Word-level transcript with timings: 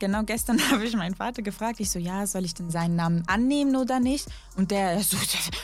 Genau 0.00 0.22
gestern 0.22 0.60
habe 0.70 0.84
ich 0.84 0.94
meinen 0.94 1.16
Vater 1.16 1.42
gefragt, 1.42 1.80
ich 1.80 1.90
so, 1.90 1.98
ja, 1.98 2.24
soll 2.24 2.44
ich 2.44 2.54
denn 2.54 2.70
seinen 2.70 2.94
Namen 2.94 3.24
annehmen 3.26 3.74
oder 3.74 3.98
nicht? 3.98 4.28
Und 4.56 4.70
der 4.70 5.02
so, 5.02 5.16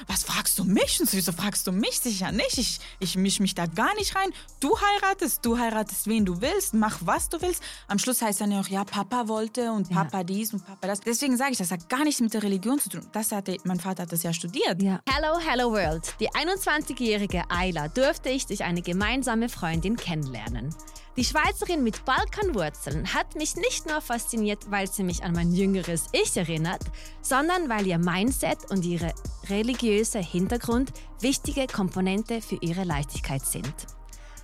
was 0.08 0.24
fragst 0.24 0.58
du 0.58 0.64
mich? 0.64 0.98
Und 1.00 1.08
so, 1.08 1.16
wieso 1.16 1.30
fragst 1.30 1.64
du 1.68 1.70
mich? 1.70 2.00
Sicher 2.00 2.32
nicht, 2.32 2.58
ich, 2.58 2.80
ich 2.98 3.16
misch 3.16 3.38
mich 3.38 3.54
da 3.54 3.66
gar 3.66 3.94
nicht 3.94 4.16
rein. 4.16 4.30
Du 4.58 4.76
heiratest, 4.76 5.46
du 5.46 5.56
heiratest, 5.56 6.08
wen 6.08 6.24
du 6.24 6.40
willst, 6.40 6.74
mach, 6.74 6.98
was 7.04 7.28
du 7.28 7.40
willst. 7.42 7.62
Am 7.86 8.00
Schluss 8.00 8.22
heißt 8.22 8.40
dann 8.40 8.50
ja 8.50 8.60
auch, 8.60 8.66
ja, 8.66 8.82
Papa 8.82 9.28
wollte 9.28 9.70
und 9.70 9.88
Papa 9.88 10.18
ja. 10.18 10.24
dies 10.24 10.52
und 10.52 10.66
Papa 10.66 10.84
das. 10.88 10.98
Deswegen 10.98 11.36
sage 11.36 11.52
ich, 11.52 11.58
das 11.58 11.70
hat 11.70 11.88
gar 11.88 12.02
nichts 12.02 12.20
mit 12.20 12.34
der 12.34 12.42
Religion 12.42 12.80
zu 12.80 12.88
tun. 12.88 13.06
Das 13.12 13.30
hatte, 13.30 13.56
mein 13.62 13.78
Vater 13.78 14.02
hat 14.02 14.10
das 14.10 14.24
ja 14.24 14.32
studiert. 14.32 14.82
Ja. 14.82 15.00
Hello, 15.08 15.38
hello 15.38 15.70
world. 15.70 16.12
Die 16.18 16.30
21-jährige 16.30 17.44
Ayla 17.50 17.86
durfte 17.86 18.30
ich 18.30 18.46
durch 18.46 18.64
eine 18.64 18.82
gemeinsame 18.82 19.48
Freundin 19.48 19.94
kennenlernen. 19.94 20.74
Die 21.16 21.24
Schweizerin 21.24 21.84
mit 21.84 22.04
Balkanwurzeln 22.04 23.14
hat 23.14 23.36
mich 23.36 23.54
nicht 23.54 23.86
nur 23.86 24.00
fasziniert, 24.00 24.68
weil 24.70 24.90
sie 24.90 25.04
mich 25.04 25.22
an 25.22 25.32
mein 25.32 25.52
jüngeres 25.52 26.06
Ich 26.10 26.36
erinnert, 26.36 26.82
sondern 27.22 27.68
weil 27.68 27.86
ihr 27.86 27.98
Mindset 27.98 28.68
und 28.70 28.84
ihr 28.84 29.14
religiöser 29.48 30.20
Hintergrund 30.20 30.92
wichtige 31.20 31.68
Komponente 31.68 32.40
für 32.40 32.58
ihre 32.60 32.82
Leichtigkeit 32.82 33.46
sind. 33.46 33.72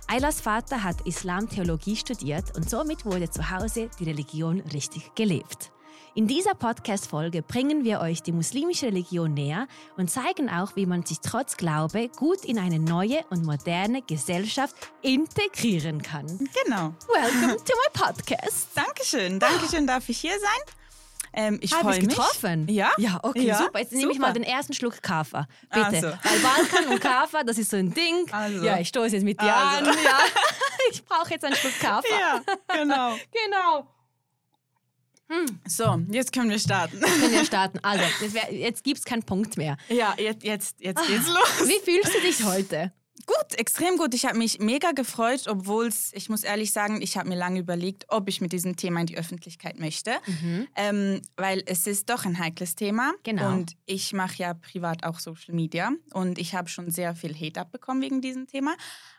Aylas 0.07 0.39
Vater 0.39 0.81
hat 0.81 1.05
Islamtheologie 1.05 1.97
studiert 1.97 2.55
und 2.55 2.69
somit 2.69 3.05
wurde 3.05 3.29
zu 3.29 3.49
Hause 3.49 3.89
die 3.99 4.05
Religion 4.05 4.61
richtig 4.73 5.13
gelebt. 5.13 5.73
In 6.13 6.27
dieser 6.27 6.55
Podcast-Folge 6.55 7.41
bringen 7.41 7.85
wir 7.85 8.01
euch 8.01 8.21
die 8.21 8.33
muslimische 8.33 8.87
Religion 8.87 9.33
näher 9.33 9.65
und 9.95 10.11
zeigen 10.11 10.49
auch, 10.49 10.75
wie 10.75 10.85
man 10.85 11.05
sich 11.05 11.21
trotz 11.21 11.55
Glaube 11.55 12.09
gut 12.09 12.43
in 12.43 12.59
eine 12.59 12.79
neue 12.79 13.23
und 13.29 13.45
moderne 13.45 14.01
Gesellschaft 14.01 14.75
integrieren 15.01 16.01
kann. 16.01 16.27
Genau. 16.65 16.93
Welcome 17.07 17.55
to 17.63 17.73
my 17.73 17.93
podcast. 17.93 18.67
Dankeschön. 18.75 19.39
Dankeschön, 19.39 19.87
darf 19.87 20.09
ich 20.09 20.19
hier 20.19 20.37
sein. 20.37 20.75
Ähm, 21.31 21.59
ich 21.61 21.73
freue 21.73 22.01
mich. 22.01 22.09
getroffen? 22.09 22.67
Ja? 22.67 22.91
Ja, 22.97 23.21
okay, 23.23 23.45
ja, 23.45 23.59
super. 23.59 23.79
Jetzt 23.79 23.93
nehme 23.93 24.11
ich 24.11 24.19
mal 24.19 24.33
den 24.33 24.43
ersten 24.43 24.73
Schluck 24.73 25.01
Kaffee. 25.01 25.45
Bitte. 25.69 25.85
Also. 25.85 26.07
Weil 26.07 26.39
Balkan 26.39 26.87
und 26.89 26.99
Kaffee, 26.99 27.45
das 27.45 27.57
ist 27.57 27.71
so 27.71 27.77
ein 27.77 27.93
Ding. 27.93 28.27
Also. 28.33 28.65
Ja, 28.65 28.77
ich 28.79 28.89
stoße 28.89 29.15
jetzt 29.15 29.23
mit 29.23 29.39
dir 29.39 29.55
also. 29.55 29.89
an. 29.89 29.97
Ja. 30.03 30.19
Ich 30.91 31.05
brauche 31.05 31.29
jetzt 31.29 31.45
einen 31.45 31.55
Schluck 31.55 31.79
Kaffee. 31.79 32.09
Ja, 32.09 32.41
genau. 32.75 33.15
genau. 33.31 33.87
Hm. 35.31 35.59
So, 35.65 36.01
jetzt 36.11 36.33
können 36.33 36.49
wir 36.49 36.59
starten. 36.59 36.99
Jetzt 36.99 37.19
können 37.21 37.31
wir 37.31 37.45
starten. 37.45 37.79
Also, 37.83 38.03
jetzt, 38.21 38.51
jetzt 38.51 38.83
gibt 38.83 38.99
es 38.99 39.05
keinen 39.05 39.23
Punkt 39.23 39.57
mehr. 39.57 39.77
Ja, 39.87 40.13
jetzt, 40.17 40.43
jetzt, 40.43 40.75
jetzt 40.79 41.07
geht's 41.07 41.29
ah, 41.29 41.33
los. 41.33 41.69
Wie 41.69 41.79
fühlst 41.79 42.13
du 42.13 42.19
dich 42.21 42.43
heute? 42.43 42.91
Gut, 43.25 43.57
extrem 43.57 43.97
gut. 43.97 44.13
Ich 44.13 44.25
habe 44.25 44.37
mich 44.37 44.59
mega 44.59 44.91
gefreut, 44.91 45.47
obwohl 45.47 45.87
es, 45.87 46.11
ich 46.13 46.29
muss 46.29 46.43
ehrlich 46.43 46.71
sagen, 46.71 47.01
ich 47.01 47.17
habe 47.17 47.29
mir 47.29 47.35
lange 47.35 47.59
überlegt, 47.59 48.05
ob 48.09 48.27
ich 48.27 48.41
mit 48.41 48.51
diesem 48.51 48.75
Thema 48.75 49.01
in 49.01 49.05
die 49.05 49.17
Öffentlichkeit 49.17 49.79
möchte. 49.79 50.11
Mhm. 50.25 50.67
Ähm, 50.75 51.21
weil 51.37 51.63
es 51.65 51.87
ist 51.87 52.09
doch 52.09 52.25
ein 52.25 52.39
heikles 52.39 52.75
Thema. 52.75 53.13
Genau. 53.23 53.53
Und 53.53 53.77
ich 53.85 54.13
mache 54.13 54.35
ja 54.37 54.53
privat 54.53 55.03
auch 55.03 55.19
Social 55.19 55.55
Media 55.55 55.91
und 56.13 56.39
ich 56.39 56.55
habe 56.55 56.67
schon 56.67 56.91
sehr 56.91 57.15
viel 57.15 57.33
Hate 57.33 57.61
abbekommen 57.61 58.01
wegen 58.01 58.21
diesem 58.21 58.47
Thema. 58.47 58.75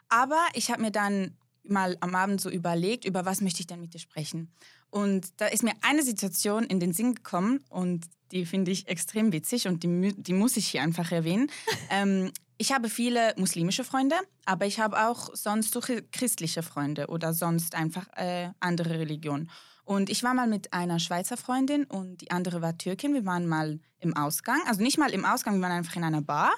Aber 0.09 0.41
ich 0.55 0.71
habe 0.71 0.83
mir 0.83 0.91
dann 0.91 1.37
mal 1.65 1.97
am 2.01 2.15
Abend 2.15 2.41
so 2.41 2.51
überlegt, 2.51 3.05
über 3.05 3.25
was 3.25 3.41
möchte 3.41 3.61
ich 3.61 3.67
denn 3.67 3.81
mit 3.81 3.95
dir 3.95 4.01
sprechen. 4.01 4.53
Und 4.93 5.41
da 5.41 5.47
ist 5.47 5.62
mir 5.62 5.73
eine 5.81 6.03
Situation 6.03 6.65
in 6.65 6.79
den 6.79 6.93
Sinn 6.93 7.15
gekommen 7.15 7.65
und 7.71 8.05
die 8.31 8.45
finde 8.45 8.71
ich 8.71 8.89
extrem 8.89 9.33
witzig 9.33 9.67
und 9.67 9.83
die, 9.83 10.12
die 10.19 10.34
muss 10.34 10.59
ich 10.59 10.69
hier 10.69 10.83
einfach 10.83 11.11
erwähnen. 11.12 11.51
ähm, 11.91 12.31
ich 12.59 12.73
habe 12.73 12.91
viele 12.91 13.33
muslimische 13.39 13.84
Freunde, 13.84 14.17
aber 14.45 14.67
ich 14.67 14.81
habe 14.81 15.09
auch 15.09 15.34
sonst 15.34 15.73
so 15.73 15.81
christliche 15.81 16.62
Freunde 16.62 17.07
oder 17.07 17.33
sonst 17.33 17.75
einfach 17.75 18.07
äh, 18.17 18.51
andere 18.61 18.99
Religionen. 18.99 19.51
Und 19.84 20.11
ich 20.11 20.23
war 20.23 20.34
mal 20.34 20.47
mit 20.47 20.75
einer 20.75 20.99
Schweizer 20.99 21.39
Freundin 21.39 21.84
und 21.84 22.21
die 22.21 22.31
andere 22.31 22.61
war 22.61 22.77
Türkin. 22.77 23.15
Wir 23.15 23.25
waren 23.25 23.47
mal 23.47 23.81
im 23.99 24.15
Ausgang, 24.15 24.61
also 24.67 24.83
nicht 24.83 24.99
mal 24.99 25.11
im 25.11 25.25
Ausgang, 25.25 25.55
wir 25.55 25.62
waren 25.62 25.73
einfach 25.73 25.97
in 25.97 26.05
einer 26.05 26.23
Bar. 26.23 26.53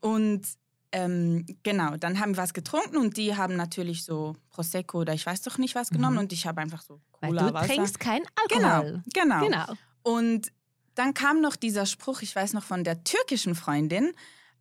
Und 0.00 0.42
ähm, 0.92 1.46
genau, 1.62 1.96
dann 1.96 2.18
haben 2.18 2.34
wir 2.36 2.42
was 2.42 2.54
getrunken 2.54 2.96
und 2.96 3.16
die 3.16 3.36
haben 3.36 3.56
natürlich 3.56 4.04
so 4.04 4.36
Prosecco 4.50 5.00
oder 5.00 5.14
ich 5.14 5.24
weiß 5.24 5.42
doch 5.42 5.58
nicht 5.58 5.74
was 5.74 5.90
genommen 5.90 6.14
mhm. 6.14 6.20
und 6.20 6.32
ich 6.32 6.46
habe 6.46 6.60
einfach 6.60 6.82
so 6.82 7.00
Cola 7.12 7.42
Weil 7.42 7.48
du 7.48 7.54
Wasser. 7.54 7.66
trinkst 7.66 8.00
kein 8.00 8.22
Alkohol. 8.42 9.02
Genau, 9.12 9.40
genau, 9.40 9.44
genau. 9.46 9.78
Und 10.02 10.52
dann 10.94 11.14
kam 11.14 11.40
noch 11.40 11.56
dieser 11.56 11.86
Spruch, 11.86 12.22
ich 12.22 12.34
weiß 12.34 12.52
noch 12.52 12.64
von 12.64 12.84
der 12.84 13.04
türkischen 13.04 13.54
Freundin, 13.54 14.12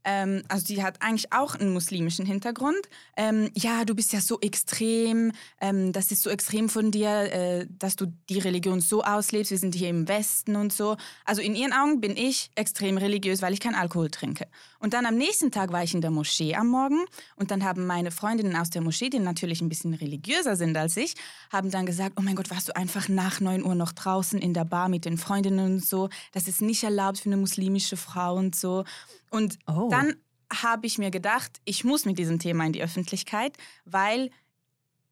ähm, 0.03 0.43
also 0.47 0.65
die 0.65 0.83
hat 0.83 1.01
eigentlich 1.01 1.31
auch 1.31 1.55
einen 1.55 1.73
muslimischen 1.73 2.25
Hintergrund. 2.25 2.79
Ähm, 3.17 3.51
ja, 3.55 3.85
du 3.85 3.95
bist 3.95 4.13
ja 4.13 4.21
so 4.21 4.39
extrem, 4.39 5.31
ähm, 5.59 5.91
das 5.91 6.11
ist 6.11 6.23
so 6.23 6.29
extrem 6.29 6.69
von 6.69 6.91
dir, 6.91 7.09
äh, 7.09 7.67
dass 7.69 7.95
du 7.95 8.07
die 8.29 8.39
Religion 8.39 8.81
so 8.81 9.03
auslebst. 9.03 9.51
Wir 9.51 9.57
sind 9.57 9.75
hier 9.75 9.89
im 9.89 10.07
Westen 10.07 10.55
und 10.55 10.73
so. 10.73 10.97
Also 11.25 11.41
in 11.41 11.55
ihren 11.55 11.73
Augen 11.73 12.01
bin 12.01 12.15
ich 12.15 12.51
extrem 12.55 12.97
religiös, 12.97 13.41
weil 13.41 13.53
ich 13.53 13.59
keinen 13.59 13.75
Alkohol 13.75 14.09
trinke. 14.09 14.47
Und 14.79 14.93
dann 14.93 15.05
am 15.05 15.15
nächsten 15.15 15.51
Tag 15.51 15.71
war 15.73 15.83
ich 15.83 15.93
in 15.93 16.01
der 16.01 16.11
Moschee 16.11 16.55
am 16.55 16.67
Morgen 16.67 17.05
und 17.35 17.51
dann 17.51 17.63
haben 17.63 17.85
meine 17.85 18.11
Freundinnen 18.11 18.55
aus 18.55 18.69
der 18.69 18.81
Moschee, 18.81 19.09
die 19.09 19.19
natürlich 19.19 19.61
ein 19.61 19.69
bisschen 19.69 19.93
religiöser 19.93 20.55
sind 20.55 20.77
als 20.77 20.95
ich, 20.95 21.15
haben 21.51 21.69
dann 21.69 21.85
gesagt, 21.85 22.15
oh 22.17 22.21
mein 22.21 22.35
Gott, 22.35 22.49
warst 22.49 22.69
du 22.69 22.75
einfach 22.75 23.09
nach 23.09 23.41
9 23.41 23.65
Uhr 23.65 23.75
noch 23.75 23.91
draußen 23.91 24.39
in 24.39 24.53
der 24.53 24.65
Bar 24.65 24.88
mit 24.88 25.03
den 25.03 25.17
Freundinnen 25.17 25.73
und 25.73 25.85
so. 25.85 26.09
Das 26.31 26.47
ist 26.47 26.61
nicht 26.61 26.83
erlaubt 26.83 27.19
für 27.19 27.29
eine 27.29 27.38
muslimische 27.38 27.97
Frau 27.97 28.35
und 28.35 28.55
so. 28.55 28.85
Und 29.29 29.57
oh. 29.67 29.90
dann 29.90 30.16
habe 30.51 30.88
ich 30.88 30.97
mir 30.97 31.12
gedacht, 31.12 31.62
ich 31.66 31.84
muss 31.84 32.06
mit 32.06 32.17
diesem 32.17 32.40
Thema 32.40 32.66
in 32.66 32.73
die 32.73 32.81
Öffentlichkeit, 32.81 33.56
weil 33.85 34.31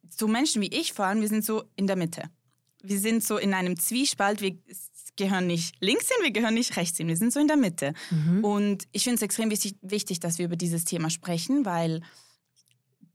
so 0.09 0.27
Menschen 0.27 0.61
wie 0.61 0.67
ich 0.67 0.93
vor 0.93 1.05
allem, 1.05 1.21
wir 1.21 1.27
sind 1.27 1.45
so 1.45 1.63
in 1.75 1.87
der 1.87 1.95
Mitte. 1.95 2.23
Wir 2.81 2.99
sind 2.99 3.23
so 3.23 3.37
in 3.37 3.53
einem 3.53 3.77
Zwiespalt, 3.77 4.41
wir 4.41 4.57
gehören 5.15 5.47
nicht 5.47 5.75
links 5.81 6.07
hin, 6.07 6.17
wir 6.21 6.31
gehören 6.31 6.53
nicht 6.53 6.77
rechts 6.77 6.97
hin, 6.97 7.07
wir 7.07 7.17
sind 7.17 7.33
so 7.33 7.39
in 7.39 7.47
der 7.47 7.57
Mitte. 7.57 7.93
Mhm. 8.11 8.43
Und 8.43 8.87
ich 8.91 9.03
finde 9.03 9.15
es 9.15 9.21
extrem 9.21 9.49
wichtig, 9.49 9.75
wichtig, 9.81 10.19
dass 10.19 10.37
wir 10.37 10.45
über 10.45 10.55
dieses 10.55 10.85
Thema 10.85 11.09
sprechen, 11.09 11.65
weil 11.65 12.01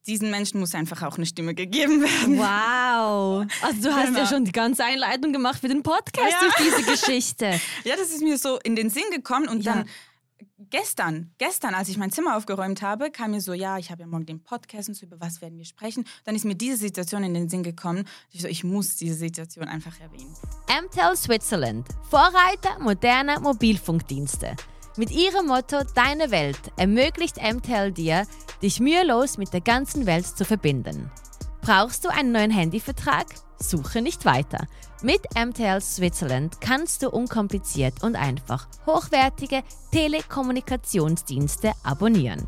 diesen 0.06 0.30
Menschen 0.30 0.58
muss 0.58 0.74
einfach 0.74 1.02
auch 1.02 1.16
eine 1.16 1.26
Stimme 1.26 1.54
gegeben 1.54 2.02
werden. 2.02 2.38
Wow. 2.38 3.46
Also 3.62 3.82
du 3.82 3.94
hast 3.94 4.06
genau. 4.06 4.18
ja 4.18 4.26
schon 4.26 4.44
die 4.44 4.52
ganze 4.52 4.84
Einleitung 4.84 5.32
gemacht 5.32 5.60
für 5.60 5.68
den 5.68 5.82
Podcast 5.82 6.28
ja. 6.28 6.40
durch 6.40 6.54
diese 6.56 6.90
Geschichte. 6.90 7.60
Ja, 7.84 7.96
das 7.96 8.10
ist 8.10 8.20
mir 8.20 8.38
so 8.38 8.58
in 8.60 8.76
den 8.76 8.90
Sinn 8.90 9.04
gekommen 9.12 9.48
und 9.48 9.64
ja. 9.64 9.74
dann 9.74 9.88
gestern, 10.70 11.32
gestern, 11.38 11.74
als 11.74 11.88
ich 11.88 11.96
mein 11.96 12.10
Zimmer 12.10 12.36
aufgeräumt 12.36 12.82
habe, 12.82 13.10
kam 13.10 13.32
mir 13.32 13.40
so, 13.40 13.52
ja, 13.52 13.78
ich 13.78 13.90
habe 13.90 14.02
ja 14.02 14.06
morgen 14.06 14.26
den 14.26 14.42
Podcast 14.42 14.88
und 14.88 14.94
so, 14.94 15.06
über 15.06 15.20
was 15.20 15.40
werden 15.40 15.58
wir 15.58 15.64
sprechen. 15.64 16.04
Dann 16.24 16.34
ist 16.34 16.44
mir 16.44 16.54
diese 16.54 16.76
Situation 16.76 17.24
in 17.24 17.34
den 17.34 17.48
Sinn 17.48 17.62
gekommen. 17.62 18.08
Ich 18.30 18.42
so, 18.42 18.48
ich 18.48 18.64
muss 18.64 18.96
diese 18.96 19.14
Situation 19.14 19.68
einfach 19.68 19.98
erwähnen. 20.00 20.34
MTEL 20.68 21.16
Switzerland, 21.16 21.88
Vorreiter 22.10 22.78
moderner 22.80 23.40
Mobilfunkdienste. 23.40 24.56
Mit 24.96 25.10
ihrem 25.10 25.46
Motto 25.46 25.82
Deine 25.94 26.30
Welt 26.30 26.60
ermöglicht 26.76 27.36
MTEL 27.36 27.92
dir, 27.92 28.26
dich 28.62 28.78
mühelos 28.78 29.38
mit 29.38 29.52
der 29.52 29.62
ganzen 29.62 30.06
Welt 30.06 30.26
zu 30.26 30.44
verbinden. 30.44 31.10
Brauchst 31.62 32.04
du 32.04 32.08
einen 32.08 32.32
neuen 32.32 32.50
Handyvertrag? 32.50 33.26
Suche 33.58 34.02
nicht 34.02 34.24
weiter. 34.24 34.66
Mit 35.04 35.22
MTL 35.34 35.80
Switzerland 35.80 36.60
kannst 36.60 37.02
du 37.02 37.10
unkompliziert 37.10 38.04
und 38.04 38.14
einfach 38.14 38.68
hochwertige 38.86 39.64
Telekommunikationsdienste 39.90 41.72
abonnieren. 41.82 42.46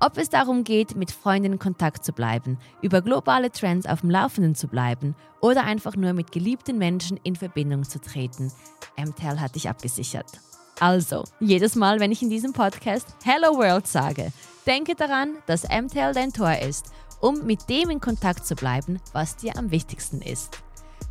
Ob 0.00 0.18
es 0.18 0.28
darum 0.28 0.64
geht, 0.64 0.96
mit 0.96 1.12
Freunden 1.12 1.52
in 1.52 1.58
Kontakt 1.60 2.04
zu 2.04 2.12
bleiben, 2.12 2.58
über 2.82 3.00
globale 3.00 3.52
Trends 3.52 3.86
auf 3.86 4.00
dem 4.00 4.10
Laufenden 4.10 4.56
zu 4.56 4.66
bleiben 4.66 5.14
oder 5.40 5.62
einfach 5.62 5.94
nur 5.94 6.14
mit 6.14 6.32
geliebten 6.32 6.78
Menschen 6.78 7.16
in 7.22 7.36
Verbindung 7.36 7.84
zu 7.84 8.00
treten, 8.00 8.50
MTEL 8.96 9.38
hat 9.38 9.54
dich 9.54 9.68
abgesichert. 9.68 10.40
Also, 10.80 11.22
jedes 11.38 11.76
Mal, 11.76 12.00
wenn 12.00 12.10
ich 12.10 12.22
in 12.22 12.28
diesem 12.28 12.52
Podcast 12.52 13.06
Hello 13.22 13.56
World 13.56 13.86
sage, 13.86 14.32
denke 14.66 14.96
daran, 14.96 15.36
dass 15.46 15.62
MTEL 15.62 16.12
dein 16.12 16.32
Tor 16.32 16.58
ist, 16.58 16.86
um 17.20 17.46
mit 17.46 17.68
dem 17.70 17.88
in 17.88 18.00
Kontakt 18.00 18.44
zu 18.44 18.56
bleiben, 18.56 18.98
was 19.12 19.36
dir 19.36 19.56
am 19.56 19.70
wichtigsten 19.70 20.20
ist. 20.20 20.58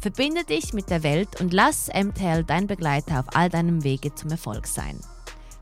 Verbinde 0.04 0.44
dich 0.44 0.74
mit 0.74 0.90
der 0.90 1.02
Welt 1.02 1.40
und 1.40 1.54
lass 1.54 1.88
MTL 1.88 2.44
dein 2.44 2.68
Begleiter 2.68 3.22
auf 3.22 3.38
all 3.38 3.48
deinem 3.48 3.86
Wege 3.86 4.14
zum 4.14 4.32
Erfolg 4.32 4.68
sein. 4.68 5.00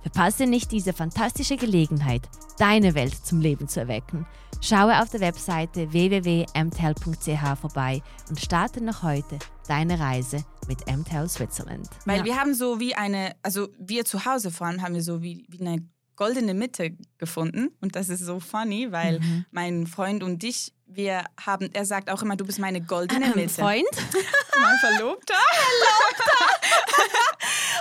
Verpasse 0.02 0.48
nicht 0.48 0.72
diese 0.72 0.94
fantastische 0.94 1.58
Gelegenheit, 1.58 2.28
deine 2.58 2.96
Welt 2.96 3.14
zum 3.24 3.40
Leben 3.40 3.68
zu 3.68 3.82
erwecken. 3.82 4.26
Schaue 4.60 5.00
auf 5.00 5.12
der 5.12 5.20
Webseite 5.20 5.94
www.mtel.ch 5.94 7.60
vorbei 7.62 8.02
und 8.30 8.40
starte 8.40 8.84
noch 8.84 9.04
heute 9.04 9.38
deine 9.68 10.00
Reise 10.00 10.44
mit 10.68 10.88
MTEL 10.88 11.30
Switzerland. 11.30 11.88
Weil 12.06 12.22
ja. 12.22 12.26
wir 12.26 12.36
haben 12.38 12.56
so 12.56 12.80
wie 12.80 12.96
eine, 12.96 13.36
also 13.44 13.68
wir 13.78 14.06
zu 14.06 14.26
Hause 14.26 14.50
vor 14.50 14.66
allem 14.66 14.82
haben 14.82 14.96
wir 14.96 15.04
so 15.04 15.22
wie, 15.22 15.46
wie 15.50 15.62
eine 15.62 15.88
goldene 16.22 16.54
Mitte 16.54 16.92
gefunden 17.18 17.76
und 17.82 17.96
das 17.96 18.10
ist 18.10 18.24
so 18.24 18.40
funny, 18.40 18.92
weil 18.92 19.20
mhm. 19.20 19.46
mein 19.50 19.88
Freund 19.88 20.22
und 20.22 20.44
ich 20.44 20.72
wir 20.86 21.24
haben, 21.44 21.70
er 21.74 21.86
sagt 21.86 22.12
auch 22.12 22.22
immer, 22.22 22.36
du 22.36 22.46
bist 22.46 22.60
meine 22.60 22.80
goldene 22.82 23.26
ähm, 23.28 23.34
Mitte. 23.36 23.50
Freund? 23.50 23.88
mein 24.62 24.78
Verlobter. 24.78 25.34
Verlobter. 25.54 26.60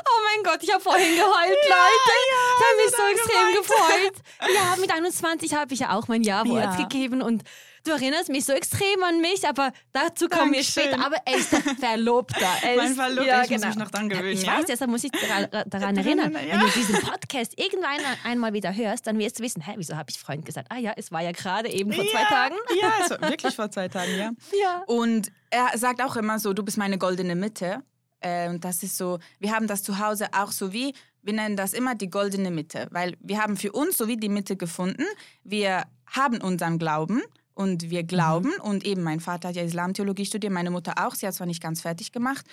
oh 0.06 0.20
mein 0.24 0.44
Gott, 0.44 0.62
ich 0.62 0.72
habe 0.72 0.82
vorhin 0.82 1.16
geheult, 1.16 1.58
ja, 1.68 1.76
Leute. 1.76 2.14
Ja, 2.30 2.42
ich 2.56 2.64
habe 2.64 2.76
mich 2.82 2.96
so 2.96 3.02
extrem 3.12 3.46
gemeint. 3.48 4.14
gefreut. 4.14 4.54
Ja, 4.54 4.76
mit 4.80 4.90
21 4.90 5.54
habe 5.54 5.74
ich 5.74 5.80
ja 5.80 5.98
auch 5.98 6.08
mein 6.08 6.22
Ja-Wort 6.22 6.62
ja. 6.62 6.76
gegeben 6.76 7.20
und 7.20 7.42
du 7.90 7.96
erinnerst 7.96 8.28
mich 8.28 8.44
so 8.44 8.52
extrem 8.52 9.02
an 9.02 9.20
mich, 9.20 9.46
aber 9.46 9.72
dazu 9.92 10.28
kommen 10.28 10.52
wir 10.52 10.62
später. 10.62 11.04
Aber 11.04 11.16
er 11.24 11.36
ist 11.36 11.48
Verlobter. 11.80 12.46
Er 12.62 12.76
Mein 12.76 12.94
Verlobter, 12.94 13.44
ich 13.44 13.50
muss 13.50 13.64
mich 13.64 13.76
noch 13.76 13.90
dran 13.90 14.08
gewöhnen, 14.08 14.32
Ich 14.32 14.42
ja? 14.42 14.58
weiß, 14.58 14.66
deshalb 14.66 14.90
muss 14.90 15.04
ich 15.04 15.10
daran, 15.12 15.44
erinnern. 15.52 15.96
erinnern, 15.96 16.34
Wenn 16.34 16.48
ja. 16.48 16.60
du 16.60 16.68
diesen 16.70 17.00
Podcast 17.00 17.58
irgendwann 17.58 18.00
einmal 18.24 18.52
wieder 18.52 18.74
hörst, 18.74 19.06
dann 19.06 19.18
wirst 19.18 19.38
du 19.38 19.42
wissen, 19.42 19.62
hä, 19.62 19.72
wieso 19.76 19.96
habe 19.96 20.10
ich 20.10 20.18
Freund 20.18 20.44
gesagt? 20.44 20.68
Ah 20.70 20.78
ja, 20.78 20.92
es 20.96 21.10
war 21.12 21.22
ja 21.22 21.32
gerade 21.32 21.68
eben 21.68 21.92
vor 21.92 22.04
zwei 22.06 22.22
ja, 22.22 22.28
Tagen. 22.28 22.56
Ja, 22.80 22.92
es 23.04 23.10
war 23.10 23.20
wirklich 23.30 23.54
vor 23.54 23.70
zwei 23.70 23.88
Tagen, 23.88 24.16
ja. 24.16 24.30
Ja. 24.60 24.82
Und 24.86 25.32
er 25.50 25.76
sagt 25.76 26.02
auch 26.02 26.16
immer 26.16 26.38
so, 26.38 26.52
du 26.52 26.62
bist 26.62 26.78
meine 26.78 26.98
goldene 26.98 27.34
Mitte. 27.34 27.82
Und 28.22 28.64
das 28.66 28.82
ist 28.82 28.98
so, 28.98 29.18
wir 29.38 29.52
haben 29.52 29.66
das 29.66 29.82
zu 29.82 29.98
Hause 29.98 30.28
auch 30.32 30.52
so 30.52 30.74
wie, 30.74 30.92
wir 31.22 31.32
nennen 31.32 31.56
das 31.56 31.72
immer 31.72 31.94
die 31.94 32.10
goldene 32.10 32.50
Mitte, 32.50 32.86
weil 32.90 33.16
wir 33.20 33.42
haben 33.42 33.56
für 33.56 33.72
uns 33.72 33.96
so 33.96 34.08
wie 34.08 34.16
die 34.18 34.28
Mitte 34.28 34.56
gefunden. 34.56 35.04
Wir 35.42 35.84
haben 36.06 36.38
unseren 36.38 36.78
Glauben 36.78 37.22
und 37.54 37.90
wir 37.90 38.02
glauben 38.02 38.52
und 38.62 38.84
eben 38.84 39.02
mein 39.02 39.20
Vater 39.20 39.48
hat 39.48 39.56
ja 39.56 39.62
Islamtheologie 39.62 40.26
studiert, 40.26 40.52
meine 40.52 40.70
Mutter 40.70 40.94
auch, 41.06 41.14
sie 41.14 41.26
hat 41.26 41.34
zwar 41.34 41.46
nicht 41.46 41.62
ganz 41.62 41.80
fertig 41.80 42.12
gemacht. 42.12 42.46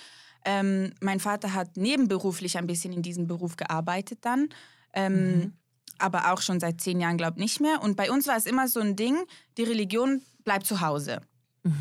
Ähm, 0.44 0.92
mein 1.00 1.20
Vater 1.20 1.54
hat 1.54 1.76
nebenberuflich 1.76 2.58
ein 2.58 2.66
bisschen 2.66 2.92
in 2.92 3.02
diesem 3.02 3.26
Beruf 3.26 3.56
gearbeitet 3.56 4.18
dann. 4.22 4.48
Ähm, 4.92 5.52
aber 5.98 6.32
auch 6.32 6.40
schon 6.40 6.60
seit 6.60 6.80
zehn 6.80 7.00
Jahren, 7.00 7.16
glaube 7.16 7.38
ich, 7.38 7.42
nicht 7.42 7.60
mehr. 7.60 7.82
Und 7.82 7.96
bei 7.96 8.10
uns 8.10 8.26
war 8.28 8.36
es 8.36 8.46
immer 8.46 8.68
so 8.68 8.80
ein 8.80 8.94
Ding, 8.94 9.16
die 9.56 9.64
Religion 9.64 10.22
bleibt 10.44 10.66
zu 10.66 10.80
Hause. 10.80 11.22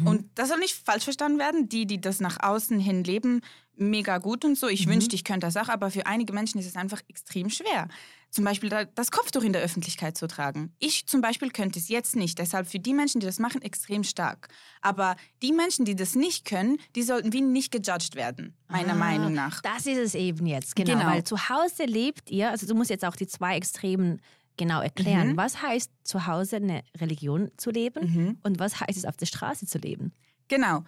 Und 0.05 0.25
das 0.35 0.49
soll 0.49 0.59
nicht 0.59 0.75
falsch 0.75 1.03
verstanden 1.03 1.39
werden. 1.39 1.69
Die, 1.69 1.85
die 1.85 2.01
das 2.01 2.19
nach 2.19 2.37
außen 2.41 2.79
hin 2.79 3.03
leben, 3.03 3.41
mega 3.77 4.17
gut 4.17 4.43
und 4.45 4.57
so. 4.57 4.67
Ich 4.67 4.87
wünschte, 4.87 5.15
ich 5.15 5.23
könnte 5.23 5.45
das 5.47 5.57
auch, 5.57 5.69
aber 5.69 5.91
für 5.91 6.05
einige 6.05 6.33
Menschen 6.33 6.59
ist 6.59 6.65
es 6.67 6.75
einfach 6.75 7.01
extrem 7.07 7.49
schwer. 7.49 7.87
Zum 8.29 8.43
Beispiel 8.43 8.69
da- 8.69 8.83
das 8.85 9.09
Kopftuch 9.11 9.43
in 9.43 9.53
der 9.53 9.61
Öffentlichkeit 9.61 10.17
zu 10.17 10.27
tragen. 10.27 10.73
Ich 10.79 11.07
zum 11.07 11.21
Beispiel 11.21 11.49
könnte 11.49 11.79
es 11.79 11.87
jetzt 11.87 12.15
nicht. 12.15 12.39
Deshalb 12.39 12.67
für 12.67 12.79
die 12.79 12.93
Menschen, 12.93 13.19
die 13.21 13.25
das 13.25 13.39
machen, 13.39 13.61
extrem 13.61 14.03
stark. 14.03 14.49
Aber 14.81 15.15
die 15.41 15.53
Menschen, 15.53 15.85
die 15.85 15.95
das 15.95 16.15
nicht 16.15 16.43
können, 16.45 16.77
die 16.95 17.03
sollten 17.03 17.31
wie 17.33 17.41
nicht 17.41 17.71
gejudged 17.71 18.15
werden, 18.15 18.55
meiner 18.67 18.93
Ah, 18.93 18.95
Meinung 18.95 19.33
nach. 19.33 19.61
Das 19.61 19.85
ist 19.85 19.97
es 19.97 20.15
eben 20.15 20.45
jetzt, 20.45 20.75
genau. 20.75 20.93
Genau. 20.97 21.05
Weil 21.09 21.23
zu 21.23 21.49
Hause 21.49 21.85
lebt 21.85 22.29
ihr, 22.29 22.49
also 22.49 22.67
du 22.67 22.75
musst 22.75 22.89
jetzt 22.89 23.05
auch 23.05 23.15
die 23.15 23.27
zwei 23.27 23.55
Extremen 23.55 24.19
genau 24.57 24.81
erklären. 24.81 25.33
Mhm. 25.33 25.37
Was 25.37 25.61
heißt 25.61 25.91
zu 26.03 26.25
Hause 26.27 26.57
eine 26.57 26.83
Religion 26.99 27.51
zu 27.57 27.69
leben 27.69 28.11
Mhm. 28.13 28.37
und 28.43 28.59
was 28.59 28.79
heißt 28.81 28.97
es 28.97 29.05
auf 29.05 29.15
der 29.15 29.27
Straße 29.27 29.67
zu 29.67 29.77
leben? 29.77 30.11
Genau. 30.49 30.83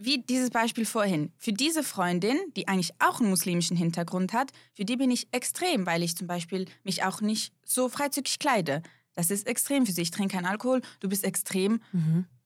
Wie 0.00 0.22
dieses 0.22 0.50
Beispiel 0.50 0.86
vorhin. 0.86 1.32
Für 1.36 1.52
diese 1.52 1.82
Freundin, 1.82 2.38
die 2.56 2.68
eigentlich 2.68 2.92
auch 3.00 3.20
einen 3.20 3.30
muslimischen 3.30 3.76
Hintergrund 3.76 4.32
hat, 4.32 4.52
für 4.72 4.84
die 4.84 4.96
bin 4.96 5.10
ich 5.10 5.26
extrem, 5.32 5.86
weil 5.86 6.02
ich 6.04 6.16
zum 6.16 6.26
Beispiel 6.28 6.66
mich 6.84 7.02
auch 7.04 7.20
nicht 7.20 7.52
so 7.64 7.88
freizügig 7.88 8.38
kleide. 8.38 8.82
Das 9.14 9.30
ist 9.32 9.46
extrem 9.48 9.84
für 9.86 9.90
sie. 9.92 10.02
Ich 10.02 10.12
trinke 10.12 10.36
keinen 10.36 10.46
Alkohol. 10.46 10.80
Du 11.00 11.08
bist 11.08 11.24
extrem, 11.24 11.80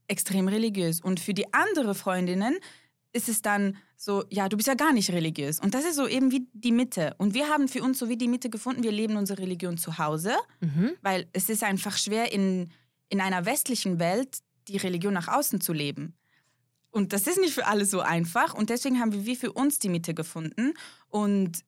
extrem 0.08 0.48
religiös. 0.48 1.00
Und 1.02 1.20
für 1.20 1.34
die 1.34 1.52
andere 1.52 1.94
Freundinnen 1.94 2.56
ist 3.12 3.28
es 3.28 3.42
dann 3.42 3.76
so, 3.98 4.24
ja, 4.30 4.48
du 4.48 4.56
bist 4.56 4.66
ja 4.68 4.74
gar 4.74 4.94
nicht 4.94 5.10
religiös. 5.10 5.60
Und 5.60 5.74
das 5.74 5.84
ist 5.84 5.96
so 5.96 6.08
eben 6.08 6.30
wie 6.32 6.46
die 6.54 6.72
Mitte. 6.72 7.14
Und 7.18 7.34
wir 7.34 7.48
haben 7.48 7.68
für 7.68 7.82
uns 7.82 7.98
so 7.98 8.08
wie 8.08 8.16
die 8.16 8.28
Mitte 8.28 8.48
gefunden. 8.48 8.82
Wir 8.82 8.92
leben 8.92 9.16
unsere 9.16 9.40
Religion 9.42 9.76
zu 9.76 9.98
Hause, 9.98 10.34
Mhm. 10.60 10.92
weil 11.02 11.28
es 11.34 11.50
ist 11.50 11.62
einfach 11.62 11.98
schwer 11.98 12.32
in, 12.32 12.70
in 13.10 13.20
einer 13.20 13.44
westlichen 13.44 13.98
Welt 13.98 14.38
die 14.68 14.78
Religion 14.78 15.12
nach 15.12 15.28
außen 15.28 15.60
zu 15.60 15.74
leben. 15.74 16.14
Und 16.92 17.12
das 17.12 17.26
ist 17.26 17.40
nicht 17.40 17.52
für 17.54 17.66
alle 17.66 17.84
so 17.84 18.00
einfach. 18.00 18.54
Und 18.54 18.70
deswegen 18.70 19.00
haben 19.00 19.12
wir 19.12 19.26
wie 19.26 19.34
für 19.36 19.50
uns 19.52 19.78
die 19.80 19.88
Mitte 19.88 20.14
gefunden. 20.14 20.74
Und 21.08 21.64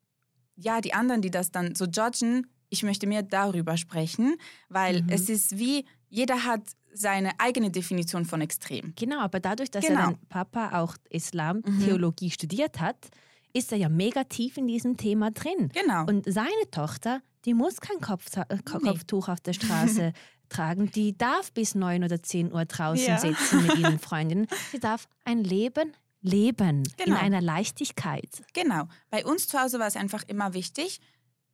ja, 0.55 0.81
die 0.81 0.95
anderen, 0.95 1.21
die 1.23 1.31
das 1.33 1.51
dann 1.51 1.75
so 1.75 1.87
judgen, 1.87 2.47
ich 2.69 2.83
möchte 2.85 3.07
mehr 3.09 3.23
darüber 3.23 3.77
sprechen, 3.77 4.37
weil 4.69 5.03
Mhm. 5.03 5.09
es 5.11 5.29
ist 5.29 5.59
wie, 5.59 5.85
jeder 6.09 6.45
hat 6.45 6.63
seine 6.93 7.33
eigene 7.41 7.71
Definition 7.71 8.25
von 8.25 8.41
extrem. 8.41 8.93
Genau, 8.97 9.19
aber 9.21 9.41
dadurch, 9.41 9.71
dass 9.71 9.85
Genau. 9.85 10.11
er 10.11 10.19
Papa 10.29 10.79
auch 10.81 10.97
Islam-Theologie 11.11 12.31
studiert 12.31 12.81
hat, 12.81 13.09
ist 13.53 13.73
er 13.73 13.79
ja 13.79 13.89
mega 13.89 14.25
tief 14.25 14.57
in 14.57 14.67
diesem 14.67 14.97
Thema 14.97 15.31
drin. 15.31 15.71
Genau. 15.73 16.05
Und 16.07 16.25
seine 16.33 16.71
Tochter, 16.71 17.21
die 17.45 17.55
muss 17.55 17.81
kein 17.81 18.01
Kopf, 18.01 18.37
äh, 18.37 18.45
Nee. 18.51 18.63
Kopftuch 18.65 19.29
auf 19.29 19.41
der 19.41 19.53
Straße 19.53 20.13
tragen. 20.55 20.91
Die 20.93 21.17
darf 21.17 21.53
bis 21.53 21.75
9 21.75 22.05
oder 22.05 22.23
10 22.23 22.53
Uhr 22.53 22.65
draußen 22.65 23.07
Ja. 23.07 23.19
sitzen 23.19 23.63
mit 23.67 23.77
ihren 23.79 23.99
Freundinnen. 24.09 24.47
Sie 24.73 24.79
darf 24.81 25.07
ein 25.25 25.43
Leben 25.45 25.93
leben 26.23 26.85
in 26.97 27.05
Genau. 27.05 27.19
einer 27.21 27.43
Leichtigkeit. 27.43 28.29
Genau. 28.55 28.85
Bei 29.11 29.25
uns 29.27 29.47
zu 29.49 29.61
Hause 29.61 29.79
war 29.79 29.87
es 29.87 29.97
einfach 29.97 30.23
immer 30.27 30.55
wichtig, 30.55 31.01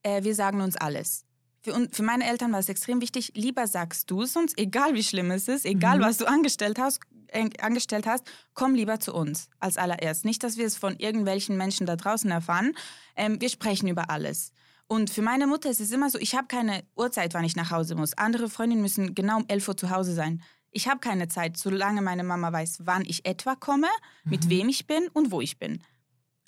äh, 0.04 0.22
wir 0.22 0.34
sagen 0.34 0.60
uns 0.60 0.76
alles. 0.76 1.24
Für, 1.62 1.74
un 1.74 1.90
für 1.90 2.02
meine 2.04 2.24
Eltern 2.24 2.52
war 2.52 2.60
es 2.60 2.68
extrem 2.68 3.00
wichtig, 3.00 3.32
lieber 3.34 3.66
sagst 3.66 4.10
du 4.10 4.22
es 4.22 4.36
uns, 4.36 4.52
egal 4.56 4.94
wie 4.94 5.02
schlimm 5.02 5.30
es 5.32 5.48
ist, 5.48 5.66
egal 5.66 5.98
Mhm. 5.98 6.02
was 6.02 6.16
du 6.18 6.26
angestellt 6.26 6.78
hast, 6.78 7.00
äh, 7.32 7.50
angestellt 7.60 8.06
hast, 8.06 8.24
komm 8.54 8.74
lieber 8.74 8.98
zu 9.00 9.12
uns 9.12 9.48
als 9.58 9.76
allererst. 9.76 10.24
Nicht, 10.24 10.42
dass 10.44 10.56
wir 10.56 10.66
es 10.66 10.76
von 10.76 10.96
irgendwelchen 10.98 11.56
Menschen 11.56 11.84
da 11.86 11.96
draußen 11.96 12.30
erfahren. 12.30 12.72
Ähm, 13.16 13.40
wir 13.40 13.48
sprechen 13.50 13.88
über 13.88 14.08
alles. 14.08 14.52
Und 14.92 15.08
für 15.08 15.22
meine 15.22 15.46
Mutter 15.46 15.70
ist 15.70 15.80
es 15.80 15.92
immer 15.92 16.10
so, 16.10 16.18
ich 16.18 16.34
habe 16.34 16.48
keine 16.48 16.82
Uhrzeit, 16.96 17.32
wann 17.32 17.44
ich 17.44 17.54
nach 17.54 17.70
Hause 17.70 17.94
muss. 17.94 18.12
Andere 18.18 18.48
Freundinnen 18.48 18.82
müssen 18.82 19.14
genau 19.14 19.36
um 19.36 19.44
11 19.46 19.68
Uhr 19.68 19.76
zu 19.76 19.90
Hause 19.90 20.14
sein. 20.14 20.42
Ich 20.72 20.88
habe 20.88 20.98
keine 20.98 21.28
Zeit, 21.28 21.56
solange 21.56 22.02
meine 22.02 22.24
Mama 22.24 22.52
weiß, 22.52 22.80
wann 22.86 23.04
ich 23.04 23.24
etwa 23.24 23.54
komme, 23.54 23.86
mit 24.24 24.46
Mhm. 24.46 24.50
wem 24.50 24.68
ich 24.68 24.88
bin 24.88 25.06
und 25.12 25.30
wo 25.30 25.40
ich 25.40 25.60
bin. 25.60 25.80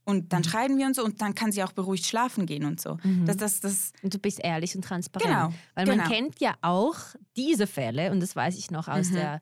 Und 0.04 0.32
dann 0.32 0.42
schreiben 0.42 0.76
wir 0.76 0.86
und 0.86 0.96
so 0.96 1.04
und 1.04 1.22
dann 1.22 1.36
kann 1.36 1.52
sie 1.52 1.62
auch 1.62 1.70
beruhigt 1.70 2.04
schlafen 2.04 2.44
gehen 2.46 2.64
und 2.64 2.80
so. 2.80 2.98
Mhm. 3.04 3.26
Das, 3.26 3.36
das, 3.36 3.60
das, 3.60 3.92
Und 4.02 4.12
du 4.12 4.18
bist 4.18 4.40
ehrlich 4.42 4.74
und 4.74 4.82
transparent. 4.84 5.30
Genau, 5.30 5.52
Weil 5.76 5.86
man 5.86 5.98
genau. 5.98 6.10
kennt 6.10 6.40
ja 6.40 6.54
auch 6.62 6.96
diese 7.36 7.68
Fälle, 7.68 8.10
und 8.10 8.18
das 8.18 8.34
weiß 8.34 8.58
ich 8.58 8.72
noch 8.72 8.88
aus 8.88 9.10
Mhm. 9.10 9.14
der, 9.14 9.40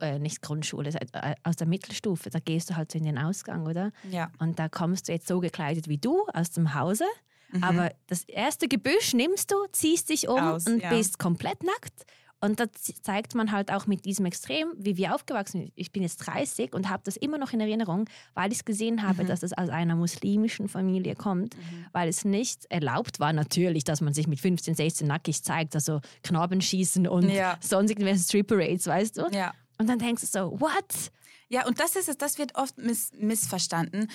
äh, 0.00 0.18
nicht 0.18 0.40
Grundschule, 0.40 0.88
äh, 1.12 1.34
aus 1.42 1.56
der 1.56 1.66
Mittelstufe. 1.66 2.30
Da 2.30 2.38
gehst 2.38 2.70
du 2.70 2.76
halt 2.76 2.90
so 2.90 2.96
in 2.98 3.04
den 3.04 3.18
Ausgang, 3.18 3.66
oder? 3.66 3.92
ja. 4.10 4.30
Und 4.38 4.58
da 4.58 4.70
kommst 4.70 5.08
du 5.08 5.12
jetzt 5.12 5.28
so 5.28 5.40
gekleidet 5.40 5.88
wie 5.88 5.98
du 5.98 6.24
aus 6.32 6.50
dem 6.52 6.72
Hause. 6.72 7.04
Mhm. 7.52 7.64
Aber 7.64 7.92
das 8.06 8.24
erste 8.24 8.68
Gebüsch 8.68 9.12
nimmst 9.14 9.50
du, 9.50 9.56
ziehst 9.72 10.08
dich 10.10 10.28
um 10.28 10.38
Aus, 10.38 10.66
und 10.66 10.80
ja. 10.80 10.90
bist 10.90 11.18
komplett 11.18 11.62
nackt. 11.62 12.04
Und 12.42 12.58
da 12.58 12.64
zeigt 13.02 13.34
man 13.34 13.52
halt 13.52 13.70
auch 13.70 13.86
mit 13.86 14.06
diesem 14.06 14.24
Extrem, 14.24 14.72
wie 14.78 14.96
wir 14.96 15.14
aufgewachsen 15.14 15.60
sind. 15.60 15.72
Ich 15.76 15.92
bin 15.92 16.02
jetzt 16.02 16.16
30 16.26 16.72
und 16.72 16.88
habe 16.88 17.02
das 17.04 17.18
immer 17.18 17.36
noch 17.36 17.52
in 17.52 17.60
Erinnerung, 17.60 18.08
weil 18.32 18.50
ich 18.50 18.64
gesehen 18.64 19.02
habe, 19.06 19.24
Mhm. 19.24 19.26
dass 19.28 19.42
es 19.42 19.52
aus 19.52 19.68
einer 19.68 19.94
muslimischen 19.94 20.66
Familie 20.66 21.16
kommt, 21.16 21.54
weil 21.92 22.08
es 22.08 22.24
nicht 22.24 22.64
erlaubt 22.70 23.20
war 23.20 23.34
natürlich, 23.34 23.84
dass 23.84 24.00
man 24.00 24.14
sich 24.14 24.26
mit 24.26 24.40
15, 24.40 24.74
16 24.74 25.06
nackig 25.06 25.42
zeigt, 25.44 25.74
also 25.74 26.00
Knabenschießen 26.22 27.06
und 27.06 27.28
Ja. 27.28 27.58
sonst 27.60 27.90
irgendwelche 27.90 28.20
Strip-Parades, 28.22 28.86
weißt 28.86 29.18
du? 29.18 29.26
ja. 29.32 29.52
Und 29.78 29.88
dann 29.88 29.98
denkst 29.98 30.22
du 30.22 30.26
so, 30.26 30.60
what? 30.60 31.10
Ja, 31.50 31.66
und 31.66 31.78
das 31.80 31.94
ist 31.96 32.08
es, 32.08 32.16
das 32.16 32.38
wird 32.38 32.54
oft 32.54 32.78
miss 32.78 33.12
missverstanden. 33.18 34.08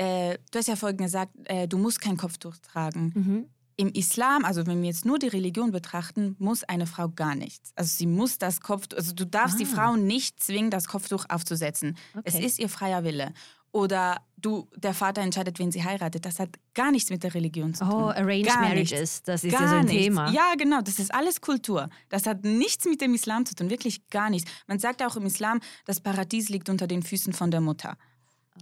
Äh, 0.00 0.38
du 0.50 0.58
hast 0.58 0.68
ja 0.68 0.76
vorhin 0.76 0.98
gesagt, 0.98 1.32
äh, 1.44 1.68
du 1.68 1.76
musst 1.78 2.00
kein 2.00 2.16
Kopftuch 2.16 2.56
tragen. 2.58 3.12
Mhm. 3.14 3.46
Im 3.76 3.88
Islam, 3.92 4.44
also 4.44 4.66
wenn 4.66 4.82
wir 4.82 4.88
jetzt 4.88 5.04
nur 5.06 5.18
die 5.18 5.28
Religion 5.28 5.70
betrachten, 5.72 6.36
muss 6.38 6.64
eine 6.64 6.86
Frau 6.86 7.08
gar 7.08 7.34
nichts. 7.34 7.72
Also 7.76 7.96
sie 7.96 8.06
muss 8.06 8.38
das 8.38 8.60
Kopftuch, 8.60 8.96
also 8.98 9.12
du 9.14 9.24
darfst 9.26 9.58
die 9.58 9.64
Ah. 9.64 9.74
Frau 9.74 9.96
nicht 9.96 10.42
zwingen, 10.42 10.70
das 10.70 10.86
Kopftuch 10.86 11.24
aufzusetzen. 11.28 11.96
Es 12.24 12.34
Okay. 12.34 12.44
ist 12.46 12.58
ihr 12.58 12.68
freier 12.68 13.04
Wille. 13.04 13.32
Oder 13.72 14.20
du, 14.36 14.68
der 14.76 14.94
Vater 14.94 15.22
entscheidet, 15.22 15.58
wen 15.60 15.70
sie 15.70 15.84
heiratet. 15.84 16.26
Das 16.26 16.40
hat 16.40 16.48
gar 16.74 16.90
nichts 16.90 17.08
mit 17.08 17.22
der 17.22 17.32
Religion 17.34 17.72
zu 17.72 17.84
tun. 17.84 17.92
Oh, 17.94 18.08
Arranged 18.08 18.46
Gar 18.48 18.60
Marriages, 18.62 18.90
nichts. 19.00 19.22
das 19.22 19.44
ist 19.44 19.52
Gar 19.52 19.62
ja 19.62 19.68
so 19.68 19.74
ein 19.76 19.84
nichts. 19.84 20.02
Thema. 20.02 20.30
Ja, 20.32 20.54
genau. 20.58 20.80
Das 20.82 20.98
ist 20.98 21.14
alles 21.14 21.40
Kultur. 21.40 21.88
Das 22.08 22.26
hat 22.26 22.42
nichts 22.44 22.84
mit 22.86 23.00
dem 23.00 23.14
Islam 23.14 23.46
zu 23.46 23.54
tun. 23.54 23.70
Wirklich 23.70 24.08
gar 24.08 24.28
nichts. 24.28 24.50
Man 24.66 24.80
sagt 24.80 25.02
auch 25.04 25.14
im 25.16 25.24
Islam, 25.24 25.60
das 25.84 26.00
Paradies 26.00 26.48
liegt 26.48 26.68
unter 26.68 26.88
den 26.88 27.02
Füßen 27.04 27.32
von 27.32 27.50
der 27.52 27.60
Mutter. 27.60 27.96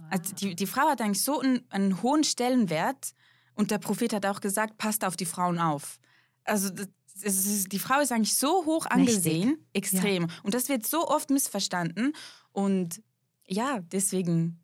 Also 0.09 0.35
die, 0.35 0.55
die 0.55 0.67
Frau 0.67 0.89
hat 0.89 1.01
eigentlich 1.01 1.23
so 1.23 1.39
einen, 1.39 1.61
einen 1.69 2.01
hohen 2.01 2.23
Stellenwert 2.23 3.13
und 3.55 3.71
der 3.71 3.77
Prophet 3.77 4.13
hat 4.13 4.25
auch 4.25 4.41
gesagt, 4.41 4.77
passt 4.77 5.03
auf 5.03 5.15
die 5.17 5.25
Frauen 5.25 5.59
auf. 5.59 5.99
Also 6.45 6.69
das, 6.69 6.87
ist, 7.23 7.71
die 7.71 7.79
Frau 7.79 7.99
ist 7.99 8.11
eigentlich 8.11 8.35
so 8.35 8.65
hoch 8.65 8.85
angesehen, 8.85 9.57
extrem. 9.73 10.27
Und 10.43 10.53
das 10.53 10.69
wird 10.69 10.85
so 10.85 11.07
oft 11.07 11.29
missverstanden. 11.29 12.13
Und 12.51 13.01
ja, 13.47 13.79
deswegen, 13.91 14.59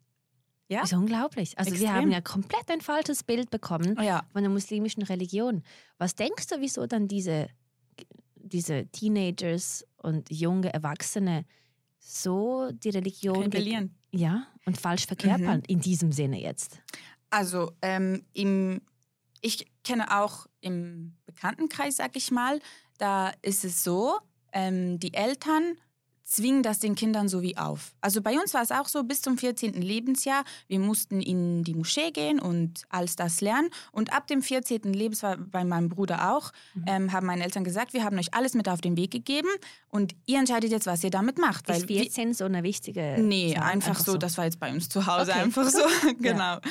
ja. 0.68 0.82
Ist 0.82 0.94
unglaublich. 0.94 1.58
Also 1.60 1.72
wir 1.72 1.82
Extrem. 1.82 1.94
haben 1.96 2.12
ja 2.12 2.22
komplett 2.22 2.72
ein 2.72 2.82
falsches 2.82 3.24
Bild 3.24 3.52
bekommen 3.52 3.98
Ja. 4.02 4.24
von 4.32 4.42
der 4.42 4.50
muslimischen 4.50 5.04
Religion. 5.04 5.62
Was 6.00 6.16
denkst 6.16 6.48
du, 6.48 6.56
wieso 6.60 6.88
dann 6.88 7.08
diese, 7.08 7.50
diese 8.36 8.88
Teenagers 8.88 9.86
und 9.98 10.32
junge 10.32 10.74
Erwachsene 10.74 11.46
so 12.00 12.72
die 12.72 12.90
Religion 12.90 13.44
Rebellieren. 13.44 13.96
ja 14.12 14.48
und 14.66 14.80
falsch 14.80 15.06
verkörpern 15.06 15.58
Mhm. 15.58 15.64
in 15.68 15.80
diesem 15.82 16.12
Sinne 16.12 16.42
jetzt? 16.42 16.80
Also 17.30 17.72
ähm, 17.82 18.26
im, 18.34 18.82
ich 19.42 19.66
kenne 19.84 20.20
auch 20.22 20.48
im 20.62 21.16
Bekanntenkreis, 21.26 21.98
sag 21.98 22.16
ich 22.16 22.32
mal, 22.32 22.60
da 22.98 23.32
ist 23.42 23.66
es 23.66 23.84
so, 23.84 24.18
ähm, 24.54 25.00
die 25.00 25.14
Eltern 25.14 25.78
zwingen 26.26 26.64
das 26.64 26.80
den 26.80 26.96
Kindern 26.96 27.30
so 27.30 27.42
wie 27.42 27.56
auf. 27.56 27.94
Also 28.02 28.22
bei 28.22 28.38
uns 28.38 28.54
war 28.54 28.64
es 28.64 28.72
auch 28.72 28.88
so, 28.88 29.04
bis 29.04 29.22
zum 29.22 29.38
14. 29.38 29.74
Lebensjahr, 29.74 30.44
wir 30.68 30.80
mussten 30.80 31.22
in 31.22 31.64
die 31.64 31.76
Moschee 31.76 32.12
gehen 32.12 32.40
und 32.40 32.84
alles 32.90 33.16
das 33.16 33.42
lernen. 33.42 33.70
Und 33.92 34.12
ab 34.12 34.28
dem 34.28 34.42
14. 34.42 34.82
Lebensjahr, 34.94 35.38
bei 35.38 35.64
meinem 35.64 35.90
Bruder 35.90 36.32
auch, 36.34 36.52
mhm. 36.74 36.86
ähm, 36.88 37.12
haben 37.12 37.28
meine 37.28 37.44
Eltern 37.44 37.64
gesagt, 37.64 37.94
wir 37.94 38.04
haben 38.04 38.18
euch 38.18 38.34
alles 38.34 38.56
mit 38.56 38.68
auf 38.68 38.82
den 38.82 38.98
Weg 38.98 39.12
gegeben 39.12 39.50
und 39.90 40.16
ihr 40.26 40.40
entscheidet 40.40 40.72
jetzt, 40.72 40.88
was 40.88 41.04
ihr 41.04 41.12
damit 41.12 41.38
macht. 41.38 41.70
Ist 41.70 41.86
14 41.86 42.34
so 42.34 42.46
eine 42.46 42.64
wichtige 42.64 43.18
Nee, 43.20 43.56
einfach, 43.56 43.70
einfach 43.72 44.00
so, 44.00 44.14
so, 44.14 44.18
das 44.18 44.38
war 44.38 44.46
jetzt 44.46 44.60
bei 44.60 44.72
uns 44.72 44.90
zu 44.90 45.06
Hause 45.06 45.32
okay. 45.32 45.42
einfach 45.42 45.70
so, 45.70 45.84
genau. 46.20 46.56
Ja. 46.56 46.62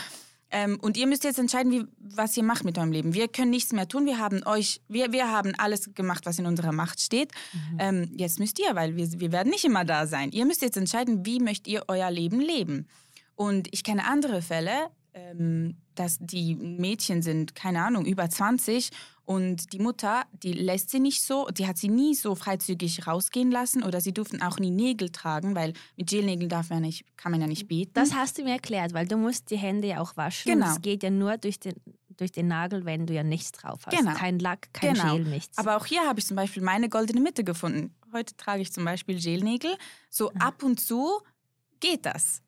Ähm, 0.51 0.79
und 0.81 0.97
ihr 0.97 1.07
müsst 1.07 1.25
jetzt 1.25 1.39
entscheiden, 1.39 1.73
wie, 1.73 1.85
was 1.99 2.37
ihr 2.37 2.45
macht 2.45 2.65
mit 2.65 2.79
eurem 2.79 2.93
Leben. 2.93 3.15
Wir 3.15 3.29
können 3.29 3.51
nichts 3.51 3.73
mehr 3.73 3.89
tun. 3.89 4.07
Wir 4.07 4.19
haben 4.19 4.43
euch, 4.47 4.81
wir, 4.89 5.13
wir 5.13 5.31
haben 5.31 5.55
alles 5.57 5.95
gemacht, 5.95 6.27
was 6.27 6.39
in 6.39 6.47
unserer 6.47 6.73
Macht 6.73 7.01
steht. 7.01 7.33
Mhm. 7.53 7.77
Ähm, 7.79 8.13
jetzt 8.17 8.39
müsst 8.39 8.59
ihr, 8.59 8.75
weil 8.75 8.97
wir, 8.97 9.21
wir 9.21 9.33
werden 9.33 9.51
nicht 9.51 9.65
immer 9.65 9.85
da 9.85 10.07
sein. 10.07 10.31
Ihr 10.31 10.45
müsst 10.45 10.63
jetzt 10.63 10.77
entscheiden, 10.77 11.27
wie 11.27 11.41
möchtet 11.41 11.69
ihr 11.69 11.85
euer 11.89 12.11
Leben 12.11 12.41
leben. 12.41 12.87
Und 13.35 13.69
ich 13.73 13.83
kenne 13.83 14.07
andere 14.07 14.43
Fälle, 14.43 14.91
ähm, 15.13 15.77
dass 15.95 16.19
die 16.21 16.55
Mädchen 16.55 17.23
sind, 17.23 17.55
keine 17.55 17.83
Ahnung, 17.83 18.05
über 18.05 18.29
20 18.29 18.91
und 19.27 19.73
die 19.73 19.79
Mutter, 19.79 20.25
die 20.43 20.53
lässt 20.53 20.91
sie 20.91 21.01
nicht 21.01 21.23
so, 21.23 21.49
die 21.49 21.67
hat 21.67 21.79
sie 21.79 21.89
nie 21.89 22.15
so 22.15 22.35
freizügig 22.35 23.07
rausgehen 23.07 23.51
lassen 23.51 23.83
oder 23.83 24.01
sie 24.01 24.13
durften 24.13 24.43
auch 24.43 24.59
nie 24.59 24.71
Nägel 24.71 25.11
tragen, 25.11 25.55
weil 25.55 25.73
mit 25.97 26.09
Gelnägeln 26.09 26.51
darf 26.51 26.69
man 26.69 26.83
nicht, 26.83 27.05
kann 27.17 27.33
man 27.33 27.41
ja 27.41 27.47
nicht 27.47 27.67
beten. 27.67 27.93
Das 27.95 28.15
hast 28.15 28.37
du 28.37 28.45
mir 28.45 28.53
erklärt, 28.53 28.93
weil 28.93 29.07
du 29.07 29.17
musst 29.17 29.51
die 29.51 29.57
Hände 29.57 29.89
ja 29.89 30.01
auch 30.01 30.17
waschen. 30.17 30.53
Genau. 30.53 30.71
Es 30.71 30.83
geht 30.83 31.03
ja 31.03 31.11
nur 31.11 31.39
durch 31.39 31.59
den, 31.59 31.75
durch 32.17 32.33
den 32.33 32.49
Nagel, 32.49 32.85
wenn 32.85 33.07
du 33.07 33.15
ja 33.15 33.23
nichts 33.23 33.53
drauf 33.53 33.87
hast. 33.87 33.97
Genau. 33.97 34.13
Kein 34.13 34.39
Lack, 34.39 34.73
kein 34.75 34.95
genau. 34.95 35.17
Gel, 35.17 35.25
nichts. 35.25 35.57
Aber 35.57 35.77
auch 35.77 35.87
hier 35.87 36.03
habe 36.07 36.21
ich 36.21 36.27
zum 36.27 36.37
Beispiel 36.37 36.63
meine 36.63 36.91
goldene 36.91 37.21
Mitte 37.21 37.45
gefunden. 37.45 37.95
Heute 38.13 38.37
trage 38.37 38.61
ich 38.61 38.73
zum 38.73 38.85
Beispiel 38.85 39.19
Gelnägel. 39.19 39.75
So 40.11 40.31
ah. 40.33 40.49
ab 40.49 40.63
und 40.63 40.81
zu 40.81 41.21
geht 41.81 42.05
das. 42.05 42.43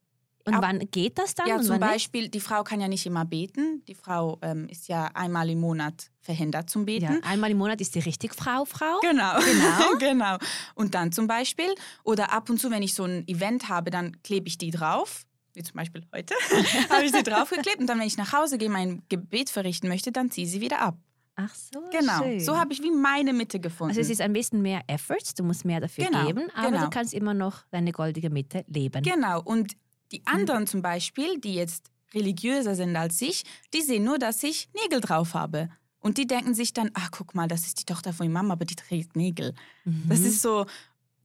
Und 0.47 0.55
Ab, 0.55 0.62
wann 0.62 0.79
geht 0.93 1.19
das 1.19 1.35
dann? 1.35 1.49
Ja, 1.49 1.61
zum 1.61 1.81
Beispiel, 1.81 2.23
nicht? 2.23 2.35
die 2.35 2.41
Frau 2.41 2.62
kann 2.62 2.81
ja 2.81 2.87
nicht 2.87 3.05
immer 3.05 3.25
beten. 3.25 3.83
Die 3.88 3.97
Frau 3.97 4.38
ähm, 4.43 4.69
ist 4.69 4.87
ja 4.87 5.11
einmal 5.12 5.50
im 5.50 5.59
Monat 5.59 6.09
verhindert 6.21 6.71
zum 6.71 6.85
Beten. 6.85 7.15
Ja, 7.15 7.21
einmal 7.25 7.50
im 7.50 7.59
Monat 7.59 7.81
ist 7.81 7.97
die 7.97 7.99
richtig 7.99 8.33
Frau, 8.33 8.65
Frau. 8.65 9.00
Genau. 9.00 9.35
Genau. 9.47 9.99
genau. 9.99 10.37
Und 10.75 10.95
dann 10.95 11.11
zum 11.11 11.26
Beispiel, 11.26 11.75
oder 12.05 12.33
ab 12.33 12.49
und 12.49 12.61
zu, 12.61 12.71
wenn 12.71 12.83
ich 12.83 12.95
so 12.95 13.05
ein 13.05 13.26
Event 13.26 13.69
habe, 13.69 13.91
dann 13.91 14.23
klebe 14.23 14.47
ich 14.47 14.57
die 14.57 14.71
drauf. 14.71 15.25
Wie 15.55 15.62
zum 15.62 15.75
Beispiel 15.75 16.07
heute, 16.15 16.35
habe 16.91 17.05
ich 17.05 17.12
sie 17.12 17.23
draufgeklebt. 17.23 17.81
Und 17.81 17.88
dann, 17.88 17.99
wenn 17.99 18.07
ich 18.07 18.17
nach 18.17 18.33
Hause 18.33 18.59
gehe, 18.59 18.71
mein 18.71 19.03
Gebet 19.09 19.50
verrichten 19.50 19.88
möchte, 19.88 20.12
dann 20.12 20.31
ziehe 20.31 20.47
ich 20.47 20.53
sie 20.53 20.61
wieder 20.61 20.81
ab. 20.81 20.97
Ach 21.35 21.55
so, 21.55 21.83
genau. 21.91 22.23
Schön. 22.23 22.41
So 22.41 22.57
habe 22.57 22.73
ich 22.73 22.83
wie 22.83 22.91
meine 22.91 23.33
Mitte 23.33 23.59
gefunden. 23.59 23.91
Also 23.91 24.00
es 24.00 24.11
ist 24.11 24.21
ein 24.21 24.33
bisschen 24.33 24.62
mehr 24.62 24.83
Effort, 24.87 25.23
du 25.37 25.45
musst 25.45 25.65
mehr 25.65 25.81
dafür 25.81 26.07
genau, 26.07 26.26
geben, 26.26 26.49
aber 26.55 26.71
genau. 26.71 26.85
du 26.85 26.91
kannst 26.91 27.12
immer 27.12 27.35
noch 27.35 27.65
deine 27.71 27.93
goldige 27.93 28.31
Mitte 28.31 28.65
leben. 28.69 29.03
Genau. 29.03 29.43
Und 29.43 29.76
die 30.13 30.21
mhm. 30.21 30.25
anderen 30.27 30.63
mhm. 30.63 30.67
zum 30.67 30.83
Beispiel, 30.83 31.39
die 31.39 31.55
jetzt 31.55 31.91
religiöser 32.15 32.75
sind 32.75 32.97
als 32.97 33.21
ich, 33.21 33.45
die 33.75 33.83
sehen 33.83 34.05
nur, 34.05 34.19
dass 34.19 34.43
ich 34.43 34.69
Nägel 34.83 35.01
drauf 35.01 35.35
habe. 35.35 35.69
Und 36.01 36.19
die 36.19 36.27
denken 36.27 36.55
sich 36.55 36.73
dann, 36.73 36.91
ach 36.95 37.11
guck 37.11 37.35
mal, 37.35 37.49
das 37.49 37.67
ist 37.67 37.81
die 37.81 37.85
Tochter 37.85 38.13
von 38.13 38.31
Mama, 38.31 38.53
aber 38.53 38.65
die 38.65 38.77
trägt 38.77 39.17
Nägel. 39.17 39.55
Mhm. 39.85 40.05
Das 40.09 40.21
ist 40.21 40.41
so, 40.41 40.67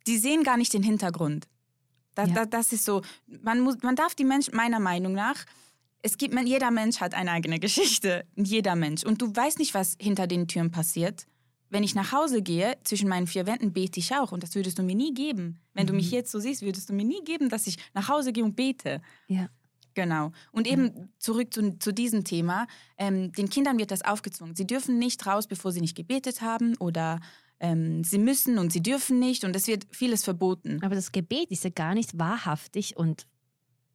die 0.07 0.17
sehen 0.17 0.43
gar 0.43 0.57
nicht 0.57 0.73
den 0.73 0.83
Hintergrund. 0.83 1.47
Da, 2.15 2.25
ja. 2.25 2.33
da, 2.33 2.45
das 2.45 2.73
ist 2.73 2.85
so, 2.85 3.01
man, 3.27 3.61
muss, 3.61 3.77
man 3.83 3.95
darf 3.95 4.15
die 4.15 4.25
Menschen, 4.25 4.55
meiner 4.55 4.79
Meinung 4.79 5.13
nach, 5.13 5.45
es 6.01 6.17
gibt, 6.17 6.37
jeder 6.45 6.71
Mensch 6.71 6.99
hat 6.99 7.13
eine 7.13 7.31
eigene 7.31 7.59
Geschichte. 7.59 8.25
Jeder 8.35 8.75
Mensch. 8.75 9.03
Und 9.03 9.21
du 9.21 9.35
weißt 9.35 9.59
nicht, 9.59 9.75
was 9.75 9.95
hinter 9.99 10.25
den 10.25 10.47
Türen 10.47 10.71
passiert 10.71 11.27
wenn 11.71 11.83
ich 11.83 11.95
nach 11.95 12.11
Hause 12.11 12.41
gehe, 12.41 12.77
zwischen 12.83 13.07
meinen 13.07 13.27
vier 13.27 13.47
Wänden 13.47 13.71
bete 13.71 13.99
ich 13.99 14.13
auch. 14.13 14.31
Und 14.31 14.43
das 14.43 14.55
würdest 14.55 14.77
du 14.77 14.83
mir 14.83 14.95
nie 14.95 15.13
geben. 15.13 15.61
Wenn 15.73 15.85
mhm. 15.85 15.87
du 15.87 15.93
mich 15.93 16.07
mhm. 16.07 16.17
jetzt 16.17 16.31
so 16.31 16.39
siehst, 16.39 16.61
würdest 16.61 16.89
du 16.89 16.93
mir 16.93 17.05
nie 17.05 17.23
geben, 17.23 17.49
dass 17.49 17.65
ich 17.65 17.77
nach 17.93 18.09
Hause 18.09 18.33
gehe 18.33 18.43
und 18.43 18.55
bete. 18.55 19.01
Ja. 19.27 19.49
Genau. 19.93 20.31
Und 20.51 20.67
eben 20.67 20.85
ja. 20.85 21.03
zurück 21.17 21.53
zu, 21.53 21.77
zu 21.79 21.93
diesem 21.93 22.23
Thema. 22.23 22.67
Ähm, 22.97 23.31
den 23.31 23.49
Kindern 23.49 23.77
wird 23.77 23.91
das 23.91 24.03
aufgezwungen. 24.03 24.55
Sie 24.55 24.67
dürfen 24.67 24.99
nicht 24.99 25.25
raus, 25.25 25.47
bevor 25.47 25.71
sie 25.71 25.81
nicht 25.81 25.95
gebetet 25.95 26.41
haben 26.41 26.75
oder 26.77 27.19
ähm, 27.59 28.03
sie 28.03 28.17
müssen 28.17 28.57
und 28.57 28.71
sie 28.71 28.81
dürfen 28.81 29.19
nicht. 29.19 29.43
Und 29.43 29.55
es 29.55 29.67
wird 29.67 29.87
vieles 29.91 30.23
verboten. 30.23 30.79
Aber 30.83 30.95
das 30.95 31.11
Gebet 31.11 31.51
ist 31.51 31.63
ja 31.63 31.69
gar 31.69 31.93
nicht 31.93 32.17
wahrhaftig 32.19 32.97
und 32.97 33.27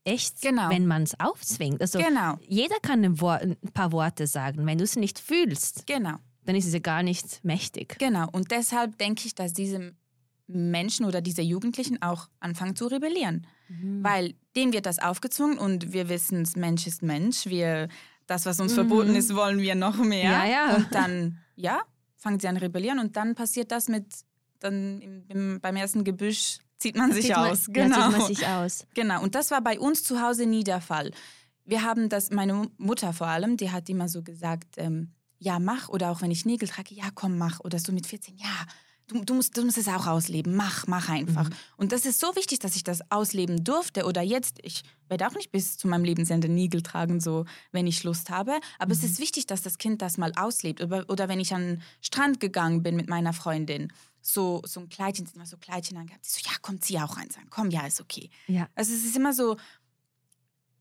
echt, 0.05 0.41
genau. 0.41 0.71
wenn 0.71 0.87
man 0.87 1.03
es 1.03 1.19
aufzwingt. 1.19 1.81
Also 1.81 1.99
genau. 1.99 2.37
jeder 2.47 2.77
kann 2.81 3.05
ein, 3.05 3.21
ein, 3.23 3.57
paar 3.73 3.93
Worte 3.93 4.27
sagen, 4.27 4.67
wenn 4.67 4.79
du 4.79 4.85
es 4.85 4.97
nicht 4.97 5.19
fühlst. 5.19 5.87
Genau 5.87 6.17
dann 6.47 6.57
ist 6.57 6.67
es 6.67 6.73
ja 6.73 6.79
gar 6.79 7.03
nicht 7.03 7.45
mächtig. 7.45 7.97
Genau, 7.99 8.29
und 8.33 8.51
deshalb 8.51 8.99
denke 8.99 9.27
ich, 9.27 9.35
dass 9.35 9.53
diese 9.53 9.93
Menschen 10.47 11.05
oder 11.05 11.21
diese 11.21 11.43
Jugendlichen 11.43 12.01
auch 12.03 12.29
anfangen 12.41 12.77
zu 12.77 12.87
rebellieren. 12.87 13.47
Mhm. 13.69 14.03
Weil 14.05 14.35
denen 14.55 14.73
wird 14.73 14.87
das 14.87 14.99
aufgezwungen 14.99 15.59
und 15.59 15.93
wir 15.93 16.09
wissen, 16.09 16.49
Mensch 16.57 16.87
ist 16.87 17.03
Mensch. 17.03 17.47
Wir, 17.47 17.89
das, 18.27 18.47
was 18.47 18.61
uns 18.61 18.73
mhm. 18.73 18.77
verboten 18.77 19.15
ist, 19.17 19.35
wollen 19.35 19.59
wir 19.59 19.75
noch 19.75 19.97
mehr. 19.97 20.31
Ja, 20.31 20.47
ja. 20.47 20.77
Und 20.77 20.95
dann, 20.95 21.39
ja, 21.57 21.83
fangen 22.17 22.39
sie 22.39 22.49
an 22.49 22.57
rebellieren 22.57 22.99
und 22.99 23.17
dann 23.17 23.35
passiert 23.35 23.73
das 23.73 23.89
mit, 23.89 24.07
dann 24.61 25.01
im, 25.01 25.25
im, 25.29 25.61
beim 25.61 25.77
ersten 25.77 26.05
Gebüsch 26.05 26.59
zieht 26.79 26.97
man 26.97 27.13
sich 27.13 27.35
aus. 27.35 27.67
Man, 27.67 27.75
genau. 27.75 27.97
Ja, 27.97 28.11
zieht 28.11 28.19
man 28.19 28.27
sich 28.29 28.47
aus. 28.47 28.87
Genau, 28.95 29.23
und 29.23 29.35
das 29.35 29.51
war 29.51 29.61
bei 29.63 29.81
uns 29.81 30.05
zu 30.05 30.21
Hause 30.21 30.47
nie 30.47 30.63
der 30.63 30.81
Fall. 30.81 31.11
Wir 31.65 31.83
haben 31.83 32.09
das, 32.09 32.31
meine 32.31 32.69
Mutter 32.79 33.13
vor 33.13 33.27
allem, 33.27 33.57
die 33.57 33.73
hat 33.73 33.89
immer 33.89 34.09
so 34.09 34.23
gesagt, 34.23 34.75
ähm, 34.77 35.11
ja, 35.39 35.59
mach. 35.59 35.89
Oder 35.89 36.11
auch 36.11 36.23
wenn 36.23 36.31
ich 36.31 36.45
Nägel 36.45 36.69
trage, 36.69 36.95
ja, 36.95 37.11
komm, 37.15 37.39
mach. 37.39 37.61
Oder 37.61 37.79
so 37.79 37.93
mit 37.93 38.07
14, 38.07 38.37
ja, 38.37 38.67
du, 39.09 39.25
du, 39.25 39.35
musst, 39.35 39.57
du 39.57 39.65
musst 39.65 39.79
es 39.79 39.89
auch 39.89 40.07
ausleben. 40.07 40.57
Mach, 40.57 40.87
mach 40.87 41.09
einfach. 41.09 41.49
Mhm. 41.49 41.55
Und 41.77 41.93
das 41.93 42.07
ist 42.07 42.21
so 42.21 42.35
wichtig, 42.37 42.59
dass 42.59 42.77
ich 42.77 42.85
das 42.85 43.11
ausleben 43.11 43.65
durfte. 43.65 44.05
Oder 44.05 44.23
jetzt, 44.23 44.59
ich 44.63 44.83
werde 45.09 45.27
auch 45.27 45.35
nicht 45.35 45.53
bis 45.53 45.77
zu 45.77 45.89
meinem 45.89 46.05
Lebensende 46.05 46.49
Nägel 46.49 46.83
tragen, 46.83 47.21
so, 47.21 47.45
wenn 47.73 47.87
ich 47.87 48.05
Lust 48.05 48.31
habe. 48.31 48.59
Aber 48.79 48.95
mhm. 48.95 49.01
es 49.01 49.05
ist 49.05 49.21
wichtig, 49.21 49.47
dass 49.47 49.63
das 49.63 49.79
Kind 49.79 50.03
das 50.03 50.19
mal 50.19 50.33
auslebt. 50.37 50.81
Oder, 50.81 51.05
oder 51.09 51.29
wenn 51.29 51.41
ich 51.41 51.55
an 51.55 51.63
den 51.63 51.83
Strand 52.01 52.41
gegangen 52.41 52.83
bin 52.83 52.97
mit 52.97 53.09
meiner 53.09 53.33
Freundin 53.33 53.93
so, 54.21 54.61
so 54.67 54.81
ein 54.81 54.89
Kleidchen, 54.89 55.27
sind 55.27 55.37
immer 55.37 55.47
so 55.47 55.57
Kleidchen 55.57 55.97
angehabt. 55.97 56.25
So, 56.25 56.41
ja, 56.45 56.57
komm, 56.61 56.81
zieh 56.81 56.99
auch 56.99 57.17
eins 57.17 57.37
an. 57.37 57.45
Komm, 57.49 57.71
ja, 57.71 57.87
ist 57.87 58.01
okay. 58.01 58.31
Ja. 58.49 58.69
Also 58.75 58.93
es 58.93 59.05
ist 59.05 59.17
immer 59.17 59.33
so, 59.33 59.57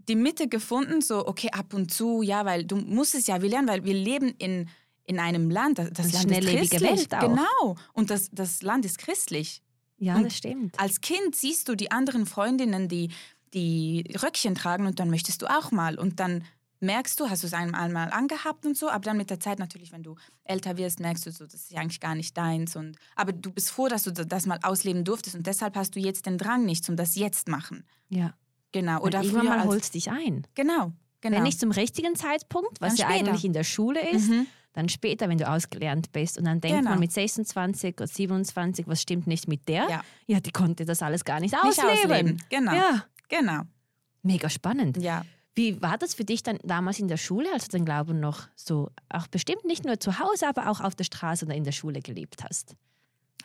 die 0.08 0.16
Mitte 0.16 0.48
gefunden, 0.48 1.02
so, 1.02 1.28
okay, 1.28 1.50
ab 1.52 1.74
und 1.74 1.92
zu, 1.92 2.22
ja, 2.22 2.46
weil 2.46 2.66
du 2.66 2.76
musst 2.76 3.16
es 3.16 3.28
ja, 3.28 3.42
wir 3.42 3.50
lernen, 3.50 3.68
weil 3.68 3.84
wir 3.84 3.94
leben 3.94 4.34
in, 4.38 4.70
in 5.06 5.20
einem 5.20 5.50
Land, 5.50 5.80
das, 5.80 5.92
das 5.92 6.14
Land 6.14 6.32
ist 6.32 6.48
christlich. 6.48 6.82
Welt 6.82 7.14
auch. 7.16 7.22
Genau, 7.22 7.76
und 7.94 8.10
das, 8.10 8.30
das 8.32 8.62
Land 8.62 8.86
ist 8.86 8.98
christlich. 8.98 9.62
Ja, 9.98 10.16
und 10.18 10.26
das 10.26 10.38
stimmt. 10.38 10.80
Als 10.80 11.02
Kind 11.02 11.36
siehst 11.36 11.70
du 11.70 11.76
die 11.76 11.92
anderen 11.92 12.26
Freundinnen, 12.26 12.90
die, 12.90 13.10
die 13.54 14.04
Röckchen 14.22 14.56
tragen 14.56 14.86
und 14.86 15.00
dann 15.00 15.10
möchtest 15.10 15.42
du 15.42 15.48
auch 15.48 15.72
mal 15.72 15.98
und 15.98 16.20
dann 16.20 16.44
merkst 16.82 17.20
du, 17.20 17.30
hast 17.30 17.44
du 17.44 17.48
es 17.48 17.54
einmal 17.54 17.90
mal 17.90 18.10
angehabt 18.10 18.66
und 18.66 18.78
so, 18.78 18.90
aber 18.90 19.06
dann 19.06 19.18
mit 19.18 19.30
der 19.30 19.40
Zeit 19.40 19.60
natürlich, 19.60 19.92
wenn 19.92 20.04
du 20.04 20.16
älter 20.44 20.78
wirst, 20.78 21.00
merkst 21.00 21.26
du 21.26 21.32
so, 21.32 21.46
das 21.46 21.56
ist 21.56 21.76
eigentlich 21.76 22.00
gar 22.00 22.16
nicht 22.16 22.38
deins 22.38 22.76
und 22.76 22.98
aber 23.16 23.32
du 23.32 23.52
bist 23.52 23.72
froh, 23.72 23.88
dass 23.88 24.04
du 24.04 24.12
das 24.12 24.46
mal 24.46 24.60
ausleben 24.62 25.04
durftest 25.04 25.36
und 25.36 25.48
deshalb 25.48 25.76
hast 25.76 25.96
du 25.96 26.00
jetzt 26.00 26.26
den 26.26 26.38
Drang 26.38 26.66
nicht 26.66 26.84
zum 26.84 26.96
das 26.96 27.16
jetzt 27.16 27.48
machen. 27.48 27.86
Ja. 28.10 28.34
Genau. 28.76 29.00
Oder 29.00 29.24
irgendwann 29.24 29.46
mal 29.46 29.64
holst 29.64 29.94
dich 29.94 30.12
ein. 30.12 30.46
Genau. 30.54 30.92
Genau. 31.22 31.38
Wenn 31.38 31.44
nicht 31.44 31.62
zum 31.62 31.72
richtigen 31.72 32.14
Zeitpunkt, 32.18 32.82
was 32.82 32.98
ja 32.98 33.08
eigentlich 33.08 33.46
in 33.46 33.54
der 33.54 33.64
Schule 33.64 34.06
ist, 34.10 34.30
mhm. 34.30 34.48
dann 34.74 34.90
später, 34.90 35.30
wenn 35.30 35.38
du 35.38 35.50
ausgelernt 35.50 36.12
bist. 36.12 36.38
Und 36.38 36.44
dann 36.44 36.60
denkt 36.60 36.80
genau. 36.80 36.90
man 36.90 37.00
mit 37.00 37.14
26 37.14 37.96
oder 37.96 38.06
27, 38.06 38.86
was 38.86 39.02
stimmt 39.02 39.28
nicht 39.28 39.48
mit 39.48 39.70
der? 39.70 39.88
Ja. 39.90 40.02
ja, 40.28 40.42
die 40.42 40.52
konnte 40.52 40.84
das 40.84 41.02
alles 41.02 41.24
gar 41.24 41.40
nicht, 41.40 41.54
nicht 41.54 41.64
ausleben. 41.64 42.12
ausleben. 42.12 42.44
Genau. 42.50 42.74
Ja. 42.74 43.06
Genau. 43.30 43.62
Mega 44.24 44.50
spannend. 44.50 44.98
Ja. 44.98 45.24
Wie 45.54 45.82
war 45.82 45.98
das 45.98 46.14
für 46.14 46.26
dich 46.26 46.44
dann 46.44 46.60
damals 46.64 47.00
in 47.00 47.08
der 47.08 47.16
Schule, 47.16 47.48
als 47.54 47.70
du 47.70 47.78
den 47.78 47.86
Glauben 47.86 48.20
noch 48.20 48.50
so, 48.58 48.92
auch 49.08 49.28
bestimmt 49.28 49.64
nicht 49.64 49.86
nur 49.86 50.02
zu 50.02 50.20
Hause, 50.20 50.50
aber 50.50 50.70
auch 50.70 50.82
auf 50.82 50.96
der 50.96 51.06
Straße 51.06 51.46
oder 51.46 51.56
in 51.56 51.64
der 51.64 51.72
Schule 51.72 52.02
gelebt 52.02 52.44
hast? 52.44 52.76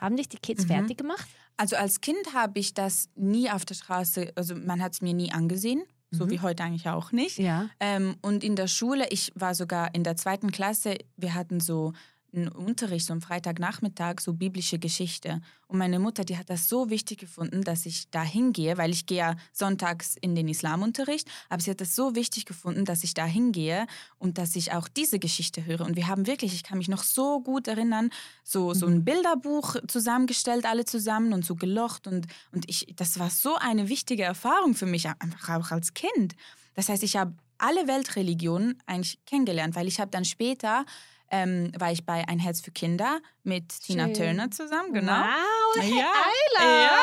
Haben 0.01 0.17
dich 0.17 0.29
die 0.29 0.39
Kids 0.39 0.65
mhm. 0.65 0.69
fertig 0.69 0.99
gemacht? 0.99 1.29
Also 1.57 1.77
als 1.77 2.01
Kind 2.01 2.33
habe 2.35 2.59
ich 2.59 2.75
das 2.75 3.09
nie 3.15 3.51
auf 3.51 3.65
der 3.65 3.75
Straße, 3.75 4.33
also 4.35 4.55
man 4.55 4.83
hat 4.83 4.95
es 4.95 5.03
mir 5.03 5.15
nie 5.15 5.33
angesehen. 5.33 5.83
So 6.13 6.25
mhm. 6.25 6.31
wie 6.31 6.41
heute 6.41 6.65
eigentlich 6.65 6.89
auch 6.89 7.13
nicht. 7.13 7.39
Ja. 7.39 7.71
Ähm, 7.79 8.17
und 8.21 8.43
in 8.43 8.57
der 8.57 8.67
Schule, 8.67 9.07
ich 9.11 9.31
war 9.37 9.55
sogar 9.55 9.95
in 9.95 10.03
der 10.03 10.17
zweiten 10.17 10.51
Klasse, 10.51 10.97
wir 11.17 11.35
hatten 11.35 11.61
so 11.61 11.93
Unterricht, 12.33 13.07
so 13.07 13.13
am 13.13 13.21
Freitagnachmittag, 13.21 14.21
so 14.21 14.33
biblische 14.33 14.79
Geschichte. 14.79 15.41
Und 15.67 15.79
meine 15.79 15.99
Mutter, 15.99 16.25
die 16.25 16.37
hat 16.37 16.51
das 16.51 16.69
so 16.69 16.91
wichtig 16.91 17.19
gefunden, 17.19 17.63
dass 17.63 17.87
ich 17.87 18.11
da 18.11 18.23
hingehe, 18.23 18.79
weil 18.79 18.91
ich 18.91 19.07
gehe 19.07 19.19
ja 19.19 19.37
sonntags 19.53 20.17
in 20.21 20.35
den 20.35 20.49
Islamunterricht, 20.49 21.29
aber 21.49 21.61
sie 21.63 21.71
hat 21.71 21.81
das 21.81 21.95
so 21.95 22.15
wichtig 22.15 22.47
gefunden, 22.47 22.85
dass 22.85 23.05
ich 23.05 23.15
da 23.15 23.25
hingehe 23.25 23.87
und 24.19 24.39
dass 24.39 24.57
ich 24.57 24.73
auch 24.73 24.89
diese 24.89 25.19
Geschichte 25.19 25.65
höre. 25.65 25.83
Und 25.83 25.97
wir 25.97 26.07
haben 26.07 26.27
wirklich, 26.27 26.55
ich 26.55 26.63
kann 26.63 26.79
mich 26.79 26.89
noch 26.89 27.03
so 27.03 27.41
gut 27.41 27.69
erinnern, 27.69 28.11
so, 28.45 28.75
so 28.75 28.87
ein 28.87 28.99
mhm. 28.99 29.05
Bilderbuch 29.05 29.77
zusammengestellt, 29.87 30.67
alle 30.67 30.85
zusammen 30.85 31.33
und 31.33 31.45
so 31.45 31.57
gelocht. 31.57 32.07
Und, 32.07 32.27
und 32.53 32.69
ich, 32.69 32.93
das 32.97 33.19
war 33.19 33.31
so 33.31 33.57
eine 33.57 33.89
wichtige 33.89 34.23
Erfahrung 34.23 34.75
für 34.75 34.87
mich, 34.87 35.09
einfach 35.09 35.57
auch 35.57 35.71
als 35.71 35.95
Kind. 35.95 36.35
Das 36.75 36.89
heißt, 36.89 37.03
ich 37.03 37.17
habe 37.17 37.35
alle 37.59 37.87
Weltreligionen 37.87 38.79
eigentlich 38.87 39.19
kennengelernt, 39.27 39.75
weil 39.77 39.87
ich 39.87 40.01
habe 40.01 40.11
dann 40.11 40.25
später 40.25 40.85
ähm, 41.31 41.73
war 41.79 41.93
ich 41.93 42.05
bei 42.05 42.27
Ein 42.29 42.39
Herz 42.39 42.61
für 42.61 42.71
Kinder 42.73 43.21
mit 43.45 43.69
Tina 43.69 44.07
Schön. 44.07 44.15
Turner 44.15 44.51
zusammen, 44.51 44.93
genau. 44.93 45.13
Wow, 45.13 45.85
Ja. 45.85 46.13
Ja. 46.61 46.99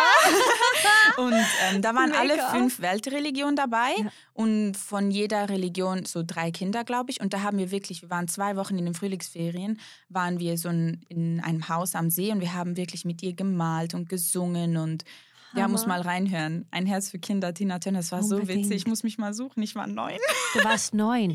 Und 1.18 1.34
ähm, 1.34 1.82
da 1.82 1.96
waren 1.96 2.12
alle 2.12 2.36
Mega. 2.36 2.50
fünf 2.50 2.80
Weltreligionen 2.80 3.56
dabei 3.56 3.94
Ja. 3.98 4.12
und 4.34 4.76
von 4.78 5.10
jeder 5.10 5.50
Religion 5.50 6.06
so 6.06 6.22
drei 6.26 6.52
Kinder, 6.52 6.84
glaube 6.84 7.10
ich. 7.10 7.22
Und 7.22 7.34
da 7.34 7.42
haben 7.42 7.58
wir 7.58 7.72
wirklich, 7.72 8.02
wir 8.04 8.10
waren 8.10 8.28
zwei 8.28 8.56
Wochen 8.56 8.78
in 8.78 8.86
den 8.86 8.94
Frühlingsferien, 8.94 9.80
waren 10.10 10.40
wir 10.40 10.58
so 10.58 10.70
in, 10.70 11.02
in 11.10 11.40
einem 11.40 11.70
Haus 11.70 11.96
am 11.96 12.10
See 12.12 12.32
und 12.32 12.42
wir 12.42 12.54
haben 12.54 12.78
wirklich 12.78 13.04
mit 13.06 13.24
ihr 13.24 13.34
gemalt 13.34 13.94
und 13.96 14.10
gesungen 14.10 14.78
und 14.78 15.04
ja, 15.56 15.68
muss 15.68 15.88
mal 15.88 16.02
reinhören. 16.02 16.68
Ein 16.70 16.86
Herz 16.86 17.10
für 17.10 17.18
Kinder, 17.20 17.52
Tina 17.54 17.80
Turner, 17.80 18.00
das 18.00 18.12
war 18.12 18.22
so 18.22 18.36
Unbedingt. 18.36 18.66
witzig. 18.66 18.78
Ich 18.82 18.88
muss 18.88 19.02
mich 19.04 19.18
mal 19.18 19.34
suchen, 19.34 19.64
ich 19.64 19.74
war 19.76 19.88
neun. 19.88 20.18
Du 20.54 20.64
warst 20.64 20.94
neun. 20.94 21.34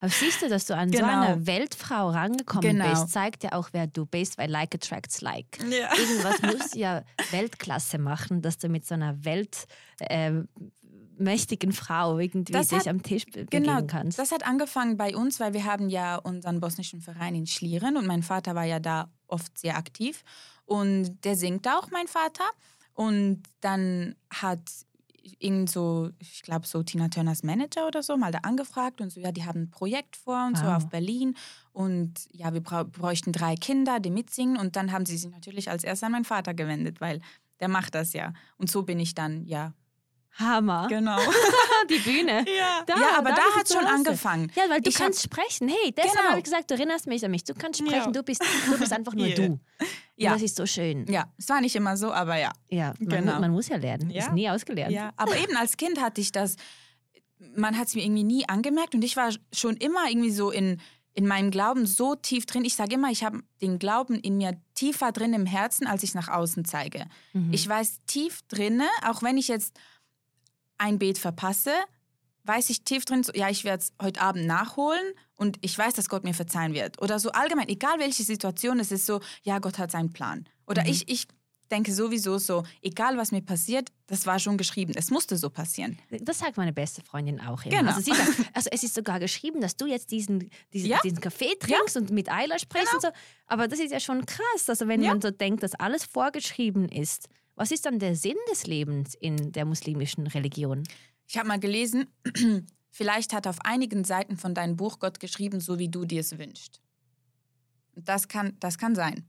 Aber 0.00 0.10
siehst 0.10 0.40
du, 0.40 0.48
dass 0.48 0.64
du 0.64 0.74
an 0.74 0.90
so 0.90 0.98
Genau. 0.98 1.20
eine 1.22 1.46
Weltfrau 1.46 2.08
rangekommen 2.08 2.78
Genau. 2.78 2.88
bist, 2.90 3.10
zeigt 3.10 3.44
ja 3.44 3.52
auch, 3.52 3.68
wer 3.72 3.86
du 3.86 4.06
bist, 4.06 4.38
weil 4.38 4.50
like 4.50 4.74
attracts 4.74 5.20
like. 5.20 5.58
Ja. 5.70 5.90
Irgendwas 5.96 6.40
musst 6.42 6.74
du 6.74 6.78
ja 6.78 7.02
Weltklasse 7.30 7.98
machen, 7.98 8.40
dass 8.40 8.56
du 8.58 8.68
mit 8.70 8.86
so 8.86 8.94
einer 8.94 9.14
weltmächtigen 11.18 11.72
Frau 11.72 12.18
irgendwie 12.18 12.52
Das 12.52 12.68
dich 12.68 12.78
hat- 12.80 12.88
am 12.88 13.02
Tisch 13.02 13.26
be 13.26 13.44
Genau, 13.46 13.74
begeben 13.74 13.86
kannst. 13.88 14.18
das 14.18 14.32
hat 14.32 14.46
angefangen 14.46 14.96
bei 14.96 15.14
uns, 15.14 15.38
weil 15.40 15.52
wir 15.52 15.64
haben 15.64 15.88
ja 15.90 16.16
unseren 16.16 16.60
bosnischen 16.60 17.00
Verein 17.00 17.34
in 17.34 17.46
Schlieren 17.46 17.96
und 17.96 18.06
mein 18.06 18.22
Vater 18.22 18.54
war 18.54 18.64
ja 18.64 18.80
da 18.80 19.10
oft 19.26 19.56
sehr 19.58 19.76
aktiv 19.76 20.22
und 20.64 21.24
der 21.24 21.36
singt 21.36 21.68
auch, 21.68 21.90
mein 21.90 22.06
Vater. 22.08 22.44
Und 22.94 23.42
dann 23.60 24.14
hat 24.30 24.60
irgend 25.38 25.70
so, 25.70 26.10
ich 26.18 26.42
glaube 26.42 26.66
so 26.66 26.82
Tina 26.82 27.08
Turners 27.08 27.42
Manager 27.42 27.86
oder 27.86 28.02
so 28.02 28.16
mal 28.16 28.32
da 28.32 28.38
angefragt 28.42 29.00
und 29.00 29.10
so, 29.10 29.20
ja, 29.20 29.32
die 29.32 29.44
haben 29.44 29.62
ein 29.62 29.70
Projekt 29.70 30.16
vor 30.16 30.46
und 30.46 30.56
so 30.56 30.64
Wow. 30.64 30.76
auf 30.76 30.88
Berlin 30.88 31.36
und 31.72 32.14
ja, 32.32 32.52
wir 32.52 32.60
bräuchten 32.60 33.32
drei 33.32 33.54
Kinder, 33.54 34.00
die 34.00 34.10
mitsingen 34.10 34.56
und 34.56 34.76
dann 34.76 34.92
haben 34.92 35.06
sie 35.06 35.16
sich 35.16 35.30
natürlich 35.30 35.70
als 35.70 35.84
erstes 35.84 36.04
an 36.04 36.12
meinen 36.12 36.24
Vater 36.24 36.54
gewendet, 36.54 37.00
weil 37.00 37.20
der 37.60 37.68
macht 37.68 37.94
das 37.94 38.12
ja. 38.14 38.32
Und 38.56 38.70
so 38.70 38.82
bin 38.82 38.98
ich 38.98 39.14
dann, 39.14 39.44
ja, 39.44 39.74
Hammer. 40.34 40.86
genau. 40.88 41.18
Die 41.90 41.98
Bühne. 41.98 42.44
ja, 42.58 42.82
Da, 42.86 42.94
ja, 42.94 43.18
aber 43.18 43.30
da 43.30 43.36
da 43.36 43.42
hat 43.58 43.66
zu 43.66 43.74
schon 43.74 43.84
Hause. 43.84 43.94
angefangen. 43.94 44.52
Ja, 44.54 44.62
weil 44.68 44.80
du 44.80 44.88
Ich 44.88 44.96
hab- 44.96 45.02
kannst 45.06 45.22
sprechen. 45.24 45.68
Hey, 45.68 45.92
deshalb 45.94 46.14
Genau. 46.16 46.28
habe 46.30 46.38
ich 46.38 46.44
gesagt, 46.44 46.70
du 46.70 46.74
erinnerst 46.74 47.06
mich 47.08 47.24
an 47.24 47.30
mich. 47.32 47.42
Du 47.44 47.52
kannst 47.54 47.80
sprechen, 47.80 48.06
Ja. 48.06 48.10
du, 48.12 48.22
bist, 48.22 48.42
du 48.70 48.78
bist 48.78 48.92
einfach 48.92 49.12
nur 49.14 49.26
Ja. 49.26 49.34
du. 49.34 49.58
Und 50.20 50.24
Ja. 50.26 50.32
das 50.34 50.42
ist 50.42 50.56
so 50.56 50.66
schön. 50.66 51.06
Ja, 51.10 51.32
es 51.38 51.48
war 51.48 51.60
nicht 51.62 51.74
immer 51.74 51.96
so, 51.96 52.12
aber 52.12 52.36
ja. 52.36 52.52
Ja, 52.68 52.92
man, 52.98 53.08
Genau. 53.08 53.40
man 53.40 53.50
muss 53.52 53.68
ja 53.68 53.76
lernen. 53.78 54.10
Ja. 54.10 54.26
Ist 54.26 54.32
nie 54.34 54.48
ausgelernt. 54.50 54.92
ja. 54.92 55.12
Aber 55.16 55.34
eben 55.36 55.56
als 55.56 55.76
Kind 55.78 55.98
hatte 56.00 56.20
ich 56.20 56.30
das, 56.30 56.56
man 57.56 57.76
hat 57.78 57.88
es 57.88 57.94
mir 57.94 58.04
irgendwie 58.04 58.24
nie 58.24 58.48
angemerkt 58.48 58.94
und 58.94 59.02
ich 59.02 59.16
war 59.16 59.30
schon 59.52 59.76
immer 59.78 60.08
irgendwie 60.10 60.30
so 60.30 60.50
in, 60.50 60.78
in 61.14 61.26
meinem 61.26 61.50
Glauben 61.50 61.86
so 61.86 62.14
tief 62.14 62.44
drin. 62.44 62.64
Ich 62.66 62.76
sage 62.76 62.94
immer, 62.94 63.10
ich 63.10 63.24
habe 63.24 63.40
den 63.62 63.78
Glauben 63.78 64.14
in 64.16 64.36
mir 64.36 64.60
tiefer 64.74 65.10
drin 65.10 65.32
im 65.32 65.46
Herzen, 65.46 65.86
als 65.86 66.02
ich 66.02 66.14
nach 66.14 66.28
außen 66.28 66.64
zeige. 66.66 67.06
Mhm. 67.32 67.52
Ich 67.52 67.66
weiß 67.66 68.00
tief 68.06 68.42
drinne, 68.48 68.86
auch 69.06 69.22
wenn 69.22 69.38
ich 69.38 69.48
jetzt 69.48 69.78
ein 70.78 70.98
Beet 70.98 71.16
verpasse, 71.18 71.72
weiß 72.44 72.70
ich 72.70 72.84
tief 72.84 73.04
drin, 73.06 73.24
ja, 73.34 73.48
ich 73.48 73.64
werde 73.64 73.82
es 73.82 73.92
heute 74.02 74.20
Abend 74.20 74.46
nachholen 74.46 75.02
und 75.40 75.56
ich 75.62 75.76
weiß, 75.76 75.94
dass 75.94 76.08
Gott 76.08 76.22
mir 76.24 76.34
verzeihen 76.34 76.74
wird. 76.74 77.00
Oder 77.02 77.18
so 77.18 77.30
allgemein, 77.32 77.68
egal 77.68 77.98
welche 77.98 78.22
Situation, 78.22 78.78
es 78.78 78.92
ist 78.92 79.06
so, 79.06 79.20
ja, 79.42 79.58
Gott 79.58 79.78
hat 79.78 79.90
seinen 79.90 80.12
Plan. 80.12 80.46
Oder 80.66 80.82
Mhm. 80.82 80.90
ich, 80.90 81.08
ich 81.08 81.26
denke 81.70 81.92
sowieso 81.94 82.36
so, 82.38 82.64
egal 82.82 83.16
was 83.16 83.30
mir 83.32 83.42
passiert, 83.42 83.90
das 84.08 84.26
war 84.26 84.38
schon 84.38 84.58
geschrieben. 84.58 84.92
Es 84.96 85.10
musste 85.10 85.36
so 85.36 85.48
passieren. 85.50 85.98
Das 86.20 86.40
sagt 86.40 86.56
meine 86.56 86.72
beste 86.72 87.00
Freundin 87.02 87.40
auch 87.40 87.62
immer. 87.64 87.76
Genau. 87.78 87.90
Also, 87.92 88.00
sie 88.02 88.10
sagt, 88.12 88.28
also 88.54 88.68
es 88.72 88.82
ist 88.82 88.94
sogar 88.94 89.20
geschrieben, 89.20 89.60
dass 89.60 89.76
du 89.76 89.86
jetzt 89.86 90.10
diesen, 90.10 90.50
diesen, 90.72 90.90
Ja. 90.90 90.98
diesen 91.02 91.20
Kaffee 91.20 91.54
trinkst 91.58 91.96
und 91.96 92.10
mit 92.10 92.28
Ayla 92.30 92.58
sprichst 92.58 92.92
und 92.94 93.02
so. 93.02 93.08
Aber 93.46 93.66
das 93.68 93.78
ist 93.78 93.92
ja 93.92 94.00
schon 94.00 94.26
krass. 94.26 94.68
Also 94.68 94.88
wenn 94.88 95.00
Ja. 95.02 95.10
man 95.10 95.20
so 95.22 95.30
denkt, 95.30 95.62
dass 95.62 95.74
alles 95.74 96.04
vorgeschrieben 96.04 96.88
ist, 96.88 97.28
was 97.54 97.70
ist 97.70 97.86
dann 97.86 97.98
der 97.98 98.14
Sinn 98.16 98.36
des 98.50 98.66
Lebens 98.66 99.14
in 99.14 99.52
der 99.52 99.64
muslimischen 99.64 100.26
Religion? 100.26 100.82
Ich 101.28 101.38
habe 101.38 101.46
mal 101.48 101.60
gelesen, 101.60 102.08
vielleicht 102.90 103.32
hat 103.32 103.46
auf 103.46 103.58
einigen 103.64 104.04
Seiten 104.04 104.36
von 104.36 104.54
deinem 104.54 104.76
Buch 104.76 104.98
Gott 104.98 105.20
geschrieben, 105.20 105.60
so 105.60 105.78
wie 105.78 105.88
du 105.88 106.04
dir 106.04 106.20
es 106.20 106.36
wünschst. 106.38 106.80
Das 107.94 108.28
kann, 108.28 108.56
das 108.60 108.78
kann 108.78 108.94
sein. 108.94 109.28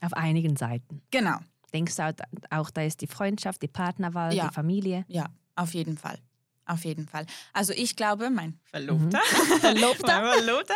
Auf 0.00 0.12
einigen 0.12 0.56
Seiten. 0.56 1.02
Genau. 1.10 1.38
Denkst 1.72 1.96
du 1.96 2.02
auch, 2.06 2.12
auch 2.50 2.70
da 2.70 2.82
ist 2.82 3.00
die 3.00 3.06
Freundschaft, 3.06 3.62
die 3.62 3.68
Partnerwahl, 3.68 4.34
Ja. 4.34 4.48
die 4.48 4.54
Familie? 4.54 5.04
Ja, 5.08 5.26
auf 5.56 5.74
jeden 5.74 5.96
Fall. 5.98 6.18
Auf 6.66 6.84
jeden 6.84 7.06
Fall. 7.06 7.26
Also 7.52 7.72
ich 7.72 7.96
glaube, 7.96 8.28
mein 8.30 8.58
Verlobter, 8.64 9.20
Verlobter? 9.60 10.20
mein 10.22 10.32
Verlobter 10.44 10.74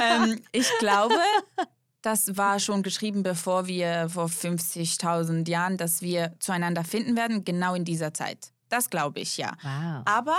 ähm, 0.00 0.40
ich 0.52 0.68
glaube, 0.78 1.14
das 2.00 2.36
war 2.36 2.58
schon 2.60 2.82
geschrieben, 2.82 3.22
bevor 3.22 3.66
wir 3.66 4.08
vor 4.08 4.26
50.000 4.26 5.48
Jahren, 5.48 5.76
dass 5.76 6.00
wir 6.00 6.34
zueinander 6.38 6.84
finden 6.84 7.16
werden, 7.16 7.44
genau 7.44 7.74
in 7.74 7.84
dieser 7.84 8.14
Zeit. 8.14 8.52
Das 8.68 8.88
glaube 8.88 9.20
ich, 9.20 9.36
ja. 9.36 9.52
Wow. 9.62 10.02
Aber 10.04 10.36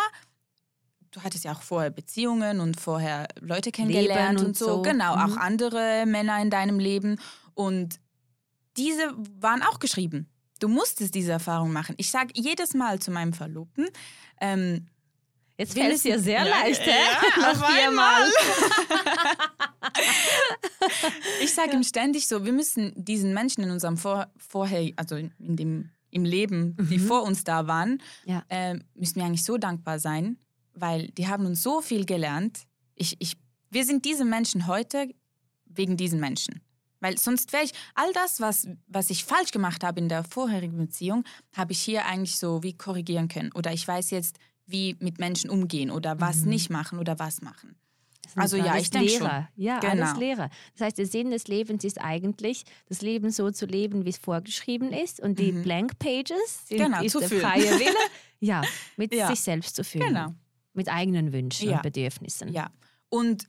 du 1.13 1.23
hattest 1.23 1.45
ja 1.45 1.53
auch 1.53 1.61
vorher 1.61 1.89
Beziehungen 1.91 2.59
und 2.59 2.79
vorher 2.79 3.27
Leute 3.39 3.71
kennengelernt 3.71 4.39
und, 4.39 4.45
und 4.47 4.57
so. 4.57 4.65
so. 4.67 4.81
Genau, 4.81 5.15
Mhm. 5.15 5.21
auch 5.33 5.37
andere 5.37 6.05
Männer 6.05 6.41
in 6.41 6.49
deinem 6.49 6.79
Leben. 6.79 7.17
Und 7.53 7.99
diese 8.77 9.13
waren 9.39 9.61
auch 9.61 9.79
geschrieben. 9.79 10.27
Du 10.59 10.67
musstest 10.67 11.13
diese 11.15 11.31
Erfahrung 11.33 11.71
machen. 11.71 11.93
Ich 11.97 12.09
sage 12.11 12.29
jedes 12.35 12.73
Mal 12.73 12.99
zu 12.99 13.11
meinem 13.11 13.33
Verlobten, 13.33 13.87
ähm, 14.41 14.87
Jetzt 15.55 15.73
fällt 15.75 15.93
es 15.93 16.01
dir 16.01 16.19
sehr 16.19 16.43
leicht, 16.45 16.81
hä? 16.83 16.89
ja, 16.89 17.41
Nach 17.53 17.69
viermal. 17.71 18.23
ich 21.43 21.53
sage 21.53 21.73
ihm 21.73 21.83
ständig 21.83 22.27
so, 22.27 22.43
wir 22.45 22.53
müssen 22.53 22.91
diesen 22.95 23.33
Menschen 23.35 23.63
in 23.63 23.69
unserem 23.71 23.97
vor, 23.97 24.27
vorher, 24.37 24.91
also 24.95 25.15
in 25.15 25.31
dem 25.39 25.89
im 26.09 26.25
Leben, 26.25 26.77
die 26.91 26.99
Mhm. 26.99 27.07
vor 27.07 27.23
uns 27.23 27.43
da 27.43 27.65
waren, 27.65 27.99
Ja. 28.25 28.43
äh, 28.49 28.75
müssen 28.93 29.15
wir 29.15 29.23
eigentlich 29.25 29.43
so 29.43 29.57
dankbar 29.57 29.97
sein, 29.97 30.37
weil 30.73 31.07
die 31.09 31.27
haben 31.27 31.45
uns 31.45 31.61
so 31.63 31.81
viel 31.81 32.05
gelernt. 32.05 32.61
Ich, 32.95 33.15
ich, 33.19 33.37
wir 33.69 33.85
sind 33.85 34.05
diese 34.05 34.25
Menschen 34.25 34.67
heute 34.67 35.09
wegen 35.65 35.97
diesen 35.97 36.19
Menschen. 36.19 36.61
Weil 36.99 37.17
sonst 37.17 37.51
wäre 37.51 37.63
ich, 37.65 37.73
all 37.95 38.13
das, 38.13 38.39
was, 38.39 38.67
was 38.87 39.09
ich 39.09 39.25
falsch 39.25 39.51
gemacht 39.51 39.83
habe 39.83 39.99
in 39.99 40.07
der 40.07 40.23
vorherigen 40.23 40.77
Beziehung, 40.77 41.25
habe 41.53 41.73
ich 41.73 41.81
hier 41.81 42.05
eigentlich 42.05 42.37
so 42.37 42.63
wie 42.63 42.73
korrigieren 42.77 43.27
können. 43.27 43.51
Oder 43.53 43.73
ich 43.73 43.85
weiß 43.87 44.11
jetzt, 44.11 44.37
wie 44.65 44.95
mit 44.99 45.19
Menschen 45.19 45.49
umgehen 45.49 45.91
oder 45.91 46.21
was 46.21 46.37
Mhm. 46.43 46.49
nicht 46.49 46.69
machen 46.69 46.99
oder 46.99 47.19
was 47.19 47.41
machen. 47.41 47.75
Also 48.35 48.55
ja, 48.55 48.77
ich 48.77 48.89
denk 48.89 49.09
schon. 49.09 49.19
Lehrer. 49.23 49.49
Ja, 49.57 49.79
Genau. 49.79 50.05
alles 50.05 50.17
Lehrer. 50.17 50.49
Das 50.73 50.85
heißt, 50.87 50.97
der 50.97 51.05
Sinn 51.05 51.29
des 51.29 51.47
Lebens 51.47 51.83
ist 51.83 51.99
eigentlich, 51.99 52.63
das 52.87 53.01
Leben 53.01 53.29
so 53.31 53.51
zu 53.51 53.65
leben, 53.65 54.05
wie 54.05 54.09
es 54.09 54.17
vorgeschrieben 54.17 54.93
ist. 54.93 55.19
Und 55.19 55.37
die 55.39 55.51
Mhm. 55.51 55.63
Blank 55.63 55.99
Pages 55.99 56.67
sind, 56.67 56.77
Genau, 56.77 57.03
ist 57.03 57.19
der 57.19 57.27
füllen. 57.27 57.41
freie 57.41 57.79
Wille. 57.79 57.97
Ja, 58.39 58.61
mit 58.97 59.13
Ja. 59.13 59.27
sich 59.27 59.39
selbst 59.41 59.75
zu 59.75 59.83
fühlen. 59.83 60.07
Genau. 60.07 60.33
Mit 60.73 60.89
eigenen 60.89 61.31
Wünschen 61.33 61.69
Ja. 61.69 61.75
und 61.77 61.83
Bedürfnissen. 61.83 62.51
Ja. 62.51 62.69
Und 63.09 63.47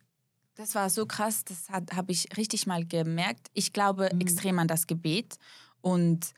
das 0.57 0.75
war 0.75 0.89
so 0.91 1.07
krass, 1.07 1.45
das 1.45 1.69
habe 1.71 2.13
ich 2.13 2.29
richtig 2.37 2.67
mal 2.67 2.85
gemerkt. 2.87 3.49
Ich 3.55 3.73
glaube 3.73 4.11
Mhm. 4.13 4.21
extrem 4.21 4.59
an 4.59 4.69
das 4.69 4.87
Gebet. 4.87 5.37
Und 5.81 6.33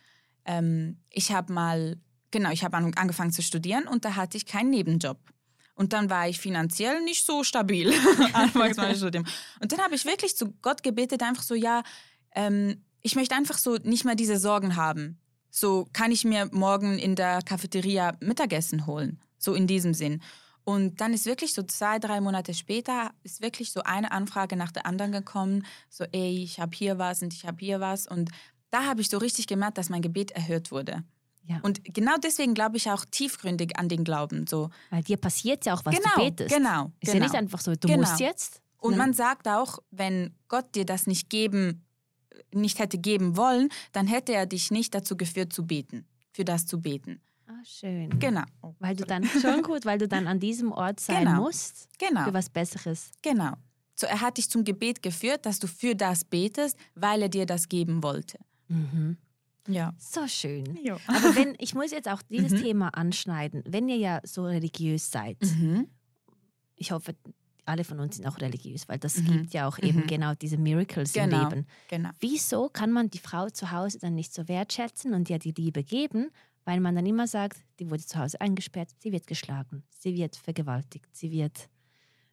ähm, 0.44 0.98
ich 1.10 1.32
habe 1.32 1.52
mal, 1.52 1.96
genau, 2.30 2.50
ich 2.50 2.64
habe 2.64 2.76
an, 2.76 2.94
angefangen 2.94 3.32
zu 3.32 3.42
studieren 3.42 3.86
und 3.88 4.04
da 4.04 4.14
hatte 4.16 4.36
ich 4.36 4.46
keinen 4.46 4.70
Nebenjob. 4.70 5.18
Und 5.74 5.92
dann 5.92 6.08
war 6.08 6.26
ich 6.28 6.38
finanziell 6.40 7.02
nicht 7.02 7.26
so 7.26 7.44
stabil 7.44 7.92
anfangs 8.32 8.76
meines 8.78 8.98
Studiums. 9.02 9.30
Und 9.60 9.72
dann 9.72 9.80
habe 9.80 9.94
ich 9.94 10.04
wirklich 10.06 10.36
zu 10.36 10.52
Gott 10.62 10.82
gebetet, 10.82 11.22
einfach 11.22 11.42
so, 11.42 11.54
ja, 11.54 11.82
ähm, 12.34 12.82
ich 13.02 13.14
möchte 13.16 13.34
einfach 13.34 13.58
so 13.58 13.76
nicht 13.82 14.04
mehr 14.04 14.14
diese 14.14 14.38
Sorgen 14.38 14.76
haben. 14.76 15.18
So 15.50 15.86
kann 15.92 16.10
ich 16.12 16.24
mir 16.24 16.48
morgen 16.52 16.98
in 16.98 17.14
der 17.14 17.40
Cafeteria 17.42 18.16
Mittagessen 18.20 18.86
holen. 18.86 19.20
So 19.38 19.54
in 19.54 19.66
diesem 19.66 19.92
Sinn. 19.94 20.22
Und 20.68 21.00
dann 21.00 21.14
ist 21.14 21.26
wirklich 21.26 21.54
so 21.54 21.62
zwei, 21.62 22.00
drei 22.00 22.20
Monate 22.20 22.52
später, 22.52 23.12
ist 23.22 23.40
wirklich 23.40 23.70
so 23.70 23.82
eine 23.84 24.10
Anfrage 24.10 24.56
nach 24.56 24.72
der 24.72 24.84
anderen 24.84 25.12
gekommen. 25.12 25.64
So, 25.88 26.02
ey, 26.10 26.42
ich 26.42 26.58
habe 26.58 26.76
hier 26.76 26.98
was 26.98 27.22
und 27.22 27.32
ich 27.32 27.46
habe 27.46 27.58
hier 27.64 27.78
was. 27.78 28.08
Und 28.08 28.30
da 28.70 28.84
habe 28.84 29.00
ich 29.00 29.08
so 29.08 29.18
richtig 29.18 29.46
gemerkt, 29.46 29.78
dass 29.78 29.90
mein 29.90 30.02
Gebet 30.02 30.32
erhört 30.32 30.72
wurde. 30.72 31.04
Ja. 31.44 31.60
Und 31.62 31.84
genau 31.84 32.16
deswegen 32.20 32.54
glaube 32.54 32.78
ich 32.78 32.90
auch 32.90 33.04
tiefgründig 33.04 33.78
an 33.78 33.88
den 33.88 34.02
Glauben. 34.02 34.48
So. 34.48 34.70
Weil 34.90 35.04
dir 35.04 35.16
passiert 35.18 35.64
ja 35.66 35.74
auch, 35.74 35.84
was 35.84 35.94
genau, 35.94 36.10
du 36.16 36.24
betest. 36.24 36.52
genau, 36.52 36.90
Ist 37.00 37.12
genau. 37.12 37.14
ja 37.14 37.20
nicht 37.30 37.34
einfach 37.36 37.60
so, 37.60 37.70
du 37.76 37.86
Genau. 37.86 38.00
musst 38.00 38.18
jetzt. 38.18 38.60
Und 38.78 38.90
sondern- 38.94 39.10
man 39.10 39.14
sagt 39.14 39.46
auch, 39.46 39.78
wenn 39.92 40.34
Gott 40.48 40.74
dir 40.74 40.84
das 40.84 41.06
nicht 41.06 41.30
geben, 41.30 41.84
nicht 42.52 42.80
hätte 42.80 42.98
geben 42.98 43.36
wollen, 43.36 43.68
dann 43.92 44.08
hätte 44.08 44.32
er 44.34 44.46
dich 44.46 44.72
nicht 44.72 44.96
dazu 44.96 45.16
geführt 45.16 45.52
zu 45.52 45.64
beten, 45.64 46.06
für 46.32 46.44
das 46.44 46.66
zu 46.66 46.80
beten. 46.80 47.20
Ah, 47.48 47.62
schön. 47.64 48.18
Genau. 48.18 48.42
Weil 48.80 48.96
du 48.96 49.04
dann, 49.04 49.24
schon 49.24 49.62
gut, 49.62 49.84
weil 49.84 49.98
du 49.98 50.08
dann 50.08 50.26
an 50.26 50.40
diesem 50.40 50.72
Ort 50.72 50.98
sein 51.00 51.24
Genau. 51.24 51.42
musst 51.42 51.88
Genau. 51.98 52.24
für 52.24 52.34
was 52.34 52.48
Besseres. 52.50 53.10
Genau. 53.22 53.52
So, 53.94 54.06
er 54.06 54.20
hat 54.20 54.36
dich 54.36 54.50
zum 54.50 54.64
Gebet 54.64 55.02
geführt, 55.02 55.46
dass 55.46 55.58
du 55.58 55.66
für 55.68 55.94
das 55.94 56.24
betest, 56.24 56.76
weil 56.94 57.22
er 57.22 57.28
dir 57.28 57.46
das 57.46 57.68
geben 57.68 58.02
wollte. 58.02 58.38
Mhm. 58.68 59.16
Ja. 59.68 59.94
So 59.98 60.26
schön. 60.28 60.78
Ja. 60.82 60.96
Aber 61.06 61.34
wenn, 61.34 61.54
ich 61.58 61.74
muss 61.74 61.90
jetzt 61.92 62.08
auch 62.08 62.22
dieses 62.22 62.52
Mhm. 62.52 62.62
Thema 62.62 62.88
anschneiden, 62.90 63.62
wenn 63.66 63.88
ihr 63.88 63.96
ja 63.96 64.20
so 64.24 64.44
religiös 64.44 65.10
seid, 65.10 65.38
Mhm. 65.42 65.88
ich 66.76 66.90
hoffe, 66.92 67.14
alle 67.64 67.82
von 67.84 67.98
uns 67.98 68.16
sind 68.16 68.26
auch 68.26 68.38
religiös, 68.40 68.88
weil 68.88 68.98
das 68.98 69.16
Mhm. 69.18 69.24
gibt 69.26 69.54
ja 69.54 69.66
auch 69.66 69.78
eben 69.78 70.00
Mhm. 70.02 70.06
genau 70.06 70.34
diese 70.34 70.56
Miracles 70.56 71.16
im 71.16 71.30
Genau. 71.30 71.48
Leben. 71.48 71.66
Genau. 71.88 72.10
Wieso 72.20 72.68
kann 72.68 72.92
man 72.92 73.08
die 73.10 73.18
Frau 73.18 73.48
zu 73.50 73.72
Hause 73.72 73.98
dann 73.98 74.14
nicht 74.14 74.32
so 74.34 74.46
wertschätzen 74.46 75.14
und 75.14 75.28
ihr 75.30 75.38
die 75.40 75.52
Liebe 75.52 75.82
geben, 75.82 76.28
weil 76.66 76.80
man 76.80 76.94
dann 76.94 77.06
immer 77.06 77.26
sagt, 77.26 77.58
die 77.78 77.90
wurde 77.90 78.04
zu 78.04 78.18
Hause 78.18 78.38
eingesperrt, 78.42 78.90
sie 78.98 79.12
wird 79.12 79.26
geschlagen, 79.26 79.84
sie 79.98 80.14
wird 80.14 80.36
vergewaltigt, 80.36 81.08
sie 81.16 81.30
wird 81.30 81.70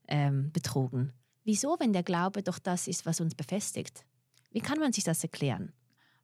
ähm, 0.09 0.51
betrogen. 0.51 1.13
Wieso, 1.45 1.77
wenn 1.79 1.93
der 1.93 2.03
Glaube 2.03 2.43
doch 2.43 2.59
das 2.59 2.87
ist, 2.87 3.05
was 3.05 3.21
uns 3.21 3.35
befestigt? 3.35 4.03
Wie 4.51 4.59
kann 4.59 4.79
man 4.79 4.91
sich 4.91 5.03
das 5.05 5.23
erklären? 5.23 5.71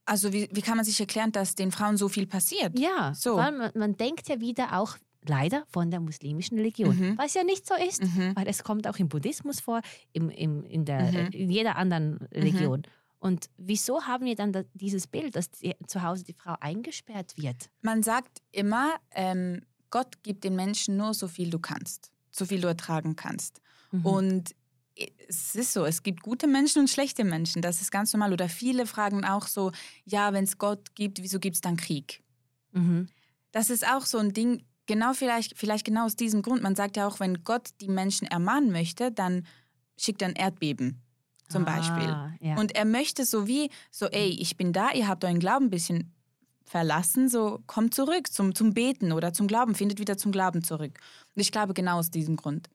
Also 0.06 0.34
wie, 0.34 0.50
wie 0.52 0.62
kann 0.62 0.76
man 0.76 0.86
sich 0.86 1.00
erklären, 1.00 1.32
dass 1.32 1.56
den 1.56 1.72
Frauen 1.72 1.96
so 1.98 2.10
viel 2.10 2.26
passiert? 2.28 2.78
Ja, 2.80 3.14
So. 3.14 3.38
allem, 3.38 3.58
man, 3.60 3.72
man 3.76 3.98
denkt 3.98 4.28
ja 4.28 4.40
wieder 4.40 4.80
auch 4.80 4.98
leider 5.28 5.66
von 5.68 5.92
der 5.92 6.00
muslimischen 6.00 6.58
Religion, 6.58 6.96
Mhm. 6.98 7.18
was 7.18 7.34
ja 7.36 7.44
nicht 7.44 7.68
so 7.68 7.76
ist, 7.76 8.02
Mhm. 8.04 8.36
weil 8.36 8.48
es 8.48 8.64
kommt 8.64 8.88
auch 8.88 8.98
im 8.98 9.10
Buddhismus 9.10 9.60
vor, 9.60 9.82
im, 10.14 10.30
im, 10.30 10.64
in, 10.64 10.86
der, 10.86 11.12
Mhm. 11.12 11.16
äh, 11.16 11.28
in 11.38 11.50
jeder 11.52 11.76
anderen 11.76 12.18
Religion. 12.34 12.84
Und 13.20 13.50
wieso 13.58 14.04
haben 14.04 14.26
wir 14.26 14.36
dann 14.36 14.54
da, 14.54 14.64
dieses 14.74 15.06
Bild, 15.06 15.36
dass 15.36 15.52
die, 15.52 15.76
zu 15.88 16.02
Hause 16.04 16.24
die 16.24 16.34
Frau 16.34 16.56
eingesperrt 16.60 17.38
wird? 17.38 17.70
Man 17.82 18.02
sagt 18.02 18.42
immer, 18.52 18.96
ähm, 19.12 19.62
Gott 19.90 20.24
gibt 20.24 20.44
den 20.44 20.56
Menschen 20.56 20.98
nur 20.98 21.14
so 21.14 21.28
viel 21.28 21.50
du 21.50 21.60
kannst, 21.60 22.12
so 22.32 22.46
viel 22.46 22.62
du 22.62 22.68
ertragen 22.68 23.16
kannst. 23.16 23.62
Mhm. 23.92 24.06
Und 24.06 24.56
es 25.28 25.56
ist 25.56 25.74
so, 25.74 25.86
es 25.86 26.04
gibt 26.04 26.22
gute 26.24 26.48
Menschen 26.48 26.80
und 26.80 26.90
schlechte 26.90 27.24
Menschen, 27.24 27.62
das 27.62 27.82
ist 27.82 27.92
ganz 27.92 28.14
normal. 28.14 28.34
Oder 28.34 28.50
viele 28.50 28.86
fragen 28.86 29.26
auch 29.26 29.48
so, 29.48 29.72
ja, 30.06 30.34
wenn 30.34 30.46
es 30.46 30.58
Gott 30.58 30.96
gibt, 30.96 31.22
wieso 31.22 31.40
gibt 31.40 31.56
es 31.56 31.62
dann 31.62 31.78
Krieg? 31.78 32.24
Mhm. 32.72 33.10
Das 33.52 33.70
ist 33.70 33.86
auch 33.88 34.06
so 34.06 34.18
ein 34.18 34.34
Ding, 34.34 34.64
genau 34.86 35.14
vielleicht, 35.14 35.58
vielleicht 35.58 35.86
genau 35.86 36.06
aus 36.06 36.16
diesem 36.16 36.42
Grund. 36.42 36.62
Man 36.62 36.76
sagt 36.76 36.98
ja 36.98 37.08
auch, 37.08 37.20
wenn 37.20 37.44
Gott 37.44 37.70
die 37.82 37.90
Menschen 37.90 38.28
ermahnen 38.28 38.72
möchte, 38.72 39.12
dann 39.12 39.46
schickt 39.98 40.22
er 40.22 40.30
ein 40.30 40.36
Erdbeben 40.36 41.02
zum 41.50 41.66
Beispiel. 41.66 42.10
Ah, 42.10 42.32
ja. 42.40 42.56
Und 42.58 42.76
er 42.76 42.86
möchte 42.86 43.26
so 43.26 43.48
wie, 43.48 43.70
so, 43.92 44.06
ey, 44.08 44.30
ich 44.30 44.56
bin 44.56 44.72
da, 44.72 44.92
ihr 44.92 45.08
habt 45.08 45.24
euren 45.26 45.40
Glauben 45.40 45.66
ein 45.66 45.70
bisschen 45.70 46.14
verlassen, 46.64 47.28
so 47.30 47.60
kommt 47.66 47.94
zurück 47.96 48.32
zum, 48.32 48.54
zum 48.54 48.74
Beten 48.74 49.12
oder 49.12 49.34
zum 49.34 49.48
Glauben, 49.48 49.74
findet 49.76 50.00
wieder 50.00 50.18
zum 50.18 50.32
Glauben 50.32 50.64
zurück. 50.64 51.00
Und 51.36 51.42
ich 51.42 51.52
glaube 51.52 51.74
genau 51.74 51.98
aus 51.98 52.12
diesem 52.12 52.36
Grund. 52.36 52.70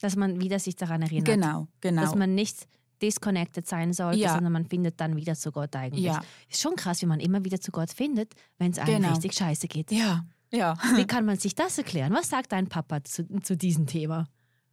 dass 0.00 0.16
man 0.16 0.40
wieder 0.40 0.58
sich 0.58 0.74
daran 0.76 1.00
erinnert. 1.02 1.26
Genau, 1.26 1.68
genau. 1.80 2.02
Dass 2.02 2.14
man 2.16 2.34
nicht 2.34 2.66
disconnected 3.00 3.66
sein 3.68 3.92
sollte, 3.92 4.18
Ja. 4.18 4.34
sondern 4.34 4.52
man 4.52 4.66
findet 4.66 5.00
dann 5.00 5.14
wieder 5.16 5.34
zu 5.36 5.52
Gott 5.52 5.74
eigentlich. 5.76 6.04
ja, 6.04 6.20
Ist 6.50 6.60
schon 6.60 6.74
krass, 6.76 7.02
wie 7.02 7.06
man 7.06 7.20
immer 7.20 7.44
wieder 7.44 7.60
zu 7.60 7.70
Gott 7.72 7.90
findet, 7.92 8.34
wenn 8.58 8.72
es 8.72 8.78
einem 8.78 8.96
Genau. 8.96 9.10
richtig 9.12 9.32
scheiße 9.34 9.68
geht. 9.68 9.90
ja, 9.92 10.24
ja. 10.52 10.76
Wie 10.96 11.06
kann 11.06 11.24
man 11.24 11.38
sich 11.38 11.54
das 11.54 11.78
erklären? 11.78 12.12
Was 12.12 12.28
sagt 12.30 12.50
dein 12.52 12.68
Papa 12.68 13.02
zu, 13.04 13.24
zu 13.42 13.56
diesem 13.56 13.86
Thema? 13.86 14.26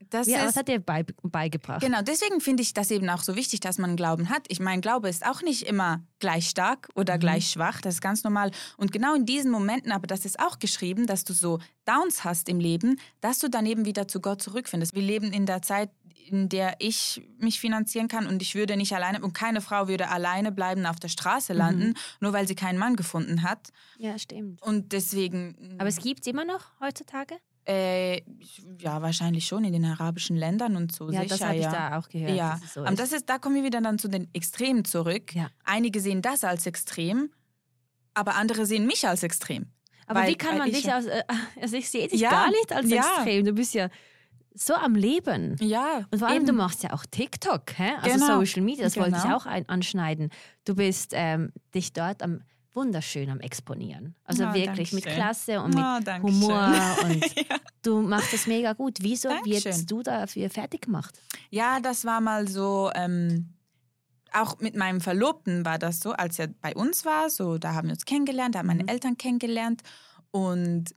Das 0.09 0.27
Ja, 0.27 0.39
was 0.41 0.51
ist, 0.51 0.55
hat 0.57 0.69
er 0.69 0.79
bei, 0.79 1.03
beigebracht? 1.23 1.81
genau, 1.81 2.01
deswegen 2.01 2.39
finde 2.41 2.63
ich 2.63 2.73
das 2.73 2.89
eben 2.89 3.09
auch 3.09 3.21
so 3.21 3.35
wichtig, 3.35 3.59
dass 3.59 3.77
man 3.77 3.95
Glauben 3.95 4.29
hat. 4.29 4.45
Ich 4.47 4.59
meine, 4.59 4.81
Glaube 4.81 5.09
ist 5.09 5.25
auch 5.25 5.41
nicht 5.41 5.63
immer 5.63 6.01
gleich 6.19 6.49
stark 6.49 6.89
oder 6.95 7.15
Mhm. 7.15 7.19
gleich 7.19 7.49
schwach, 7.49 7.81
das 7.81 7.95
ist 7.95 8.01
ganz 8.01 8.23
normal. 8.23 8.51
Und 8.77 8.91
genau 8.91 9.13
in 9.15 9.25
diesen 9.25 9.51
Momenten, 9.51 9.91
aber 9.91 10.07
das 10.07 10.25
ist 10.25 10.39
auch 10.39 10.57
geschrieben, 10.59 11.05
dass 11.05 11.25
du 11.25 11.33
so 11.33 11.59
Downs 11.85 12.23
hast 12.23 12.49
im 12.49 12.59
Leben, 12.59 12.99
dass 13.21 13.39
du 13.39 13.49
dann 13.49 13.65
eben 13.65 13.85
wieder 13.85 14.07
zu 14.07 14.19
Gott 14.21 14.41
zurückfindest. 14.41 14.95
Wir 14.95 15.01
leben 15.03 15.31
in 15.33 15.45
der 15.45 15.61
Zeit, 15.61 15.89
in 16.27 16.47
der 16.47 16.75
ich 16.79 17.27
mich 17.39 17.59
finanzieren 17.59 18.07
kann 18.07 18.27
und 18.27 18.41
ich 18.43 18.53
würde 18.55 18.77
nicht 18.77 18.93
alleine, 18.93 19.19
und 19.21 19.33
keine 19.33 19.61
Frau 19.61 19.87
würde 19.87 20.09
alleine 20.09 20.51
bleiben 20.51 20.85
auf 20.85 20.99
der 20.99 21.07
Straße 21.09 21.53
Mhm. 21.53 21.57
landen, 21.59 21.93
nur 22.19 22.33
weil 22.33 22.47
sie 22.47 22.53
keinen 22.55 22.77
Mann 22.77 22.95
gefunden 22.95 23.41
hat. 23.41 23.69
Ja, 23.97 24.17
stimmt. 24.19 24.61
Und 24.61 24.91
deswegen. 24.93 25.75
Aber 25.79 25.89
es 25.89 25.97
gibt 25.97 26.21
es 26.21 26.27
immer 26.27 26.45
noch 26.45 26.79
heutzutage? 26.79 27.35
Äh, 27.69 28.21
ja, 28.79 29.01
wahrscheinlich 29.01 29.45
schon 29.45 29.63
in 29.63 29.73
den 29.73 29.85
arabischen 29.85 30.35
Ländern 30.35 30.75
und 30.75 30.91
so. 30.91 31.11
ja, 31.11 31.21
sicher, 31.21 31.37
das 31.37 31.41
habe 31.41 31.55
ich 31.57 31.61
ja. 31.63 31.71
da 31.71 31.97
auch 31.99 32.09
gehört. 32.09 32.35
Ja, 32.35 32.59
so 32.73 32.81
aber 32.83 32.95
das 32.95 33.11
ist, 33.11 33.29
da 33.29 33.37
kommen 33.37 33.55
wir 33.55 33.63
wieder 33.63 33.79
dann 33.81 33.99
zu 33.99 34.07
den 34.07 34.27
Extremen 34.33 34.85
zurück. 34.85 35.35
Ja. 35.35 35.49
Einige 35.63 35.99
sehen 35.99 36.21
das 36.23 36.43
als 36.43 36.65
extrem, 36.65 37.29
aber 38.15 38.35
andere 38.35 38.65
sehen 38.65 38.87
mich 38.87 39.07
als 39.07 39.21
extrem. 39.23 39.67
aber 40.07 40.21
weil- 40.21 40.29
wie 40.29 40.35
kann 40.35 40.57
man 40.57 40.69
ich 40.69 40.81
dich 40.81 40.91
aus. 40.93 41.05
Äh, 41.05 41.23
also 41.61 41.77
ich 41.77 41.89
sehe 41.89 42.07
dich 42.07 42.19
Ja, 42.19 42.31
gar 42.31 42.49
nicht 42.49 42.73
als 42.73 42.89
ja. 42.89 42.97
extrem. 42.97 43.45
Du 43.45 43.53
bist 43.53 43.73
ja 43.75 43.89
so 44.55 44.73
am 44.73 44.95
Leben. 44.95 45.55
Ja. 45.61 46.07
Und 46.11 46.19
vor 46.19 46.27
allem, 46.27 46.37
eben. 46.37 46.47
du 46.47 46.53
machst 46.53 46.81
ja 46.83 46.91
auch 46.93 47.05
TikTok, 47.05 47.77
hä? 47.77 47.91
also 48.01 48.17
Genau. 48.25 48.39
Social 48.39 48.63
Media, 48.63 48.83
das 48.83 48.97
wollte 48.97 49.15
ich 49.15 49.21
Genau. 49.23 49.35
auch 49.37 49.45
ein, 49.45 49.69
anschneiden. 49.69 50.31
Du 50.65 50.73
bist 50.75 51.11
ähm, 51.13 51.51
dich 51.75 51.93
dort 51.93 52.23
am 52.23 52.41
wunderschön 52.73 53.29
am 53.29 53.39
Exponieren. 53.39 54.15
Also 54.23 54.45
Oh, 54.45 54.53
wirklich 54.53 54.93
mit. 54.93 55.05
Klasse 55.05 55.61
und 55.61 55.73
mit 55.75 55.83
Oh. 55.83 56.21
Humor 56.23 56.97
und 57.03 57.35
ja. 57.35 57.57
du 57.81 58.01
machst 58.01 58.31
das 58.33 58.47
mega 58.47 58.73
gut. 58.73 58.97
Wieso 59.01 59.29
Dankeschön. 59.29 59.65
wirst 59.65 59.91
du 59.91 60.01
dafür 60.03 60.49
fertig 60.49 60.81
gemacht? 60.81 61.19
ja, 61.49 61.79
das 61.79 62.05
war 62.05 62.21
mal 62.21 62.47
so. 62.47 62.91
Ähm, 62.95 63.53
auch 64.31 64.59
mit 64.59 64.75
meinem 64.75 65.01
Verlobten 65.01 65.65
war 65.65 65.79
das 65.79 66.01
so, 66.01 66.11
als 66.11 66.37
er 66.37 66.47
bei 66.49 66.75
uns 66.75 67.03
war. 67.03 67.31
So, 67.31 67.57
da 67.57 67.73
haben 67.73 67.87
wir 67.87 67.93
uns 67.93 68.05
kennengelernt, 68.05 68.53
da 68.53 68.59
haben 68.59 68.67
meine 68.67 68.83
Mhm. 68.83 68.89
Eltern 68.89 69.17
kennengelernt 69.17 69.81
und 70.29 70.93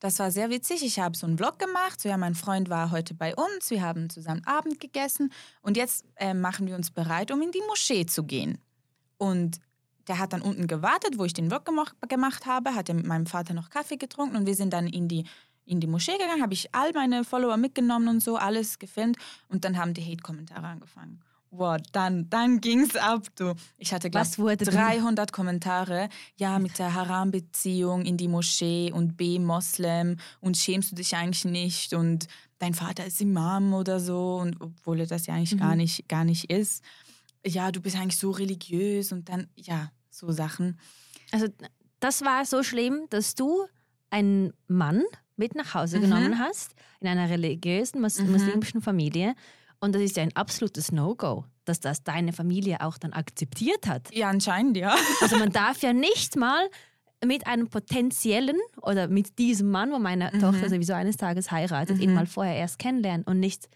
das 0.00 0.18
war 0.18 0.30
sehr 0.32 0.50
witzig. 0.50 0.84
Ich 0.84 0.98
habe 0.98 1.16
so 1.16 1.26
einen 1.26 1.38
Vlog 1.38 1.58
gemacht. 1.60 2.00
So, 2.00 2.08
ja, 2.08 2.16
mein 2.16 2.34
Freund 2.34 2.68
war 2.68 2.90
heute 2.90 3.14
bei 3.14 3.34
uns. 3.36 3.70
Wir 3.70 3.80
haben 3.80 4.10
zusammen 4.10 4.44
Abend 4.44 4.80
gegessen 4.80 5.32
und 5.62 5.76
jetzt 5.76 6.04
äh, 6.16 6.34
machen 6.34 6.66
wir 6.66 6.74
uns 6.74 6.90
bereit, 6.90 7.30
um 7.30 7.40
in 7.40 7.52
die 7.52 7.62
Moschee 7.68 8.04
zu 8.06 8.24
gehen. 8.24 8.58
Und 9.18 9.60
der 10.08 10.18
hat 10.18 10.32
dann 10.32 10.42
unten 10.42 10.66
gewartet, 10.66 11.18
wo 11.18 11.24
ich 11.24 11.32
den 11.34 11.48
Vlog 11.48 11.64
gemacht, 11.64 11.94
gemacht 12.08 12.46
habe, 12.46 12.74
hat 12.74 12.88
mit 12.92 13.06
meinem 13.06 13.26
Vater 13.26 13.54
noch 13.54 13.70
Kaffee 13.70 13.96
getrunken 13.96 14.36
und 14.36 14.46
wir 14.46 14.54
sind 14.54 14.72
dann 14.72 14.86
in 14.86 15.08
die, 15.08 15.24
in 15.66 15.80
die 15.80 15.86
Moschee 15.86 16.18
gegangen, 16.18 16.42
habe 16.42 16.52
ich 16.54 16.74
all 16.74 16.92
meine 16.92 17.24
Follower 17.24 17.56
mitgenommen 17.56 18.08
und 18.08 18.20
so, 18.22 18.36
alles 18.36 18.78
gefilmt 18.78 19.16
und 19.48 19.64
dann 19.64 19.78
haben 19.78 19.94
die 19.94 20.02
Hate-Kommentare 20.04 20.66
angefangen. 20.66 21.20
Boah, 21.50 21.78
dann, 21.92 22.28
dann 22.30 22.60
ging's 22.60 22.96
ab, 22.96 23.28
du. 23.36 23.54
Ich 23.78 23.94
hatte, 23.94 24.10
glaube 24.10 24.26
Was 24.26 24.38
wurde 24.40 24.64
denn- 24.64 24.74
300 24.74 25.32
Kommentare. 25.32 26.08
Ja, 26.36 26.58
mit 26.58 26.80
der 26.80 26.94
Haram-Beziehung 26.94 28.02
in 28.04 28.16
die 28.16 28.26
Moschee 28.26 28.90
und 28.92 29.16
B, 29.16 29.38
Moslem 29.38 30.16
und 30.40 30.56
schämst 30.56 30.90
du 30.90 30.96
dich 30.96 31.14
eigentlich 31.16 31.44
nicht 31.44 31.94
und 31.94 32.26
dein 32.58 32.74
Vater 32.74 33.06
ist 33.06 33.20
Imam 33.20 33.72
oder 33.72 34.00
so 34.00 34.36
und 34.36 34.60
obwohl 34.60 35.00
er 35.00 35.06
das 35.06 35.26
ja 35.26 35.34
eigentlich 35.34 35.56
gar, 35.58 35.70
Mhm. 35.72 35.76
nicht, 35.78 36.08
gar 36.08 36.24
nicht 36.24 36.50
ist. 36.50 36.82
Ja, 37.46 37.70
du 37.72 37.80
bist 37.80 37.96
eigentlich 37.96 38.16
so 38.18 38.30
religiös 38.30 39.12
und 39.12 39.28
dann, 39.28 39.48
ja, 39.56 39.90
so 40.10 40.30
Sachen. 40.32 40.78
Also 41.32 41.46
das 42.00 42.22
war 42.22 42.44
so 42.44 42.62
schlimm, 42.62 43.06
dass 43.10 43.34
du 43.34 43.66
einen 44.10 44.52
Mann 44.68 45.02
mit 45.36 45.54
nach 45.54 45.74
Hause 45.74 45.98
Mhm. 45.98 46.02
genommen 46.02 46.38
hast 46.38 46.74
in 47.00 47.08
einer 47.08 47.28
religiösen 47.28 48.00
mus 48.00 48.18
Mhm. 48.18 48.30
muslimischen 48.32 48.80
Familie. 48.80 49.34
Und 49.80 49.94
das 49.94 50.02
ist 50.02 50.16
ja 50.16 50.22
ein 50.22 50.34
absolutes 50.36 50.92
No-Go, 50.92 51.44
dass 51.64 51.80
das 51.80 52.02
deine 52.04 52.32
Familie 52.32 52.80
auch 52.80 52.96
dann 52.96 53.12
akzeptiert 53.12 53.86
hat. 53.86 54.14
Ja, 54.14 54.30
anscheinend, 54.30 54.76
ja. 54.76 54.94
Also 55.20 55.36
man 55.36 55.50
darf 55.50 55.82
ja 55.82 55.92
nicht 55.92 56.36
mal 56.36 56.68
mit 57.24 57.46
einem 57.46 57.68
potenziellen 57.68 58.56
oder 58.80 59.08
mit 59.08 59.38
diesem 59.38 59.70
Mann, 59.70 59.90
wo 59.90 59.98
meine 59.98 60.30
Mhm. 60.32 60.40
Tochter 60.40 60.68
sowieso 60.70 60.92
eines 60.94 61.16
Tages 61.16 61.50
heiratet, 61.50 61.98
ihn 61.98 62.10
Mhm. 62.10 62.14
mal 62.14 62.26
vorher 62.26 62.54
erst 62.56 62.78
kennenlernen 62.78 63.24
und 63.26 63.40
nicht 63.40 63.68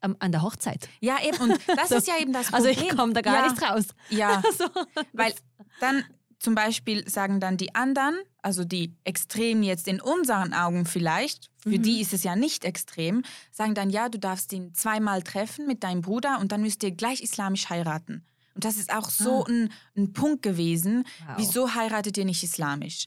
am- 0.00 0.16
an 0.18 0.32
der 0.32 0.42
Hochzeit. 0.42 0.88
Ja, 1.00 1.16
eben. 1.22 1.38
Und 1.38 1.58
das 1.66 1.88
So. 1.90 1.96
ist 1.96 2.06
ja 2.08 2.18
eben 2.20 2.32
das 2.32 2.52
Also 2.52 2.68
Problem. 2.68 2.88
ich 2.90 2.96
komme 2.96 3.12
da 3.12 3.20
gar 3.20 3.44
ja, 3.46 3.50
nicht 3.50 3.62
raus. 3.62 3.84
Ja, 4.10 4.42
Also, 4.46 4.64
weil 5.12 5.34
dann 5.80 6.04
zum 6.38 6.54
Beispiel 6.54 7.06
sagen 7.08 7.38
dann 7.40 7.56
die 7.58 7.74
anderen, 7.74 8.14
also 8.40 8.64
die 8.64 8.94
extrem 9.04 9.62
jetzt 9.62 9.86
in 9.86 10.00
unseren 10.00 10.54
Augen 10.54 10.86
vielleicht, 10.86 11.50
für 11.62 11.68
Mhm. 11.68 11.82
die 11.82 12.00
ist 12.00 12.14
es 12.14 12.22
ja 12.22 12.34
nicht 12.34 12.64
extrem, 12.64 13.22
sagen 13.52 13.74
dann, 13.74 13.90
ja, 13.90 14.08
du 14.08 14.18
darfst 14.18 14.50
ihn 14.54 14.72
zweimal 14.74 15.22
treffen 15.22 15.66
mit 15.66 15.82
deinem 15.84 16.00
Bruder 16.00 16.38
und 16.40 16.50
dann 16.52 16.62
müsst 16.62 16.82
ihr 16.82 16.92
gleich 16.92 17.20
islamisch 17.22 17.68
heiraten. 17.68 18.24
Und 18.54 18.64
das 18.64 18.76
ist 18.78 18.90
auch 18.92 19.10
so 19.10 19.44
Ah. 19.44 19.48
ein, 19.50 19.70
ein 19.96 20.12
Punkt 20.14 20.42
gewesen, 20.42 21.04
Wow. 21.26 21.34
wieso 21.36 21.74
heiratet 21.74 22.16
ihr 22.16 22.24
nicht 22.24 22.42
islamisch? 22.42 23.06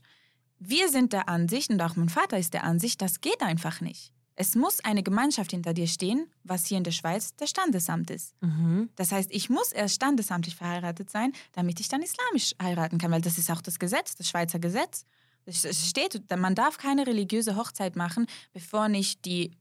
Wir 0.59 0.87
sind 0.89 1.11
der 1.11 1.27
Ansicht, 1.27 1.71
und 1.71 1.81
auch 1.81 1.95
mein 1.95 2.09
Vater 2.09 2.37
ist 2.37 2.53
der 2.53 2.63
Ansicht, 2.63 3.01
das 3.01 3.19
geht 3.19 3.41
einfach 3.41 3.81
nicht. 3.81 4.11
Es 4.35 4.55
muss 4.55 4.79
eine 4.83 5.03
Gemeinschaft 5.03 5.51
hinter 5.51 5.73
dir 5.73 5.87
stehen, 5.87 6.27
was 6.43 6.65
hier 6.65 6.77
in 6.77 6.83
der 6.83 6.91
Schweiz 6.91 7.35
der 7.35 7.45
Standesamt 7.47 8.09
ist. 8.09 8.33
Mhm. 8.41 8.89
Das 8.95 9.11
heißt, 9.11 9.29
ich 9.31 9.49
muss 9.49 9.71
erst 9.71 9.95
standesamtlich 9.95 10.55
verheiratet 10.55 11.09
sein, 11.09 11.33
damit 11.51 11.79
ich 11.79 11.87
dann 11.87 12.01
islamisch 12.01 12.53
heiraten 12.61 12.97
kann, 12.97 13.11
weil 13.11 13.21
das 13.21 13.37
ist 13.37 13.51
auch 13.51 13.61
das 13.61 13.77
Gesetz, 13.77 14.15
das 14.15 14.27
Schweizer 14.29 14.59
Gesetz. 14.59 15.05
Es 15.45 15.87
steht, 15.89 16.19
man 16.35 16.55
darf 16.55 16.77
keine 16.77 17.05
religiöse 17.05 17.55
Hochzeit 17.57 17.95
machen, 17.95 18.25
bevor 18.53 18.87
nicht 18.89 19.25
die, 19.25 19.51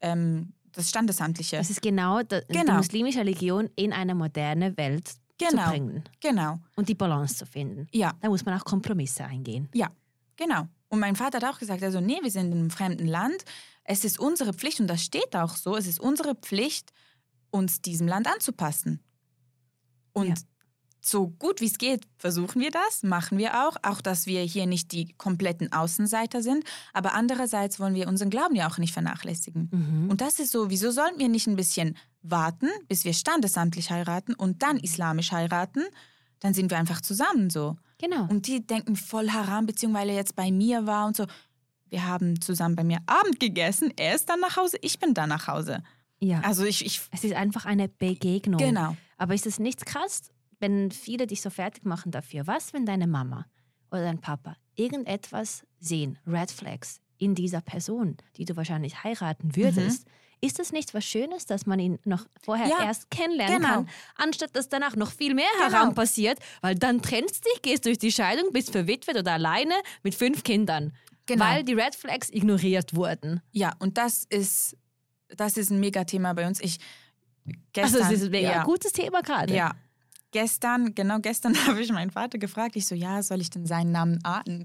ähm, 0.00 0.52
das 0.72 0.88
Standesamtliche. 0.90 1.56
Das 1.56 1.70
ist 1.70 1.82
genau, 1.82 2.22
die 2.22 2.40
Genau. 2.48 2.74
muslimische 2.78 3.20
Religion 3.20 3.70
in 3.76 3.92
eine 3.92 4.14
moderne 4.14 4.76
Welt 4.76 5.08
zu 5.08 5.16
Genau. 5.38 5.68
bringen 5.70 6.02
Genau, 6.20 6.58
und 6.76 6.88
die 6.88 6.94
Balance 6.94 7.36
zu 7.36 7.46
finden. 7.46 7.86
ja, 7.92 8.14
Da 8.22 8.28
muss 8.28 8.44
man 8.46 8.58
auch 8.58 8.64
Kompromisse 8.64 9.24
eingehen. 9.24 9.68
genau. 10.36 10.66
Und 10.88 11.00
mein 11.00 11.16
Vater 11.16 11.38
hat 11.40 11.54
auch 11.54 11.58
gesagt, 11.58 11.82
also 11.82 12.00
nee, 12.00 12.18
wir 12.22 12.30
sind 12.30 12.46
in 12.52 12.58
einem 12.58 12.70
fremden 12.70 13.06
Land. 13.06 13.44
Es 13.88 14.04
ist 14.04 14.18
unsere 14.18 14.52
Pflicht, 14.52 14.80
und 14.80 14.86
das 14.88 15.02
steht 15.02 15.34
auch 15.36 15.56
so, 15.56 15.76
es 15.76 15.86
ist 15.86 16.00
unsere 16.00 16.34
Pflicht, 16.34 16.92
uns 17.50 17.80
diesem 17.80 18.06
Land 18.08 18.26
anzupassen. 18.26 19.00
Und 20.12 20.28
Ja. 20.28 20.34
so 21.00 21.28
gut 21.28 21.60
wie 21.60 21.66
es 21.66 21.78
geht, 21.78 22.04
versuchen 22.18 22.60
wir 22.60 22.70
das, 22.70 23.02
machen 23.02 23.38
wir 23.38 23.66
auch. 23.66 23.76
Auch, 23.82 24.00
dass 24.00 24.26
wir 24.26 24.40
hier 24.42 24.66
nicht 24.66 24.90
die 24.92 25.12
kompletten 25.14 25.72
Außenseiter 25.72 26.42
sind. 26.42 26.64
Aber 26.92 27.14
andererseits 27.14 27.78
wollen 27.78 27.94
wir 27.94 28.08
unseren 28.08 28.30
Glauben 28.30 28.56
ja 28.56 28.68
auch 28.68 28.78
nicht 28.78 28.92
vernachlässigen. 28.92 29.68
Mhm. 29.70 30.10
Und 30.10 30.20
das 30.20 30.40
ist 30.40 30.50
so, 30.50 30.68
wieso 30.68 30.90
sollten 30.90 31.18
wir 31.20 31.28
nicht 31.28 31.46
ein 31.46 31.56
bisschen 31.56 31.96
warten, 32.22 32.68
bis 32.88 33.04
wir 33.04 33.14
standesamtlich 33.14 33.90
heiraten 33.90 34.34
und 34.34 34.62
dann 34.62 34.78
islamisch 34.78 35.30
heiraten? 35.30 35.84
Dann 36.40 36.54
sind 36.54 36.70
wir 36.70 36.78
einfach 36.78 37.00
zusammen 37.00 37.50
so. 37.50 37.76
Genau. 37.98 38.26
Und 38.28 38.46
die 38.46 38.66
denken 38.66 38.96
voll 38.96 39.30
haram, 39.30 39.64
beziehungsweise 39.64 40.12
jetzt 40.12 40.34
bei 40.36 40.50
mir 40.50 40.86
war 40.86 41.06
und 41.06 41.16
so. 41.16 41.26
Wir 41.88 42.06
haben 42.06 42.40
zusammen 42.40 42.76
bei 42.76 42.84
mir 42.84 42.98
Abend 43.06 43.38
gegessen. 43.40 43.92
Er 43.96 44.14
ist 44.14 44.28
dann 44.28 44.40
nach 44.40 44.56
Hause, 44.56 44.76
ich 44.82 44.98
bin 44.98 45.14
dann 45.14 45.28
nach 45.28 45.46
Hause. 45.46 45.82
ja. 46.18 46.40
Also 46.40 46.64
ich, 46.64 46.84
ich 46.84 47.00
Es 47.12 47.24
ist 47.24 47.34
einfach 47.34 47.64
eine 47.66 47.88
Begegnung. 47.88 48.58
genau. 48.58 48.96
Aber 49.18 49.34
ist 49.34 49.46
es 49.46 49.58
nicht 49.58 49.86
krass, 49.86 50.30
wenn 50.58 50.90
viele 50.90 51.26
dich 51.26 51.40
so 51.42 51.50
fertig 51.50 51.84
machen 51.84 52.10
dafür? 52.12 52.46
Was, 52.46 52.72
wenn 52.72 52.86
deine 52.86 53.06
Mama 53.06 53.46
oder 53.90 54.02
dein 54.02 54.20
Papa 54.20 54.56
irgendetwas 54.74 55.64
sehen, 55.78 56.18
Red 56.26 56.50
Flags, 56.50 57.00
in 57.18 57.34
dieser 57.34 57.60
Person, 57.62 58.16
die 58.36 58.44
du 58.44 58.56
wahrscheinlich 58.56 59.02
heiraten 59.04 59.56
würdest? 59.56 60.06
Ist 60.42 60.58
das 60.58 60.70
nicht 60.70 60.92
was 60.92 61.02
Schönes, 61.06 61.46
dass 61.46 61.64
man 61.64 61.78
ihn 61.78 61.98
noch 62.04 62.26
vorher 62.42 62.68
Ja, 62.68 62.84
erst 62.84 63.10
kennenlernen 63.10 63.56
genau. 63.56 63.68
kann, 63.74 63.88
anstatt 64.16 64.54
dass 64.54 64.68
danach 64.68 64.94
noch 64.94 65.10
viel 65.10 65.32
mehr 65.34 65.46
Genau. 65.58 65.72
heran 65.72 65.94
passiert? 65.94 66.38
Weil 66.60 66.74
dann 66.74 67.00
trennst 67.00 67.42
dich, 67.46 67.62
gehst 67.62 67.86
durch 67.86 67.96
die 67.96 68.12
Scheidung, 68.12 68.52
bist 68.52 68.70
verwitwet 68.70 69.16
oder 69.16 69.32
alleine 69.32 69.72
mit 70.02 70.14
fünf 70.14 70.42
Kindern. 70.44 70.92
Genau. 71.26 71.44
Weil 71.44 71.64
die 71.64 71.74
Red 71.74 71.94
Flags 71.94 72.30
ignoriert 72.30 72.94
wurden. 72.94 73.42
Ja, 73.52 73.72
und 73.78 73.98
das 73.98 74.24
ist, 74.28 74.76
das 75.28 75.56
ist 75.56 75.70
ein 75.70 75.80
Megathema 75.80 76.32
bei 76.32 76.46
uns. 76.46 76.60
Ich 76.60 76.78
Also 77.46 77.58
gestern, 77.72 78.00
das 78.00 78.12
ist 78.12 78.24
ein 78.24 78.30
mega 78.30 78.50
ja, 78.50 78.64
gutes 78.64 78.92
Thema 78.92 79.22
gerade. 79.22 79.54
ja, 79.54 79.74
gestern, 80.40 80.94
genau 80.94 81.18
gestern 81.20 81.54
habe 81.66 81.80
ich 81.80 81.90
meinen 81.90 82.10
Vater 82.10 82.36
gefragt. 82.36 82.76
Ich 82.76 82.86
so, 82.86 82.94
ja, 82.94 83.22
soll 83.22 83.40
ich 83.40 83.48
denn 83.48 83.64
seinen 83.64 83.90
Namen, 83.92 84.18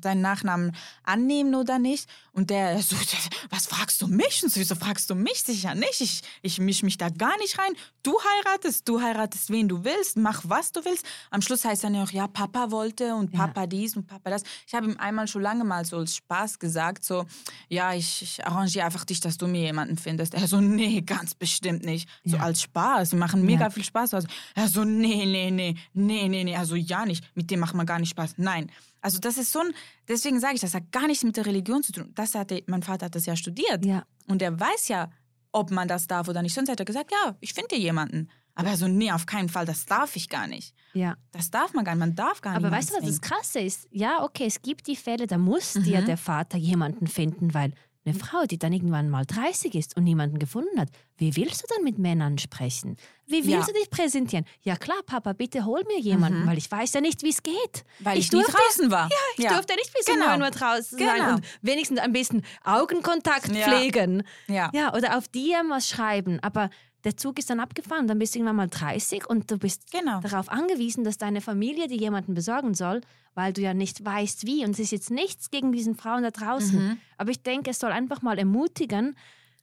seinen 0.03 0.19
Nachnamen 0.21 0.75
annehmen 1.03 1.55
oder 1.55 1.79
nicht? 1.79 2.10
Und 2.34 2.49
der 2.49 2.81
so, 2.81 2.95
was 3.49 3.67
fragst 3.67 4.01
du 4.01 4.07
mich? 4.07 4.43
Und 4.43 4.51
so, 4.51 4.60
wieso 4.60 4.75
fragst 4.75 5.10
du 5.10 5.15
mich? 5.15 5.43
Sicher 5.43 5.73
nicht. 5.75 6.01
Ich, 6.01 6.21
ich 6.41 6.60
misch 6.60 6.84
mich 6.84 6.97
da 6.97 7.07
gar 7.10 7.38
nicht 7.38 7.57
rein. 7.57 7.71
Du 8.03 8.17
heiratest, 8.19 8.88
du 8.89 8.99
heiratest, 9.01 9.49
wen 9.49 9.69
du 9.69 9.84
willst, 9.86 10.17
mach 10.17 10.41
was 10.43 10.73
du 10.73 10.84
willst. 10.84 11.05
Am 11.29 11.41
Schluss 11.41 11.63
heißt 11.63 11.84
dann 11.86 11.95
ja 11.95 12.03
auch, 12.03 12.12
ja, 12.12 12.27
Papa 12.27 12.69
wollte 12.71 13.15
und 13.15 13.31
Ja. 13.34 13.47
Papa 13.47 13.65
dies 13.65 13.95
und 13.95 14.07
Papa 14.07 14.29
das. 14.29 14.43
Ich 14.67 14.73
habe 14.73 14.88
ihm 14.88 14.97
einmal 14.97 15.27
schon 15.29 15.41
lange 15.41 15.63
mal 15.63 15.86
so 15.86 15.97
als 15.97 16.15
Spaß 16.17 16.60
gesagt, 16.60 17.05
so, 17.05 17.25
ja, 17.69 17.93
ich, 17.93 18.21
ich 18.23 18.45
arrangiere 18.45 18.86
einfach 18.86 19.05
dich, 19.05 19.21
dass 19.21 19.38
du 19.38 19.47
mir 19.47 19.62
jemanden 19.62 19.97
findest. 19.97 20.34
Er 20.34 20.47
so, 20.47 20.60
nee, 20.60 20.99
ganz 21.01 21.34
bestimmt 21.34 21.86
nicht. 21.86 22.10
So 22.25 22.36
Ja. 22.38 22.43
als 22.43 22.62
Spaß. 22.62 23.12
Wir 23.13 23.19
machen 23.19 23.45
mega 23.45 23.65
Ja. 23.65 23.69
viel 23.69 23.86
Spaß. 23.86 24.13
Also, 24.15 24.27
er 24.55 24.67
so, 24.67 24.84
nee, 24.84 25.25
nee, 25.25 25.49
nee, 25.51 25.61
nee, 25.93 26.28
nee, 26.30 26.43
nee, 26.43 26.56
also 26.56 26.76
ja 26.76 27.06
nicht. 27.06 27.24
Mit 27.36 27.50
dem 27.52 27.60
macht 27.60 27.74
man 27.76 27.86
gar 27.86 28.00
nicht 28.00 28.10
Spaß. 28.10 28.36
Nein. 28.38 28.69
Also 29.02 29.19
das 29.19 29.38
ist 29.38 29.52
so 29.52 29.60
ein, 29.60 29.74
deswegen 30.08 30.39
sage 30.39 30.56
ich, 30.56 30.62
das 30.62 30.74
hat 30.76 30.91
gar 30.91 31.08
nichts 31.08 31.24
mit 31.24 31.36
der 31.38 31.45
Religion 31.45 31.82
zu 31.84 31.91
tun. 31.91 32.12
Das 32.15 32.36
hatte, 32.36 32.63
mein 32.67 32.84
Vater 32.84 33.06
hat 33.08 33.15
das 33.15 33.26
ja 33.26 33.36
studiert. 33.36 33.86
Ja. 33.86 34.04
Und 34.28 34.41
er 34.41 34.60
weiß 34.60 34.88
ja, 34.89 35.10
ob 35.52 35.71
man 35.71 35.88
das 35.88 36.08
darf 36.08 36.28
oder 36.28 36.41
nicht. 36.41 36.54
Sonst 36.54 36.69
hätte 36.69 36.84
er 36.84 36.86
gesagt, 36.86 37.12
ja, 37.12 37.36
ich 37.41 37.54
finde 37.54 37.69
dir 37.76 37.80
jemanden. 37.80 38.30
Aber 38.54 38.69
er 38.69 38.78
so, 38.78 38.88
nee, 38.88 39.12
auf 39.12 39.26
keinen 39.26 39.50
Fall, 39.50 39.65
das 39.65 39.86
darf 39.86 40.15
ich 40.15 40.28
gar 40.30 40.45
nicht. 40.47 40.74
ja. 40.93 41.15
Das 41.32 41.50
darf 41.52 41.74
man 41.74 41.86
gar 41.86 41.93
nicht, 41.95 42.00
man 42.02 42.15
darf 42.15 42.41
gar 42.41 42.52
nicht. 42.52 42.58
Aber 42.65 42.71
weißt 42.76 42.91
du, 42.91 42.95
was 42.95 43.06
das 43.06 43.21
Krasse 43.21 43.60
ist? 43.62 43.88
Ja, 43.91 44.24
okay, 44.24 44.45
es 44.45 44.62
gibt 44.62 44.88
die 44.88 44.95
Fälle, 44.97 45.26
da 45.26 45.38
muss 45.38 45.74
dir 45.74 46.02
Mhm. 46.02 46.06
der 46.06 46.17
Vater 46.17 46.58
jemanden 46.58 47.08
finden, 47.08 47.54
weil 47.54 47.74
eine 48.04 48.16
Frau, 48.16 48.46
die 48.46 48.58
dann 48.58 48.74
irgendwann 48.74 49.10
mal 49.10 49.26
30 49.26 49.76
ist 49.76 49.96
und 49.96 50.04
niemanden 50.06 50.40
gefunden 50.40 50.80
hat, 50.80 50.90
wie 51.18 51.36
willst 51.36 51.62
du 51.62 51.68
dann 51.76 51.84
mit 51.84 52.00
Männern 52.00 52.40
sprechen? 52.40 52.98
Wie 53.28 53.46
willst 53.46 53.68
Ja. 53.68 53.74
du 53.74 53.80
dich 53.80 53.90
präsentieren? 53.92 54.46
Ja 54.64 54.76
klar, 54.76 54.98
Papa, 55.06 55.34
bitte 55.34 55.66
hol 55.66 55.84
mir 55.88 56.00
jemanden, 56.00 56.42
Mhm. 56.44 56.48
weil 56.48 56.58
ich 56.58 56.72
weiß 56.72 56.94
ja 56.94 57.02
nicht, 57.02 57.22
wie 57.22 57.30
es 57.30 57.44
geht. 57.44 57.84
Weil 58.00 58.18
ich, 58.18 58.26
ich 58.26 58.30
durfte- 58.32 58.52
draußen 58.54 58.90
war. 58.90 59.08
Ja, 59.10 59.18
Ich 59.38 59.48
durfte 59.48 59.76
nicht 59.76 59.94
bis 59.94 60.08
um 60.08 60.16
Genau. 60.16 60.30
9 60.32 60.42
Uhr 60.42 60.50
draußen 60.50 60.98
sein 60.98 61.16
Genau. 61.18 61.36
und 61.36 61.46
wenigstens 61.62 62.00
ein 62.00 62.12
bisschen 62.12 62.44
Augenkontakt 62.64 63.50
Ja. 63.54 63.68
pflegen. 63.68 64.24
Ja. 64.48 64.72
Ja, 64.74 64.94
oder 64.96 65.18
auf 65.18 65.28
DM 65.28 65.70
was 65.70 65.88
schreiben. 65.88 66.40
Aber 66.42 66.70
der 67.04 67.18
Zug 67.18 67.40
ist 67.40 67.50
dann 67.50 67.60
abgefahren, 67.60 68.08
dann 68.08 68.20
bist 68.20 68.36
du 68.36 68.40
irgendwann 68.40 68.56
mal 68.58 68.68
30 68.70 69.30
und 69.30 69.50
du 69.50 69.58
bist 69.58 69.92
Genau. 69.92 70.20
darauf 70.22 70.50
angewiesen, 70.50 71.04
dass 71.04 71.18
deine 71.18 71.42
Familie 71.42 71.88
dir 71.88 71.98
jemanden 71.98 72.34
besorgen 72.34 72.74
soll, 72.74 73.02
weil 73.34 73.54
du 73.54 73.62
ja 73.62 73.74
nicht 73.74 74.04
weißt, 74.06 74.46
wie. 74.46 74.64
Und 74.66 74.72
es 74.72 74.80
ist 74.80 74.92
jetzt 74.92 75.10
nichts 75.12 75.50
gegen 75.50 75.72
diesen 75.72 75.96
Frauen 75.96 76.24
da 76.24 76.32
draußen. 76.32 76.78
Mhm. 76.90 76.98
Aber 77.18 77.32
ich 77.32 77.42
denke, 77.42 77.72
es 77.72 77.80
soll 77.80 77.92
einfach 77.92 78.22
mal 78.22 78.38
ermutigen, 78.38 79.16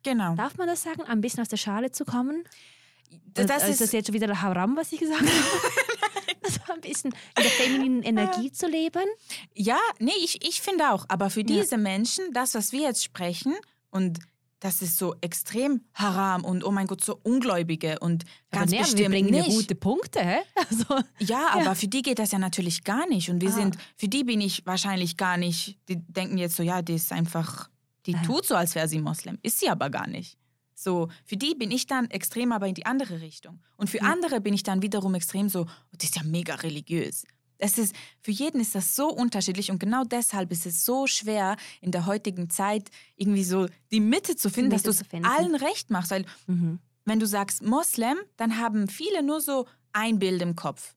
Genau. 0.02 0.34
darf 0.36 0.56
man 0.56 0.66
das 0.68 0.82
sagen, 0.82 1.02
ein 1.02 1.20
bisschen 1.20 1.40
aus 1.42 1.48
der 1.48 1.56
Schale 1.56 1.90
zu 1.90 2.04
kommen? 2.04 2.44
Das, 3.34 3.46
das 3.46 3.62
ist 3.64 3.68
ist, 3.70 3.80
das 3.80 3.92
jetzt 3.92 4.06
schon 4.06 4.14
wieder 4.14 4.26
der 4.26 4.42
Haram, 4.42 4.76
was 4.76 4.92
ich 4.92 5.00
gesagt 5.00 5.20
habe? 5.22 5.30
also 6.44 6.60
ein 6.72 6.80
bisschen 6.80 7.12
in 7.12 7.42
der 7.42 7.50
femininen 7.50 8.02
Energie 8.02 8.52
zu 8.52 8.66
leben? 8.66 9.04
Ja, 9.54 9.78
nee, 9.98 10.12
ich, 10.22 10.46
ich 10.46 10.60
finde 10.60 10.90
auch. 10.92 11.04
Aber 11.08 11.30
für 11.30 11.44
diese 11.44 11.78
Menschen, 11.78 12.32
das, 12.32 12.54
was 12.54 12.72
wir 12.72 12.82
jetzt 12.82 13.02
sprechen, 13.04 13.54
und 13.90 14.18
das 14.60 14.82
ist 14.82 14.96
so 14.98 15.14
extrem 15.20 15.82
haram 15.94 16.44
und 16.44 16.64
oh 16.64 16.70
mein 16.70 16.86
Gott, 16.86 17.04
so 17.04 17.18
Ungläubige 17.22 17.98
und 18.00 18.24
ganz 18.50 18.62
Aber 18.62 18.64
nee, 18.70 18.76
wir 18.78 18.82
bestimmt 18.82 19.08
bringen 19.10 19.34
ja 19.34 19.42
nicht. 19.42 19.50
gute 19.56 19.74
Punkte, 19.74 20.20
hä? 20.20 20.38
Also, 20.70 20.84
Ja, 21.20 21.50
aber 21.52 21.74
für 21.74 21.88
die 21.88 22.02
geht 22.02 22.18
das 22.18 22.32
ja 22.32 22.38
natürlich 22.38 22.82
gar 22.84 23.06
nicht. 23.08 23.30
Und 23.30 23.40
wir 23.40 23.50
Ah. 23.50 23.52
sind, 23.52 23.76
für 23.96 24.08
die 24.08 24.24
bin 24.24 24.40
ich 24.40 24.66
wahrscheinlich 24.66 25.16
gar 25.16 25.36
nicht, 25.36 25.78
die 25.88 25.96
denken 25.96 26.38
jetzt 26.38 26.56
so, 26.56 26.62
ja, 26.62 26.82
die 26.82 26.94
ist 26.94 27.12
einfach, 27.12 27.68
die 28.06 28.14
Ah. 28.16 28.22
tut 28.22 28.46
so, 28.46 28.54
als 28.56 28.74
wäre 28.74 28.88
sie 28.88 29.00
Moslem. 29.00 29.38
Ist 29.42 29.60
sie 29.60 29.68
aber 29.68 29.90
gar 29.90 30.06
nicht. 30.08 30.36
So, 30.74 31.08
für 31.24 31.36
die 31.36 31.54
bin 31.54 31.70
ich 31.72 31.86
dann 31.86 32.08
extrem, 32.10 32.52
aber 32.52 32.66
in 32.68 32.74
die 32.74 32.86
andere 32.86 33.20
Richtung. 33.20 33.60
Und 33.76 33.90
für 33.90 33.98
Ja. 33.98 34.04
andere 34.04 34.40
bin 34.40 34.54
ich 34.54 34.62
dann 34.62 34.80
wiederum 34.82 35.14
extrem 35.14 35.48
so, 35.48 35.62
oh, 35.62 35.96
die 36.00 36.06
ist 36.06 36.16
ja 36.16 36.22
mega 36.24 36.54
religiös. 36.56 37.24
Es 37.58 37.76
ist, 37.76 37.94
für 38.20 38.30
jeden 38.30 38.60
ist 38.60 38.74
das 38.74 38.94
so 38.94 39.08
unterschiedlich 39.08 39.70
und 39.70 39.78
genau 39.80 40.04
deshalb 40.04 40.52
ist 40.52 40.64
es 40.64 40.84
so 40.84 41.06
schwer, 41.06 41.56
in 41.80 41.90
der 41.90 42.06
heutigen 42.06 42.50
Zeit 42.50 42.90
irgendwie 43.16 43.44
so 43.44 43.66
die 43.90 44.00
Mitte 44.00 44.36
zu 44.36 44.48
finden, 44.48 44.70
dass 44.70 44.84
Mitte 44.84 44.98
du 44.98 45.04
zu 45.04 45.16
es 45.16 45.24
allen 45.24 45.54
recht 45.56 45.90
machst. 45.90 46.10
Weil 46.12 46.24
mhm. 46.46 46.78
wenn 47.04 47.18
du 47.18 47.26
sagst 47.26 47.62
Moslem, 47.62 48.16
dann 48.36 48.58
haben 48.58 48.88
viele 48.88 49.22
nur 49.22 49.40
so 49.40 49.66
ein 49.92 50.18
Bild 50.18 50.40
im 50.40 50.54
Kopf. 50.54 50.94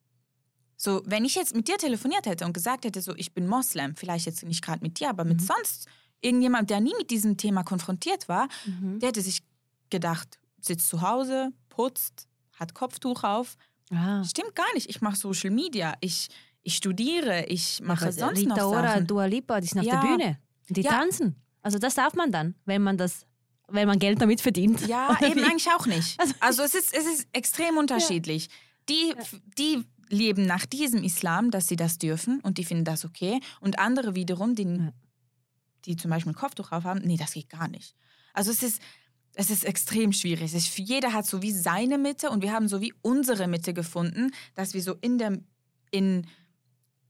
So, 0.77 1.01
wenn 1.05 1.25
ich 1.25 1.35
jetzt 1.35 1.55
mit 1.55 1.67
dir 1.67 1.77
telefoniert 1.77 2.25
hätte 2.25 2.45
und 2.45 2.53
gesagt 2.53 2.85
hätte, 2.85 3.01
so, 3.01 3.15
ich 3.15 3.33
bin 3.33 3.47
Moslem, 3.47 3.95
vielleicht 3.95 4.25
jetzt 4.25 4.43
nicht 4.43 4.63
gerade 4.63 4.81
mit 4.81 4.99
dir, 4.99 5.09
aber 5.09 5.25
mit 5.25 5.41
Mhm. 5.41 5.45
sonst 5.45 5.87
irgendjemand, 6.21 6.69
der 6.69 6.79
nie 6.81 6.93
mit 6.97 7.09
diesem 7.11 7.37
Thema 7.37 7.63
konfrontiert 7.63 8.27
war, 8.29 8.47
Mhm. 8.65 8.99
der 8.99 9.09
hätte 9.09 9.21
sich 9.21 9.41
gedacht, 9.89 10.39
sitzt 10.59 10.89
zu 10.89 11.01
Hause, 11.01 11.51
putzt, 11.69 12.27
hat 12.53 12.73
Kopftuch 12.73 13.23
auf. 13.23 13.57
Ah. 13.91 14.23
Stimmt 14.23 14.55
gar 14.55 14.71
nicht. 14.73 14.89
Ich 14.89 15.01
mache 15.01 15.15
Social 15.17 15.49
Media, 15.51 15.95
ich, 16.01 16.29
ich 16.63 16.75
studiere, 16.75 17.45
ich 17.45 17.81
mache 17.81 18.05
Aber 18.05 18.11
sonst 18.13 18.39
Rita 18.39 18.55
noch 18.55 18.65
Ora, 18.67 18.81
Sachen. 18.93 19.07
Dua 19.07 19.25
Lipa, 19.25 19.59
die 19.61 19.67
sind 19.67 19.79
auf 19.79 19.85
Ja. 19.85 20.01
der 20.01 20.07
Bühne. 20.07 20.39
Die 20.69 20.81
Ja. 20.81 20.91
tanzen. 20.91 21.35
Also 21.61 21.77
das 21.79 21.95
darf 21.95 22.13
man 22.13 22.31
dann, 22.31 22.55
wenn 22.65 22.81
man 22.81 22.97
das, 22.97 23.25
wenn 23.67 23.87
man 23.87 23.99
Geld 23.99 24.21
damit 24.21 24.41
verdient. 24.41 24.85
Ja, 24.87 25.17
eben 25.21 25.35
wie? 25.35 25.43
eigentlich 25.51 25.67
auch 25.71 25.85
nicht. 25.85 26.19
Also- 26.19 26.33
Also 26.39 26.63
es 26.63 26.75
ist, 26.75 26.93
es 26.93 27.05
ist 27.05 27.27
extrem 27.33 27.77
unterschiedlich. 27.77 28.49
Die, 28.89 29.13
die 29.57 29.83
leben 30.09 30.45
nach 30.45 30.65
diesem 30.65 31.03
Islam, 31.03 31.51
dass 31.51 31.67
sie 31.67 31.75
das 31.77 31.97
dürfen 31.97 32.39
und 32.41 32.57
die 32.57 32.65
finden 32.65 32.83
das 32.85 33.05
okay. 33.05 33.39
Und 33.59 33.79
andere 33.79 34.15
wiederum, 34.15 34.55
die, 34.55 34.63
Ja. 34.63 34.91
die 35.85 35.95
zum 35.95 36.11
Beispiel 36.11 36.31
ein 36.33 36.35
Kopftuch 36.35 36.71
auf 36.71 36.83
haben, 36.83 37.01
nee, 37.03 37.17
das 37.17 37.33
geht 37.33 37.49
gar 37.49 37.67
nicht. 37.67 37.95
Also 38.33 38.51
es 38.51 38.61
ist, 38.63 38.81
es 39.35 39.49
ist 39.49 39.63
extrem 39.65 40.11
schwierig. 40.13 40.43
Es 40.43 40.53
ist, 40.53 40.77
jeder 40.77 41.13
hat 41.13 41.25
so 41.25 41.41
wie 41.41 41.51
seine 41.51 41.97
Mitte 41.97 42.29
und 42.29 42.41
wir 42.43 42.51
haben 42.51 42.67
so 42.67 42.81
wie 42.81 42.93
unsere 43.01 43.47
Mitte 43.47 43.73
gefunden, 43.73 44.31
dass 44.55 44.73
wir 44.73 44.81
so 44.81 44.95
in 45.01 45.17
der, 45.17 45.37
in, 45.91 46.27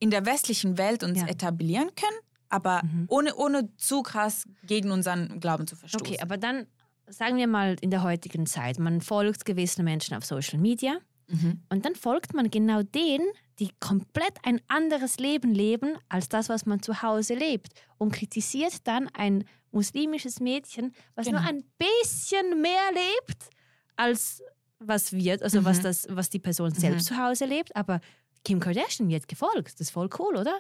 in 0.02 0.10
der 0.12 0.26
westlichen 0.26 0.78
Welt 0.78 1.04
uns 1.04 1.20
Ja. 1.22 1.28
etablieren 1.28 1.90
können, 1.96 2.20
aber 2.50 2.82
Mhm. 2.84 3.06
ohne, 3.08 3.36
ohne 3.36 3.70
zu 3.78 4.02
krass 4.02 4.44
gegen 4.64 4.92
unseren 4.92 5.40
Glauben 5.40 5.66
zu 5.68 5.76
verstoßen. 5.78 6.06
Okay, 6.06 6.20
aber 6.22 6.36
dann 6.38 6.68
sagen 7.08 7.38
wir 7.38 7.48
mal 7.48 7.78
in 7.82 7.92
der 7.92 8.04
heutigen 8.04 8.46
Zeit, 8.46 8.80
man 8.80 9.00
folgt 9.02 9.46
gewissen 9.46 9.86
Menschen 9.86 10.16
auf 10.18 10.26
Social 10.26 10.60
Media 10.60 10.98
mhm. 11.30 11.62
und 11.70 11.86
dann 11.86 11.96
folgt 11.96 12.34
man 12.34 12.50
genau 12.50 12.82
denen, 12.84 13.28
die 13.60 13.70
komplett 13.80 14.34
ein 14.44 14.60
anderes 14.68 15.18
Leben 15.20 15.54
leben 15.54 15.98
als 16.10 16.28
das, 16.30 16.50
was 16.50 16.66
man 16.66 16.82
zu 16.82 17.02
Hause 17.04 17.36
lebt 17.36 17.70
und 18.00 18.12
kritisiert 18.12 18.88
dann 18.88 19.08
ein 19.10 19.44
muslimisches 19.72 20.40
Mädchen, 20.40 20.94
was 21.16 21.28
nur 21.30 21.40
Genau. 21.40 21.50
ein 21.50 21.64
bisschen 21.78 22.62
mehr 22.62 22.90
lebt 22.94 23.50
als 23.96 24.42
was 24.84 25.12
wir, 25.14 25.40
also 25.44 25.64
was 25.64 25.78
Mhm. 25.78 25.84
das, 25.84 26.08
was 26.10 26.30
die 26.32 26.40
Person 26.40 26.74
selbst 26.74 27.06
zu 27.06 27.16
Hause 27.18 27.46
lebt, 27.46 27.76
aber 27.76 28.02
Kim 28.44 28.60
Kardashian 28.60 29.10
wird 29.10 29.28
gefolgt, 29.28 29.74
das 29.76 29.82
ist 29.82 29.92
voll 29.92 30.10
cool, 30.20 30.36
oder? 30.36 30.58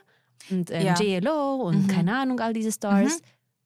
Und 0.49 0.69
ähm, 0.71 0.85
Ja. 0.85 0.95
JLO 0.95 1.55
und 1.67 1.83
Mhm. 1.83 1.87
keine 1.87 2.17
Ahnung, 2.17 2.39
all 2.39 2.53
diese 2.53 2.71
Stars. 2.71 3.21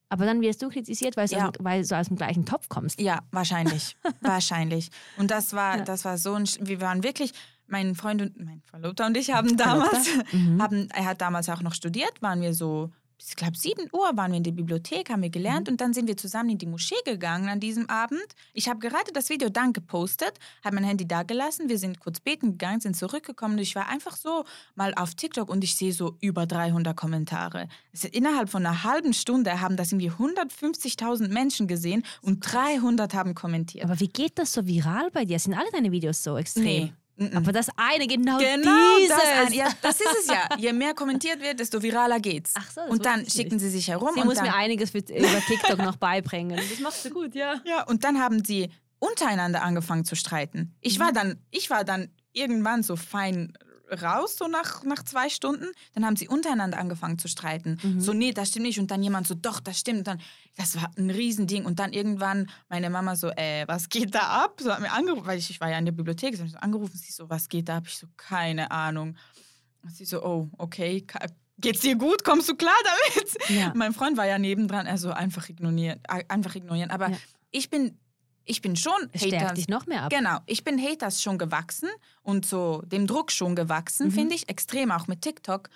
Aber 0.10 0.26
dann 0.26 0.40
wirst 0.42 0.62
du 0.62 0.70
kritisiert, 0.70 1.18
weil, 1.18 1.28
du 1.28 1.36
Ja. 1.36 1.48
aus, 1.48 1.52
dem- 1.54 1.66
weil 1.66 1.84
du 1.86 1.98
aus 1.98 2.08
dem 2.08 2.16
gleichen 2.16 2.46
Topf 2.46 2.70
kommst. 2.70 3.00
Ja, 3.02 3.20
wahrscheinlich. 3.32 3.96
wahrscheinlich. 4.22 4.90
Und 5.18 5.32
das 5.32 5.54
war, 5.54 5.78
Ja. 5.78 5.84
das 5.84 6.06
war 6.06 6.18
so 6.18 6.34
ein, 6.34 6.46
wir 6.62 6.80
waren 6.82 7.04
wirklich, 7.04 7.32
mein 7.68 7.96
Freund 7.96 8.22
und 8.22 8.40
mein 8.46 8.62
Verlobter 8.62 9.08
und 9.08 9.18
ich 9.18 9.32
haben 9.34 9.58
damals, 9.58 10.08
Mhm. 10.32 10.62
haben, 10.62 10.90
er 10.94 11.06
hat 11.06 11.22
damals 11.22 11.50
auch 11.50 11.62
noch 11.62 11.74
studiert, 11.74 12.22
waren 12.22 12.42
wir 12.42 12.54
so 12.54 12.92
ich 13.18 13.36
glaube, 13.36 13.58
7 13.58 13.90
Uhr 13.94 14.12
waren 14.16 14.32
wir 14.32 14.38
in 14.38 14.44
der 14.44 14.52
Bibliothek, 14.52 15.10
haben 15.10 15.22
wir 15.22 15.30
gelernt 15.30 15.68
Mhm. 15.68 15.74
und 15.74 15.82
dann 15.82 15.94
sind 15.94 16.08
wir 16.08 16.18
zusammen 16.18 16.50
in 16.50 16.58
die 16.58 16.66
Moschee 16.66 16.96
gegangen 17.06 17.50
an 17.50 17.60
diesem 17.60 17.90
Abend. 17.90 18.26
Ich 18.54 18.68
habe 18.68 18.80
gerade 18.80 19.12
das 19.14 19.30
Video 19.30 19.50
dann 19.50 19.74
gepostet, 19.74 20.34
habe 20.64 20.76
mein 20.76 20.84
Handy 20.84 21.08
da 21.08 21.24
gelassen, 21.24 21.70
wir 21.70 21.80
sind 21.80 22.00
kurz 22.00 22.20
beten 22.20 22.52
gegangen, 22.52 22.82
sind 22.82 22.96
zurückgekommen 22.96 23.56
und 23.56 23.62
ich 23.62 23.76
war 23.76 23.88
einfach 23.90 24.16
so 24.16 24.44
mal 24.76 24.94
auf 24.96 25.16
TikTok 25.16 25.50
und 25.50 25.64
ich 25.64 25.76
sehe 25.76 25.94
so 25.94 26.18
über 26.22 26.46
300 26.46 26.96
Kommentare. 26.96 27.68
Sind 27.94 28.14
innerhalb 28.16 28.50
von 28.50 28.66
einer 28.66 28.84
halben 28.84 29.14
Stunde 29.14 29.62
haben 29.62 29.78
das 29.78 29.92
irgendwie 29.92 30.12
150.000 30.12 31.30
Menschen 31.30 31.68
gesehen 31.68 32.04
und 32.22 32.40
300 32.42 33.14
haben 33.14 33.36
kommentiert. 33.36 33.86
Aber 33.86 34.00
wie 34.00 34.08
geht 34.10 34.38
das 34.38 34.54
so 34.54 34.66
viral 34.68 35.10
bei 35.12 35.26
dir? 35.26 35.40
Sind 35.40 35.54
alle 35.54 35.70
deine 35.72 35.92
Videos 35.92 36.24
so 36.24 36.38
extrem? 36.38 36.64
Nee. 36.64 36.94
Aber 37.34 37.52
das 37.54 37.68
eine, 37.78 38.08
genau, 38.08 38.38
Genau, 38.40 38.98
dieses. 39.00 39.10
das, 39.16 39.48
ein- 39.48 39.54
ja, 39.54 39.70
das 39.82 40.02
ist 40.02 40.08
es 40.22 40.28
ja. 40.28 40.50
Je 40.58 40.74
mehr 40.74 40.94
kommentiert 40.94 41.42
wird, 41.42 41.60
desto 41.60 41.82
viraler 41.82 42.20
geht's. 42.20 42.52
Ach 42.56 42.70
so, 42.70 42.82
und 42.82 43.06
dann 43.06 43.30
schicken 43.30 43.58
sie 43.58 43.70
sich 43.70 43.88
herum 43.88 44.12
Sie 44.16 44.22
und 44.22 44.28
muss 44.28 44.42
mir 44.42 44.54
einiges 44.54 44.90
für, 44.92 44.98
über 45.00 45.40
TikTok 45.48 45.78
noch 45.80 45.96
beibringen. 45.96 46.60
Das 46.70 46.80
machst 46.80 47.06
du 47.06 47.10
gut, 47.12 47.34
ja. 47.34 47.56
Ja, 47.66 47.84
und 47.84 48.04
dann 48.04 48.20
haben 48.20 48.44
sie 48.44 48.70
untereinander 49.00 49.62
angefangen 49.62 50.04
zu 50.04 50.16
streiten. 50.16 50.76
Ich 50.82 50.98
Mhm. 51.00 51.04
war 51.04 51.12
dann, 51.14 51.40
ich 51.52 51.70
war 51.70 51.84
dann 51.86 52.10
irgendwann 52.34 52.84
so 52.84 52.96
fein 52.98 53.54
raus, 54.02 54.36
so 54.38 54.48
nach, 54.48 54.84
nach 54.84 55.04
zwei 55.04 55.30
Stunden. 55.30 55.68
Dann 55.94 56.06
haben 56.06 56.16
sie 56.16 56.28
untereinander 56.28 56.78
angefangen 56.78 57.18
zu 57.20 57.28
streiten. 57.28 57.78
Mhm. 57.84 58.02
So, 58.02 58.14
nee, 58.14 58.32
das 58.34 58.50
stimmt 58.50 58.66
nicht. 58.66 58.80
Und 58.80 58.92
dann 58.92 59.02
jemand 59.04 59.28
so, 59.28 59.36
doch, 59.36 59.60
das 59.60 59.80
stimmt. 59.80 60.00
Und 60.00 60.08
dann, 60.08 60.22
das 60.58 60.76
war 60.76 60.92
ein 60.98 61.10
Riesending. 61.10 61.66
Und 61.66 61.80
dann 61.80 61.94
irgendwann 61.94 62.50
meine 62.70 62.90
Mama 62.90 63.16
so, 63.16 63.30
äh, 63.30 63.68
was 63.68 63.90
geht 63.90 64.14
da 64.16 64.44
ab? 64.44 64.60
So 64.62 64.72
hat 64.74 64.80
mir 64.82 64.92
angerufen, 64.92 65.26
weil 65.28 65.38
ich, 65.40 65.50
ich 65.50 65.60
war 65.62 65.70
ja 65.70 65.78
in 65.78 65.86
der 65.86 65.92
Bibliothek. 65.92 66.34
Sie 66.36 66.40
hat 66.40 66.46
mich 66.46 66.54
so 66.54 66.60
angerufen, 66.60 66.98
sie 66.98 67.12
so, 67.12 67.30
was 67.30 67.48
geht 67.50 67.70
da 67.70 67.78
ab? 67.78 67.84
Ich 67.88 67.98
so, 67.98 68.08
keine 68.18 68.72
Ahnung. 68.72 69.16
Und 69.84 69.96
sie 69.96 70.06
so, 70.06 70.24
oh, 70.24 70.50
okay, 70.58 71.02
ka- 71.02 71.26
geht's 71.60 71.82
dir 71.82 71.96
gut? 71.96 72.24
Kommst 72.24 72.50
du 72.50 72.56
klar 72.56 72.74
damit? 73.14 73.50
Ja. 73.50 73.72
Mein 73.76 73.94
Freund 73.94 74.18
war 74.18 74.26
ja 74.26 74.38
nebendran, 74.40 74.88
also 74.88 75.12
einfach 75.12 75.48
ignorieren, 75.50 76.00
einfach 76.28 76.56
ignorieren. 76.56 76.90
Aber 76.90 77.10
Ja. 77.12 77.18
ich 77.52 77.70
bin, 77.70 77.98
ich 78.46 78.62
bin 78.62 78.76
schon 78.76 78.94
Es 79.12 79.22
stärkt 79.22 79.42
Haters. 79.44 79.54
dich 79.56 79.68
noch 79.68 79.86
mehr 79.88 80.04
ab. 80.04 80.10
Genau, 80.12 80.40
ich 80.46 80.64
bin 80.64 80.82
Haters 80.82 81.22
schon 81.22 81.38
gewachsen 81.38 81.90
und 82.22 82.46
so 82.46 82.82
dem 82.86 83.08
Druck 83.08 83.32
schon 83.32 83.56
gewachsen, 83.56 84.08
Mhm. 84.08 84.12
finde 84.12 84.36
ich, 84.36 84.48
extrem 84.50 84.92
auch 84.92 85.08
mit 85.08 85.22
TikTok. 85.22 85.70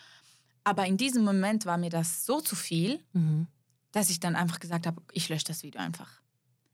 Aber 0.63 0.85
in 0.85 0.97
diesem 0.97 1.23
Moment 1.23 1.65
war 1.65 1.77
mir 1.77 1.89
das 1.89 2.25
so 2.25 2.41
zu 2.41 2.55
viel, 2.55 2.99
Mhm. 3.13 3.47
dass 3.91 4.09
ich 4.09 4.19
dann 4.19 4.35
einfach 4.35 4.59
gesagt 4.59 4.85
habe, 4.87 5.01
ich 5.13 5.29
lösche 5.29 5.45
das 5.45 5.63
Video 5.63 5.81
einfach. 5.81 6.21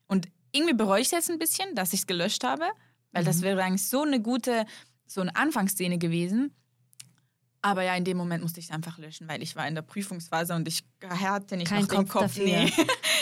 Und 0.07 0.27
irgendwie 0.51 0.73
bereue 0.73 0.99
ich 1.01 1.07
es 1.07 1.11
jetzt 1.11 1.29
ein 1.31 1.39
bisschen, 1.39 1.73
dass 1.75 1.93
ich 1.93 2.01
es 2.01 2.07
gelöscht 2.07 2.43
habe, 2.43 2.65
weil 3.11 3.23
das 3.23 3.37
Mhm. 3.37 3.41
wäre 3.43 3.63
eigentlich 3.63 3.87
so 3.87 4.03
eine 4.03 4.21
gute, 4.21 4.65
so 5.07 5.21
eine 5.21 5.35
Anfangsszene 5.35 5.97
gewesen. 5.97 6.53
Aber 7.61 7.81
ja, 7.83 7.95
in 7.95 8.03
dem 8.03 8.17
Moment 8.17 8.43
musste 8.43 8.59
ich 8.59 8.67
es 8.67 8.71
einfach 8.71 8.97
löschen, 8.99 9.27
weil 9.27 9.41
ich 9.41 9.55
war 9.55 9.67
in 9.67 9.73
der 9.75 9.81
Prüfungsphase 9.81 10.53
und 10.53 10.67
ich 10.67 10.83
hatte 11.07 11.57
nicht 11.57 11.69
Kein 11.69 11.81
noch 11.81 11.87
den 11.87 11.97
Kopf 12.07 12.09
Kopf. 12.09 12.21
dafür. 12.35 12.45
Nee. 12.45 12.71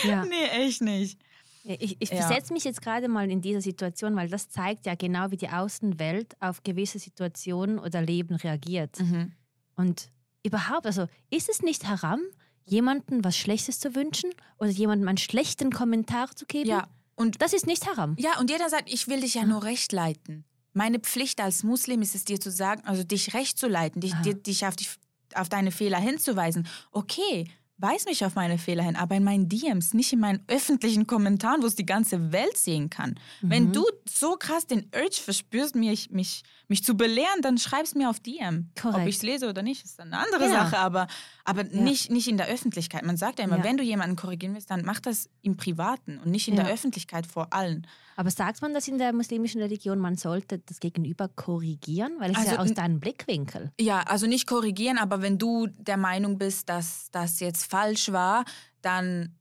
Ja. 0.04 0.26
nee, 0.30 0.46
echt 0.66 0.82
nicht. 0.82 1.20
Ich, 1.64 1.96
ich 2.00 2.10
Ja. 2.10 2.18
versetze 2.18 2.52
mich 2.54 2.66
jetzt 2.66 2.82
gerade 2.82 3.08
mal 3.08 3.30
in 3.32 3.42
dieser 3.42 3.62
Situation, 3.62 4.16
weil 4.16 4.30
das 4.30 4.50
zeigt 4.50 4.86
ja 4.86 4.96
genau, 4.96 5.32
wie 5.32 5.38
die 5.38 5.50
Außenwelt 5.50 6.36
auf 6.42 6.62
gewisse 6.64 7.00
Situationen 7.00 7.80
oder 7.80 8.02
Leben 8.02 8.36
reagiert. 8.36 9.00
Mhm. 9.00 9.32
Und 9.76 10.10
überhaupt, 10.44 10.86
also 10.86 11.08
ist 11.30 11.50
es 11.50 11.62
nicht 11.62 11.88
haram, 11.88 12.20
jemandem 12.66 13.24
was 13.24 13.38
Schlechtes 13.38 13.80
zu 13.80 13.96
wünschen 13.96 14.30
oder 14.58 14.70
jemandem 14.70 15.08
einen 15.08 15.18
schlechten 15.18 15.72
Kommentar 15.72 16.36
zu 16.36 16.46
geben? 16.46 16.70
Ja, 16.70 16.88
und 17.16 17.42
Das 17.42 17.54
ist 17.54 17.66
nicht 17.66 17.88
haram. 17.88 18.16
Ja, 18.20 18.40
und 18.40 18.50
jeder 18.50 18.70
sagt, 18.70 18.92
ich 18.92 19.08
will 19.08 19.22
dich 19.22 19.36
ja 19.36 19.46
nur 19.46 19.64
recht 19.64 19.92
leiten. 19.94 20.44
Meine 20.74 21.00
Pflicht 21.00 21.40
als 21.40 21.64
Muslim 21.64 22.02
ist 22.02 22.16
es 22.16 22.26
dir 22.26 22.40
zu 22.42 22.52
sagen, 22.52 22.82
also 22.86 23.04
dich 23.04 23.34
recht 23.34 23.58
zu 23.58 23.68
leiten, 23.68 24.02
dich, 24.02 24.14
Ah. 24.16 24.22
dir, 24.22 24.34
dich 24.34 24.66
auf, 24.66 24.76
die, 24.76 24.88
auf 25.36 25.48
deine 25.48 25.72
Fehler 25.72 26.00
hinzuweisen. 26.00 26.68
Okay, 26.92 27.46
weis 27.78 28.06
mich 28.06 28.24
auf 28.24 28.36
meine 28.36 28.58
Fehler 28.58 28.84
hin, 28.84 28.96
aber 28.96 29.16
in 29.16 29.24
meinen 29.24 29.50
DMs, 29.50 29.94
nicht 29.94 30.14
in 30.14 30.20
meinen 30.20 30.44
öffentlichen 30.48 31.08
Kommentaren, 31.08 31.62
wo 31.64 31.66
es 31.68 31.76
die 31.76 31.86
ganze 31.86 32.32
Welt 32.32 32.58
sehen 32.58 32.90
kann. 32.90 33.20
Wenn 33.42 33.66
Mhm. 33.66 33.74
du 33.74 33.86
so 34.08 34.36
krass 34.38 34.68
den 34.68 34.90
Urge 34.96 35.20
verspürst, 35.22 35.76
mich, 35.76 36.12
mich, 36.12 36.44
mich 36.68 36.84
zu 36.84 36.96
belehren, 36.96 37.42
dann 37.42 37.58
schreib's 37.58 37.94
mir 37.96 38.10
auf 38.10 38.20
DM. 38.20 38.70
Ob 38.78 38.82
Korrekt. 38.82 39.10
ich 39.10 39.16
es 39.18 39.24
lese 39.24 39.50
oder 39.50 39.64
nicht, 39.64 39.84
ist 39.84 40.00
dann 40.00 40.14
eine 40.14 40.24
andere 40.24 40.46
Ja. 40.46 40.64
Sache, 40.70 40.78
aber, 40.78 41.08
aber 41.44 41.64
nicht, 41.64 42.10
nicht 42.12 42.28
in 42.28 42.38
der 42.38 42.48
Öffentlichkeit. 42.48 43.04
Man 43.04 43.18
sagt 43.18 43.40
ja 43.40 43.46
immer, 43.46 43.58
Ja. 43.58 43.64
wenn 43.64 43.78
du 43.78 43.84
jemanden 43.84 44.16
korrigieren 44.16 44.54
willst, 44.54 44.70
dann 44.72 44.86
mach 44.86 45.00
das 45.00 45.30
im 45.42 45.58
Privaten 45.58 46.20
und 46.20 46.28
nicht 46.32 46.48
in 46.48 46.56
Ja. 46.56 46.64
der 46.64 46.74
Öffentlichkeit 46.74 47.26
vor 47.28 47.48
allen. 47.54 47.88
Aber 48.16 48.30
sagt 48.30 48.62
man 48.62 48.74
das 48.74 48.88
in 48.88 48.98
der 48.98 49.14
muslimischen 49.14 49.62
Religion, 49.62 50.00
man 50.00 50.16
sollte 50.16 50.60
das 50.60 50.80
Gegenüber 50.80 51.28
korrigieren? 51.28 52.14
Weil 52.20 52.32
es 52.32 52.38
Also 52.38 52.52
ja 52.52 52.60
aus 52.60 52.74
deinem 52.74 53.00
Blickwinkel. 53.00 53.72
Ja, 53.80 54.02
also 54.02 54.28
nicht 54.28 54.48
korrigieren, 54.48 54.98
aber 54.98 55.22
wenn 55.22 55.38
du 55.38 55.68
der 55.68 55.98
Meinung 55.98 56.38
bist, 56.38 56.70
dass 56.70 57.10
das 57.12 57.40
jetzt 57.40 57.70
falsch 57.70 58.12
war, 58.12 58.46
dann 58.82 59.36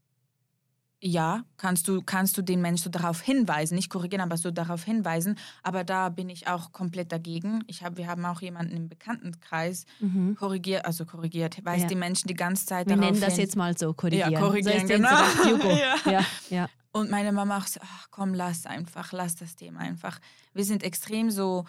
ja, 1.05 1.43
kannst 1.57 1.89
du, 1.89 2.01
kannst 2.01 2.39
du 2.39 2.43
den 2.43 2.61
Menschen 2.63 2.85
so 2.85 2.91
darauf 2.91 3.21
hinweisen, 3.21 3.75
nicht 3.75 3.91
korrigieren, 3.91 4.23
aber 4.23 4.37
so 4.37 4.53
darauf 4.53 4.85
hinweisen. 4.85 5.37
Aber 5.65 5.83
da 5.83 6.09
bin 6.11 6.29
ich 6.29 6.47
auch 6.47 6.71
komplett 6.71 7.11
dagegen. 7.11 7.65
Ich 7.67 7.83
hab, 7.83 7.97
wir 7.97 8.07
haben 8.07 8.25
auch 8.25 8.41
jemanden 8.41 8.77
im 8.77 8.89
Bekanntenkreis 8.89 9.85
Mhm. 9.99 10.37
korrigiert, 10.37 10.85
also 10.85 11.05
korrigiert, 11.05 11.65
weist 11.65 11.83
Ja. 11.83 11.89
die 11.89 11.97
Menschen 11.97 12.29
die 12.29 12.35
ganze 12.35 12.67
Zeit 12.67 12.87
Wir 12.87 12.95
darauf 12.97 13.11
nennen 13.11 13.21
das 13.21 13.35
hin. 13.35 13.43
jetzt 13.43 13.57
mal 13.57 13.77
so, 13.77 13.93
korrigieren. 13.93 14.35
korrigieren, 14.35 14.87
so 14.87 14.95
ist 14.95 15.01
genau. 15.01 15.17
Hugo. 15.45 15.71
Ja. 16.07 16.13
ja, 16.13 16.25
ja. 16.51 16.69
Und 16.93 17.11
meine 17.11 17.33
Mama 17.33 17.59
auch 17.59 17.67
so, 17.67 17.81
ach 17.83 18.07
komm, 18.13 18.33
lass 18.35 18.65
einfach, 18.67 19.11
lass 19.13 19.35
das 19.35 19.57
Thema 19.57 19.81
einfach. 19.81 20.21
Wir 20.55 20.65
sind 20.65 20.85
extrem 20.85 21.31
so, 21.33 21.65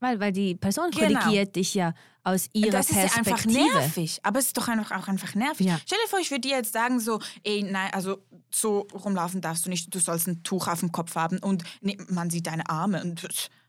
Weil, 0.00 0.20
weil 0.20 0.32
die 0.32 0.54
Person 0.54 0.90
Genau. 0.90 1.18
korrigiert 1.20 1.56
dich 1.56 1.74
ja 1.74 1.94
aus 2.24 2.48
ihrer 2.52 2.70
das 2.70 2.90
ist 2.90 2.96
ja 2.96 3.02
einfach 3.02 3.22
Perspektive. 3.24 3.74
nervig. 3.78 4.20
Aber 4.22 4.38
es 4.38 4.46
ist 4.46 4.56
doch 4.56 4.68
einfach, 4.68 4.92
auch 5.02 5.08
einfach 5.08 5.34
nervig. 5.34 5.66
Ja. 5.66 5.78
Stell 5.84 5.98
dir 6.04 6.08
vor, 6.08 6.18
ich 6.20 6.30
würde 6.30 6.42
dir 6.42 6.56
jetzt 6.56 6.72
sagen 6.72 7.00
so, 7.00 7.20
ey, 7.42 7.62
nein, 7.64 7.90
also 7.92 8.18
so 8.54 8.86
rumlaufen 8.94 9.40
darfst 9.40 9.66
du 9.66 9.70
nicht. 9.70 9.92
Du 9.94 9.98
sollst 9.98 10.28
ein 10.28 10.42
Tuch 10.42 10.68
auf 10.68 10.80
dem 10.80 10.92
Kopf 10.92 11.16
haben 11.16 11.38
und 11.38 11.64
nee, 11.80 11.98
man 12.08 12.30
sieht 12.30 12.46
deine 12.46 12.68
Arme. 12.68 13.02
Und, 13.02 13.26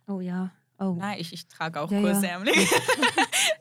Oh 0.08 0.20
ja. 0.20 0.52
Oh. 0.80 0.96
nein, 1.00 1.18
ich, 1.20 1.32
ich 1.32 1.48
trage 1.48 1.80
auch 1.80 1.90
Ja, 1.92 2.00
ja. 2.00 2.12
kurzärmlich. 2.12 2.70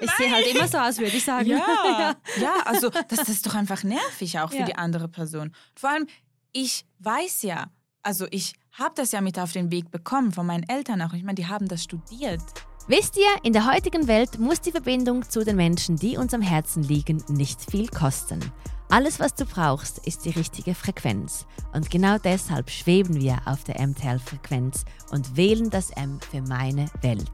Ich 0.00 0.10
sehe 0.12 0.32
halt 0.32 0.46
immer 0.48 0.66
so 0.66 0.78
aus, 0.78 0.98
würde 0.98 1.16
ich 1.16 1.24
sagen. 1.24 1.46
Ja, 1.50 2.16
ja, 2.40 2.54
also 2.64 2.90
das, 2.90 3.06
das 3.08 3.28
ist 3.28 3.46
doch 3.46 3.54
einfach 3.54 3.84
nervig 3.84 4.40
auch 4.40 4.50
für 4.50 4.58
Ja. 4.58 4.64
die 4.64 4.74
andere 4.74 5.06
Person. 5.08 5.52
Vor 5.76 5.90
allem, 5.90 6.06
ich 6.52 6.84
weiß 6.98 7.42
ja, 7.42 7.66
also 8.02 8.26
ich 8.30 8.54
habe 8.72 8.94
das 8.96 9.12
ja 9.12 9.20
mit 9.20 9.38
auf 9.38 9.52
den 9.52 9.70
Weg 9.70 9.90
bekommen 9.92 10.32
von 10.32 10.44
meinen 10.46 10.68
Eltern 10.68 11.00
auch. 11.02 11.12
Ich 11.12 11.22
meine, 11.22 11.36
die 11.36 11.46
haben 11.46 11.68
das 11.68 11.84
studiert. 11.84 12.42
Wisst 12.88 13.16
ihr, 13.16 13.44
in 13.44 13.52
der 13.52 13.72
heutigen 13.72 14.08
Welt 14.08 14.40
muss 14.40 14.60
die 14.60 14.72
Verbindung 14.72 15.28
zu 15.28 15.44
den 15.44 15.54
Menschen, 15.54 15.94
die 15.94 16.16
uns 16.16 16.34
am 16.34 16.42
Herzen 16.42 16.82
liegen, 16.82 17.22
nicht 17.28 17.70
viel 17.70 17.86
kosten. 17.86 18.40
Alles, 18.90 19.20
was 19.20 19.34
du 19.34 19.46
brauchst, 19.46 20.04
ist 20.04 20.24
die 20.24 20.30
richtige 20.30 20.74
Frequenz. 20.74 21.46
Und 21.72 21.90
genau 21.90 22.18
deshalb 22.18 22.70
schweben 22.70 23.20
wir 23.20 23.38
auf 23.44 23.62
der 23.62 23.80
MTL-Frequenz 23.80 24.84
und 25.12 25.36
wählen 25.36 25.70
das 25.70 25.90
M 25.90 26.18
für 26.28 26.42
meine 26.42 26.86
Welt. 27.02 27.30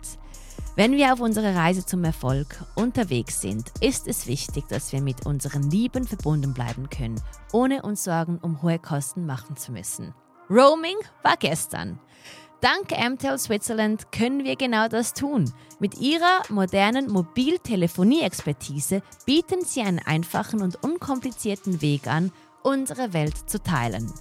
Wenn 0.77 0.93
wir 0.93 1.15
auf 1.15 1.21
unserer 1.21 1.57
Reise 1.57 1.85
zum 1.85 2.05
Erfolg 2.05 2.63
unterwegs 2.75 3.41
sind, 3.41 3.73
ist 3.81 4.07
es 4.07 4.27
wichtig, 4.27 4.69
dass 4.69 4.93
wir 4.93 5.01
mit 5.01 5.25
unseren 5.25 5.71
Lieben 5.71 6.07
verbunden 6.07 6.53
bleiben 6.53 6.91
können, 6.91 7.21
ohne 7.53 7.83
uns 7.83 8.05
Sorgen 8.05 8.39
um 8.39 8.61
hohe 8.61 8.79
Kosten 8.79 9.25
machen 9.25 9.57
zu 9.57 9.73
müssen. 9.73 10.15
Roaming 10.51 10.99
war 11.23 11.37
gestern. 11.39 11.99
Dank 12.61 12.91
MTEL 12.91 13.39
Switzerland 13.39 14.11
können 14.11 14.43
wir 14.45 14.57
genau 14.57 14.89
das 14.89 15.15
tun. 15.15 15.53
Mit 15.79 15.99
ihrer 16.01 16.43
modernen 16.49 17.09
Mobiltelefonie-Expertise 17.11 19.01
bieten 19.25 19.65
sie 19.65 19.83
einen 19.83 20.01
einfachen 20.01 20.61
und 20.63 20.83
unkomplizierten 20.83 21.81
Weg 21.81 22.09
an, 22.09 22.33
unsere 22.65 23.13
Welt 23.13 23.49
zu 23.49 23.63
teilen. 23.63 24.13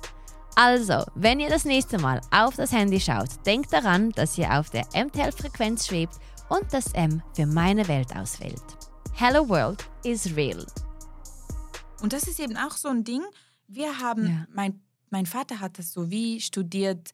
Also, 0.56 1.04
wenn 1.16 1.40
ihr 1.40 1.50
das 1.50 1.66
nächste 1.66 1.98
Mal 2.00 2.22
auf 2.32 2.56
das 2.56 2.72
Handy 2.72 3.00
schaut, 3.00 3.30
denkt 3.48 3.74
daran, 3.74 4.12
dass 4.12 4.38
ihr 4.38 4.60
auf 4.60 4.70
der 4.70 4.86
MTEL-Frequenz 4.94 5.88
schwebt 5.88 6.16
und 6.50 6.72
das 6.72 6.94
M 6.94 7.24
für 7.36 7.48
meine 7.48 7.88
Welt 7.88 8.16
auswählt. 8.16 8.62
Hello 9.14 9.50
World 9.50 9.84
is 10.04 10.36
real. 10.36 10.64
Und 12.02 12.14
das 12.14 12.28
ist 12.28 12.40
eben 12.40 12.56
auch 12.56 12.78
so 12.78 12.90
ein 12.90 13.04
Ding. 13.04 13.24
Wir 13.68 13.98
haben, 14.00 14.28
Ja. 14.28 14.46
mein, 14.54 14.80
mein 15.10 15.26
Vater 15.26 15.60
hat 15.60 15.80
das 15.80 15.92
so 15.92 16.12
wie 16.12 16.40
studiert, 16.40 17.10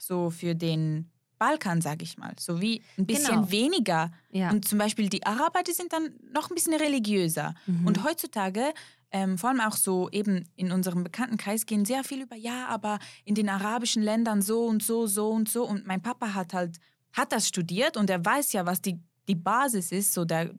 so 0.00 0.30
für 0.30 0.54
den 0.54 1.10
Balkan, 1.38 1.80
sag 1.80 2.02
ich 2.02 2.18
mal. 2.18 2.34
So 2.38 2.60
wie 2.60 2.82
ein 2.98 3.06
bisschen 3.06 3.36
Genau. 3.36 3.50
weniger. 3.50 4.10
Ja. 4.30 4.50
Und 4.50 4.66
zum 4.68 4.78
Beispiel 4.78 5.08
die 5.08 5.24
Araber, 5.24 5.62
die 5.62 5.72
sind 5.72 5.92
dann 5.92 6.14
noch 6.34 6.50
ein 6.50 6.54
bisschen 6.54 6.74
religiöser. 6.74 7.54
Mhm. 7.66 7.86
Und 7.86 8.04
heutzutage, 8.04 8.74
ähm, 9.10 9.38
vor 9.38 9.50
allem 9.50 9.60
auch 9.60 9.76
so 9.76 10.10
eben 10.10 10.48
in 10.56 10.70
unserem 10.70 11.02
Bekanntenkreis, 11.02 11.64
gehen 11.66 11.84
sehr 11.84 12.04
viel 12.04 12.22
über, 12.22 12.36
ja, 12.36 12.66
aber 12.68 12.98
in 13.24 13.34
den 13.34 13.48
arabischen 13.48 14.02
Ländern 14.02 14.42
so 14.42 14.66
und 14.66 14.82
so, 14.82 15.06
so 15.06 15.30
und 15.30 15.48
so. 15.48 15.66
Und 15.66 15.86
mein 15.86 16.02
Papa 16.02 16.34
hat 16.34 16.52
halt, 16.52 16.78
hat 17.12 17.32
das 17.32 17.48
studiert 17.48 17.96
und 17.96 18.10
er 18.10 18.22
weiß 18.24 18.52
ja, 18.52 18.66
was 18.66 18.82
die, 18.82 19.00
die 19.26 19.34
Basis 19.34 19.92
ist, 19.92 20.12
so 20.12 20.24
der, 20.26 20.52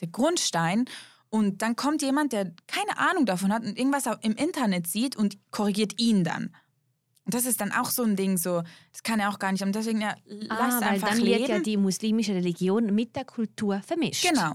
der 0.00 0.08
Grundstein. 0.08 0.84
Und 1.30 1.62
dann 1.62 1.74
kommt 1.74 2.02
jemand, 2.02 2.32
der 2.32 2.52
keine 2.68 2.96
Ahnung 2.98 3.26
davon 3.26 3.52
hat 3.52 3.64
und 3.64 3.76
irgendwas 3.76 4.04
im 4.22 4.36
Internet 4.36 4.86
sieht 4.86 5.16
und 5.16 5.36
korrigiert 5.50 6.00
ihn 6.00 6.22
dann. 6.22 6.54
Und 7.26 7.34
das 7.34 7.44
ist 7.44 7.60
dann 7.60 7.72
auch 7.72 7.90
so 7.90 8.04
ein 8.04 8.14
Ding, 8.14 8.38
so, 8.38 8.62
das 8.92 9.02
kann 9.02 9.18
er 9.18 9.28
auch 9.30 9.40
gar 9.40 9.50
nicht. 9.50 9.62
Und 9.62 9.74
deswegen, 9.74 10.00
ja, 10.00 10.14
lass 10.24 10.74
ah, 10.74 10.80
weil 10.80 10.88
einfach 10.90 11.08
dann 11.08 11.18
leben. 11.18 11.40
wird 11.40 11.48
ja 11.48 11.58
die 11.58 11.76
muslimische 11.76 12.34
Religion 12.34 12.94
mit 12.94 13.16
der 13.16 13.24
Kultur 13.24 13.82
vermischt. 13.82 14.26
Genau. 14.28 14.54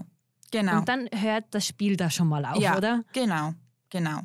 Genau. 0.50 0.78
Und 0.78 0.88
dann 0.88 1.08
hört 1.14 1.44
das 1.50 1.66
Spiel 1.66 1.96
da 1.96 2.10
schon 2.10 2.28
mal 2.28 2.44
auf, 2.44 2.58
ja, 2.58 2.76
oder? 2.76 3.04
Genau, 3.12 3.52
genau. 3.90 4.20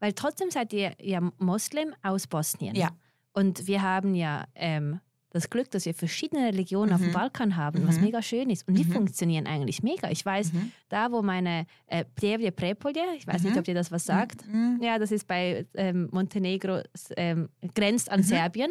Weil 0.00 0.12
trotzdem 0.12 0.50
seid 0.50 0.72
ihr 0.72 0.94
ja 1.00 1.20
Moslem 1.38 1.94
aus 2.02 2.26
Bosnien. 2.26 2.74
Ja. 2.74 2.90
Und 3.32 3.66
wir 3.66 3.82
haben 3.82 4.14
ja 4.14 4.46
ähm, 4.54 5.00
das 5.30 5.50
Glück, 5.50 5.70
dass 5.70 5.84
wir 5.84 5.92
verschiedene 5.94 6.46
Religionen 6.46 6.92
auf 6.92 7.00
dem 7.00 7.08
Mhm. 7.10 7.12
Balkan 7.14 7.56
haben, 7.56 7.86
was 7.86 7.96
Mhm. 7.98 8.04
mega 8.04 8.22
schön 8.22 8.48
ist. 8.50 8.66
Und 8.66 8.78
die 8.78 8.84
Mhm. 8.84 8.92
funktionieren 8.92 9.46
eigentlich 9.46 9.82
mega. 9.82 10.10
Ich 10.10 10.24
weiß, 10.24 10.52
Mhm. 10.54 10.72
da 10.88 11.12
wo 11.12 11.20
meine 11.22 11.66
äh, 11.86 12.04
Pljevlje 12.04 12.50
Prepolje, 12.52 13.02
ich 13.16 13.26
weiß 13.26 13.42
nicht, 13.42 13.52
Mhm. 13.52 13.58
ob 13.58 13.64
dir 13.64 13.74
das 13.74 13.92
was 13.92 14.04
sagt, 14.04 14.46
Mhm. 14.46 14.80
ja, 14.82 14.98
das 14.98 15.12
ist 15.12 15.26
bei 15.26 15.66
ähm, 15.74 16.08
Montenegro, 16.12 16.80
ähm, 17.16 17.48
grenzt 17.74 18.10
an 18.10 18.20
Mhm. 18.20 18.24
Serbien. 18.24 18.70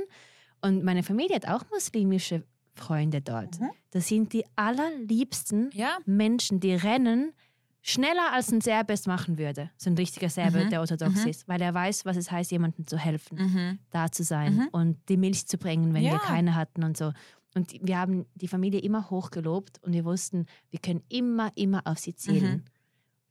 Und 0.62 0.84
meine 0.84 1.04
Familie 1.04 1.36
hat 1.36 1.48
auch 1.48 1.64
muslimische 1.72 2.44
Freunde 2.74 3.22
dort. 3.22 3.60
Mhm. 3.60 3.70
Das 3.92 4.08
sind 4.08 4.34
die 4.34 4.44
allerliebsten 4.56 5.70
Ja. 5.74 5.98
Menschen, 6.06 6.60
die 6.60 6.74
rennen 6.74 7.34
schneller 7.90 8.34
als 8.34 8.52
ein 8.52 8.60
Serbe 8.62 8.94
es 8.94 9.08
machen 9.08 9.38
würde. 9.38 9.70
So 9.78 9.90
ein 9.90 9.96
richtiger 9.96 10.30
Serbe, 10.30 10.66
Mhm. 10.66 10.70
der 10.70 10.82
orthodox 10.82 11.24
Mhm. 11.24 11.30
ist, 11.30 11.48
weil 11.48 11.62
er 11.62 11.74
weiß, 11.74 12.06
was 12.06 12.18
es 12.18 12.30
heißt, 12.32 12.52
jemandem 12.52 12.86
zu 12.86 12.98
helfen, 12.98 13.38
Mhm. 13.38 13.80
da 13.92 14.12
zu 14.12 14.24
sein 14.24 14.56
Mhm. 14.56 14.68
und 14.72 14.98
die 15.10 15.16
Milch 15.18 15.48
zu 15.48 15.58
bringen, 15.58 15.94
wenn 15.94 16.02
wir 16.04 16.12
Ja. 16.12 16.18
keine 16.20 16.56
hatten 16.56 16.84
und 16.84 16.98
so. 16.98 17.14
Und 17.56 17.74
wir 17.82 17.98
haben 17.98 18.26
die 18.36 18.48
Familie 18.50 18.82
immer 18.82 19.10
hochgelobt 19.10 19.82
und 19.84 19.94
wir 19.94 20.04
wussten, 20.06 20.46
wir 20.70 20.80
können 20.80 21.02
immer, 21.10 21.52
immer 21.56 21.82
auf 21.88 21.98
sie 21.98 22.14
zählen. 22.14 22.66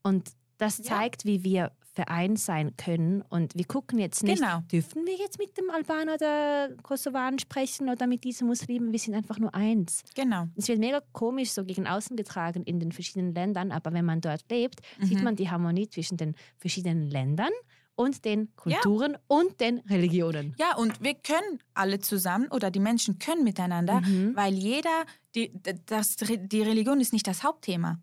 Und 0.03 0.31
das 0.59 0.79
Ja. 0.79 0.85
zeigt, 0.85 1.27
wie 1.27 1.45
wir 1.45 1.73
vereint 1.97 2.39
sein 2.39 2.77
können. 2.77 3.23
Und 3.23 3.55
wir 3.57 3.65
gucken 3.65 3.99
jetzt 3.99 4.23
nicht, 4.23 4.41
Genau. 4.41 4.61
dürfen 4.71 5.05
wir 5.07 5.17
jetzt 5.17 5.39
mit 5.39 5.57
dem 5.59 5.71
Albaner 5.71 6.15
oder 6.15 6.69
Kosovaren 6.83 7.39
sprechen 7.39 7.89
oder 7.89 8.07
mit 8.07 8.23
diesen 8.23 8.47
Muslimen? 8.47 8.93
Wir 8.93 8.99
sind 8.99 9.15
einfach 9.15 9.39
nur 9.39 9.53
eins. 9.55 10.03
Genau. 10.15 10.47
Es 10.57 10.69
wird 10.69 10.79
mega 10.79 11.01
komisch 11.13 11.51
so 11.51 11.65
gegen 11.65 11.87
außen 11.87 12.17
getragen 12.17 12.63
in 12.65 12.79
den 12.79 12.93
verschiedenen 12.93 13.35
Ländern, 13.35 13.73
aber 13.73 13.93
wenn 13.93 14.05
man 14.05 14.21
dort 14.21 14.45
lebt, 14.51 14.81
sieht 15.01 15.19
Mhm. 15.19 15.25
man 15.25 15.37
die 15.37 15.51
Harmonie 15.51 15.89
zwischen 15.89 16.17
den 16.19 16.35
verschiedenen 16.59 17.11
Ländern 17.11 17.51
und 17.95 18.27
den 18.27 18.55
Kulturen 18.57 19.17
und 19.27 19.59
den 19.59 19.79
Religionen. 19.89 20.55
Ja, 20.59 20.77
und 20.77 21.03
wir 21.03 21.15
können 21.15 21.61
alle 21.73 21.99
zusammen 21.99 22.47
oder 22.51 22.71
die 22.71 22.79
Menschen 22.81 23.19
können 23.19 23.43
miteinander, 23.43 24.03
Mhm. 24.03 24.37
weil 24.37 24.53
jeder, 24.53 25.05
die, 25.35 25.51
das, 25.87 26.17
die 26.17 26.61
Religion 26.63 27.01
ist 27.01 27.15
nicht 27.15 27.27
das 27.27 27.43
Hauptthema. 27.43 27.99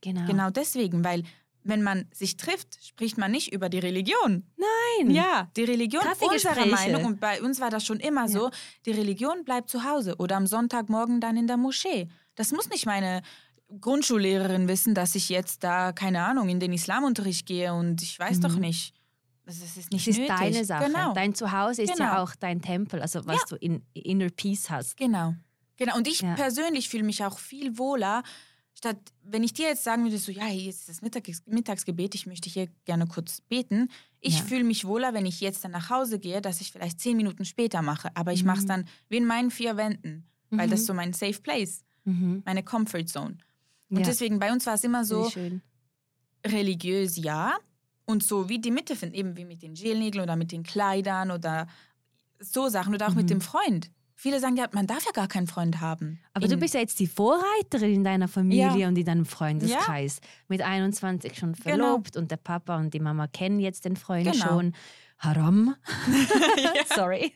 Genau. 0.00 0.26
Genau 0.26 0.50
deswegen, 0.50 1.02
weil 1.02 1.24
wenn 1.68 1.82
man 1.82 2.06
sich 2.12 2.36
trifft, 2.36 2.78
spricht 2.84 3.18
man 3.18 3.30
nicht 3.30 3.52
über 3.52 3.68
die 3.68 3.78
Religion. 3.78 4.44
Nein. 4.56 5.10
Ja, 5.10 5.48
die 5.56 5.64
Religion 5.64 6.02
Kaffeegespräche. 6.02 6.60
unserer 6.60 6.66
Meinung, 6.66 7.04
und 7.04 7.20
bei 7.20 7.42
uns 7.42 7.60
war 7.60 7.70
das 7.70 7.84
schon 7.84 8.00
immer 8.00 8.28
so, 8.28 8.50
die 8.86 8.92
Religion 8.92 9.44
bleibt 9.44 9.68
zu 9.70 9.84
Hause 9.84 10.16
oder 10.18 10.36
am 10.36 10.46
Sonntagmorgen 10.46 11.20
dann 11.20 11.36
in 11.36 11.46
der 11.46 11.56
Moschee. 11.56 12.08
Das 12.34 12.52
muss 12.52 12.68
nicht 12.68 12.86
meine 12.86 13.22
Grundschullehrerin 13.80 14.68
wissen, 14.68 14.94
dass 14.94 15.14
ich 15.14 15.28
jetzt 15.28 15.64
da, 15.64 15.92
keine 15.92 16.22
Ahnung, 16.24 16.48
in 16.48 16.60
den 16.60 16.72
Islamunterricht 16.72 17.46
gehe 17.46 17.74
und 17.74 18.02
ich 18.02 18.18
weiß 18.18 18.38
Mhm. 18.38 18.42
doch 18.42 18.56
nicht. 18.56 18.94
Das 19.44 19.56
ist 19.58 19.76
Es 19.76 19.90
nicht 19.90 20.08
ist 20.08 20.18
nötig. 20.18 20.34
deine 20.36 20.64
Sache. 20.64 20.86
Genau. 20.86 21.12
Dein 21.12 21.34
Zuhause 21.34 21.82
ist 21.82 21.98
ja 21.98 22.10
Genau. 22.10 22.22
auch 22.22 22.34
dein 22.34 22.60
Tempel, 22.62 23.00
also 23.00 23.24
was 23.26 23.44
du 23.44 23.56
in 23.56 23.84
Inner 23.92 24.28
Peace 24.30 24.70
hast. 24.70 24.96
Genau. 24.96 25.34
Genau. 25.76 25.96
Und 25.96 26.08
ich 26.08 26.20
Ja. 26.22 26.34
persönlich 26.34 26.88
fühle 26.88 27.04
mich 27.04 27.24
auch 27.24 27.38
viel 27.38 27.78
wohler, 27.78 28.22
statt, 28.76 28.98
wenn 29.22 29.42
ich 29.42 29.54
dir 29.54 29.66
jetzt 29.68 29.84
sagen 29.84 30.04
würde, 30.04 30.18
so, 30.18 30.30
ja, 30.30 30.44
hier 30.46 30.68
ist 30.68 30.88
das 30.88 31.00
Mittags 31.02 31.42
Mittagsgebet, 31.46 32.14
ich 32.14 32.26
möchte 32.26 32.48
hier 32.50 32.68
gerne 32.84 33.06
kurz 33.06 33.40
beten. 33.40 33.88
Ich 34.20 34.38
Ja. 34.38 34.44
fühle 34.44 34.64
mich 34.64 34.84
wohler, 34.84 35.14
wenn 35.14 35.24
ich 35.26 35.40
jetzt 35.40 35.64
dann 35.64 35.70
nach 35.72 35.88
Hause 35.90 36.18
gehe, 36.18 36.40
dass 36.42 36.60
ich 36.60 36.72
vielleicht 36.72 37.00
zehn 37.00 37.16
Minuten 37.16 37.44
später 37.44 37.80
mache. 37.82 38.10
Aber 38.14 38.32
ich 38.32 38.44
mache 38.44 38.58
es 38.58 38.64
Mhm. 38.64 38.68
dann 38.68 38.84
wie 39.08 39.16
in 39.16 39.24
meinen 39.26 39.50
vier 39.50 39.76
Wänden, 39.76 40.26
weil 40.50 40.68
das 40.68 40.80
ist 40.80 40.86
so 40.86 40.94
mein 40.94 41.12
Safe 41.12 41.40
Place, 41.40 41.84
Mhm. 42.04 42.42
meine 42.44 42.62
Comfort 42.62 43.06
Zone. 43.06 43.38
Und 43.88 44.00
ja. 44.00 44.04
deswegen, 44.04 44.38
bei 44.38 44.52
uns 44.52 44.66
war 44.66 44.74
es 44.74 44.84
immer 44.84 45.04
so, 45.04 45.30
religiös 46.46 47.16
ja 47.16 47.56
und 48.04 48.22
so 48.22 48.48
wie 48.48 48.58
die 48.60 48.70
Mitte 48.70 48.94
finden, 48.94 49.14
eben 49.14 49.36
wie 49.36 49.44
mit 49.44 49.62
den 49.62 49.74
Gelnägeln 49.74 50.22
oder 50.22 50.36
mit 50.36 50.52
den 50.52 50.62
Kleidern 50.62 51.30
oder 51.30 51.66
so 52.38 52.68
Sachen 52.68 52.94
oder 52.94 53.06
auch 53.06 53.10
Mhm. 53.12 53.16
mit 53.16 53.30
dem 53.30 53.40
Freund. 53.40 53.90
Viele 54.18 54.40
sagen 54.40 54.56
ja, 54.56 54.66
man 54.72 54.86
darf 54.86 55.04
ja 55.04 55.12
gar 55.12 55.28
keinen 55.28 55.46
Freund 55.46 55.80
haben. 55.82 56.20
Aber 56.32 56.48
du 56.48 56.54
In- 56.54 56.60
bist 56.60 56.72
ja 56.72 56.80
jetzt 56.80 56.98
die 56.98 57.06
Vorreiterin 57.06 57.94
in 57.96 58.04
deiner 58.04 58.28
Familie 58.28 58.74
Ja. 58.76 58.88
und 58.88 58.96
in 58.96 59.04
deinem 59.04 59.26
Freundeskreis. 59.26 60.20
Mit 60.48 60.62
21 60.62 61.36
schon 61.38 61.54
verlobt 61.54 62.16
und 62.16 62.30
der 62.30 62.38
Papa 62.38 62.76
und 62.78 62.94
die 62.94 63.00
Mama 63.00 63.26
kennen 63.26 63.60
jetzt 63.60 63.84
den 63.84 63.94
Freund 63.96 64.24
Genau. 64.32 64.46
schon. 64.46 64.72
Haram. 65.18 65.74
Sorry. 66.94 67.32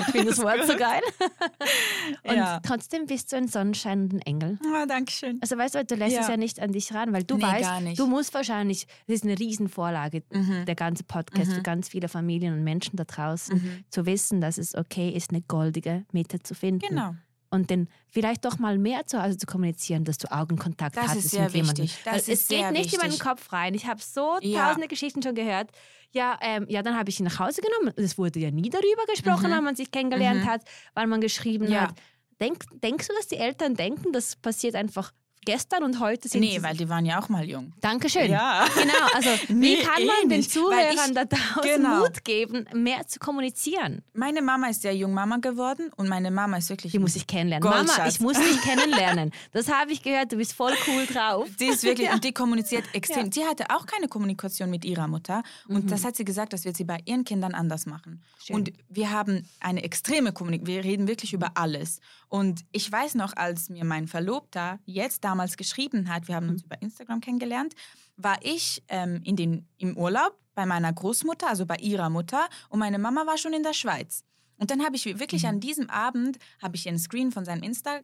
Ich 0.00 0.04
finde 0.06 0.28
das 0.30 0.42
Wort 0.42 0.66
so 0.66 0.76
geil. 0.76 1.00
Und 2.24 2.34
Ja. 2.36 2.60
trotzdem 2.60 3.06
bist 3.06 3.32
du 3.32 3.36
ein 3.36 3.48
Sonnenschein 3.48 4.02
und 4.02 4.14
ein 4.14 4.20
Engel. 4.22 4.58
Ah, 4.74 4.86
Dankeschön. 4.86 5.38
Also 5.40 5.56
weißt 5.56 5.74
du, 5.76 5.84
du 5.84 5.94
lässt 5.94 6.14
Ja. 6.16 6.22
es 6.22 6.28
ja 6.28 6.36
nicht 6.36 6.60
an 6.60 6.72
dich 6.72 6.92
ran, 6.92 7.12
weil 7.12 7.22
du 7.24 7.36
Nee, 7.36 7.42
weißt, 7.44 7.98
du 7.98 8.06
musst 8.06 8.34
wahrscheinlich, 8.34 8.86
das 9.06 9.16
ist 9.16 9.24
eine 9.24 9.38
Riesenvorlage, 9.38 10.22
Mhm. 10.32 10.64
der 10.66 10.74
ganze 10.74 11.04
Podcast 11.04 11.52
für 11.52 11.58
Mhm. 11.58 11.62
ganz 11.64 11.88
viele 11.88 12.08
Familien 12.08 12.54
und 12.54 12.64
Menschen 12.64 12.96
da 12.96 13.04
draußen, 13.04 13.56
Mhm. 13.56 13.84
zu 13.88 14.04
wissen, 14.06 14.40
dass 14.40 14.58
es 14.58 14.74
okay 14.74 15.10
ist, 15.10 15.30
eine 15.30 15.42
goldige 15.42 16.04
Mitte 16.12 16.40
zu 16.42 16.54
finden. 16.54 16.86
Genau. 16.88 17.14
Und 17.54 17.70
dann 17.70 17.86
vielleicht 18.08 18.46
doch 18.46 18.58
mal 18.58 18.78
mehr 18.78 19.04
zu 19.06 19.22
Hause 19.22 19.36
zu 19.36 19.44
kommunizieren, 19.46 20.04
dass 20.04 20.16
du 20.16 20.32
Augenkontakt 20.32 20.96
Das 20.96 21.08
hattest 21.08 21.26
ist 21.26 21.30
sehr 21.32 21.44
mit 21.44 21.54
jemandem. 21.54 21.84
wichtig. 21.84 22.02
Das 22.04 22.26
es 22.26 22.48
geht 22.48 22.70
nicht 22.72 22.94
in 22.94 22.98
meinen 22.98 23.10
wichtig. 23.10 23.20
Kopf 23.20 23.52
rein. 23.52 23.74
Ich 23.74 23.86
habe 23.86 24.00
so 24.00 24.38
Ja. 24.40 24.68
tausende 24.68 24.88
Geschichten 24.88 25.22
schon 25.22 25.34
gehört. 25.34 25.70
Ja, 26.12 26.38
ähm, 26.40 26.64
ja, 26.68 26.82
dann 26.82 26.96
habe 26.96 27.10
ich 27.10 27.20
ihn 27.20 27.24
nach 27.26 27.38
Hause 27.38 27.60
genommen. 27.60 27.92
Es 27.96 28.16
wurde 28.16 28.40
ja 28.40 28.50
nie 28.50 28.70
darüber 28.70 29.04
gesprochen, 29.06 29.50
Mhm. 29.50 29.56
wenn 29.56 29.64
man 29.64 29.76
sich 29.76 29.90
kennengelernt 29.90 30.44
Mhm. 30.44 30.48
hat, 30.48 30.62
weil 30.94 31.06
man 31.06 31.20
geschrieben 31.20 31.70
Ja. 31.70 31.82
hat. 31.88 31.94
Denk, 32.40 32.64
denkst 32.82 33.08
du, 33.08 33.14
dass 33.14 33.28
die 33.28 33.36
Eltern 33.36 33.74
denken, 33.74 34.12
das 34.12 34.34
passiert 34.36 34.74
einfach 34.74 35.12
gestern 35.44 35.82
und 35.82 36.00
heute 36.00 36.28
sind 36.28 36.40
Nee, 36.40 36.56
sie... 36.58 36.62
weil 36.62 36.76
die 36.76 36.88
waren 36.88 37.04
ja 37.06 37.20
auch 37.20 37.28
mal 37.28 37.44
jung. 37.48 37.72
Dankeschön. 37.80 38.30
Ja. 38.30 38.64
Genau, 38.74 38.92
also 39.14 39.28
Nee, 39.48 39.78
wie 39.78 39.82
kann 39.82 40.02
eh 40.02 40.06
man 40.06 40.28
den 40.28 40.38
nicht, 40.38 40.54
weil 40.56 40.62
Zuhörern 40.62 41.08
ich- 41.08 41.14
da 41.14 41.24
draußen 41.24 41.76
genau. 41.76 41.98
Mut 42.00 42.24
geben, 42.24 42.66
mehr 42.74 43.06
zu 43.06 43.18
kommunizieren? 43.18 44.02
Meine 44.14 44.42
Mama 44.42 44.68
ist 44.68 44.82
sehr 44.82 44.94
jung 44.94 45.12
Mama 45.14 45.36
geworden 45.38 45.90
und 45.96 46.08
meine 46.08 46.30
Mama 46.30 46.56
ist 46.58 46.68
wirklich. 46.70 46.92
Die 46.92 46.98
muss 46.98 47.16
ich 47.16 47.26
kennenlernen. 47.26 47.68
Goldschatz. 47.68 47.96
Mama, 47.98 48.08
ich 48.08 48.20
muss 48.20 48.36
dich 48.38 48.60
kennenlernen. 48.62 49.32
Das 49.52 49.70
habe 49.70 49.92
ich 49.92 50.02
gehört, 50.02 50.32
du 50.32 50.36
bist 50.36 50.52
voll 50.52 50.72
cool 50.86 51.06
drauf. 51.06 51.48
Die 51.58 51.66
ist 51.66 51.82
wirklich, 51.82 52.10
und 52.12 52.22
die 52.24 52.32
kommuniziert 52.32 52.84
extrem. 52.92 53.30
Sie 53.32 53.44
hatte 53.44 53.66
auch 53.70 53.86
keine 53.86 54.08
Kommunikation 54.08 54.70
mit 54.70 54.84
ihrer 54.84 55.08
Mutter. 55.08 55.42
Und 55.68 55.84
Mhm. 55.84 55.88
das 55.88 56.04
hat 56.04 56.16
sie 56.16 56.24
gesagt, 56.24 56.52
das 56.52 56.64
wird 56.64 56.76
sie 56.76 56.84
bei 56.84 56.98
ihren 57.04 57.24
Kindern 57.24 57.54
anders 57.54 57.86
machen. 57.86 58.22
Schön. 58.44 58.56
Und 58.56 58.72
wir 58.88 59.10
haben 59.10 59.46
eine 59.60 59.82
extreme 59.82 60.32
Kommunikation. 60.32 60.52
Wir 60.76 60.84
reden 60.84 61.08
wirklich 61.08 61.32
über 61.32 61.52
alles. 61.54 62.00
Und 62.28 62.60
ich 62.72 62.90
weiß 62.90 63.14
noch, 63.14 63.36
als 63.36 63.68
mir 63.70 63.84
mein 63.84 64.06
Verlobter 64.06 64.78
jetzt 64.86 65.24
damals 65.24 65.31
geschrieben 65.56 66.08
hat, 66.12 66.28
wir 66.28 66.34
haben 66.36 66.46
Mhm. 66.46 66.52
uns 66.52 66.62
über 66.64 66.80
Instagram 66.82 67.20
kennengelernt, 67.20 67.74
war 68.16 68.38
ich 68.42 68.82
ähm, 68.88 69.20
in 69.24 69.36
den, 69.36 69.66
im 69.78 69.96
Urlaub 69.96 70.38
bei 70.54 70.66
meiner 70.66 70.92
Großmutter, 70.92 71.48
also 71.48 71.64
bei 71.66 71.76
ihrer 71.76 72.10
Mutter. 72.10 72.46
Und 72.68 72.78
meine 72.78 72.98
Mama 72.98 73.26
war 73.26 73.38
schon 73.38 73.52
in 73.54 73.62
der 73.62 73.72
Schweiz. 73.72 74.24
Und 74.58 74.70
dann 74.70 74.84
habe 74.84 74.94
ich 74.94 75.06
wirklich 75.18 75.42
Mhm. 75.42 75.48
an 75.48 75.60
diesem 75.60 75.90
Abend 75.90 76.38
habe 76.60 76.76
ich 76.76 76.86
ihr 76.86 76.90
einen 76.90 76.98
Screen 76.98 77.32
von 77.32 77.44
seinem 77.44 77.62
Insta 77.64 78.00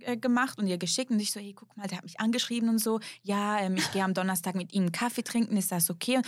äh, 0.00 0.16
gemacht 0.16 0.58
und 0.58 0.66
ihr 0.66 0.78
geschickt 0.78 1.10
und 1.10 1.20
ich 1.20 1.30
so, 1.30 1.38
hey, 1.38 1.52
guck 1.52 1.76
mal, 1.76 1.86
der 1.86 1.98
hat 1.98 2.04
mich 2.04 2.18
angeschrieben 2.18 2.68
und 2.68 2.78
so. 2.78 2.98
Ja, 3.22 3.60
ähm, 3.60 3.76
ich 3.76 3.92
gehe 3.92 4.02
am 4.02 4.14
Donnerstag 4.14 4.54
mit 4.56 4.72
ihm 4.72 4.90
Kaffee 4.90 5.22
trinken, 5.22 5.56
ist 5.56 5.70
das 5.70 5.88
okay? 5.90 6.16
Und 6.16 6.26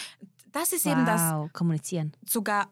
das 0.53 0.73
ist 0.73 0.87
eben 0.87 1.05
das 1.07 1.21
Wow, 1.33 1.53
kommunizieren. 1.53 2.13
sogar 2.29 2.69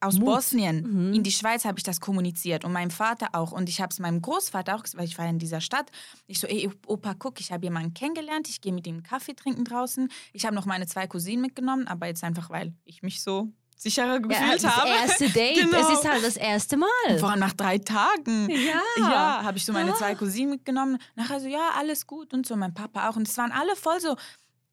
aus 0.00 0.14
Mut. 0.16 0.26
Bosnien 0.26 1.08
Mhm. 1.08 1.12
in 1.14 1.22
die 1.22 1.30
Schweiz 1.30 1.64
habe 1.64 1.78
ich 1.78 1.82
das 1.84 2.00
kommuniziert 2.00 2.64
und 2.64 2.72
meinem 2.72 2.90
Vater 2.90 3.28
auch 3.32 3.52
und 3.52 3.68
ich 3.68 3.80
habe 3.80 3.90
es 3.92 3.98
meinem 3.98 4.22
Großvater 4.22 4.74
auch, 4.76 4.84
weil 4.94 5.04
ich 5.04 5.18
war 5.18 5.26
in 5.28 5.38
dieser 5.38 5.60
Stadt. 5.60 5.90
Ich 6.26 6.40
so, 6.40 6.46
ey 6.46 6.70
Opa, 6.86 7.14
guck, 7.18 7.38
ich 7.40 7.52
habe 7.52 7.64
jemanden 7.64 7.92
kennengelernt, 7.94 8.48
ich 8.48 8.60
gehe 8.60 8.72
mit 8.72 8.86
ihm 8.86 9.02
Kaffee 9.02 9.34
trinken 9.34 9.64
draußen. 9.64 10.08
Ich 10.32 10.46
habe 10.46 10.54
noch 10.54 10.64
meine 10.66 10.86
zwei 10.86 11.06
Cousinen 11.06 11.42
mitgenommen, 11.42 11.86
aber 11.86 12.06
jetzt 12.06 12.24
einfach, 12.24 12.48
weil 12.50 12.72
ich 12.84 13.02
mich 13.02 13.22
so 13.22 13.48
sicherer 13.76 14.20
gefühlt 14.20 14.62
das 14.62 14.76
habe. 14.76 14.88
erste 14.88 15.28
Date, 15.30 15.56
Genau. 15.56 15.78
es 15.90 15.98
ist 15.98 16.08
halt 16.10 16.24
das 16.24 16.36
erste 16.36 16.76
Mal. 16.76 17.18
Vor 17.18 17.30
allem 17.30 17.40
nach 17.40 17.54
drei 17.54 17.78
Tagen. 17.78 18.48
Ja. 18.50 18.80
Ja, 18.98 19.42
habe 19.42 19.56
ich 19.58 19.64
so 19.64 19.72
meine 19.72 19.92
Ah. 19.92 19.96
zwei 19.96 20.14
Cousinen 20.14 20.50
mitgenommen. 20.50 20.98
Nachher 21.14 21.40
so, 21.40 21.48
ja, 21.48 21.70
alles 21.78 22.06
gut 22.06 22.32
und 22.34 22.46
so, 22.46 22.56
mein 22.56 22.74
Papa 22.74 23.08
auch. 23.08 23.16
Und 23.16 23.26
es 23.28 23.36
waren 23.38 23.52
alle 23.52 23.74
voll 23.76 23.98
so, 24.00 24.16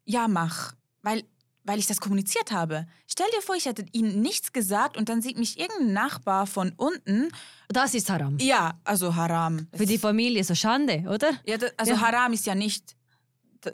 ja, 0.04 0.28
mach. 0.28 0.72
Weil, 1.02 1.22
weil 1.68 1.78
ich 1.78 1.86
das 1.86 2.00
kommuniziert 2.00 2.50
habe. 2.50 2.86
Stell 3.06 3.26
dir 3.36 3.42
vor, 3.42 3.54
ich 3.54 3.66
hätte 3.66 3.84
ihnen 3.92 4.20
nichts 4.22 4.52
gesagt 4.52 4.96
und 4.96 5.08
dann 5.08 5.20
sieht 5.22 5.38
mich 5.38 5.60
irgendein 5.60 5.92
Nachbar 5.92 6.46
von 6.46 6.72
unten. 6.76 7.28
Das 7.68 7.94
ist 7.94 8.08
Haram. 8.10 8.38
Ja, 8.40 8.80
also 8.84 9.14
Haram. 9.14 9.68
Für 9.74 9.84
die 9.86 9.94
ist- 9.96 10.00
Familie 10.00 10.42
so 10.44 10.54
Schande, 10.54 11.04
oder? 11.08 11.30
ja, 11.46 11.58
das, 11.58 11.72
also 11.76 11.92
Ja. 11.92 12.00
Haram 12.00 12.32
ist 12.32 12.46
ja 12.46 12.54
nicht 12.54 12.96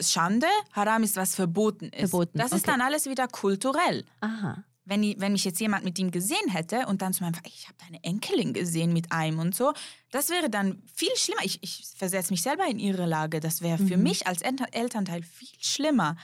Schande. 0.01 0.47
Haram 0.73 1.03
ist, 1.03 1.17
was 1.17 1.35
verboten 1.35 1.87
ist. 1.91 2.11
Verboten, 2.11 2.39
Das 2.39 2.53
ist 2.53 2.63
okay. 2.65 2.73
dann 2.73 2.81
alles 2.81 3.07
wieder 3.07 3.29
kulturell. 3.29 4.05
Aha. 4.21 4.65
wenn, 4.87 5.03
ich, 5.03 5.19
wenn 5.19 5.33
mich 5.33 5.45
jetzt 5.47 5.61
jemand 5.61 5.83
mit 5.83 5.99
ihm 5.99 6.11
gesehen 6.11 6.51
hätte 6.51 6.85
und 6.89 7.01
dann 7.01 7.15
zu 7.15 7.23
meinem 7.23 7.33
ich 7.47 7.67
habe 7.69 7.79
deine 7.87 8.05
Enkelin 8.05 8.53
gesehen 8.53 8.93
mit 8.93 9.11
einem 9.13 9.39
und 9.39 9.55
so, 9.55 9.73
das 10.11 10.29
wäre 10.29 10.51
dann 10.51 10.83
viel 10.95 11.15
schlimmer. 11.17 11.41
Ich, 11.43 11.59
ich 11.63 11.87
versetze 11.97 12.31
mich 12.35 12.43
selber 12.43 12.67
in 12.67 12.79
ihre 12.79 13.07
Lage. 13.07 13.41
Das 13.41 13.63
wäre 13.63 13.79
für 13.79 13.97
Mhm. 13.97 14.03
mich 14.03 14.27
als 14.27 14.43
Eltern 14.43 14.67
Elternteil 14.73 15.23
viel 15.23 15.49
schlimmer. 15.59 16.17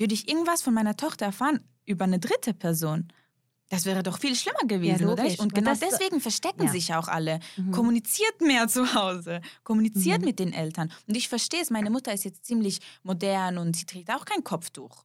Würde 0.00 0.14
ich 0.14 0.28
irgendwas 0.28 0.62
von 0.62 0.72
meiner 0.74 0.96
Tochter 0.96 1.26
erfahren 1.26 1.60
über 1.84 2.04
eine 2.04 2.18
dritte 2.18 2.54
Person? 2.54 3.12
Das 3.68 3.84
wäre 3.84 4.02
doch 4.02 4.18
viel 4.18 4.34
schlimmer 4.34 4.66
gewesen, 4.66 5.06
oder? 5.06 5.22
logisch. 5.22 5.38
Und 5.38 5.54
genau 5.54 5.70
das- 5.70 5.78
deswegen 5.80 6.20
verstecken 6.20 6.64
Ja. 6.64 6.72
sich 6.72 6.92
auch 6.94 7.06
alle. 7.06 7.38
Mhm. 7.56 7.70
Kommuniziert 7.70 8.40
mehr 8.40 8.66
zu 8.66 8.94
Hause. 8.94 9.42
Kommuniziert 9.62 10.20
Mhm. 10.20 10.24
mit 10.24 10.38
den 10.40 10.52
Eltern. 10.52 10.90
Und 11.06 11.16
ich 11.16 11.28
verstehe 11.28 11.60
es, 11.60 11.70
meine 11.70 11.90
Mutter 11.90 12.12
ist 12.12 12.24
jetzt 12.24 12.44
ziemlich 12.46 12.80
modern 13.04 13.58
und 13.58 13.76
sie 13.76 13.84
trägt 13.84 14.10
auch 14.10 14.24
kein 14.24 14.42
Kopftuch. 14.42 15.04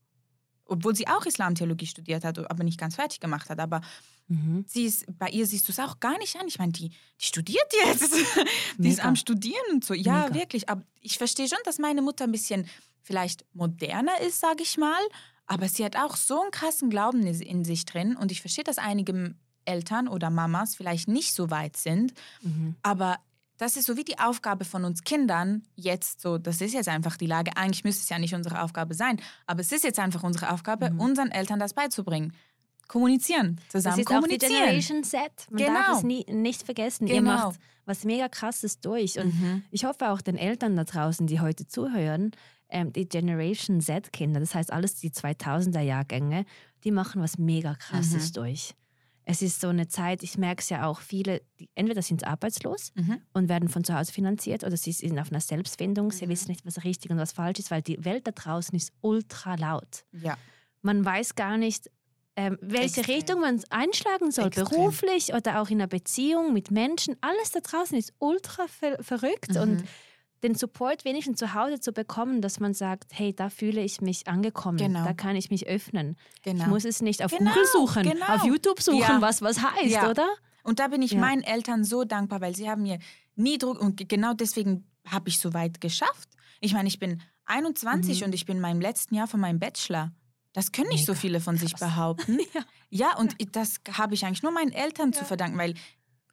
Obwohl 0.68 0.96
sie 0.96 1.08
auch 1.08 1.26
Islamtheologie 1.28 1.86
studiert 1.86 2.24
hat, 2.24 2.40
aber 2.50 2.64
nicht 2.64 2.80
ganz 2.80 2.96
fertig 2.96 3.20
gemacht 3.20 3.50
hat. 3.52 3.60
Aber 3.60 3.82
Mhm. 4.30 4.66
sie 4.68 4.86
ist, 4.86 5.06
bei 5.20 5.28
ihr 5.30 5.46
siehst 5.46 5.68
du 5.68 5.72
es 5.74 5.78
auch 5.80 6.00
gar 6.00 6.18
nicht 6.18 6.36
an. 6.40 6.48
Ich 6.48 6.58
meine, 6.58 6.72
die, 6.72 6.90
die 6.90 6.96
studiert 7.26 7.72
jetzt. 7.86 8.02
die 8.80 8.90
ist 8.90 8.98
Mega. 8.98 9.04
am 9.04 9.16
Studieren 9.16 9.62
und 9.74 9.86
so. 9.86 9.94
Ja, 9.94 10.24
Mega. 10.24 10.34
wirklich. 10.34 10.70
Aber 10.70 10.82
ich 11.02 11.18
verstehe 11.20 11.48
schon, 11.50 11.60
dass 11.66 11.78
meine 11.78 12.02
Mutter 12.02 12.24
ein 12.24 12.32
bisschen 12.32 12.66
vielleicht 13.06 13.46
moderner 13.54 14.20
ist, 14.22 14.40
sage 14.40 14.64
ich 14.64 14.78
mal. 14.78 15.02
Aber 15.48 15.70
sie 15.70 15.86
hat 15.86 15.96
auch 15.96 16.16
so 16.16 16.42
einen 16.42 16.50
krassen 16.52 16.90
Glauben 16.90 17.22
in 17.26 17.64
sich 17.64 17.86
drin. 17.86 18.16
Und 18.18 18.32
ich 18.32 18.42
verstehe, 18.42 18.64
dass 18.64 18.80
einige 18.80 19.36
Eltern 19.64 20.08
oder 20.08 20.30
Mamas 20.32 20.76
vielleicht 20.76 21.08
nicht 21.08 21.34
so 21.34 21.50
weit 21.52 21.78
sind. 21.78 22.14
Mhm. 22.42 22.76
Aber 22.82 23.18
das 23.58 23.78
ist 23.78 23.86
so 23.86 23.96
wie 23.96 24.04
die 24.04 24.18
Aufgabe 24.20 24.66
von 24.66 24.84
uns 24.86 25.04
Kindern 25.04 25.64
jetzt 25.76 26.20
so, 26.22 26.38
das 26.40 26.60
ist 26.62 26.74
jetzt 26.74 26.90
einfach 26.90 27.16
die 27.16 27.28
Lage. 27.28 27.56
Eigentlich 27.56 27.84
müsste 27.84 28.02
es 28.04 28.10
ja 28.10 28.18
nicht 28.20 28.34
unsere 28.34 28.62
Aufgabe 28.62 28.96
sein, 28.96 29.22
aber 29.46 29.62
es 29.62 29.72
ist 29.72 29.84
jetzt 29.84 30.00
einfach 30.00 30.24
unsere 30.24 30.52
Aufgabe, 30.52 30.90
Mhm. 30.90 31.00
unseren 31.00 31.32
Eltern 31.32 31.60
das 31.60 31.74
beizubringen. 31.74 32.34
Kommunizieren, 32.88 33.56
Das 33.72 33.84
zusammen 33.84 34.00
ist 34.00 34.08
auch 34.08 34.10
die 34.10 34.16
kommunizieren. 34.16 34.52
Generation 34.54 35.04
Z. 35.04 35.22
Man 35.50 35.64
darf 35.64 35.68
Genau. 35.86 35.98
es 35.98 36.04
nie, 36.04 36.26
nicht 36.32 36.64
vergessen. 36.64 37.08
Ihr 37.08 37.16
Genau. 37.16 37.32
macht 37.50 37.60
was 37.86 38.04
mega 38.04 38.28
krasses 38.30 38.80
durch. 38.80 39.18
Und 39.20 39.34
Mhm. 39.40 39.64
ich 39.72 39.86
hoffe 39.86 40.10
auch 40.12 40.22
den 40.22 40.38
Eltern 40.38 40.76
da 40.76 40.84
draußen, 40.84 41.26
die 41.28 41.40
heute 41.40 41.68
zuhören, 41.68 42.32
ähm, 42.76 42.92
die 42.92 43.08
Generation 43.08 43.80
Z-Kinder, 43.80 44.42
das 44.42 44.54
heißt 44.54 44.72
alles 44.74 44.96
die 44.96 45.10
2000er-Jahrgänge, 45.70 46.46
die 46.84 46.92
machen 46.92 47.22
was 47.22 47.38
mega 47.38 47.74
krasses 47.76 48.30
Mhm. 48.30 48.34
durch. 48.34 48.74
Es 49.28 49.42
ist 49.42 49.60
so 49.62 49.70
eine 49.70 49.88
Zeit, 49.88 50.22
ich 50.22 50.38
merke 50.38 50.62
es 50.62 50.70
ja 50.70 50.86
auch, 50.86 51.00
viele, 51.00 51.42
die, 51.60 51.68
entweder 51.74 52.02
sind 52.04 52.20
sie 52.20 52.28
arbeitslos 52.28 52.92
Mhm. 52.96 53.22
und 53.34 53.50
werden 53.50 53.70
von 53.70 53.84
zu 53.84 53.96
Hause 53.98 54.12
finanziert 54.12 54.64
oder 54.64 54.78
sie 54.78 54.92
sind 54.92 55.18
auf 55.18 55.32
einer 55.32 55.40
Selbstfindung, 55.40 56.12
sie 56.12 56.26
Mhm. 56.26 56.30
wissen 56.32 56.50
nicht, 56.52 56.66
was 56.66 56.84
richtig 56.84 57.10
und 57.12 57.18
was 57.18 57.32
falsch 57.32 57.60
ist, 57.60 57.72
weil 57.72 57.82
die 57.82 58.04
Welt 58.06 58.28
da 58.28 58.32
draußen 58.32 58.76
ist 58.76 58.92
ultra 59.02 59.56
laut. 59.56 60.06
Ja. 60.12 60.38
Man 60.84 61.04
weiß 61.04 61.34
gar 61.36 61.58
nicht, 61.58 61.90
ähm, 62.36 62.58
welche 62.62 63.00
Extrem. 63.00 63.16
Richtung 63.16 63.40
man 63.42 63.62
einschlagen 63.70 64.30
soll, 64.30 64.48
Extrem. 64.48 64.66
beruflich 64.68 65.34
oder 65.34 65.62
auch 65.62 65.70
in 65.70 65.78
einer 65.80 65.88
Beziehung 65.88 66.52
mit 66.54 66.70
Menschen. 66.70 67.16
Alles 67.22 67.52
da 67.52 67.62
draußen 67.62 67.98
ist 67.98 68.14
ultra 68.20 68.68
ver 68.68 69.02
verrückt 69.02 69.52
Mhm. 69.56 69.62
und 69.62 69.84
den 70.46 70.56
Support 70.56 71.06
wenigstens 71.06 71.40
zu 71.40 71.54
Hause 71.54 71.80
zu 71.80 71.92
bekommen, 71.92 72.42
dass 72.42 72.60
man 72.60 72.74
sagt, 72.74 73.12
hey, 73.14 73.34
da 73.34 73.50
fühle 73.50 73.82
ich 73.82 74.00
mich 74.02 74.28
angekommen, 74.28 74.78
Genau. 74.78 75.04
da 75.04 75.14
kann 75.14 75.36
ich 75.36 75.50
mich 75.50 75.68
öffnen. 75.68 76.16
genau. 76.44 76.64
Ich 76.64 76.70
muss 76.70 76.86
es 76.86 77.02
nicht 77.02 77.24
auf 77.24 77.32
Genau, 77.32 77.52
Google 77.52 77.66
suchen, 77.72 78.04
genau. 78.04 78.26
auf 78.28 78.44
YouTube 78.46 78.82
suchen, 78.82 79.00
Ja. 79.00 79.22
was 79.22 79.42
was 79.42 79.62
heißt, 79.62 79.86
Ja. 79.94 80.10
oder? 80.10 80.28
Und 80.64 80.80
da 80.80 80.88
bin 80.88 81.02
ich 81.02 81.12
Ja. 81.12 81.20
meinen 81.20 81.42
Eltern 81.44 81.84
so 81.84 82.04
dankbar, 82.04 82.42
weil 82.42 82.56
sie 82.56 82.70
haben 82.70 82.84
mir 82.84 83.00
nie 83.36 83.58
Druck 83.58 83.80
und 83.82 83.98
ge- 83.98 84.08
genau 84.08 84.34
deswegen 84.34 84.86
habe 85.08 85.30
ich 85.30 85.40
so 85.40 85.54
weit 85.54 85.82
geschafft. 85.82 86.30
Ich 86.62 86.74
meine, 86.74 86.88
ich 86.88 87.00
bin 87.00 87.22
21 87.46 88.20
Mhm. 88.22 88.28
und 88.28 88.34
ich 88.36 88.46
bin 88.46 88.58
in 88.58 88.62
meinem 88.62 88.82
letzten 88.82 89.16
Jahr 89.16 89.28
von 89.28 89.40
meinem 89.40 89.60
Bachelor. 89.60 90.12
Das 90.54 90.72
können 90.72 90.90
nicht 90.90 91.06
so 91.06 91.12
Mega 91.12 91.22
viele 91.22 91.40
von 91.42 91.58
sich 91.58 91.72
krass. 91.76 91.82
behaupten. 91.90 92.40
Ja. 92.54 92.62
Ja, 92.90 93.18
und 93.18 93.36
das 93.56 93.76
habe 93.92 94.14
ich 94.14 94.26
eigentlich 94.26 94.42
nur 94.44 94.52
meinen 94.54 94.72
Eltern 94.72 95.12
zu 95.12 95.20
Ja. 95.22 95.26
verdanken, 95.26 95.58
weil 95.58 95.74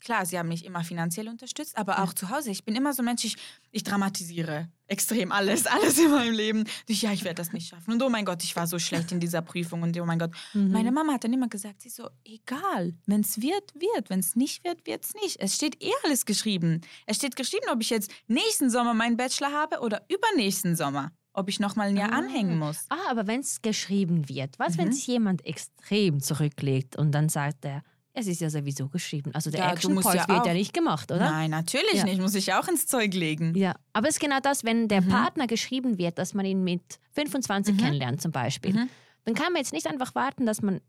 klar, 0.03 0.26
sie 0.26 0.38
haben 0.38 0.48
mich 0.48 0.64
immer 0.64 0.84
finanziell 0.84 1.28
unterstützt, 1.28 1.76
aber 1.78 1.92
Ja. 1.94 2.05
auch 2.05 2.12
zu 2.12 2.28
Hause. 2.28 2.50
Ich 2.50 2.64
bin 2.64 2.74
immer 2.74 2.92
so 2.92 3.03
ein 3.03 3.07
Mensch, 3.07 3.24
ich, 3.24 3.36
ich 3.70 3.84
dramatisiere 3.84 4.68
extrem 4.88 5.32
alles, 5.32 5.66
alles 5.66 5.98
in 5.98 6.11
meinem 6.11 6.34
Leben. 6.34 6.64
Ich, 6.86 7.00
ja, 7.03 7.12
ich 7.12 7.24
werde 7.24 7.36
das 7.36 7.53
nicht 7.53 7.68
schaffen. 7.68 7.92
Und 7.94 8.03
oh 8.03 8.09
mein 8.11 8.24
Gott, 8.24 8.42
ich 8.44 8.55
war 8.57 8.66
so 8.66 8.78
schlecht 8.78 9.11
in 9.12 9.20
dieser 9.20 9.40
Prüfung 9.40 9.82
und 9.82 9.98
oh 9.98 10.05
mein 10.05 10.18
Gott. 10.18 10.32
Mhm. 10.53 10.70
Meine 10.72 10.92
Mama 10.92 11.14
hat 11.14 11.24
dann 11.24 11.32
immer 11.32 11.48
gesagt, 11.48 11.80
sie 11.82 11.88
so, 11.88 12.09
egal, 12.24 12.94
wenn 13.07 13.20
es 13.20 13.40
wird, 13.40 13.72
wird, 13.74 14.11
wenn 14.11 14.20
es 14.20 14.36
nicht 14.36 14.64
wird, 14.64 14.86
wird 14.86 15.05
es 15.05 15.14
nicht. 15.14 15.40
Es 15.40 15.55
steht 15.55 15.82
eh 15.82 15.92
alles 16.05 16.26
geschrieben. 16.26 16.80
Es 17.07 17.16
steht 17.16 17.36
geschrieben, 17.36 17.66
ob 17.72 17.80
ich 17.80 17.90
jetzt 17.90 18.11
nächsten 18.26 18.68
Sommer 18.70 18.94
meinen 18.94 19.16
Bachelor 19.16 19.53
habe 19.53 19.80
oder 19.80 20.03
übernächsten 20.09 20.76
Sommer. 20.76 21.12
Ob 21.34 21.48
ich 21.48 21.61
noch 21.61 21.76
mal 21.76 21.88
ein 21.88 21.96
Jahr 21.96 22.12
Ah. 22.12 22.16
anhängen 22.18 22.59
muss. 22.59 22.84
Ah, 22.90 23.11
aber 23.11 23.26
wenn 23.26 23.40
es 23.40 23.62
geschrieben 23.62 24.28
wird, 24.28 24.59
was, 24.59 24.76
wenn 24.76 24.88
Mhm. 24.88 24.92
sich 24.92 25.07
jemand 25.07 25.46
extrem 25.46 26.20
zurücklegt 26.20 26.96
und 26.96 27.12
dann 27.12 27.30
sagt 27.30 27.64
er, 27.64 27.82
es 28.14 28.26
ist 28.26 28.40
ja 28.40 28.50
sowieso 28.50 28.88
geschrieben. 28.88 29.30
Also 29.34 29.50
der 29.50 29.60
Ja, 29.60 29.72
Action 29.72 29.94
Part 30.00 30.14
ja 30.14 30.28
wird 30.28 30.40
auch- 30.40 30.46
ja 30.46 30.52
nicht 30.52 30.72
gemacht, 30.74 31.10
oder? 31.10 31.30
Nein, 31.30 31.50
natürlich 31.50 31.94
Ja. 31.94 32.04
nicht. 32.04 32.20
Muss 32.20 32.34
ich 32.34 32.52
auch 32.52 32.68
ins 32.68 32.86
Zeug 32.86 33.14
legen. 33.14 33.54
Ja, 33.56 33.74
aber 33.92 34.08
es 34.08 34.16
ist 34.16 34.20
genau 34.20 34.38
das, 34.40 34.64
wenn 34.64 34.88
der 34.88 35.00
Mhm. 35.00 35.08
Partner 35.08 35.46
geschrieben 35.46 35.98
wird, 35.98 36.18
dass 36.18 36.34
man 36.34 36.44
ihn 36.44 36.62
mit 36.64 36.82
25 37.12 37.74
Mhm. 37.74 37.78
kennenlernt 37.78 38.20
zum 38.20 38.32
Beispiel, 38.32 38.72
Mhm. 38.74 38.88
dann 39.24 39.34
kann 39.34 39.52
man 39.52 39.60
jetzt 39.62 39.72
nicht 39.72 39.86
einfach 39.86 40.14
warten, 40.14 40.44
dass 40.46 40.60
man 40.62 40.80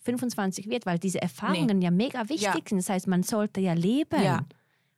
25 0.00 0.68
wird, 0.68 0.86
weil 0.86 0.98
diese 0.98 1.20
Erfahrungen 1.20 1.80
ja 1.82 1.90
mega 1.90 2.28
wichtig 2.28 2.42
Ja. 2.42 2.52
sind. 2.52 2.72
Das 2.78 2.88
heißt, 2.88 3.06
man 3.08 3.22
sollte 3.22 3.60
ja 3.60 3.72
leben. 3.72 4.22
Ja. 4.22 4.40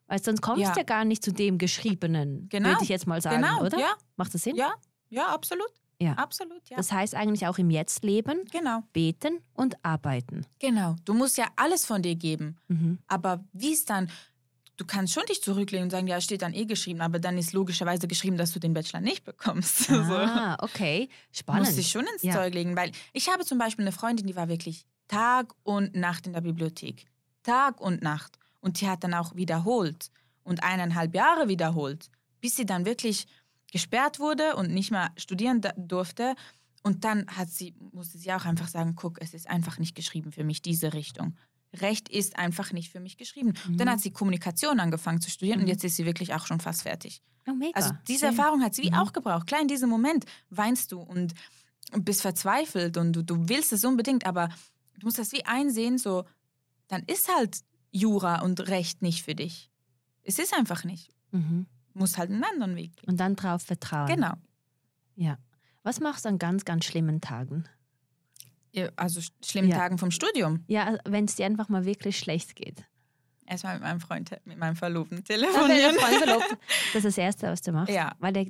Weil 0.08 0.22
sonst 0.22 0.42
kommst 0.42 0.64
du 0.74 0.78
ja 0.80 0.82
gar 0.82 1.04
nicht 1.04 1.22
zu 1.24 1.32
dem 1.32 1.56
Geschriebenen, 1.56 2.48
Genau. 2.48 2.70
würde 2.70 2.82
ich 2.82 2.88
jetzt 2.88 3.06
mal 3.06 3.22
sagen, 3.22 3.42
Genau, 3.42 3.62
oder? 3.64 3.78
ja, 3.78 3.92
Macht 4.16 4.34
das 4.34 4.42
Sinn? 4.42 4.56
ja, 4.56 4.72
ja, 5.08 5.28
absolut. 5.28 5.68
Ja. 6.00 6.14
Absolut, 6.14 6.66
ja. 6.68 6.76
Das 6.76 6.92
heißt 6.92 7.14
eigentlich 7.14 7.46
auch 7.46 7.58
im 7.58 7.70
Jetzt 7.70 8.02
leben, 8.04 8.44
genau, 8.50 8.82
beten 8.92 9.40
und 9.52 9.76
arbeiten. 9.84 10.46
genau. 10.58 10.96
Du 11.04 11.12
musst 11.14 11.36
ja 11.36 11.46
alles 11.56 11.84
von 11.84 12.00
dir 12.02 12.14
geben. 12.16 12.56
Mhm. 12.68 12.98
Aber 13.06 13.44
wie 13.52 13.72
es 13.72 13.84
dann, 13.84 14.10
du 14.78 14.86
kannst 14.86 15.12
schon 15.12 15.24
dich 15.28 15.42
zurücklegen 15.42 15.84
und 15.84 15.90
sagen, 15.90 16.06
ja, 16.06 16.18
steht 16.22 16.40
dann 16.40 16.54
eh 16.54 16.64
geschrieben, 16.64 17.02
aber 17.02 17.18
dann 17.18 17.36
ist 17.36 17.52
logischerweise 17.52 18.08
geschrieben, 18.08 18.38
dass 18.38 18.52
du 18.52 18.58
den 18.60 18.72
Bachelor 18.72 19.00
nicht 19.02 19.24
bekommst. 19.24 19.78
So. 19.88 19.94
Ah, 19.94 20.56
okay. 20.62 21.10
Spannend. 21.32 21.66
Muss 21.66 21.76
dich 21.76 21.90
schon 21.90 22.06
ins 22.14 22.22
Ja. 22.22 22.32
Zeug 22.34 22.54
legen, 22.54 22.76
weil 22.76 22.92
ich 23.12 23.28
habe 23.28 23.44
zum 23.44 23.58
Beispiel 23.58 23.84
eine 23.84 23.92
Freundin, 23.92 24.26
die 24.26 24.36
war 24.36 24.48
wirklich 24.48 24.86
Tag 25.06 25.52
und 25.64 25.94
Nacht 25.96 26.26
in 26.26 26.32
der 26.32 26.40
Bibliothek. 26.40 27.04
Tag 27.42 27.80
und 27.80 28.00
Nacht. 28.02 28.38
Und 28.60 28.80
die 28.80 28.88
hat 28.88 29.04
dann 29.04 29.12
auch 29.14 29.34
wiederholt 29.36 30.10
und 30.44 30.62
eineinhalb 30.62 31.14
Jahre 31.14 31.48
wiederholt, 31.48 32.10
bis 32.40 32.56
sie 32.56 32.64
dann 32.64 32.86
wirklich 32.86 33.26
gesperrt 33.72 34.18
wurde 34.18 34.56
und 34.56 34.70
nicht 34.70 34.90
mehr 34.90 35.10
studieren 35.16 35.60
durfte. 35.76 36.34
Und 36.82 37.04
dann 37.04 37.26
hat 37.28 37.50
sie, 37.50 37.74
musste 37.92 38.18
sie 38.18 38.32
auch 38.32 38.44
einfach 38.44 38.68
sagen, 38.68 38.94
guck, 38.96 39.20
es 39.20 39.34
ist 39.34 39.48
einfach 39.50 39.78
nicht 39.78 39.94
geschrieben 39.94 40.32
für 40.32 40.44
mich, 40.44 40.62
diese 40.62 40.92
Richtung. 40.94 41.36
Recht 41.74 42.08
ist 42.08 42.36
einfach 42.36 42.72
nicht 42.72 42.90
für 42.90 43.00
mich 43.00 43.16
geschrieben. 43.16 43.52
Und 43.68 43.78
dann 43.78 43.86
Mhm. 43.86 43.92
hat 43.92 44.00
sie 44.00 44.10
Kommunikation 44.10 44.80
angefangen 44.80 45.20
zu 45.20 45.30
studieren 45.30 45.58
und 45.58 45.64
Mhm. 45.66 45.70
jetzt 45.70 45.84
ist 45.84 45.96
sie 45.96 46.06
wirklich 46.06 46.34
auch 46.34 46.46
schon 46.46 46.58
fast 46.58 46.82
fertig. 46.82 47.22
Oh, 47.46 47.52
mega. 47.54 47.76
Also 47.78 47.92
diese 48.08 48.26
Schön. 48.26 48.28
Erfahrung 48.36 48.62
hat 48.62 48.74
sie 48.74 48.82
wie 48.82 48.90
Mhm. 48.90 48.96
auch 48.96 49.12
gebraucht. 49.12 49.46
Klar, 49.46 49.60
in 49.60 49.68
diesem 49.68 49.88
Moment 49.90 50.24
weinst 50.48 50.90
du 50.92 51.00
und 51.00 51.34
bist 51.92 52.22
verzweifelt 52.22 52.96
und 52.96 53.12
du, 53.12 53.22
du 53.22 53.48
willst 53.48 53.72
es 53.72 53.84
unbedingt, 53.84 54.26
aber 54.26 54.48
du 54.98 55.06
musst 55.06 55.18
das 55.18 55.32
wie 55.32 55.44
einsehen, 55.44 55.98
so, 55.98 56.24
dann 56.88 57.02
ist 57.04 57.28
halt 57.34 57.60
Jura 57.92 58.40
und 58.42 58.68
Recht 58.68 59.02
nicht 59.02 59.22
für 59.24 59.34
dich. 59.34 59.70
Es 60.22 60.38
ist 60.38 60.54
einfach 60.54 60.84
nicht. 60.84 61.10
Mhm. 61.30 61.66
Muss 61.94 62.18
halt 62.18 62.30
einen 62.30 62.44
anderen 62.44 62.76
Weg 62.76 62.96
gehen. 62.96 63.08
Und 63.08 63.18
dann 63.20 63.36
drauf 63.36 63.62
vertrauen. 63.62 64.06
Genau. 64.06 64.32
Ja. 65.16 65.38
Was 65.82 66.00
machst 66.00 66.24
du 66.24 66.28
an 66.28 66.38
ganz, 66.38 66.64
ganz 66.64 66.84
schlimmen 66.84 67.20
Tagen? 67.20 67.64
Ja, 68.72 68.88
Also 68.96 69.20
sch- 69.20 69.32
schlimmen 69.44 69.70
Ja. 69.70 69.76
Tagen 69.78 69.98
vom 69.98 70.10
Studium. 70.10 70.62
Ja, 70.68 70.98
wenn 71.04 71.24
es 71.24 71.34
dir 71.36 71.46
einfach 71.46 71.68
mal 71.68 71.84
wirklich 71.84 72.18
schlecht 72.18 72.54
geht. 72.54 72.84
Erstmal 73.46 73.74
mit 73.74 73.82
meinem 73.82 74.00
Freund, 74.00 74.30
mit 74.44 74.58
meinem 74.58 74.76
Verlobten 74.76 75.24
telefonieren. 75.24 75.94
der 75.94 76.00
Freund 76.00 76.16
verlobt, 76.22 76.56
das 76.92 76.96
ist 76.96 77.04
das 77.04 77.18
Erste, 77.18 77.48
was 77.48 77.62
du 77.62 77.72
machst. 77.72 77.92
Ja. 77.92 78.14
Weil 78.20 78.32
der, 78.32 78.46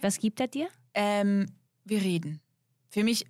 was 0.00 0.18
gibt 0.18 0.38
er 0.40 0.46
dir? 0.48 0.68
ähm, 0.94 1.46
wir 1.84 2.00
reden. 2.02 2.40
Für 2.88 3.02
mich 3.02 3.24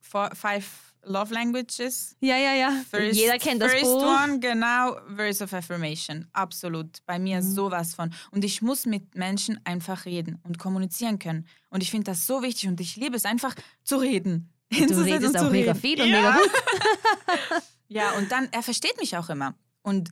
Five 0.00 0.91
Love 1.04 1.34
Languages. 1.34 2.16
Ja, 2.20 2.36
ja, 2.36 2.54
ja. 2.54 2.70
First, 2.90 3.18
Jeder 3.18 3.38
kennt 3.38 3.60
das 3.60 3.72
first 3.72 3.84
Buch. 3.84 4.02
one, 4.02 4.38
genau, 4.38 4.96
Verse 5.16 5.42
of 5.42 5.52
Affirmation. 5.52 6.28
Absolut. 6.32 6.98
Bei 7.06 7.18
mir 7.18 7.38
Mhm. 7.42 7.54
sowas 7.54 7.94
von. 7.94 8.12
Und 8.30 8.44
ich 8.44 8.62
muss 8.62 8.86
mit 8.86 9.14
Menschen 9.16 9.58
einfach 9.64 10.04
reden 10.04 10.38
und 10.44 10.58
kommunizieren 10.58 11.18
können. 11.18 11.46
Und 11.70 11.82
ich 11.82 11.90
finde 11.90 12.04
das 12.12 12.26
so 12.26 12.42
wichtig 12.42 12.68
und 12.68 12.80
ich 12.80 12.96
liebe 12.96 13.16
es 13.16 13.24
einfach 13.24 13.54
zu 13.84 13.96
reden. 13.96 14.48
Du 14.70 15.02
redest 15.04 15.36
auch 15.36 15.46
zu 15.46 15.50
mega 15.50 15.72
reden. 15.72 15.80
viel 15.80 16.00
und 16.00 16.08
ja. 16.08 16.16
mega 16.20 16.32
gut. 16.36 16.50
Ja, 17.88 18.12
und 18.12 18.32
dann, 18.32 18.48
er 18.52 18.62
versteht 18.62 18.98
mich 18.98 19.16
auch 19.18 19.28
immer. 19.28 19.54
Und 19.82 20.08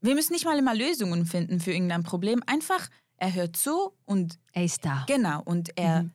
wir 0.00 0.14
müssen 0.14 0.32
nicht 0.32 0.46
mal 0.46 0.58
immer 0.58 0.74
Lösungen 0.74 1.26
finden 1.26 1.60
für 1.60 1.72
irgendein 1.72 2.04
Problem. 2.04 2.42
Einfach, 2.46 2.88
er 3.18 3.34
hört 3.34 3.54
zu 3.56 3.92
und 4.06 4.38
Er 4.52 4.64
ist 4.64 4.82
da. 4.84 5.04
genau, 5.06 5.42
und 5.44 5.76
er 5.76 6.04
Mhm. 6.04 6.10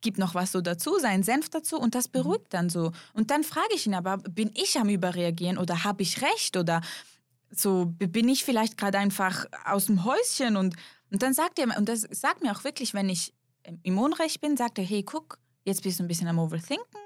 Gibt 0.00 0.18
noch 0.18 0.34
was 0.34 0.52
so 0.52 0.60
dazu, 0.60 0.98
seinen 0.98 1.22
Senf 1.22 1.48
dazu 1.48 1.78
und 1.78 1.94
das 1.94 2.08
beruhigt 2.08 2.54
dann 2.54 2.70
so. 2.70 2.92
Und 3.12 3.30
dann 3.30 3.44
frage 3.44 3.74
ich 3.74 3.86
ihn 3.86 3.94
aber, 3.94 4.18
bin 4.18 4.50
ich 4.54 4.78
am 4.78 4.88
Überreagieren 4.88 5.58
oder 5.58 5.84
habe 5.84 6.02
ich 6.02 6.22
recht 6.22 6.56
oder 6.56 6.80
so 7.50 7.86
bin 7.86 8.28
ich 8.28 8.44
vielleicht 8.44 8.76
gerade 8.76 8.98
einfach 8.98 9.46
aus 9.64 9.86
dem 9.86 10.04
Häuschen 10.04 10.56
und, 10.56 10.76
und 11.10 11.22
dann 11.22 11.34
sagt 11.34 11.58
er, 11.58 11.66
mir- 11.66 11.78
und 11.78 11.88
das 11.88 12.02
sagt 12.10 12.42
mir 12.42 12.52
auch 12.52 12.64
wirklich, 12.64 12.94
wenn 12.94 13.08
ich 13.08 13.32
im 13.82 13.98
Unrecht 13.98 14.40
bin, 14.40 14.56
sagt 14.56 14.78
er, 14.78 14.84
hey, 14.84 15.02
guck, 15.02 15.38
jetzt 15.64 15.82
bist 15.82 15.98
du 15.98 16.04
ein 16.04 16.08
bisschen 16.08 16.28
am 16.28 16.38
Overthinken, 16.38 17.00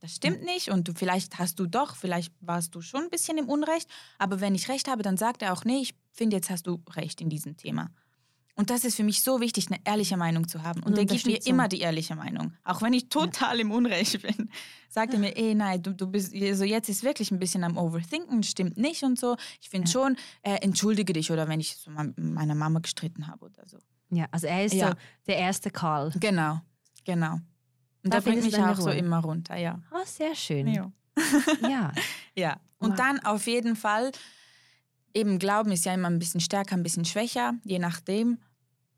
das 0.00 0.16
stimmt 0.16 0.44
nicht 0.44 0.70
und 0.70 0.86
du 0.86 0.92
vielleicht 0.94 1.38
hast 1.38 1.58
du 1.58 1.66
doch, 1.66 1.96
vielleicht 1.96 2.32
warst 2.40 2.74
du 2.74 2.80
schon 2.80 3.04
ein 3.04 3.10
bisschen 3.10 3.38
im 3.38 3.48
Unrecht, 3.48 3.88
aber 4.18 4.40
wenn 4.40 4.54
ich 4.54 4.68
recht 4.68 4.88
habe, 4.88 5.02
dann 5.02 5.16
sagt 5.16 5.42
er 5.42 5.52
auch, 5.52 5.64
nee, 5.64 5.78
ich 5.78 5.94
finde, 6.12 6.36
jetzt 6.36 6.50
hast 6.50 6.66
du 6.66 6.82
recht 6.90 7.20
in 7.20 7.30
diesem 7.30 7.56
Thema. 7.56 7.90
Und 8.56 8.70
das 8.70 8.84
ist 8.84 8.94
für 8.94 9.02
mich 9.02 9.20
so 9.22 9.40
wichtig, 9.40 9.66
eine 9.68 9.80
ehrliche 9.84 10.16
Meinung 10.16 10.46
zu 10.46 10.62
haben. 10.62 10.80
Und 10.80 10.90
Und 10.90 10.96
der 10.96 11.06
gibt 11.06 11.26
mir 11.26 11.44
immer 11.46 11.66
die 11.66 11.80
ehrliche 11.80 12.14
Meinung. 12.14 12.52
Auch 12.62 12.82
wenn 12.82 12.92
ich 12.92 13.08
total 13.08 13.58
im 13.58 13.72
Unrecht 13.72 14.22
bin. 14.22 14.48
Sagt 14.88 15.12
er 15.12 15.18
mir, 15.18 15.36
ey, 15.36 15.56
nein, 15.56 15.82
du, 15.82 15.92
du 15.92 16.06
bist, 16.06 16.32
also 16.32 16.62
jetzt 16.62 16.88
ist 16.88 17.02
wirklich 17.02 17.32
ein 17.32 17.40
bisschen 17.40 17.64
am 17.64 17.76
Overthinken, 17.76 18.44
stimmt 18.44 18.76
nicht 18.76 19.02
und 19.02 19.18
so. 19.18 19.36
Ich 19.60 19.68
finde 19.70 19.88
Ja. 19.88 19.92
schon, 19.92 20.16
äh, 20.42 20.54
entschuldige 20.62 21.12
dich 21.12 21.32
oder 21.32 21.48
wenn 21.48 21.58
ich 21.58 21.74
so 21.76 21.90
mit 21.90 22.16
meiner 22.16 22.54
Mama 22.54 22.78
gestritten 22.78 23.26
habe 23.26 23.46
oder 23.46 23.66
so. 23.66 23.78
Ja, 24.10 24.26
also 24.30 24.46
er 24.46 24.64
ist 24.64 24.74
Ja. 24.74 24.90
so 24.90 24.94
der 25.26 25.38
erste 25.38 25.70
Call. 25.70 26.12
Genau, 26.20 26.60
genau. 27.04 27.32
Und 27.34 28.12
Da 28.14 28.18
da 28.18 28.20
bringt 28.20 28.44
mich 28.44 28.56
auch 28.56 28.76
so 28.76 28.82
Ruhe. 28.84 28.94
immer 28.94 29.18
runter, 29.18 29.56
ja. 29.56 29.80
Oh, 29.90 30.04
sehr 30.04 30.34
schön. 30.36 30.68
Ja. 30.68 30.92
Ja. 31.68 31.92
Ja, 32.36 32.60
und 32.78 32.98
dann 32.98 33.18
auf 33.20 33.46
jeden 33.46 33.76
Fall, 33.76 34.10
eben 35.14 35.38
Glauben 35.38 35.72
ist 35.72 35.84
ja 35.84 35.94
immer 35.94 36.08
ein 36.10 36.18
bisschen 36.18 36.40
stärker, 36.40 36.74
ein 36.76 36.82
bisschen 36.82 37.04
schwächer, 37.04 37.54
je 37.64 37.78
nachdem. 37.78 38.38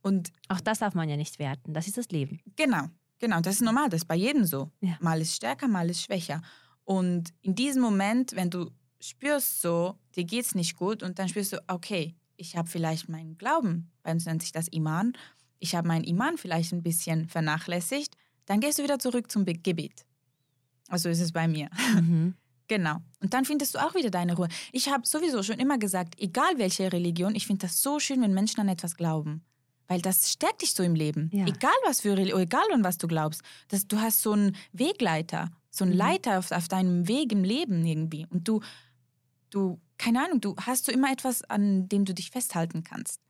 Und 0.03 0.33
Auch 0.49 0.61
das 0.61 0.79
darf 0.79 0.95
man 0.95 1.09
ja 1.09 1.17
nicht 1.17 1.39
werten. 1.39 1.75
Das 1.75 1.87
ist 1.87 1.97
das 1.99 2.09
Leben. 2.09 2.41
genau, 2.57 2.87
genau, 3.19 3.41
das 3.41 3.57
ist 3.57 3.63
normal, 3.63 3.89
das 3.91 4.03
ist 4.03 4.09
bei 4.09 4.15
jedem 4.17 4.45
so. 4.45 4.71
Ja. 4.81 4.97
Mal 5.01 5.21
ist 5.21 5.35
stärker, 5.35 5.69
mal 5.69 5.89
ist 5.91 6.03
schwächer. 6.03 6.43
Und 6.85 7.33
in 7.43 7.55
diesem 7.55 7.83
Moment, 7.83 8.35
wenn 8.37 8.51
du 8.51 8.71
spürst 9.01 9.61
so, 9.61 9.99
dir 10.15 10.25
geht's 10.25 10.55
nicht 10.55 10.77
gut 10.77 11.03
und 11.03 11.19
dann 11.19 11.29
spürst 11.29 11.53
du, 11.53 11.63
okay, 11.69 12.15
ich 12.37 12.57
habe 12.57 12.69
vielleicht 12.69 13.09
meinen 13.09 13.37
Glauben, 13.37 13.91
bei 14.03 14.13
uns 14.13 14.25
nennt 14.27 14.43
sich 14.43 14.53
das 14.53 14.69
Iman, 14.69 15.13
ich 15.59 15.75
habe 15.75 15.89
meinen 15.89 16.05
Iman 16.05 16.37
vielleicht 16.39 16.73
ein 16.73 16.83
bisschen 16.83 17.29
vernachlässigt, 17.29 18.15
dann 18.45 18.61
gehst 18.61 18.79
du 18.79 18.83
wieder 18.85 18.99
zurück 18.99 19.31
zum 19.31 19.45
Be- 19.45 19.55
Gebet. 19.55 20.05
Also 20.89 21.09
ist 21.09 21.21
es 21.21 21.33
bei 21.33 21.49
mir. 21.49 21.69
Mhm. 21.95 22.35
Genau. 22.69 22.97
Und 23.21 23.33
dann 23.35 23.45
findest 23.45 23.75
du 23.75 23.79
auch 23.79 23.95
wieder 23.95 24.11
deine 24.11 24.35
Ruhe. 24.37 24.49
Ich 24.73 24.89
habe 24.89 25.07
sowieso 25.07 25.43
schon 25.43 25.59
immer 25.59 25.79
gesagt, 25.79 26.15
egal 26.19 26.59
welche 26.59 26.93
Religion, 26.93 27.35
ich 27.35 27.47
finde 27.47 27.67
das 27.67 27.81
so 27.81 28.01
schön, 28.01 28.21
wenn 28.23 28.35
Menschen 28.35 28.61
an 28.61 28.69
etwas 28.69 28.97
glauben. 28.97 29.45
Weil 29.89 30.01
das 30.03 30.33
stärkt 30.33 30.63
dich 30.63 30.75
so 30.75 30.83
im 30.83 30.97
Leben. 30.97 31.31
Ja. 31.33 31.47
Egal 31.47 31.75
was 31.85 32.01
für 32.01 32.17
Religion, 32.17 32.41
egal 32.41 32.65
an 32.73 32.83
was 32.83 32.99
du 32.99 33.07
glaubst. 33.07 33.43
Das, 33.69 33.87
du 33.87 34.01
hast 34.01 34.21
so 34.21 34.33
einen 34.33 34.57
Wegleiter, 34.73 35.51
so 35.71 35.85
einen 35.85 35.93
Mhm. 35.93 35.99
Leiter 35.99 36.39
auf, 36.39 36.51
auf 36.51 36.67
deinem 36.67 37.07
Weg 37.07 37.31
im 37.31 37.45
Leben 37.45 37.85
irgendwie. 37.85 38.27
Und 38.31 38.49
du, 38.49 38.63
du, 39.51 39.81
keine 39.97 40.25
Ahnung, 40.25 40.41
du 40.41 40.57
hast 40.61 40.87
so 40.87 40.93
immer 40.93 41.13
etwas, 41.13 41.43
an 41.45 41.89
dem 41.89 42.05
du 42.05 42.15
dich 42.15 42.31
festhalten 42.31 42.83
kannst. 42.83 43.21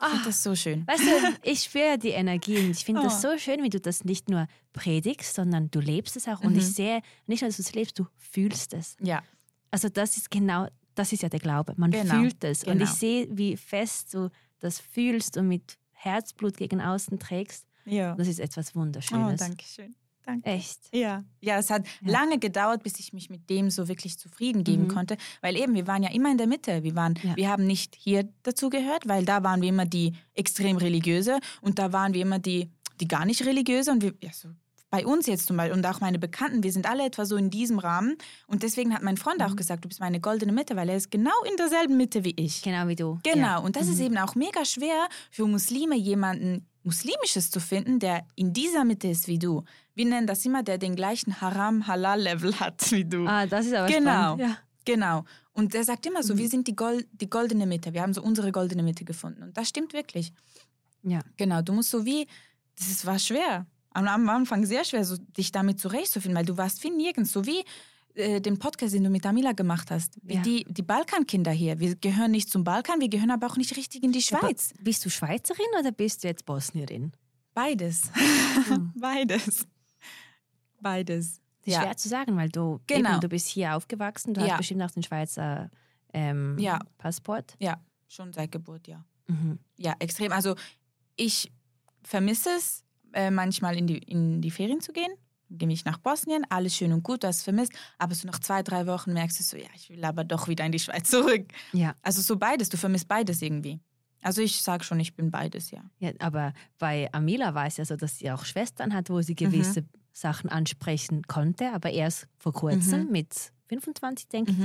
Ich 0.00 0.06
Ah, 0.06 0.10
finde 0.10 0.24
das 0.26 0.42
so 0.42 0.54
schön. 0.54 0.86
weißt 0.86 1.02
du, 1.02 1.38
ich 1.42 1.60
spüre 1.60 1.98
die 1.98 2.08
Energie 2.08 2.56
und 2.58 2.70
ich 2.70 2.84
finde 2.86 3.02
das 3.02 3.22
Oh. 3.22 3.32
so 3.32 3.38
schön, 3.38 3.62
wie 3.62 3.68
du 3.68 3.78
das 3.78 4.02
nicht 4.04 4.30
nur 4.30 4.46
predigst, 4.72 5.34
sondern 5.34 5.70
du 5.70 5.78
lebst 5.80 6.16
es 6.16 6.26
auch. 6.26 6.40
Und 6.40 6.52
Mhm. 6.54 6.58
ich 6.58 6.72
sehe, 6.72 7.02
nicht 7.26 7.42
nur, 7.42 7.48
dass 7.50 7.56
du 7.56 7.62
es 7.62 7.74
lebst, 7.74 7.98
du 7.98 8.06
fühlst 8.16 8.72
es. 8.72 8.96
Ja, 9.00 9.22
Also 9.70 9.88
das 9.90 10.16
ist 10.16 10.30
genau, 10.30 10.68
das 10.94 11.12
ist 11.12 11.22
ja 11.22 11.28
der 11.28 11.38
Glaube. 11.40 11.74
Man 11.76 11.90
Genau, 11.90 12.14
fühlt 12.14 12.42
es. 12.44 12.64
Und 12.64 12.78
genau. 12.78 12.84
ich 12.84 12.90
sehe, 12.96 13.28
wie 13.30 13.56
fest 13.58 14.14
du 14.14 14.30
das 14.58 14.80
fühlst 14.80 15.36
und 15.36 15.48
mit 15.48 15.76
Herzblut 15.92 16.56
gegen 16.56 16.80
außen 16.80 17.18
trägst. 17.18 17.66
ja. 17.84 18.14
Das 18.14 18.26
ist 18.26 18.40
etwas 18.40 18.70
Oh, 18.74 18.80
Wunderschönes. 18.80 19.38
danke 19.38 19.64
schön. 19.66 19.94
Danke. 20.30 20.48
Echt. 20.48 20.78
Ja. 20.92 21.24
Ja, 21.40 21.58
es 21.58 21.70
hat 21.70 21.86
Ja. 22.02 22.12
lange 22.12 22.38
gedauert, 22.38 22.82
bis 22.82 22.98
ich 23.00 23.12
mich 23.12 23.30
mit 23.30 23.48
dem 23.50 23.70
so 23.70 23.88
wirklich 23.88 24.18
zufrieden 24.18 24.64
geben 24.64 24.84
Mhm. 24.84 24.88
konnte, 24.88 25.16
weil 25.40 25.56
eben 25.56 25.74
wir 25.74 25.86
waren 25.86 26.02
ja 26.02 26.10
immer 26.10 26.30
in 26.30 26.38
der 26.38 26.46
Mitte. 26.46 26.82
Wir 26.82 26.94
waren, 26.94 27.14
Ja. 27.22 27.36
wir 27.36 27.48
haben 27.48 27.66
nicht 27.66 27.96
hier 27.96 28.28
dazu 28.42 28.70
gehört, 28.70 29.08
weil 29.08 29.24
da 29.24 29.42
waren 29.42 29.60
wir 29.62 29.68
immer 29.68 29.86
die 29.86 30.14
extrem 30.34 30.76
religiöse 30.76 31.38
und 31.60 31.78
da 31.78 31.92
waren 31.92 32.14
wir 32.14 32.22
immer 32.22 32.38
die, 32.38 32.70
die 33.00 33.08
gar 33.08 33.24
nicht 33.24 33.44
religiöse 33.44 33.90
und 33.90 34.02
wir, 34.02 34.14
ja, 34.22 34.32
so 34.32 34.48
bei 34.92 35.06
uns 35.06 35.26
jetzt 35.28 35.46
zum 35.46 35.56
Beispiel 35.56 35.76
und 35.78 35.86
auch 35.86 36.00
meine 36.00 36.18
Bekannten, 36.18 36.64
wir 36.64 36.72
sind 36.72 36.84
alle 36.90 37.04
etwa 37.06 37.24
so 37.24 37.36
in 37.36 37.48
diesem 37.48 37.78
Rahmen 37.78 38.16
und 38.48 38.64
deswegen 38.64 38.92
hat 38.92 39.02
mein 39.04 39.16
Freund 39.16 39.40
auch 39.40 39.50
Mhm. 39.50 39.56
gesagt, 39.56 39.84
du 39.84 39.88
bist 39.88 40.00
meine 40.00 40.18
goldene 40.18 40.50
Mitte, 40.50 40.74
weil 40.74 40.88
er 40.88 40.96
ist 40.96 41.12
genau 41.12 41.30
in 41.48 41.56
derselben 41.56 41.96
Mitte 41.96 42.24
wie 42.24 42.34
ich. 42.36 42.60
Genau 42.62 42.88
wie 42.88 42.96
du. 42.96 43.20
Genau, 43.22 43.46
Ja. 43.46 43.58
und 43.58 43.76
das 43.76 43.86
ist 43.86 43.98
Mhm. 43.98 44.06
eben 44.06 44.18
auch 44.18 44.34
mega 44.34 44.64
schwer 44.64 45.06
für 45.30 45.46
Muslime, 45.46 45.96
jemanden 45.96 46.66
Muslimisches 46.82 47.50
zu 47.52 47.60
finden, 47.60 48.00
der 48.00 48.26
in 48.34 48.52
dieser 48.52 48.84
Mitte 48.84 49.06
ist 49.06 49.28
wie 49.28 49.38
du. 49.38 49.62
Wir 50.00 50.06
nennen 50.06 50.26
das 50.26 50.44
immer, 50.46 50.62
der 50.62 50.78
den 50.78 50.96
gleichen 50.96 51.40
Haram-Halal-Level 51.42 52.58
hat 52.58 52.90
wie 52.92 53.04
du. 53.04 53.26
Ah, 53.26 53.46
das 53.46 53.66
ist 53.66 53.74
aber 53.74 53.86
Genau. 53.88 54.34
spannend. 54.34 54.40
Ja. 54.40 54.56
Genau. 54.86 55.24
Und 55.52 55.74
der 55.74 55.84
sagt 55.84 56.06
immer 56.06 56.22
so, 56.22 56.32
Mhm. 56.34 56.38
wir 56.38 56.48
sind 56.48 56.66
die, 56.68 56.74
Gol 56.74 57.04
die 57.12 57.28
goldene 57.28 57.66
Mitte. 57.66 57.92
Wir 57.92 58.00
haben 58.00 58.14
so 58.14 58.22
unsere 58.22 58.50
goldene 58.50 58.82
Mitte 58.82 59.04
gefunden. 59.04 59.42
Und 59.42 59.56
das 59.58 59.68
stimmt 59.68 59.92
wirklich. 59.92 60.32
Ja. 61.02 61.20
Genau, 61.36 61.60
du 61.60 61.72
musst 61.74 61.90
so 61.90 62.04
wie, 62.06 62.26
das 62.78 62.88
ist, 62.88 63.04
war 63.04 63.18
schwer. 63.18 63.66
Am, 63.92 64.08
am 64.08 64.26
Anfang 64.30 64.64
sehr 64.64 64.84
schwer, 64.84 65.04
so, 65.04 65.16
dich 65.36 65.52
damit 65.52 65.78
zurechtzufinden, 65.80 66.38
weil 66.38 66.46
du 66.46 66.56
warst 66.56 66.82
wie 66.82 66.90
nirgends. 66.90 67.30
So 67.32 67.44
wie 67.44 67.62
äh, 68.14 68.40
den 68.40 68.58
Podcast, 68.58 68.94
den 68.94 69.04
du 69.04 69.10
mit 69.10 69.24
Amila 69.26 69.52
gemacht 69.52 69.90
hast. 69.90 70.18
Wie 70.22 70.34
Ja. 70.36 70.40
die, 70.42 70.64
die 70.68 70.82
Balkankinder 70.82 71.52
hier. 71.52 71.78
Wir 71.78 71.94
gehören 71.94 72.30
nicht 72.30 72.48
zum 72.50 72.64
Balkan, 72.64 73.00
wir 73.00 73.08
gehören 73.10 73.30
aber 73.30 73.46
auch 73.48 73.56
nicht 73.58 73.76
richtig 73.76 74.02
in 74.02 74.12
die 74.12 74.22
Schweiz. 74.22 74.70
Aber 74.74 74.82
bist 74.84 75.04
du 75.04 75.10
Schweizerin 75.10 75.66
oder 75.78 75.92
bist 75.92 76.24
du 76.24 76.28
jetzt 76.28 76.44
Bosnierin? 76.46 77.12
Beides. 77.54 78.10
Hm. 78.68 78.92
Beides. 78.96 79.66
Beides. 80.80 81.40
Ja. 81.66 81.82
schwer 81.82 81.96
zu 81.96 82.08
sagen, 82.08 82.36
weil 82.36 82.48
du, 82.48 82.80
Genau. 82.86 83.10
eben, 83.10 83.20
du 83.20 83.28
bist 83.28 83.46
hier 83.46 83.76
aufgewachsen, 83.76 84.32
du 84.34 84.40
Ja. 84.40 84.52
hast 84.52 84.58
bestimmt 84.58 84.82
auch 84.82 84.90
den 84.90 85.02
Schweizer 85.02 85.70
ähm, 86.14 86.56
Ja. 86.58 86.78
Passport. 86.98 87.54
Ja, 87.60 87.78
schon 88.08 88.32
seit 88.32 88.50
Geburt, 88.50 88.88
ja. 88.88 89.04
Mhm. 89.28 89.58
Ja, 89.76 89.94
extrem. 89.98 90.32
Also 90.32 90.56
ich 91.16 91.52
vermisse 92.02 92.50
es, 92.56 92.82
äh, 93.12 93.30
manchmal 93.30 93.76
in 93.76 93.86
die, 93.86 93.98
in 93.98 94.40
die 94.40 94.50
Ferien 94.50 94.80
zu 94.80 94.92
gehen. 94.92 95.12
Gehe 95.50 95.68
ich 95.70 95.84
nach 95.84 95.98
Bosnien, 95.98 96.44
alles 96.48 96.74
schön 96.76 96.92
und 96.92 97.02
gut, 97.02 97.24
du 97.24 97.28
hast 97.28 97.42
vermisst. 97.42 97.72
Aber 97.98 98.14
so 98.14 98.26
nach 98.26 98.38
zwei, 98.38 98.62
drei 98.62 98.86
Wochen 98.86 99.12
merkst 99.12 99.38
du 99.38 99.44
so, 99.44 99.56
ja, 99.56 99.68
ich 99.74 99.90
will 99.90 100.04
aber 100.04 100.24
doch 100.24 100.48
wieder 100.48 100.64
in 100.64 100.72
die 100.72 100.78
Schweiz 100.78 101.10
zurück. 101.10 101.46
Ja. 101.72 101.94
Also 102.02 102.22
so 102.22 102.36
beides, 102.38 102.68
du 102.70 102.76
vermisst 102.78 103.06
beides 103.08 103.42
irgendwie. 103.42 103.80
Also 104.22 104.42
ich 104.42 104.62
sage 104.62 104.84
schon, 104.84 104.98
ich 105.00 105.14
bin 105.14 105.30
beides, 105.30 105.70
ja. 105.70 105.82
ja, 105.98 106.12
aber 106.20 106.52
bei 106.78 107.08
Amila 107.12 107.54
war 107.54 107.66
es 107.66 107.76
ja 107.78 107.84
so, 107.84 107.96
dass 107.96 108.18
sie 108.18 108.30
auch 108.30 108.44
Schwestern 108.44 108.94
hat, 108.94 109.10
wo 109.10 109.20
sie 109.22 109.32
Mhm. 109.32 109.36
Sachen 110.12 110.50
ansprechen 110.50 111.22
konnte, 111.28 111.72
aber 111.72 111.90
erst 111.90 112.26
vor 112.38 112.52
kurzem 112.52 113.04
Mhm. 113.06 113.12
mit 113.12 113.52
25, 113.68 114.28
denke 114.28 114.52
ich. 114.52 114.58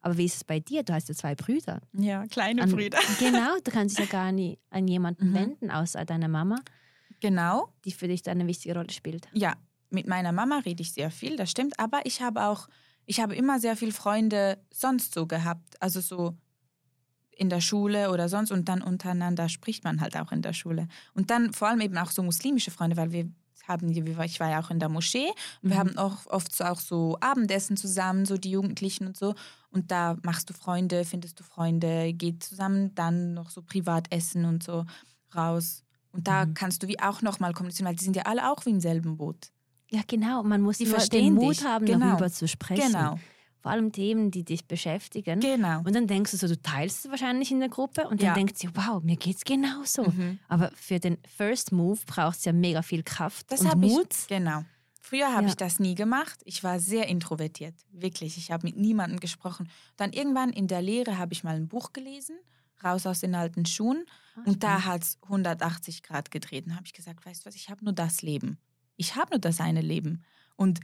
Aber 0.00 0.16
wie 0.16 0.24
ist 0.26 0.36
es 0.36 0.44
bei 0.44 0.60
dir? 0.60 0.82
Du 0.82 0.92
hast 0.92 1.08
ja 1.08 1.14
zwei 1.14 1.34
Brüder. 1.34 1.80
Ja, 1.92 2.26
kleine 2.26 2.62
An- 2.62 2.70
Brüder. 2.70 2.98
Genau, 3.18 3.56
du 3.62 3.70
kannst 3.70 3.98
dich 3.98 4.06
ja 4.06 4.10
gar 4.10 4.32
nie 4.32 4.58
an 4.70 4.86
jemanden 4.88 5.30
Mhm. 5.30 5.34
wenden, 5.34 5.70
außer 5.70 6.04
deiner 6.04 6.28
Mama, 6.28 6.56
Genau. 7.20 7.68
die 7.84 7.92
für 7.92 8.06
dich 8.08 8.22
da 8.22 8.30
eine 8.30 8.46
wichtige 8.46 8.74
Rolle 8.74 8.90
spielt. 8.90 9.28
Ja, 9.32 9.54
mit 9.90 10.06
meiner 10.06 10.32
Mama 10.32 10.58
rede 10.64 10.82
ich 10.82 10.92
sehr 10.92 11.10
viel, 11.10 11.36
das 11.36 11.50
stimmt. 11.50 11.78
Aber 11.80 12.04
ich 12.06 12.20
habe 12.22 12.42
auch, 12.44 12.68
ich 13.06 13.20
habe 13.20 13.34
immer 13.34 13.58
sehr 13.58 13.76
viele 13.76 13.92
Freunde 13.92 14.58
sonst 14.72 15.14
so 15.14 15.26
gehabt. 15.26 15.80
Also 15.82 16.00
so 16.00 16.36
in 17.30 17.48
der 17.48 17.60
Schule 17.60 18.10
oder 18.10 18.28
sonst 18.28 18.50
und 18.50 18.68
dann 18.68 18.82
untereinander 18.82 19.48
spricht 19.48 19.84
man 19.84 20.00
halt 20.00 20.16
auch 20.16 20.32
in 20.32 20.42
der 20.42 20.52
Schule. 20.52 20.88
Und 21.14 21.30
dann 21.30 21.52
vor 21.52 21.68
allem 21.68 21.80
eben 21.80 21.96
auch 21.98 22.10
so 22.10 22.22
muslimische 22.22 22.70
Freunde, 22.70 22.96
weil 22.96 23.12
wir 23.12 23.30
haben, 23.68 23.90
ich 23.90 24.40
war 24.40 24.50
ja 24.50 24.60
auch 24.60 24.70
in 24.70 24.78
der 24.80 24.88
Moschee 24.88 25.28
und 25.62 25.70
wir 25.70 25.76
Mhm. 25.76 25.80
haben 25.80 25.98
auch 25.98 26.26
oft 26.26 26.54
so 26.54 26.64
auch 26.64 26.80
so 26.80 27.16
Abendessen 27.20 27.76
zusammen, 27.76 28.24
so 28.26 28.36
die 28.38 28.50
Jugendlichen 28.50 29.06
und 29.06 29.16
so. 29.16 29.34
Und 29.70 29.90
da 29.90 30.16
machst 30.22 30.48
du 30.50 30.54
Freunde, 30.54 31.04
findest 31.04 31.38
du 31.38 31.44
Freunde, 31.44 32.12
geht 32.14 32.42
zusammen 32.42 32.94
dann 32.94 33.34
noch 33.34 33.50
so 33.50 33.62
privat 33.62 34.10
essen 34.12 34.44
und 34.46 34.62
so 34.62 34.84
raus. 35.34 35.84
Und 36.10 36.26
da 36.26 36.46
Mhm. 36.46 36.54
kannst 36.54 36.82
du 36.82 36.88
wie 36.88 36.98
auch 37.00 37.20
nochmal 37.22 37.52
kommunizieren, 37.52 37.86
weil 37.88 37.96
die 37.96 38.04
sind 38.04 38.16
ja 38.16 38.22
alle 38.24 38.50
auch 38.50 38.64
wie 38.66 38.70
im 38.70 38.80
selben 38.80 39.16
Boot. 39.18 39.50
Ja, 39.90 40.00
genau. 40.06 40.42
Man 40.42 40.60
muss 40.62 40.78
Die 40.78 40.84
nur 40.84 40.92
den 40.94 41.00
verstehen 41.00 41.34
Mut 41.34 41.58
dich. 41.58 41.64
haben, 41.64 41.84
Genau. 41.86 42.08
darüber 42.10 42.30
zu 42.30 42.48
sprechen. 42.48 42.92
Genau, 42.92 43.18
Vor 43.68 43.74
allem 43.74 43.92
Themen, 43.92 44.30
die 44.30 44.44
dich 44.44 44.64
beschäftigen. 44.66 45.40
genau. 45.40 45.80
Und 45.80 45.94
dann 45.94 46.06
denkst 46.06 46.30
du 46.30 46.36
so, 46.38 46.48
du 46.48 46.60
teilst 46.60 47.04
es 47.04 47.10
wahrscheinlich 47.10 47.50
in 47.50 47.60
der 47.60 47.68
Gruppe 47.68 48.08
und 48.08 48.20
dann 48.22 48.28
Ja. 48.28 48.34
denkt 48.34 48.56
sie, 48.58 48.68
wow, 48.74 49.02
mir 49.02 49.16
geht's 49.16 49.44
genauso. 49.44 50.04
Mhm. 50.04 50.38
Aber 50.48 50.70
für 50.74 50.98
den 50.98 51.18
First 51.36 51.70
Move 51.72 52.00
braucht 52.06 52.38
es 52.38 52.44
ja 52.46 52.52
mega 52.52 52.80
viel 52.82 53.02
Kraft 53.02 53.52
Das 53.52 53.60
und 53.60 53.68
habe 53.70 53.84
ich, 53.86 53.92
Mut. 53.92 54.08
genau. 54.28 54.64
Früher 55.00 55.28
habe 55.32 55.42
Ja. 55.42 55.48
ich 55.48 55.56
das 55.56 55.78
nie 55.78 55.94
gemacht. 55.94 56.40
Ich 56.44 56.64
war 56.64 56.80
sehr 56.80 57.08
introvertiert, 57.08 57.74
wirklich. 57.92 58.36
Ich 58.38 58.50
habe 58.50 58.66
mit 58.66 58.76
niemandem 58.76 59.20
gesprochen. 59.20 59.68
Dann 59.96 60.12
irgendwann 60.12 60.50
in 60.50 60.66
der 60.66 60.80
Lehre 60.82 61.18
habe 61.18 61.32
ich 61.34 61.44
mal 61.44 61.56
ein 61.56 61.68
Buch 61.68 61.92
gelesen, 61.92 62.36
raus 62.82 63.06
aus 63.06 63.20
den 63.20 63.34
alten 63.34 63.66
Schuhen. 63.66 64.04
Ah, 64.36 64.40
Und 64.46 64.62
da 64.62 64.84
hat 64.86 65.02
es 65.02 65.18
180 65.24 66.02
Grad 66.02 66.30
gedreht. 66.30 66.66
Und 66.66 66.74
habe 66.74 66.86
ich 66.86 66.92
gesagt, 66.94 67.24
weißt 67.26 67.42
du 67.44 67.48
was, 67.48 67.54
ich 67.54 67.68
habe 67.70 67.84
nur 67.84 67.92
das 67.94 68.22
Leben. 68.22 68.58
Ich 68.96 69.14
habe 69.16 69.30
nur 69.32 69.40
das 69.40 69.60
eine 69.60 69.80
Leben. 69.82 70.24
Und 70.56 70.80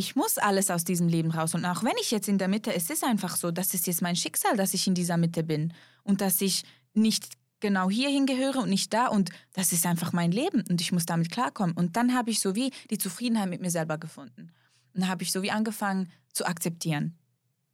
ich 0.00 0.16
muss 0.16 0.38
alles 0.38 0.70
aus 0.70 0.84
diesem 0.84 1.08
Leben 1.08 1.30
raus. 1.30 1.54
Und 1.54 1.66
auch 1.66 1.84
wenn 1.84 1.92
ich 2.00 2.10
jetzt 2.10 2.26
in 2.26 2.38
der 2.38 2.48
Mitte, 2.48 2.72
es 2.74 2.88
ist 2.88 3.04
einfach 3.04 3.36
so, 3.36 3.50
das 3.50 3.74
ist 3.74 3.86
jetzt 3.86 4.00
mein 4.00 4.16
Schicksal, 4.16 4.56
dass 4.56 4.72
ich 4.72 4.86
in 4.86 4.94
dieser 4.94 5.18
Mitte 5.18 5.42
bin. 5.42 5.74
Und 6.04 6.22
dass 6.22 6.40
ich 6.40 6.64
nicht 6.94 7.34
genau 7.60 7.90
hierhin 7.90 8.24
gehöre 8.24 8.62
und 8.62 8.70
nicht 8.70 8.94
da. 8.94 9.08
Und 9.08 9.28
das 9.52 9.72
ist 9.72 9.84
einfach 9.84 10.14
mein 10.14 10.32
Leben. 10.32 10.64
Und 10.70 10.80
ich 10.80 10.90
muss 10.90 11.04
damit 11.04 11.30
klarkommen. 11.30 11.76
Und 11.76 11.96
dann 11.96 12.14
habe 12.14 12.30
ich 12.30 12.40
so 12.40 12.54
wie 12.54 12.72
die 12.90 12.96
Zufriedenheit 12.96 13.50
mit 13.50 13.60
mir 13.60 13.70
selber 13.70 13.98
gefunden. 13.98 14.52
Und 14.94 15.02
dann 15.02 15.08
habe 15.08 15.22
ich 15.22 15.32
so 15.32 15.42
wie 15.42 15.50
angefangen 15.50 16.10
zu 16.32 16.46
akzeptieren 16.46 17.18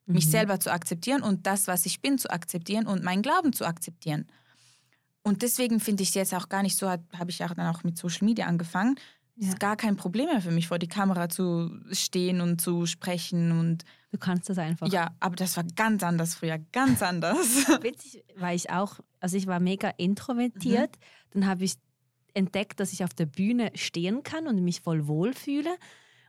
mich 0.06 0.26
Mhm. 0.26 0.30
selber 0.30 0.60
zu 0.60 0.72
akzeptieren 0.72 1.22
und 1.22 1.46
das, 1.46 1.66
was 1.66 1.84
ich 1.84 2.00
bin, 2.00 2.18
zu 2.18 2.30
akzeptieren 2.30 2.86
und 2.86 3.02
meinen 3.02 3.22
Glauben 3.22 3.52
zu 3.52 3.64
akzeptieren. 3.64 4.26
Und 5.22 5.42
deswegen 5.42 5.80
finde 5.80 6.04
ich 6.04 6.10
es 6.10 6.14
jetzt 6.14 6.34
auch 6.34 6.48
gar 6.48 6.62
nicht 6.62 6.78
so, 6.78 6.88
habe 6.88 7.30
ich 7.30 7.40
ja 7.40 7.48
dann 7.48 7.74
auch 7.74 7.82
mit 7.82 7.98
Social 7.98 8.24
Media 8.24 8.46
angefangen. 8.46 8.94
Es 9.38 9.48
ist 9.48 9.60
gar 9.60 9.76
kein 9.76 9.96
Problem 9.96 10.26
mehr 10.26 10.40
für 10.40 10.50
mich, 10.50 10.66
vor 10.68 10.78
die 10.78 10.88
Kamera 10.88 11.28
zu 11.28 11.70
stehen 11.92 12.40
und 12.40 12.60
zu 12.60 12.86
sprechen 12.86 13.52
und 13.52 13.84
Du 14.12 14.18
kannst 14.18 14.48
das 14.48 14.56
einfach. 14.56 14.90
ja, 14.90 15.10
aber 15.20 15.36
das 15.36 15.56
war 15.58 15.64
ganz 15.74 16.02
anders 16.02 16.34
früher, 16.34 16.58
ganz 16.72 17.02
anders. 17.02 17.36
Witzig, 17.82 18.24
weil 18.36 18.56
ich 18.56 18.70
auch, 18.70 18.98
also 19.20 19.36
ich 19.36 19.46
war 19.46 19.60
mega 19.60 19.90
introvertiert. 19.98 20.90
Mhm. 20.96 21.30
Dann 21.40 21.46
habe 21.46 21.64
ich 21.64 21.74
entdeckt, 22.32 22.80
dass 22.80 22.92
ich 22.94 23.04
auf 23.04 23.12
der 23.12 23.26
Bühne 23.26 23.70
stehen 23.74 24.22
kann 24.22 24.46
und 24.46 24.62
mich 24.64 24.80
voll 24.80 25.06
wohlfühle. 25.06 25.70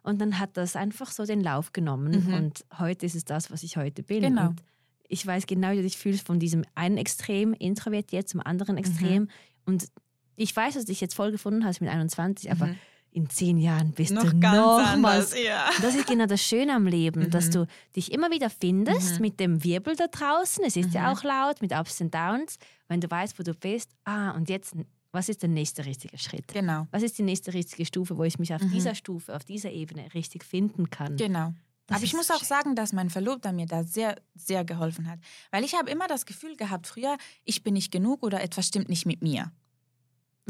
Und 0.04 0.20
dann 0.20 0.40
hat 0.40 0.58
das 0.58 0.76
einfach 0.76 1.12
so 1.12 1.26
den 1.26 1.42
Lauf 1.42 1.72
genommen. 1.72 2.26
Mhm. 2.28 2.34
Und 2.34 2.66
heute 2.78 3.06
ist 3.06 3.16
es 3.16 3.24
das, 3.26 3.52
was 3.52 3.64
ich 3.64 3.78
heute 3.78 4.04
bin. 4.04 4.22
Genau. 4.22 4.48
Und 4.50 4.64
ich 5.08 5.26
weiß 5.26 5.48
genau, 5.48 5.72
wie 5.72 5.80
ich 5.80 5.98
fühle 5.98 6.18
von 6.18 6.40
diesem 6.40 6.66
einen 6.76 6.98
Extrem 6.98 7.54
introvertiert 7.54 8.28
zum 8.28 8.40
Mhm. 8.40 8.48
anderen 8.48 8.78
Extrem. 8.78 9.30
Und 9.66 9.88
ich 10.36 10.54
weiß, 10.54 10.74
dass 10.74 10.84
du 10.86 10.92
dich 10.92 11.00
jetzt 11.02 11.16
voll 11.16 11.32
gefunden 11.32 11.64
hast 11.64 11.80
mit 11.82 11.90
21, 11.90 12.52
aber 12.52 12.76
in 13.12 13.30
zehn 13.30 13.58
Jahren 13.58 13.92
bist 13.94 14.12
noch 14.14 14.24
du 14.24 14.40
ganz 14.40 14.56
nochmals 14.58 15.32
anders, 15.34 15.44
ja. 15.44 15.70
das 15.82 15.96
ist 15.96 16.08
genau 16.08 16.26
das 16.28 16.42
Schöne 16.42 16.74
am 16.76 16.86
Leben, 16.86 17.30
dass 17.32 17.48
Mhm. 17.48 17.52
du 17.52 17.68
dich 17.96 18.12
immer 18.12 18.30
wieder 18.32 18.50
findest 18.50 19.16
Mhm. 19.16 19.22
mit 19.22 19.40
dem 19.40 19.64
Wirbel 19.64 19.96
da 19.96 20.08
draußen. 20.08 20.64
Es 20.66 20.76
ist 20.76 20.94
ja 20.94 21.02
Mhm. 21.02 21.08
auch 21.18 21.24
laut 21.24 21.62
mit 21.62 21.72
Ups 21.74 22.00
und 22.02 22.14
Downs. 22.14 22.58
Wenn 22.88 23.02
du 23.02 23.10
weißt, 23.10 23.38
wo 23.40 23.44
du 23.44 23.54
bist, 23.54 23.90
ah, 24.04 24.32
und 24.32 24.50
jetzt, 24.50 24.76
was 25.12 25.30
ist 25.30 25.42
der 25.42 25.50
nächste 25.50 25.86
richtige 25.86 26.18
Schritt? 26.18 26.48
Genau, 26.50 26.86
Was 26.92 27.02
ist 27.02 27.18
die 27.18 27.24
nächste 27.24 27.54
richtige 27.54 27.86
Stufe, 27.86 28.18
wo 28.18 28.24
ich 28.24 28.38
mich 28.40 28.54
auf 28.54 28.62
Mhm. 28.62 28.72
dieser 28.72 28.94
Stufe, 28.94 29.36
auf 29.36 29.44
dieser 29.44 29.72
Ebene 29.72 30.14
richtig 30.14 30.44
finden 30.44 30.90
kann? 30.90 31.16
genau. 31.16 31.54
Das 31.90 31.96
Aber 32.00 32.04
ich 32.06 32.14
muss 32.14 32.30
auch 32.32 32.40
schön. 32.40 32.48
sagen, 32.50 32.76
dass 32.76 32.92
mein 32.92 33.10
Verlobter 33.10 33.54
mir 33.54 33.66
da 33.66 33.82
sehr, 33.86 34.18
sehr 34.36 34.66
geholfen 34.66 35.10
hat. 35.10 35.20
Weil 35.52 35.64
ich 35.64 35.74
habe 35.74 35.90
immer 35.90 36.06
das 36.08 36.26
Gefühl 36.26 36.58
gehabt, 36.58 36.86
früher, 36.86 37.16
ich 37.46 37.64
bin 37.64 37.76
nicht 37.76 37.94
genug 37.94 38.24
oder 38.24 38.42
etwas 38.44 38.68
stimmt 38.68 38.90
nicht 38.90 39.06
mit 39.06 39.22
mir. 39.22 39.54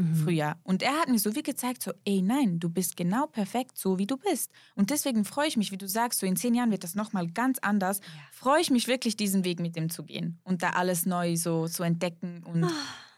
Mhm. 0.00 0.14
Früher. 0.14 0.56
Und 0.62 0.82
er 0.82 0.92
hat 0.92 1.08
mir 1.08 1.18
so 1.18 1.34
wie 1.34 1.42
gezeigt, 1.42 1.82
so, 1.82 1.92
ey, 2.04 2.22
nein, 2.22 2.60
du 2.60 2.68
bist 2.70 2.96
genau 2.96 3.26
perfekt, 3.26 3.76
so 3.76 3.98
wie 3.98 4.06
du 4.06 4.16
bist. 4.16 4.50
Und 4.76 4.90
deswegen 4.90 5.24
freue 5.24 5.48
ich 5.48 5.56
mich, 5.56 5.72
wie 5.72 5.76
du 5.76 5.88
sagst, 5.88 6.20
so 6.20 6.26
in 6.26 6.36
zehn 6.36 6.54
Jahren 6.54 6.70
wird 6.70 6.84
das 6.84 6.94
nochmal 6.94 7.26
ganz 7.26 7.58
anders. 7.58 8.00
Freue 8.32 8.60
ich 8.60 8.70
mich 8.70 8.86
wirklich, 8.86 9.16
diesen 9.16 9.44
Weg 9.44 9.58
mit 9.58 9.76
ihm 9.76 9.90
zu 9.90 10.04
gehen 10.04 10.38
und 10.44 10.62
da 10.62 10.70
alles 10.70 11.04
neu 11.04 11.36
so 11.36 11.66
zu 11.66 11.82
entdecken 11.82 12.44
und 12.44 12.70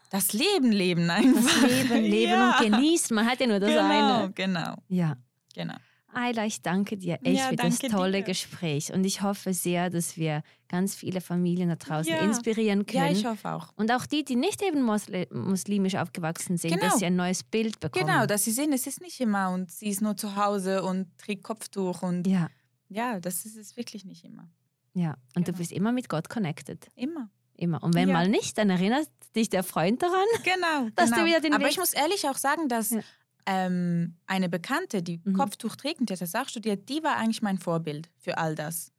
das 0.09 0.33
Leben 0.33 0.71
leben 0.71 1.09
einfach. 1.09 1.61
Das 1.61 1.69
Leben, 1.71 2.03
Leben 2.03 2.31
Ja. 2.33 2.57
und 2.59 2.71
genießen. 2.71 3.15
Man 3.15 3.27
hat 3.27 3.39
ja 3.39 3.47
nur 3.47 3.59
das 3.59 3.69
Genau, 3.69 4.17
eine. 4.23 4.31
genau, 4.33 4.75
Ja. 4.87 5.15
genau. 5.53 5.75
Ayla, 6.13 6.45
ich 6.45 6.61
danke 6.61 6.97
dir 6.97 7.19
echt 7.23 7.37
Ja, 7.39 7.47
für 7.49 7.55
das 7.55 7.77
tolle 7.79 8.19
dir. 8.19 8.23
Gespräch. 8.23 8.91
Und 8.93 9.03
ich 9.05 9.21
hoffe 9.21 9.53
sehr, 9.53 9.89
dass 9.89 10.17
wir 10.17 10.43
ganz 10.67 10.95
viele 10.95 11.21
Familien 11.21 11.69
da 11.69 11.75
draußen 11.75 12.11
Ja. 12.11 12.19
inspirieren 12.21 12.85
können. 12.85 13.05
Ja, 13.05 13.11
ich 13.11 13.25
hoffe 13.25 13.49
auch. 13.49 13.69
Und 13.75 13.91
auch 13.91 14.05
die, 14.05 14.23
die 14.23 14.35
nicht 14.35 14.61
eben 14.61 14.81
mosli 14.81 15.27
muslimisch 15.31 15.95
aufgewachsen 15.95 16.57
sind, 16.57 16.71
Genau. 16.71 16.85
dass 16.85 16.99
sie 16.99 17.05
ein 17.05 17.15
neues 17.15 17.43
Bild 17.43 17.79
bekommen. 17.79 18.05
Genau, 18.07 18.25
dass 18.25 18.43
sie 18.45 18.51
sehen, 18.51 18.71
es 18.73 18.87
ist 18.87 19.01
nicht 19.01 19.19
immer 19.19 19.49
und 19.51 19.71
sie 19.71 19.89
ist 19.89 20.01
nur 20.01 20.15
zu 20.17 20.35
Hause 20.35 20.83
und 20.83 21.07
trägt 21.17 21.43
Kopftuch 21.43 22.01
und 22.03 22.27
ja, 22.27 22.49
ja, 22.89 23.19
das 23.19 23.45
ist 23.45 23.57
es 23.57 23.77
wirklich 23.77 24.05
nicht 24.05 24.23
immer. 24.25 24.49
ja. 24.93 25.11
Und 25.35 25.47
du 25.47 25.51
Genau. 25.51 25.57
bist 25.59 25.71
immer 25.71 25.91
mit 25.91 26.09
Gott 26.09 26.29
connected. 26.29 26.87
Immer. 26.95 27.29
Immer. 27.55 27.81
Und 27.83 27.93
wenn 27.93 28.07
Ja. 28.09 28.13
mal 28.15 28.27
nicht, 28.27 28.57
dann 28.57 28.69
erinnert 28.69 29.07
dich 29.35 29.47
der 29.49 29.63
Freund 29.63 30.01
daran. 30.01 30.25
Genau. 30.43 30.89
Dass 30.95 31.09
du 31.09 31.15
genau. 31.15 31.27
wieder 31.27 31.39
den 31.41 31.53
Aber 31.53 31.65
Weg- 31.65 31.71
ich 31.71 31.77
muss 31.77 31.93
ehrlich 31.93 32.27
auch 32.27 32.37
sagen, 32.37 32.67
dass 32.67 32.89
Ja. 32.89 33.01
Ähm, 33.45 34.15
eine 34.27 34.49
Bekannte, 34.49 35.01
die 35.03 35.19
Mhm. 35.23 35.33
Kopftuch 35.33 35.75
trägt 35.75 35.99
und 35.99 36.09
die 36.09 36.13
hat 36.13 36.21
das 36.21 36.35
auch 36.35 36.47
studiert, 36.49 36.89
die 36.89 37.03
war 37.03 37.17
eigentlich 37.17 37.41
mein 37.41 37.57
Vorbild 37.57 38.09
für 38.17 38.37
all 38.37 38.55
das. 38.55 38.91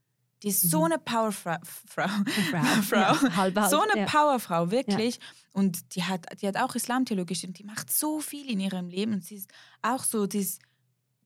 Die 0.43 0.49
ist 0.49 0.63
so 0.63 0.81
Mhm. 0.81 0.85
eine 0.87 0.99
Powerfrau. 0.99 1.57
Frau. 1.87 2.09
Frau. 2.09 2.97
Ja, 2.97 3.37
halbe, 3.37 3.37
halbe, 3.37 3.69
So 3.71 3.81
eine 3.81 4.01
ja. 4.03 4.07
Powerfrau, 4.07 4.71
wirklich. 4.71 5.21
Und 5.53 5.95
die 5.95 6.03
hat, 6.05 6.27
die 6.41 6.49
hat 6.49 6.57
auch 6.57 6.75
Islamtheologie 6.75 7.35
studiert. 7.35 7.59
Die 7.61 7.65
macht 7.65 7.93
so 7.93 8.21
viel 8.21 8.51
in 8.51 8.59
ihrem 8.59 8.89
Leben. 8.89 9.13
Und 9.15 9.25
sie 9.25 9.37
ist 9.37 9.51
auch 9.83 10.03
so, 10.03 10.27
die 10.27 10.39
ist 10.41 10.61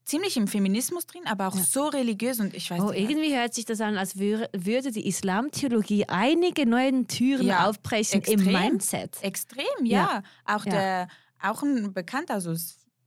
ziemlich 0.04 0.36
im 0.36 0.46
Feminismus 0.46 1.06
drin, 1.06 1.22
aber 1.26 1.48
auch 1.48 1.56
Ja. 1.56 1.62
so 1.64 1.86
religiös. 1.88 2.38
Und 2.40 2.54
ich 2.54 2.70
weiß 2.70 2.80
Oh, 2.80 2.92
die 2.92 3.02
hat- 3.04 3.10
irgendwie 3.10 3.34
hört 3.36 3.54
sich 3.54 3.64
das 3.64 3.80
an, 3.80 3.96
als 3.96 4.16
wür- 4.16 4.48
würde 4.52 4.92
die 4.92 5.06
Islamtheologie 5.06 6.04
einige 6.08 6.66
neue 6.66 7.06
Türen 7.06 7.46
Ja, 7.46 7.66
aufbrechen 7.68 8.20
im 8.22 8.34
extrem. 8.40 8.52
Mindset. 8.52 9.16
Extrem, 9.22 9.64
Ja. 9.84 10.22
ja. 10.46 10.54
Auch 10.56 10.64
Ja. 10.66 10.70
der, 10.72 11.08
auch 11.42 11.62
ein 11.62 11.92
Bekannter, 11.92 12.34
also 12.34 12.54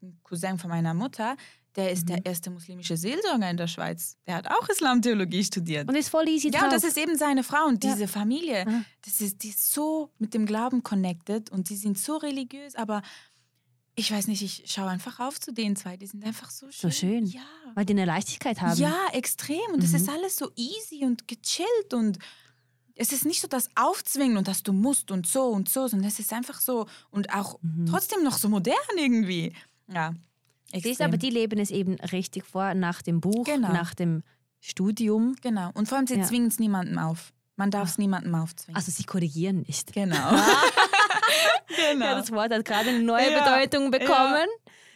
ein 0.01 0.19
Cousin 0.23 0.57
von 0.57 0.69
meiner 0.69 0.93
Mutter, 0.93 1.35
der 1.75 1.91
ist 1.91 2.03
Mhm. 2.03 2.07
der 2.13 2.25
erste 2.25 2.49
muslimische 2.49 2.97
Seelsorger 2.97 3.49
in 3.49 3.57
der 3.57 3.67
Schweiz. 3.67 4.17
Der 4.27 4.35
hat 4.35 4.47
auch 4.49 4.67
Islamtheologie 4.69 5.43
studiert. 5.43 5.87
Und 5.87 5.95
ist 5.95 6.09
voll 6.09 6.27
easy 6.27 6.47
ja, 6.49 6.59
drauf. 6.59 6.63
und 6.63 6.73
das 6.73 6.83
ist 6.83 6.97
eben 6.97 7.17
seine 7.17 7.43
Frau 7.43 7.65
und 7.67 7.83
Ja. 7.83 7.93
diese 7.93 8.07
Familie. 8.07 8.65
Ah. 8.67 8.81
Das 9.03 9.21
ist, 9.21 9.43
die 9.43 9.49
ist 9.49 9.71
so 9.71 10.11
mit 10.17 10.33
dem 10.33 10.45
Glauben 10.45 10.81
connected 10.83 11.49
und 11.51 11.69
die 11.69 11.75
sind 11.75 11.97
so 11.99 12.17
religiös, 12.17 12.75
aber 12.75 13.01
ich 13.95 14.11
weiß 14.11 14.27
nicht, 14.27 14.41
ich 14.41 14.63
schaue 14.71 14.87
einfach 14.89 15.19
auf 15.19 15.39
zu 15.41 15.51
den 15.53 15.75
zwei. 15.75 15.97
Die 15.97 16.07
sind 16.07 16.23
einfach 16.25 16.49
so 16.49 16.71
schön. 16.71 16.89
So 16.89 16.97
schön. 16.97 17.25
Ja. 17.25 17.41
Weil 17.75 17.85
die 17.85 17.93
eine 17.93 18.05
Leichtigkeit 18.05 18.61
haben. 18.61 18.79
Ja, 18.79 18.95
extrem. 19.11 19.59
Und 19.73 19.87
Mhm. 19.87 19.95
ist 19.95 20.09
alles 20.09 20.37
so 20.37 20.49
easy 20.55 21.03
und 21.05 21.27
gechillt 21.27 21.93
und 21.93 22.17
es 22.95 23.11
ist 23.13 23.25
nicht 23.25 23.41
so 23.41 23.47
das 23.47 23.69
Aufzwingen 23.75 24.37
und 24.37 24.47
dass 24.47 24.63
du 24.63 24.73
musst 24.73 25.11
und 25.11 25.25
so 25.27 25.43
und 25.47 25.69
so, 25.69 25.87
sondern 25.87 26.07
es 26.07 26.19
ist 26.19 26.33
einfach 26.33 26.59
so 26.59 26.85
und 27.11 27.33
auch 27.33 27.57
Mhm. 27.61 27.85
trotzdem 27.87 28.23
noch 28.23 28.37
so 28.37 28.49
modern 28.49 28.75
irgendwie. 28.97 29.53
Ja. 29.93 30.13
Siehst 30.71 30.85
extrem. 30.85 31.07
aber, 31.07 31.17
die 31.17 31.29
leben 31.29 31.59
es 31.59 31.71
eben 31.71 31.95
richtig 31.95 32.43
vor, 32.45 32.73
nach 32.75 33.01
dem 33.01 33.21
Buch, 33.21 33.45
Genau. 33.45 33.71
nach 33.73 33.93
dem 33.95 34.23
Studium. 34.61 35.35
Genau. 35.41 35.71
Und 35.73 35.87
vor 35.87 35.97
allem, 35.97 36.07
sie 36.07 36.15
Ja. 36.17 36.23
zwingen 36.23 36.47
es 36.49 36.59
niemandem 36.59 36.97
auf. 36.99 37.33
Man 37.55 37.71
darf 37.71 37.89
es 37.89 37.97
niemandem 37.97 38.35
aufzwingen. 38.35 38.75
Also 38.77 38.91
sie 38.91 39.03
korrigieren 39.03 39.61
nicht. 39.67 39.91
genau. 39.93 40.15
genau. 41.91 42.05
Ja, 42.05 42.15
das 42.15 42.31
Wort 42.31 42.53
hat 42.53 42.65
gerade 42.65 42.89
eine 42.89 42.99
neue 43.03 43.31
Ja. 43.31 43.43
Bedeutung 43.43 43.91
bekommen. 43.91 44.47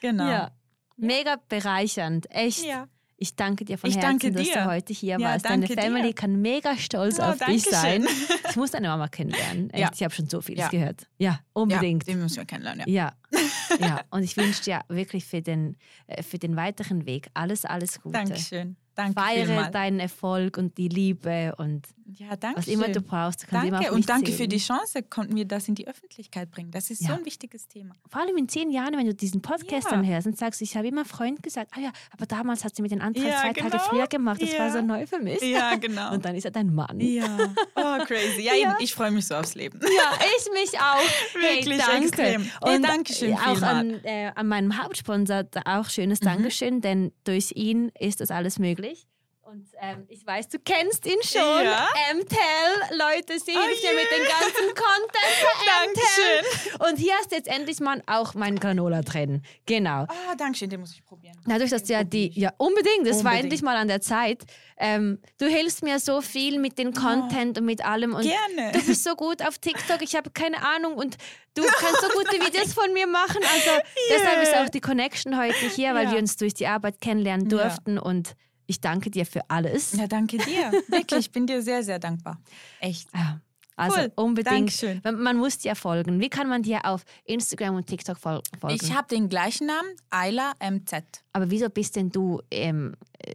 genau. 0.01 0.27
Ja. 0.29 0.51
Mega 0.95 1.37
bereichernd, 1.49 2.29
echt. 2.29 2.63
Ja. 2.63 2.87
Ich 3.17 3.35
danke 3.35 3.63
dir 3.63 3.77
von 3.77 3.89
Ich 3.89 3.97
Herzen, 3.97 4.33
dass 4.33 4.47
du 4.47 4.53
dir. 4.53 4.65
heute 4.65 4.91
hier 4.93 5.17
Ja, 5.19 5.29
warst. 5.31 5.45
Deine 5.45 5.67
Family 5.67 6.07
dir. 6.09 6.13
kann 6.13 6.41
mega 6.41 6.75
stolz 6.77 7.19
Oh, 7.19 7.23
auf 7.23 7.37
dich 7.39 7.63
sein. 7.63 8.03
schön. 8.03 8.09
Ich 8.49 8.55
muss 8.55 8.71
deine 8.71 8.87
Mama 8.89 9.07
kennenlernen. 9.07 9.69
Echt, 9.69 9.79
Ja. 9.81 9.89
ich 9.93 10.03
habe 10.03 10.13
schon 10.13 10.27
so 10.29 10.41
vieles 10.41 10.63
Ja. 10.65 10.69
gehört. 10.69 11.07
Ja, 11.17 11.29
Ja, 11.31 11.39
unbedingt. 11.53 12.07
den 12.07 12.19
müssen 12.21 12.37
wir 12.37 12.45
kennenlernen. 12.45 12.83
Ja. 12.87 13.13
Ja, 13.31 13.41
ja. 13.79 14.01
Und 14.11 14.23
ich 14.23 14.35
wünsche 14.37 14.63
dir 14.63 14.81
wirklich 14.89 15.25
für 15.25 15.41
den, 15.41 15.77
äh, 16.07 16.21
für 16.23 16.37
den 16.37 16.55
weiteren 16.55 17.05
Weg 17.05 17.27
alles, 17.33 17.65
alles 17.65 18.01
Gute. 18.01 18.13
Dankeschön. 18.13 18.75
Danke 18.95 19.19
Feiere 19.19 19.71
deinen 19.71 19.99
Erfolg 19.99 20.57
und 20.57 20.77
die 20.77 20.87
Liebe 20.87 21.55
und 21.57 21.87
Ja, 22.17 22.35
danke 22.35 22.59
was 22.59 22.67
immer 22.67 22.87
du 22.89 23.01
brauchst. 23.01 23.47
Kannst 23.47 23.67
immer 23.67 23.77
Danke 23.77 23.91
mich 23.91 23.91
und 23.91 24.09
danke 24.09 24.25
zählen. 24.25 24.37
für 24.37 24.47
die 24.47 24.57
Chance, 24.57 25.03
konnten 25.03 25.35
wir 25.35 25.45
das 25.45 25.67
in 25.67 25.75
die 25.75 25.87
Öffentlichkeit 25.87 26.51
bringen. 26.51 26.71
Das 26.71 26.89
ist 26.89 27.01
Ja. 27.01 27.09
so 27.09 27.13
ein 27.15 27.25
wichtiges 27.25 27.67
Thema. 27.67 27.95
Vor 28.09 28.21
allem 28.21 28.37
in 28.37 28.47
zehn 28.49 28.69
Jahren, 28.69 28.95
wenn 28.97 29.05
du 29.05 29.13
diesen 29.13 29.41
Podcast 29.41 29.85
Ja. 29.85 29.89
dann 29.91 30.05
hörst 30.07 30.27
und 30.27 30.37
sagst, 30.37 30.61
ich 30.61 30.75
habe 30.77 30.87
immer 30.87 31.05
Freund 31.05 31.41
gesagt, 31.41 31.71
ah 31.75 31.79
ja, 31.79 31.91
aber 32.11 32.25
damals 32.25 32.63
hat 32.63 32.75
sie 32.75 32.81
mir 32.81 32.87
den 32.89 33.01
Antrag 33.01 33.25
Ja, 33.25 33.41
zwei 33.41 33.53
Tage 33.53 33.69
genau. 33.71 33.83
früher 33.83 34.07
gemacht, 34.07 34.41
das 34.41 34.57
war 34.59 34.71
so 34.71 34.81
neu 34.81 35.05
für 35.07 35.19
mich. 35.19 35.41
Ja, 35.41 35.75
genau. 35.75 36.13
Und 36.13 36.23
dann 36.25 36.35
ist 36.35 36.45
er 36.45 36.51
dein 36.51 36.73
Mann. 36.73 36.99
ja, 36.99 37.37
oh 37.75 37.97
crazy. 38.05 38.41
Ja, 38.41 38.53
eben, 38.61 38.73
ich 38.79 38.93
freue 38.93 39.11
mich 39.11 39.25
so 39.27 39.35
aufs 39.35 39.55
Leben. 39.55 39.79
Ja, 39.81 40.19
ich 40.37 40.51
mich 40.53 40.79
auch. 40.79 41.33
Wirklich 41.41 41.81
hey, 41.81 42.01
danke. 42.01 42.07
extrem. 42.21 42.51
Und 42.61 42.83
Dankeschön 42.83 43.33
auch 43.33 43.51
vielmal. 43.53 43.75
an, 43.75 43.99
äh, 44.03 44.31
an 44.35 44.47
meinem 44.47 44.81
Hauptsponsor 44.81 45.45
auch 45.65 45.89
schönes 45.89 46.19
Dankeschön, 46.19 46.81
denn 46.81 47.11
durch 47.23 47.51
ihn 47.55 47.91
ist 47.99 48.19
das 48.21 48.29
alles 48.31 48.59
möglich. 48.59 49.07
Und 49.53 49.67
ähm, 49.79 50.05
ich 50.09 50.25
weiß, 50.25 50.49
du 50.49 50.57
kennst 50.57 51.05
ihn 51.05 51.21
schon. 51.21 51.63
Ja. 51.63 51.87
MTEL, 52.15 52.97
Leute, 52.97 53.37
sie 53.39 53.51
Oh 53.55 53.61
hilft 53.61 53.83
dir 53.83 53.89
je. 53.89 53.95
mit 53.95 54.09
dem 54.09 54.23
ganzen 54.27 54.67
Content 54.73 55.33
für 55.37 55.89
MTEL. 55.89 56.41
Dankeschön. 56.73 56.89
Und 56.89 56.97
hier 56.97 57.13
hast 57.19 57.31
du 57.31 57.35
jetzt 57.35 57.47
endlich 57.47 57.79
mal 57.79 58.01
auch 58.07 58.33
mein 58.33 58.55
Granola 58.59 59.03
drin. 59.03 59.43
Genau. 59.67 60.07
Ah, 60.09 60.33
Dankeschön, 60.35 60.71
den 60.71 60.79
muss 60.79 60.93
ich 60.93 61.05
probieren. 61.05 61.37
Dadurch, 61.45 61.69
dass 61.69 61.83
du 61.83 61.93
ja 61.93 62.03
die, 62.03 62.31
ja 62.33 62.51
unbedingt, 62.57 63.05
das 63.05 63.17
war 63.17 63.33
Unbedingt. 63.33 63.43
endlich 63.43 63.61
mal 63.61 63.75
an 63.77 63.87
der 63.89 64.01
Zeit. 64.01 64.41
Ähm, 64.77 65.19
du 65.37 65.45
hilfst 65.45 65.83
mir 65.83 65.99
so 65.99 66.21
viel 66.21 66.57
mit 66.57 66.79
dem 66.79 66.91
Content 66.95 67.59
und 67.59 67.65
mit 67.65 67.85
allem. 67.85 68.15
Und 68.15 68.23
Gerne. 68.23 68.71
Du 68.71 68.83
bist 68.83 69.03
so 69.03 69.13
gut 69.15 69.45
auf 69.47 69.59
TikTok, 69.59 70.01
ich 70.01 70.15
habe 70.15 70.31
keine 70.31 70.65
Ahnung 70.65 70.95
und 70.95 71.15
du 71.53 71.61
kannst 71.61 72.01
so 72.01 72.07
gute 72.17 72.43
Videos 72.43 72.73
von 72.73 72.91
mir 72.91 73.05
machen. 73.05 73.39
Also 73.53 73.69
deshalb 74.09 74.41
ist 74.41 74.55
auch 74.55 74.69
die 74.69 74.81
Connection 74.81 75.37
heute 75.37 75.53
hier, 75.75 75.93
weil 75.93 76.05
Ja. 76.05 76.13
wir 76.13 76.17
uns 76.17 76.37
durch 76.37 76.55
die 76.55 76.65
Arbeit 76.65 76.99
kennenlernen 77.01 77.47
Ja. 77.51 77.57
durften 77.59 77.99
und 77.99 78.33
ich 78.65 78.81
danke 78.81 79.09
dir 79.09 79.25
für 79.25 79.49
alles. 79.49 79.93
Ja, 79.93 80.07
danke 80.07 80.37
dir. 80.37 80.71
Wirklich, 80.87 81.19
ich 81.19 81.31
bin 81.31 81.47
dir 81.47 81.61
sehr, 81.61 81.83
sehr 81.83 81.99
dankbar. 81.99 82.41
Echt. 82.79 83.07
Ja. 83.13 83.41
Also 83.75 84.01
Cool. 84.01 84.11
unbedingt. 84.15 84.55
Dankeschön. 84.55 85.01
Man, 85.03 85.37
muss 85.37 85.57
dir 85.57 85.75
folgen. 85.75 86.19
Wie 86.19 86.29
kann 86.29 86.47
man 86.47 86.61
dir 86.61 86.85
auf 86.85 87.03
Instagram 87.25 87.75
und 87.75 87.87
TikTok 87.87 88.17
fol 88.17 88.41
folgen? 88.59 88.75
Ich 88.75 88.93
habe 88.93 89.07
den 89.07 89.29
gleichen 89.29 89.67
Namen, 89.67 89.89
Ayla 90.09 90.53
MZ. 90.59 91.23
Aber 91.33 91.49
wieso 91.49 91.69
bist 91.69 91.95
denn 91.95 92.09
du 92.09 92.41
ähm, 92.51 92.95
äh, 93.17 93.33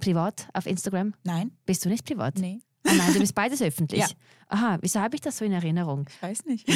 privat 0.00 0.48
auf 0.54 0.66
Instagram? 0.66 1.14
Nein? 1.22 1.50
Bist 1.66 1.84
du 1.84 1.88
nicht 1.88 2.04
privat? 2.06 2.38
Nee. 2.38 2.60
Ah 2.86 2.92
nein, 2.92 3.12
du 3.14 3.18
bist 3.20 3.34
beides 3.34 3.62
öffentlich. 3.62 4.00
Ja. 4.00 4.06
Aha, 4.48 4.78
wieso 4.80 5.00
habe 5.00 5.14
ich 5.16 5.20
das 5.22 5.38
so 5.38 5.44
in 5.44 5.52
Erinnerung? 5.52 6.06
Ich 6.08 6.22
weiß 6.22 6.44
nicht. 6.44 6.68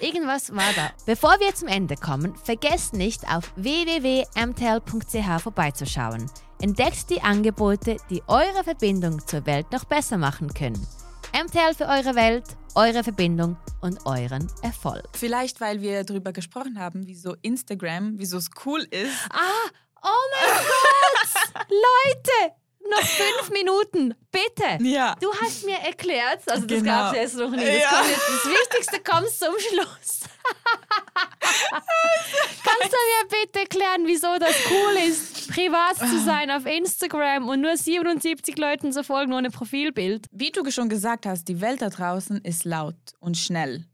Irgendwas 0.00 0.52
war 0.54 0.72
da. 0.74 0.90
Bevor 1.06 1.38
wir 1.40 1.54
zum 1.54 1.68
Ende 1.68 1.94
kommen, 1.96 2.34
vergesst 2.36 2.94
nicht 2.94 3.26
auf 3.28 3.52
www.mtel.ch 3.56 5.40
vorbeizuschauen. 5.42 6.30
Entdeckt 6.60 7.10
die 7.10 7.22
Angebote, 7.22 7.96
die 8.10 8.22
eure 8.26 8.64
Verbindung 8.64 9.24
zur 9.26 9.46
Welt 9.46 9.70
noch 9.72 9.84
besser 9.84 10.18
machen 10.18 10.52
können. 10.52 10.84
MTL 11.32 11.74
für 11.74 11.86
eure 11.86 12.14
Welt, 12.14 12.44
eure 12.74 13.02
Verbindung 13.04 13.56
und 13.80 14.04
euren 14.04 14.50
Erfolg. 14.62 15.08
Vielleicht, 15.14 15.60
weil 15.60 15.80
wir 15.80 16.04
darüber 16.04 16.32
gesprochen 16.32 16.78
haben, 16.78 17.06
wieso 17.06 17.34
Instagram, 17.40 18.14
wieso 18.18 18.36
es 18.38 18.50
cool 18.66 18.82
ist. 18.90 19.12
Ah, 19.30 19.70
Oh 20.04 20.08
mein 20.32 20.50
Gott! 21.54 21.66
Leute! 21.68 22.54
Noch 22.90 23.02
fünf 23.06 23.50
Minuten, 23.50 24.14
bitte. 24.30 24.78
Ja. 24.84 25.14
Du 25.20 25.32
hast 25.40 25.64
mir 25.64 25.76
erklärt, 25.78 26.40
also 26.46 26.66
das 26.66 26.78
Genau. 26.78 26.92
gab 26.92 27.12
es 27.12 27.18
jetzt 27.18 27.36
noch 27.36 27.50
nie. 27.50 27.56
Das, 27.64 27.66
Ja. 27.78 28.02
jetzt, 28.06 28.20
das 28.28 28.46
Wichtigste 28.50 29.00
kommt 29.02 29.28
zum 29.30 29.54
Schluss. 29.58 30.20
Kannst 31.70 32.92
du 32.92 32.96
mir 32.96 33.28
bitte 33.42 33.60
erklären, 33.60 34.02
wieso 34.06 34.38
das 34.38 34.54
cool 34.70 34.96
ist, 35.08 35.48
privat 35.50 35.96
zu 35.98 36.18
sein 36.24 36.50
auf 36.50 36.66
Instagram 36.66 37.48
und 37.48 37.60
nur 37.60 37.76
77 37.76 38.56
Leuten 38.58 38.92
zu 38.92 39.04
folgen 39.04 39.32
ohne 39.32 39.50
Profilbild? 39.50 40.26
Wie 40.32 40.50
du 40.50 40.68
schon 40.70 40.88
gesagt 40.88 41.26
hast, 41.26 41.44
die 41.48 41.60
Welt 41.60 41.82
da 41.82 41.88
draußen 41.88 42.40
ist 42.42 42.64
laut 42.64 42.96
und 43.20 43.36
schnell. 43.36 43.84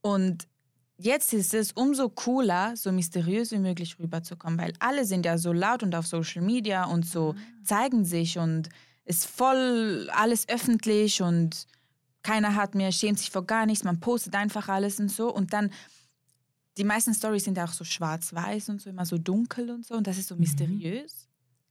Und 0.00 0.46
jetzt 0.98 1.32
ist 1.32 1.54
es 1.54 1.72
umso 1.72 2.08
cooler, 2.08 2.76
so 2.76 2.92
mysteriös 2.92 3.52
wie 3.52 3.58
möglich 3.58 3.98
rüberzukommen, 3.98 4.58
weil 4.58 4.72
alle 4.80 5.04
sind 5.04 5.24
ja 5.24 5.38
so 5.38 5.52
laut 5.52 5.82
und 5.82 5.94
auf 5.94 6.06
Social 6.06 6.42
Media 6.42 6.84
und 6.84 7.06
so 7.06 7.34
zeigen 7.64 8.04
sich 8.04 8.38
und 8.38 8.68
ist 9.04 9.24
voll 9.24 10.10
alles 10.12 10.48
öffentlich 10.48 11.22
und 11.22 11.66
keiner 12.22 12.56
hat 12.56 12.74
mehr, 12.74 12.92
schämt 12.92 13.18
sich 13.18 13.30
vor 13.30 13.46
gar 13.46 13.64
nichts, 13.64 13.84
man 13.84 14.00
postet 14.00 14.34
einfach 14.34 14.68
alles 14.68 14.98
und 14.98 15.10
so 15.10 15.32
und 15.32 15.52
dann 15.52 15.70
die 16.76 16.84
meisten 16.84 17.14
Stories 17.14 17.44
sind 17.44 17.56
ja 17.56 17.64
auch 17.64 17.72
so 17.72 17.84
schwarz-weiß 17.84 18.68
und 18.68 18.80
so 18.80 18.90
immer 18.90 19.06
so 19.06 19.18
dunkel 19.18 19.70
und 19.70 19.86
so 19.86 19.94
und 19.94 20.06
das 20.06 20.18
ist 20.18 20.28
so 20.28 20.36
mysteriös. 20.36 21.24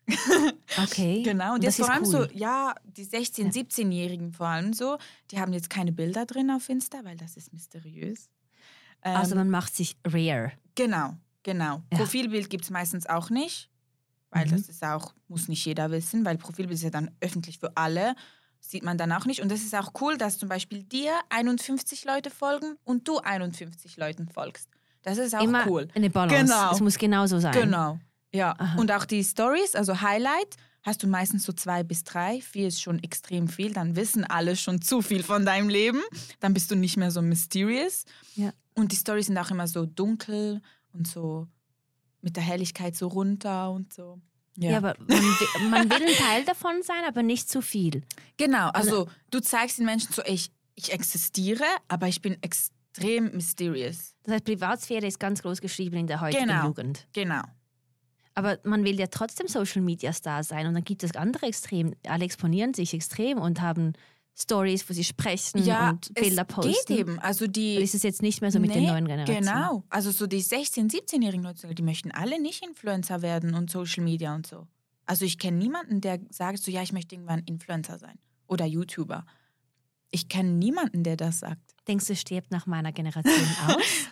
Okay. 0.82 1.21
Genau, 1.25 1.55
und, 1.55 1.65
das 1.65 1.78
jetzt 1.78 1.86
vor 1.86 1.93
allem 1.93 2.05
cool. 2.05 2.30
so, 2.30 2.38
ja, 2.38 2.73
die 2.86 3.05
16-, 3.05 3.51
17-Jährigen 3.51 4.32
vor 4.32 4.47
allem 4.47 4.71
so, 4.71 4.97
die 5.32 5.39
haben 5.39 5.51
jetzt 5.51 5.69
keine 5.69 5.91
Bilder 5.91 6.25
drin 6.25 6.49
auf 6.49 6.69
Insta, 6.69 7.03
weil 7.03 7.17
das 7.17 7.36
ist 7.36 7.51
mysteriös. 7.51 8.30
Ähm, 9.04 9.16
Also 9.16 9.36
man 9.36 9.50
macht 9.50 9.76
sich 9.76 9.98
rare. 10.06 10.52
genau, 10.76 11.16
genau. 11.43 11.82
Ja. 11.91 11.98
Profilbild 12.00 12.50
gibt 12.50 12.64
es 12.66 12.70
meistens 12.70 13.06
auch 13.08 13.30
nicht, 13.30 13.70
weil 14.32 14.45
Mhm. 14.48 14.52
das 14.52 14.70
ist 14.70 14.84
auch, 14.84 15.14
muss 15.28 15.48
nicht 15.48 15.64
jeder 15.66 15.91
wissen, 15.91 16.26
weil 16.26 16.38
Profilbild 16.38 16.76
ist 16.78 16.84
ja 16.84 16.89
dann 16.89 17.12
öffentlich 17.22 17.60
für 17.60 17.76
alle, 17.76 18.16
sieht 18.60 18.84
man 18.84 18.98
dann 18.98 19.12
auch 19.12 19.26
nicht. 19.26 19.41
Und 19.41 19.50
das 19.52 19.62
ist 19.62 19.76
auch 19.76 19.91
cool, 20.02 20.18
dass 20.18 20.38
zum 20.39 20.50
Beispiel 20.50 20.84
dir 20.84 21.12
51 21.30 22.06
Leute 22.06 22.30
folgen 22.30 22.76
und 22.84 23.08
du 23.08 23.20
51 23.20 23.98
Leuten 23.98 24.28
folgst. 24.28 24.70
Das 25.04 25.18
ist 25.18 25.36
auch 25.36 25.43
Immer 25.43 25.66
cool. 25.68 25.88
eine 25.95 26.10
Balance. 26.10 26.43
Genau. 26.54 26.72
Es 26.72 26.80
muss 26.82 26.98
genauso 26.98 27.39
sein. 27.39 27.54
Genau. 27.54 28.00
Ja. 28.34 28.56
Aha. 28.58 28.78
Und 28.78 28.91
auch 28.91 29.06
die 29.06 29.24
Stories, 29.24 29.74
also 29.76 30.02
Highlight, 30.02 30.56
hast 30.88 31.03
du 31.03 31.07
meistens 31.07 31.43
so 31.43 31.51
zwei 31.53 31.83
bis 31.83 32.03
drei. 32.05 32.39
Vier 32.41 32.69
ist 32.69 32.81
schon 32.81 33.03
extrem 33.03 33.47
viel. 33.49 33.73
Dann 33.73 33.95
wissen 33.97 34.23
alle 34.23 34.55
schon 34.55 34.81
zu 34.81 35.01
viel 35.01 35.21
von 35.21 35.45
deinem 35.45 35.67
Leben. 35.69 36.01
Dann 36.39 36.53
bist 36.53 36.71
du 36.71 36.75
nicht 36.75 36.95
mehr 36.97 37.11
so 37.11 37.21
mysterious. 37.21 38.05
Ja. 38.35 38.51
Und 38.73 38.91
die 38.93 38.95
Stories 38.95 39.25
sind 39.27 39.38
auch 39.38 39.51
immer 39.51 39.67
so 39.67 39.85
dunkel 39.85 40.61
und 40.93 41.05
so 41.07 41.47
mit 42.21 42.35
der 42.38 42.43
Helligkeit 42.43 42.95
so 42.95 43.07
runter 43.07 43.69
und 43.71 43.93
so. 43.93 44.19
Ja, 44.55 44.77
aber 44.77 44.95
man 44.99 45.09
will, 45.09 45.69
man 45.69 45.89
will 45.89 46.07
ein 46.07 46.15
Teil 46.15 46.45
davon 46.45 46.81
sein, 46.83 47.03
aber 47.07 47.21
nicht 47.21 47.47
zu 47.49 47.61
viel. 47.61 48.03
genau. 48.38 48.69
Also 48.69 49.07
du 49.29 49.39
zeigst 49.39 49.77
den 49.77 49.85
Menschen 49.85 50.11
so, 50.13 50.23
ich, 50.25 50.49
ich 50.75 50.91
existiere, 50.93 51.63
aber 51.89 52.07
ich 52.07 52.21
bin 52.23 52.41
extrem 52.41 53.31
mysterious. 53.33 54.15
Das 54.23 54.33
heißt, 54.35 54.45
Privatsphäre 54.45 55.05
ist 55.05 55.19
ganz 55.19 55.41
groß 55.43 55.61
geschrieben 55.61 55.97
in 55.97 56.07
der 56.07 56.21
heutigen 56.21 56.47
Genau. 56.47 56.65
Jugend. 56.65 57.07
Genau. 57.13 57.41
Aber 58.38 58.59
man 58.63 58.83
will 58.83 58.99
ja 58.99 59.07
trotzdem 59.07 59.47
Social 59.47 59.81
Media 59.81 60.13
Star 60.13 60.43
sein 60.43 60.67
und 60.67 60.75
dann 60.75 60.83
gibt 60.83 61.03
es 61.03 61.15
andere 61.15 61.47
Extrem. 61.47 61.95
Alle 62.07 62.23
exponieren 62.23 62.75
sich 62.75 62.93
extrem 62.93 63.39
und 63.39 63.61
haben 63.61 63.93
Stories, 64.39 64.88
wo 64.88 64.93
sie 64.93 65.03
sprechen 65.03 65.63
Ja, 65.63 65.89
und 65.89 66.13
Bilder 66.13 66.45
es 66.47 66.55
posten. 66.55 66.71
geht 66.88 66.99
eben. 66.99 67.17
Also 67.17 67.47
die 67.47 67.77
Ist 67.77 67.95
es 67.95 68.03
jetzt 68.03 68.21
nicht 68.21 68.41
mehr 68.41 68.51
so 68.51 68.59
mit 68.59 68.75
den 68.75 68.83
Nee, 68.83 68.89
neuen 68.91 69.07
Generationen? 69.07 69.41
Genau. 69.43 69.83
Also 69.89 70.11
so 70.11 70.27
die 70.27 70.43
16-, 70.43 70.91
17-jährigen 70.91 71.41
Leute, 71.43 71.73
die 71.73 71.81
möchten 71.81 72.11
alle 72.11 72.39
nicht 72.39 72.63
Influencer 72.63 73.23
werden 73.23 73.55
und 73.55 73.71
Social 73.71 74.03
Media 74.03 74.35
und 74.35 74.45
so. 74.45 74.67
Also 75.07 75.25
ich 75.25 75.39
kenne 75.39 75.57
niemanden, 75.57 76.01
der 76.01 76.19
sagt 76.29 76.59
so, 76.59 76.69
ja, 76.69 76.83
ich 76.83 76.93
möchte 76.93 77.15
irgendwann 77.15 77.39
Influencer 77.39 77.97
sein 77.97 78.19
oder 78.45 78.65
YouTuber. 78.65 79.25
Ich 80.11 80.29
kenne 80.29 80.51
niemanden, 80.51 81.01
der 81.01 81.17
das 81.17 81.39
sagt. 81.39 81.73
Denkst 81.88 82.05
du, 82.05 82.13
es 82.13 82.21
stirbt 82.21 82.51
nach 82.51 82.67
meiner 82.67 82.91
Generation 82.91 83.33
aus? 83.67 84.09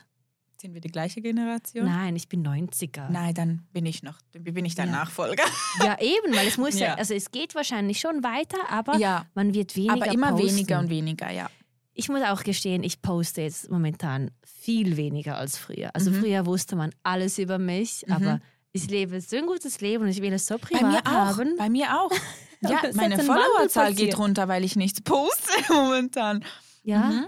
Sind 0.61 0.73
wir 0.73 0.81
die 0.81 0.89
gleiche 0.89 1.21
Generation? 1.21 1.85
Nein, 1.85 2.15
ich 2.15 2.29
bin 2.29 2.45
90er. 2.45 3.09
Nein, 3.09 3.33
dann 3.33 3.67
bin 3.73 3.85
ich 3.85 4.03
noch, 4.03 4.17
bin 4.31 4.63
ich 4.65 4.75
dein 4.75 4.87
Ja. 4.87 4.93
Nachfolger. 4.99 5.43
Ja, 5.83 5.97
eben, 5.99 6.33
weil 6.35 6.47
es 6.47 6.57
muss 6.57 6.79
ja. 6.79 6.87
Ja. 6.87 6.93
also 6.95 7.13
es 7.13 7.29
geht 7.31 7.55
wahrscheinlich 7.55 7.99
schon 7.99 8.23
weiter, 8.23 8.57
aber 8.69 8.95
ja, 8.97 9.25
man 9.35 9.53
wird 9.53 9.75
weniger 9.75 9.93
aber 9.93 10.11
immer 10.13 10.31
posten. 10.31 10.47
weniger 10.49 10.79
und 10.79 10.89
weniger, 10.89 11.29
ja. 11.31 11.49
Ich 11.93 12.09
muss 12.09 12.21
auch 12.23 12.43
gestehen, 12.43 12.83
ich 12.83 13.01
poste 13.01 13.41
jetzt 13.41 13.69
momentan 13.69 14.31
viel 14.45 14.97
weniger 14.97 15.37
als 15.37 15.57
früher. 15.57 15.91
Also 15.93 16.11
Mhm. 16.11 16.15
früher 16.21 16.45
wusste 16.45 16.75
man 16.75 16.91
alles 17.03 17.37
über 17.37 17.57
mich, 17.57 18.03
Mhm. 18.07 18.13
aber 18.13 18.39
ich 18.71 18.89
lebe 18.89 19.19
so 19.21 19.37
ein 19.37 19.45
gutes 19.45 19.79
Leben 19.81 20.03
und 20.03 20.09
ich 20.09 20.21
will 20.21 20.33
es 20.33 20.45
so 20.45 20.57
Bei 20.57 20.69
mir 20.71 20.77
privat 21.01 21.05
auch. 21.07 21.11
haben. 21.37 21.55
Bei 21.57 21.69
mir 21.69 21.99
auch. 22.01 22.11
Ja, 22.61 22.79
meine 22.95 23.19
Followerzahl 23.19 23.93
geht 23.93 24.17
runter, 24.17 24.47
weil 24.47 24.63
ich 24.63 24.75
nichts 24.75 24.99
poste 25.01 25.51
momentan. 25.69 26.43
Ja, 26.83 26.99
Mhm. 27.11 27.25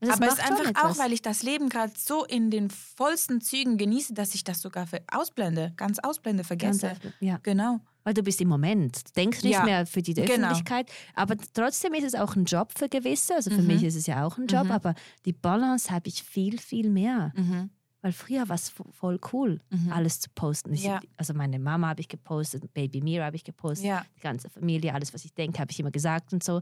Das 0.00 0.10
Aber 0.10 0.26
es 0.28 0.34
ist 0.34 0.40
einfach 0.50 0.84
auch, 0.84 0.98
weil 0.98 1.12
ich 1.12 1.22
das 1.22 1.42
Leben 1.42 1.68
gerade 1.68 1.92
so 1.96 2.24
in 2.24 2.50
den 2.50 2.70
vollsten 2.70 3.40
Zügen 3.40 3.76
genieße, 3.78 4.14
dass 4.14 4.34
ich 4.34 4.44
das 4.44 4.60
sogar 4.60 4.86
ausblende, 5.12 5.72
ganz 5.76 5.98
ausblende, 5.98 6.42
Ganz 6.42 6.48
vergesse. 6.80 6.88
einfach, 6.90 7.10
ja, 7.20 7.38
Genau. 7.42 7.80
weil 8.04 8.14
du 8.14 8.22
bist 8.22 8.40
im 8.40 8.48
Moment. 8.48 9.16
Denkst 9.16 9.42
nicht 9.42 9.54
Ja, 9.54 9.64
mehr 9.64 9.86
für 9.86 10.02
die 10.02 10.14
genau. 10.14 10.32
Öffentlichkeit, 10.48 10.90
aber 11.14 11.36
trotzdem 11.54 11.94
ist 11.94 12.04
es 12.04 12.14
auch 12.14 12.36
ein 12.36 12.44
Job 12.44 12.72
für 12.76 12.88
gewisse. 12.88 13.34
Also 13.34 13.50
für 13.50 13.62
Mhm. 13.62 13.66
mich 13.68 13.82
ist 13.84 13.96
es 13.96 14.06
ja 14.06 14.24
auch 14.26 14.36
ein 14.38 14.46
Job, 14.46 14.64
Mhm. 14.64 14.70
aber 14.72 14.94
die 15.24 15.32
Balance 15.32 15.90
habe 15.90 16.08
ich 16.08 16.22
viel, 16.22 16.58
viel 16.58 16.90
mehr. 16.90 17.32
Mhm. 17.34 17.70
Weil 18.02 18.12
früher 18.12 18.48
war 18.48 18.54
es 18.54 18.70
vo- 18.70 18.92
voll 18.92 19.18
cool, 19.32 19.60
Mhm. 19.70 19.90
alles 19.92 20.20
zu 20.20 20.28
posten. 20.32 20.74
Ja. 20.74 21.00
Also 21.16 21.34
meine 21.34 21.58
Mama 21.58 21.88
habe 21.88 22.00
ich 22.02 22.08
gepostet, 22.08 22.72
Baby 22.72 23.00
Mira 23.00 23.24
habe 23.24 23.34
ich 23.34 23.42
gepostet, 23.42 23.86
Ja. 23.86 24.04
die 24.16 24.20
ganze 24.20 24.48
Familie, 24.48 24.94
alles, 24.94 25.12
was 25.12 25.24
ich 25.24 25.34
denke, 25.34 25.58
habe 25.58 25.72
ich 25.72 25.80
immer 25.80 25.90
gesagt 25.90 26.32
und 26.32 26.44
so. 26.44 26.60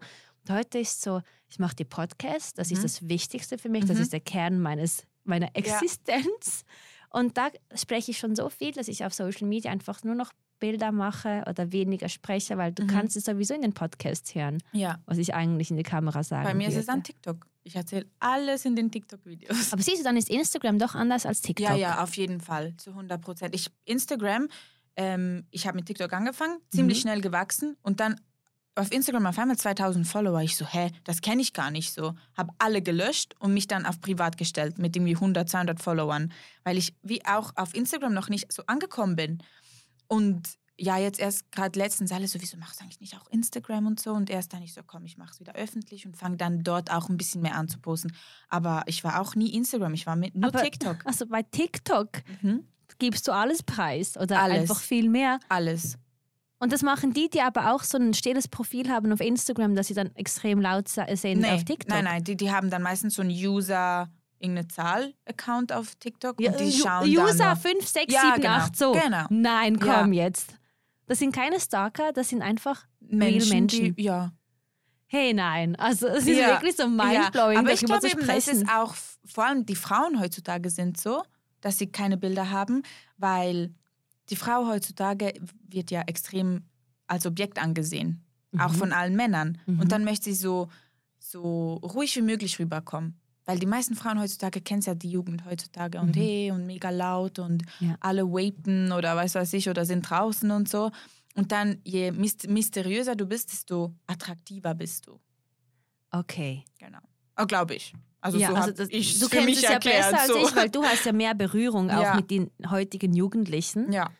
Heute 0.48 0.78
ist 0.78 1.00
so, 1.02 1.22
ich 1.48 1.58
mache 1.58 1.74
die 1.76 1.84
Podcast, 1.84 2.58
das 2.58 2.70
Mhm. 2.70 2.76
ist 2.76 2.84
das 2.84 3.08
Wichtigste 3.08 3.58
für 3.58 3.68
mich, 3.68 3.84
das 3.86 3.96
Mhm. 3.96 4.02
ist 4.02 4.12
der 4.12 4.20
Kern 4.20 4.60
meines, 4.60 5.04
meiner 5.24 5.48
Existenz. 5.54 6.64
Und 7.10 7.36
da 7.38 7.48
spreche 7.74 8.10
ich 8.10 8.18
schon 8.18 8.34
so 8.34 8.48
viel, 8.48 8.72
dass 8.72 8.88
ich 8.88 9.04
auf 9.04 9.14
Social 9.14 9.46
Media 9.48 9.70
einfach 9.70 10.02
nur 10.04 10.14
noch 10.14 10.32
Bilder 10.60 10.92
mache 10.92 11.44
oder 11.48 11.72
weniger 11.72 12.08
spreche, 12.08 12.56
weil 12.58 12.72
du 12.72 12.84
Mhm. 12.84 12.88
kannst 12.88 13.16
es 13.16 13.24
sowieso 13.24 13.54
in 13.54 13.62
den 13.62 13.72
Podcasts 13.74 14.34
hören, 14.34 14.62
ja. 14.72 14.98
was 15.06 15.18
ich 15.18 15.34
eigentlich 15.34 15.70
in 15.70 15.76
die 15.76 15.82
Kamera 15.82 16.22
sage. 16.22 16.44
Bei 16.44 16.54
mir 16.54 16.68
ist 16.68 16.76
es 16.76 16.86
dann 16.86 17.02
TikTok. 17.02 17.46
Ich 17.64 17.76
erzähle 17.76 18.06
alles 18.18 18.64
in 18.66 18.76
den 18.76 18.90
TikTok-Videos. 18.90 19.72
Aber 19.72 19.82
siehst 19.82 20.00
du, 20.00 20.04
dann 20.04 20.16
ist 20.16 20.28
Instagram 20.28 20.78
doch 20.78 20.94
anders 20.94 21.24
als 21.26 21.40
TikTok. 21.40 21.66
Ja, 21.70 21.74
ja, 21.74 22.02
auf 22.02 22.16
jeden 22.16 22.40
Fall, 22.40 22.74
zu 22.76 22.94
100 22.94 23.20
Prozent. 23.22 23.54
Ich, 23.54 23.70
Instagram, 23.84 24.48
ähm, 24.96 25.46
ich 25.50 25.66
habe 25.66 25.76
mit 25.76 25.86
TikTok 25.86 26.12
angefangen, 26.12 26.58
ziemlich 26.70 26.98
Mhm. 26.98 27.02
schnell 27.02 27.20
gewachsen 27.22 27.76
und 27.82 28.00
dann 28.00 28.20
auf 28.76 28.90
Instagram 28.92 29.26
auf 29.26 29.38
einmal 29.38 29.56
2000 29.56 30.06
Follower. 30.06 30.40
Ich 30.42 30.56
so, 30.56 30.66
hä, 30.66 30.90
das 31.04 31.20
kenne 31.20 31.42
ich 31.42 31.52
gar 31.52 31.70
nicht 31.70 31.92
so. 31.92 32.14
Habe 32.36 32.52
alle 32.58 32.82
gelöscht 32.82 33.34
und 33.38 33.54
mich 33.54 33.66
dann 33.68 33.86
auf 33.86 34.00
privat 34.00 34.36
gestellt 34.36 34.78
mit 34.78 34.96
irgendwie 34.96 35.14
100, 35.14 35.48
200 35.48 35.80
Followern, 35.80 36.32
weil 36.64 36.76
ich 36.78 36.94
wie 37.02 37.24
auch 37.24 37.52
auf 37.56 37.74
Instagram 37.74 38.12
noch 38.14 38.28
nicht 38.28 38.52
so 38.52 38.64
angekommen 38.66 39.14
bin. 39.16 39.42
Und 40.08 40.42
ja, 40.76 40.98
jetzt 40.98 41.20
erst 41.20 41.52
gerade 41.52 41.78
letztens 41.78 42.10
alle 42.10 42.26
so, 42.26 42.40
wieso 42.42 42.56
machst 42.56 42.80
du 42.80 42.84
eigentlich 42.84 43.00
nicht 43.00 43.16
auch 43.16 43.28
Instagram 43.30 43.86
und 43.86 44.00
so? 44.00 44.10
Und 44.12 44.28
erst 44.28 44.52
dann 44.52 44.60
ich 44.62 44.74
so, 44.74 44.80
komm, 44.84 45.04
ich 45.04 45.16
mache 45.16 45.30
es 45.32 45.38
wieder 45.38 45.54
öffentlich 45.54 46.04
und 46.04 46.16
fange 46.16 46.36
dann 46.36 46.64
dort 46.64 46.90
auch 46.90 47.08
ein 47.08 47.16
bisschen 47.16 47.42
mehr 47.42 47.54
an 47.54 47.68
zu 47.68 47.78
posten. 47.78 48.12
Aber 48.48 48.82
ich 48.86 49.04
war 49.04 49.20
auch 49.20 49.36
nie 49.36 49.54
Instagram, 49.54 49.94
ich 49.94 50.04
war 50.06 50.16
mit 50.16 50.34
nur 50.34 50.48
Aber- 50.48 50.62
TikTok. 50.62 51.06
Also 51.06 51.26
bei 51.26 51.42
TikTok 51.42 52.08
Mhm. 52.42 52.64
gibst 52.98 53.28
du 53.28 53.32
alles 53.32 53.62
preis 53.62 54.16
oder 54.16 54.40
Alles. 54.42 54.62
einfach 54.62 54.80
viel 54.80 55.08
mehr. 55.08 55.38
Alles. 55.48 55.96
Und 56.58 56.72
das 56.72 56.82
machen 56.82 57.12
die, 57.12 57.28
die 57.28 57.40
aber 57.42 57.72
auch 57.74 57.82
so 57.82 57.98
ein 57.98 58.14
stilles 58.14 58.48
Profil 58.48 58.88
haben 58.88 59.12
auf 59.12 59.20
Instagram, 59.20 59.74
dass 59.74 59.88
sie 59.88 59.94
dann 59.94 60.14
extrem 60.14 60.60
laut 60.60 60.88
se- 60.88 61.04
sind 61.14 61.44
auf 61.44 61.64
TikTok. 61.64 61.88
Nein, 61.90 62.04
nein, 62.04 62.24
die, 62.24 62.36
die 62.36 62.50
haben 62.52 62.70
dann 62.70 62.82
meistens 62.82 63.14
so 63.14 63.22
einen 63.22 63.30
User, 63.32 64.08
irgendeine 64.38 64.68
Zahl-Account 64.68 65.72
auf 65.72 65.94
TikTok 65.96 66.40
Ja, 66.40 66.52
und 66.52 66.60
die 66.60 66.64
Ju- 66.70 66.82
schauen 66.82 67.08
User 67.08 67.38
dann. 67.44 67.56
5, 67.58 67.86
6, 67.86 68.12
Ja, 68.14 68.20
7, 68.20 68.34
genau. 68.42 68.48
8, 68.54 68.76
so. 68.76 68.92
Genau. 68.92 69.26
Nein, 69.30 69.78
Ja. 69.84 70.00
komm 70.00 70.12
jetzt. 70.12 70.54
Das 71.06 71.18
sind 71.18 71.34
keine 71.34 71.60
Stalker, 71.60 72.12
das 72.12 72.30
sind 72.30 72.40
einfach 72.40 72.86
Menschen, 73.00 73.50
Menschen. 73.58 73.94
Die, 73.96 74.02
ja. 74.02 74.32
Hey, 75.06 75.34
nein. 75.34 75.76
Also 75.76 76.06
es 76.08 76.26
ist 76.26 76.38
Ja. 76.38 76.48
wirklich 76.48 76.76
so 76.76 76.88
mindblowing, 76.88 77.54
ja. 77.54 77.60
Aber 77.60 77.72
ich 77.72 77.80
glaube 77.84 78.08
eben, 78.08 78.26
das 78.26 78.44
sprechen. 78.44 78.62
ist 78.62 78.70
auch, 78.70 78.94
vor 79.26 79.44
allem 79.44 79.66
die 79.66 79.76
Frauen 79.76 80.18
heutzutage 80.18 80.70
sind 80.70 80.98
so, 80.98 81.22
dass 81.60 81.78
sie 81.78 81.88
keine 81.88 82.16
Bilder 82.16 82.50
haben, 82.50 82.82
weil 83.18 83.74
die 84.30 84.36
Frau 84.36 84.66
heutzutage 84.68 85.34
wird 85.68 85.90
ja 85.90 86.02
extrem 86.02 86.62
als 87.06 87.26
Objekt 87.26 87.58
angesehen, 87.58 88.24
auch 88.58 88.72
Mhm. 88.72 88.76
von 88.76 88.92
allen 88.92 89.16
Männern. 89.16 89.58
Mhm. 89.66 89.80
Und 89.80 89.92
dann 89.92 90.04
möchte 90.04 90.24
sie 90.24 90.34
so, 90.34 90.68
so 91.18 91.74
ruhig 91.74 92.16
wie 92.16 92.22
möglich 92.22 92.58
rüberkommen. 92.58 93.18
Weil 93.46 93.58
die 93.58 93.66
meisten 93.66 93.94
Frauen 93.94 94.18
heutzutage 94.18 94.62
kennen 94.62 94.80
ja 94.80 94.94
die 94.94 95.10
Jugend 95.10 95.44
heutzutage 95.44 96.00
und 96.00 96.16
Mhm. 96.16 96.20
hey 96.20 96.50
und 96.50 96.66
mega 96.66 96.88
laut 96.88 97.38
und 97.38 97.62
Ja. 97.80 97.96
alle 98.00 98.24
wapen 98.26 98.90
oder 98.92 99.14
weiß 99.16 99.34
was 99.34 99.52
ich 99.52 99.68
oder 99.68 99.84
sind 99.84 100.08
draußen 100.08 100.50
und 100.50 100.68
so. 100.68 100.90
Und 101.34 101.52
dann, 101.52 101.78
je 101.84 102.10
mys- 102.10 102.48
mysteriöser 102.48 103.16
du 103.16 103.26
bist, 103.26 103.52
desto 103.52 103.92
attraktiver 104.06 104.72
bist 104.74 105.06
du. 105.08 105.20
Okay. 106.10 106.64
Genau. 106.78 107.00
Oh, 107.38 107.46
Glaube 107.46 107.74
ich. 107.74 107.92
Also 108.20 108.38
ja, 108.38 108.48
so 108.48 108.54
also 108.54 108.70
das, 108.70 108.88
ich 108.90 109.18
du 109.18 109.28
kennst 109.28 109.46
mich 109.46 109.56
es 109.56 109.62
ja 109.64 109.70
erklärt. 109.72 110.10
besser 110.10 110.18
als 110.22 110.28
so. 110.28 110.48
ich, 110.48 110.56
weil 110.56 110.70
du 110.70 110.82
hast 110.82 111.04
ja 111.04 111.12
mehr 111.12 111.34
Berührung 111.34 111.90
auch 111.90 112.02
Ja. 112.02 112.14
mit 112.16 112.30
den 112.30 112.50
heutigen 112.70 113.12
Jugendlichen. 113.14 113.92
Ja. 113.92 114.10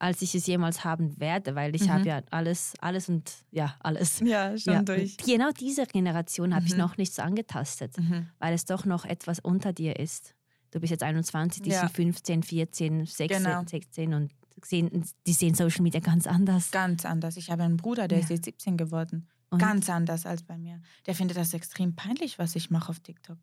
als 0.00 0.22
ich 0.22 0.32
es 0.36 0.46
jemals 0.46 0.84
haben 0.84 1.18
werde, 1.18 1.56
weil 1.56 1.74
ich 1.74 1.82
Mhm. 1.86 1.92
habe 1.92 2.04
ja 2.06 2.22
alles, 2.30 2.74
alles 2.80 3.08
und 3.08 3.32
ja, 3.50 3.74
alles. 3.80 4.20
Ja, 4.20 4.56
schon 4.56 4.72
Ja, 4.74 4.82
durch. 4.82 5.16
Genau 5.16 5.50
diese 5.50 5.86
Generation 5.86 6.54
habe 6.54 6.66
ich 6.66 6.74
Mhm. 6.74 6.78
noch 6.78 6.96
nicht 6.98 7.12
so 7.12 7.20
angetastet, 7.22 7.98
Mhm. 7.98 8.28
weil 8.38 8.54
es 8.54 8.64
doch 8.64 8.84
noch 8.84 9.04
etwas 9.04 9.40
unter 9.40 9.72
dir 9.72 9.98
ist. 9.98 10.36
Du 10.70 10.78
bist 10.78 10.92
jetzt 10.92 11.02
21, 11.02 11.62
die 11.62 11.72
sind 11.72 11.90
15, 11.90 12.44
14, 12.44 13.06
16, 13.06 13.42
Genau. 13.42 13.64
16 13.66 14.14
und 14.14 14.30
sehen, 14.64 15.04
die 15.26 15.32
sehen 15.32 15.56
Social 15.56 15.82
Media 15.82 15.98
ganz 15.98 16.28
anders. 16.28 16.70
Ganz 16.70 17.04
anders. 17.04 17.36
Ich 17.36 17.50
habe 17.50 17.64
einen 17.64 17.76
Bruder, 17.76 18.06
der 18.06 18.20
ist 18.20 18.30
jetzt 18.30 18.44
17 18.44 18.76
geworden. 18.76 19.26
Und- 19.50 19.58
Ganz 19.60 19.88
anders 19.88 20.26
als 20.26 20.42
bei 20.42 20.58
mir. 20.58 20.80
Der 21.06 21.14
findet 21.14 21.36
das 21.36 21.54
extrem 21.54 21.94
peinlich, 21.96 22.38
was 22.38 22.54
ich 22.56 22.70
mache 22.70 22.90
auf 22.90 23.00
TikTok. 23.00 23.38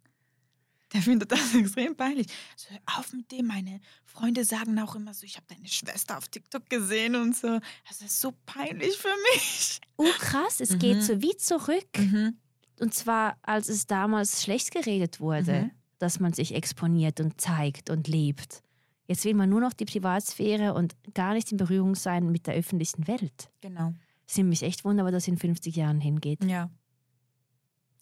Der 0.94 1.02
findet 1.02 1.32
das 1.32 1.56
extrem 1.56 1.96
peinlich. 1.96 2.28
So, 2.56 2.68
auf 2.98 3.12
mit 3.14 3.32
dem. 3.32 3.48
Meine 3.48 3.82
Freunde 4.06 4.46
sagen 4.46 4.78
auch 4.80 4.96
immer 4.96 5.14
so, 5.14 5.26
ich 5.26 5.36
habe 5.36 5.48
deine 5.50 5.68
Schwester 5.68 6.18
auf 6.18 6.28
TikTok 6.28 6.70
gesehen 6.70 7.16
und 7.16 7.36
so. 7.36 7.60
Das 7.88 8.02
ist 8.02 8.22
so 8.22 8.34
peinlich 8.46 8.96
für 8.98 9.14
mich. 9.34 9.82
Oh 9.98 10.06
krass, 10.20 10.60
es 10.60 10.78
geht 10.78 10.98
Mhm. 10.98 11.02
so 11.02 11.22
wie 11.22 11.36
zurück. 11.38 11.90
Und 12.80 12.94
zwar, 12.94 13.38
als 13.42 13.68
es 13.70 13.88
damals 13.88 14.44
schlecht 14.44 14.72
geredet 14.72 15.20
wurde, 15.20 15.64
Mhm. 15.64 15.72
dass 15.98 16.20
man 16.20 16.34
sich 16.34 16.54
exponiert 16.54 17.20
und 17.20 17.42
zeigt 17.42 17.90
und 17.90 18.08
lebt. 18.08 18.62
Jetzt 19.08 19.24
will 19.26 19.34
man 19.34 19.50
nur 19.50 19.62
noch 19.62 19.74
die 19.74 19.86
Privatsphäre 19.86 20.74
und 20.74 20.96
gar 21.14 21.34
nicht 21.34 21.52
in 21.52 21.58
Berührung 21.58 21.96
sein 21.96 22.32
mit 22.32 22.48
der 22.48 22.56
öffentlichen 22.56 23.08
Welt. 23.08 23.50
Genau. 23.62 23.94
Es 24.28 24.38
ist 24.38 24.44
mich 24.44 24.64
echt 24.64 24.84
wunderbar, 24.86 25.12
dass 25.12 25.24
es 25.24 25.28
in 25.28 25.38
50 25.38 25.76
Jahren 25.76 26.00
hingeht. 26.02 26.44
Ja. 26.44 26.70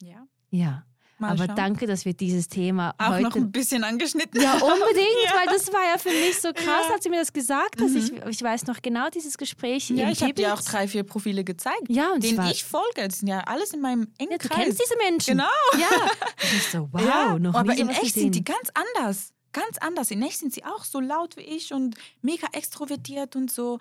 Ja. 0.01 0.28
Ja, 0.49 0.86
Mal 1.17 1.32
aber 1.32 1.45
schauen. 1.47 1.55
danke, 1.55 1.88
dass 1.88 2.05
wir 2.05 2.13
dieses 2.13 2.47
Thema 2.47 2.93
Auch 2.99 3.17
noch 3.19 3.30
heute... 3.32 3.39
ein 3.39 3.51
bisschen 3.51 3.84
angeschnitten 3.84 4.39
Ja, 4.41 4.53
unbedingt, 4.53 5.07
Ja. 5.26 5.32
weil 5.36 5.45
das 5.47 5.71
war 5.74 5.82
ja 5.91 5.97
für 5.97 6.09
mich 6.09 6.39
so 6.39 6.51
krass, 6.53 6.86
Ja. 6.88 6.93
als 6.93 7.03
sie 7.03 7.09
mir 7.09 7.19
das 7.19 7.34
gesagt 7.34 7.82
hat. 7.82 7.89
Mhm. 7.89 7.97
Ich, 7.97 8.11
ich 8.11 8.41
weiß 8.43 8.67
noch 8.67 8.82
genau 8.82 9.09
dieses 9.09 9.38
Gespräch 9.38 9.89
Ja, 9.89 10.09
ich 10.11 10.21
habe 10.21 10.34
dir 10.34 10.53
auch 10.53 10.61
drei, 10.61 10.88
vier 10.88 11.03
Profile 11.03 11.43
gezeigt, 11.43 11.84
Ja, 11.88 12.11
und 12.13 12.24
denen 12.24 12.45
ich 12.47 12.63
folge. 12.63 13.07
Das 13.07 13.19
sind 13.19 13.30
ja 13.30 13.39
alles 13.41 13.74
in 13.74 13.82
meinem 13.82 14.07
engen 14.19 14.32
ja, 14.34 14.38
du 14.38 14.49
kennst 14.49 14.80
diese 14.82 14.95
Menschen. 14.97 15.38
Genau. 15.38 15.49
Ja. 15.80 16.09
Ich 16.55 16.67
so, 16.69 16.89
wow, 16.91 17.01
ja, 17.01 17.39
noch 17.39 17.55
aber 17.55 17.76
in 17.76 17.89
echt 17.89 18.01
gesehen. 18.01 18.24
sind 18.24 18.36
die 18.36 18.43
ganz 18.43 18.69
anders. 18.95 19.32
Ganz 19.53 19.78
anders. 19.80 20.11
In 20.11 20.21
echt 20.21 20.39
sind 20.39 20.53
sie 20.53 20.65
auch 20.65 20.84
so 20.84 20.99
laut 20.99 21.38
wie 21.38 21.41
ich 21.41 21.74
und 21.74 21.95
mega 22.21 22.47
extrovertiert 22.53 23.36
und 23.36 23.51
so. 23.51 23.80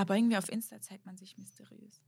Aber 0.00 0.16
irgendwie 0.16 0.36
auf 0.38 0.48
Insta 0.50 0.80
zeigt 0.80 1.04
man 1.04 1.16
sich 1.18 1.36
mysteriös. 1.36 2.00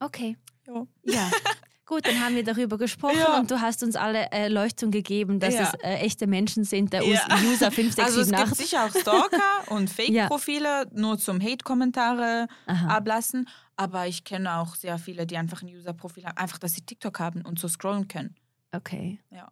Okay. 0.00 0.36
Ja. 0.66 0.86
Ja. 1.04 1.30
Gut, 1.86 2.04
dann 2.06 2.20
haben 2.22 2.34
wir 2.34 2.44
darüber 2.44 2.76
gesprochen 2.76 3.16
Ja. 3.18 3.38
und 3.38 3.50
du 3.50 3.60
hast 3.62 3.82
uns 3.82 3.96
alle 3.96 4.30
Erleuchtung 4.30 4.90
gegeben, 4.90 5.40
dass 5.40 5.54
Ja. 5.54 5.62
es 5.72 5.74
äh, 5.82 5.94
echte 6.04 6.26
Menschen 6.26 6.64
sind, 6.64 6.92
der 6.92 7.02
Ja. 7.02 7.24
Us- 7.30 7.42
User 7.44 7.70
5, 7.70 7.94
6, 7.94 8.06
Also 8.06 8.20
es 8.20 8.26
7, 8.26 8.36
gibt 8.38 8.50
8. 8.50 8.56
sicher 8.58 8.84
auch 8.84 8.90
Stalker 8.90 9.40
und 9.70 9.88
Fake-Profile, 9.88 10.86
nur 10.92 11.16
zum 11.18 11.40
Hate-Kommentare 11.40 12.46
ablassen. 12.66 13.48
Aber 13.76 14.06
ich 14.06 14.24
kenne 14.24 14.56
auch 14.56 14.74
sehr 14.74 14.98
viele, 14.98 15.26
die 15.26 15.36
einfach 15.38 15.62
ein 15.62 15.68
User-Profil 15.68 16.24
haben. 16.26 16.36
Einfach, 16.36 16.58
dass 16.58 16.74
sie 16.74 16.82
TikTok 16.82 17.20
haben 17.20 17.42
und 17.42 17.58
so 17.60 17.68
scrollen 17.68 18.06
können. 18.08 18.34
Okay. 18.72 19.20
Ja. 19.30 19.50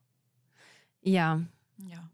Ja, 1.00 1.40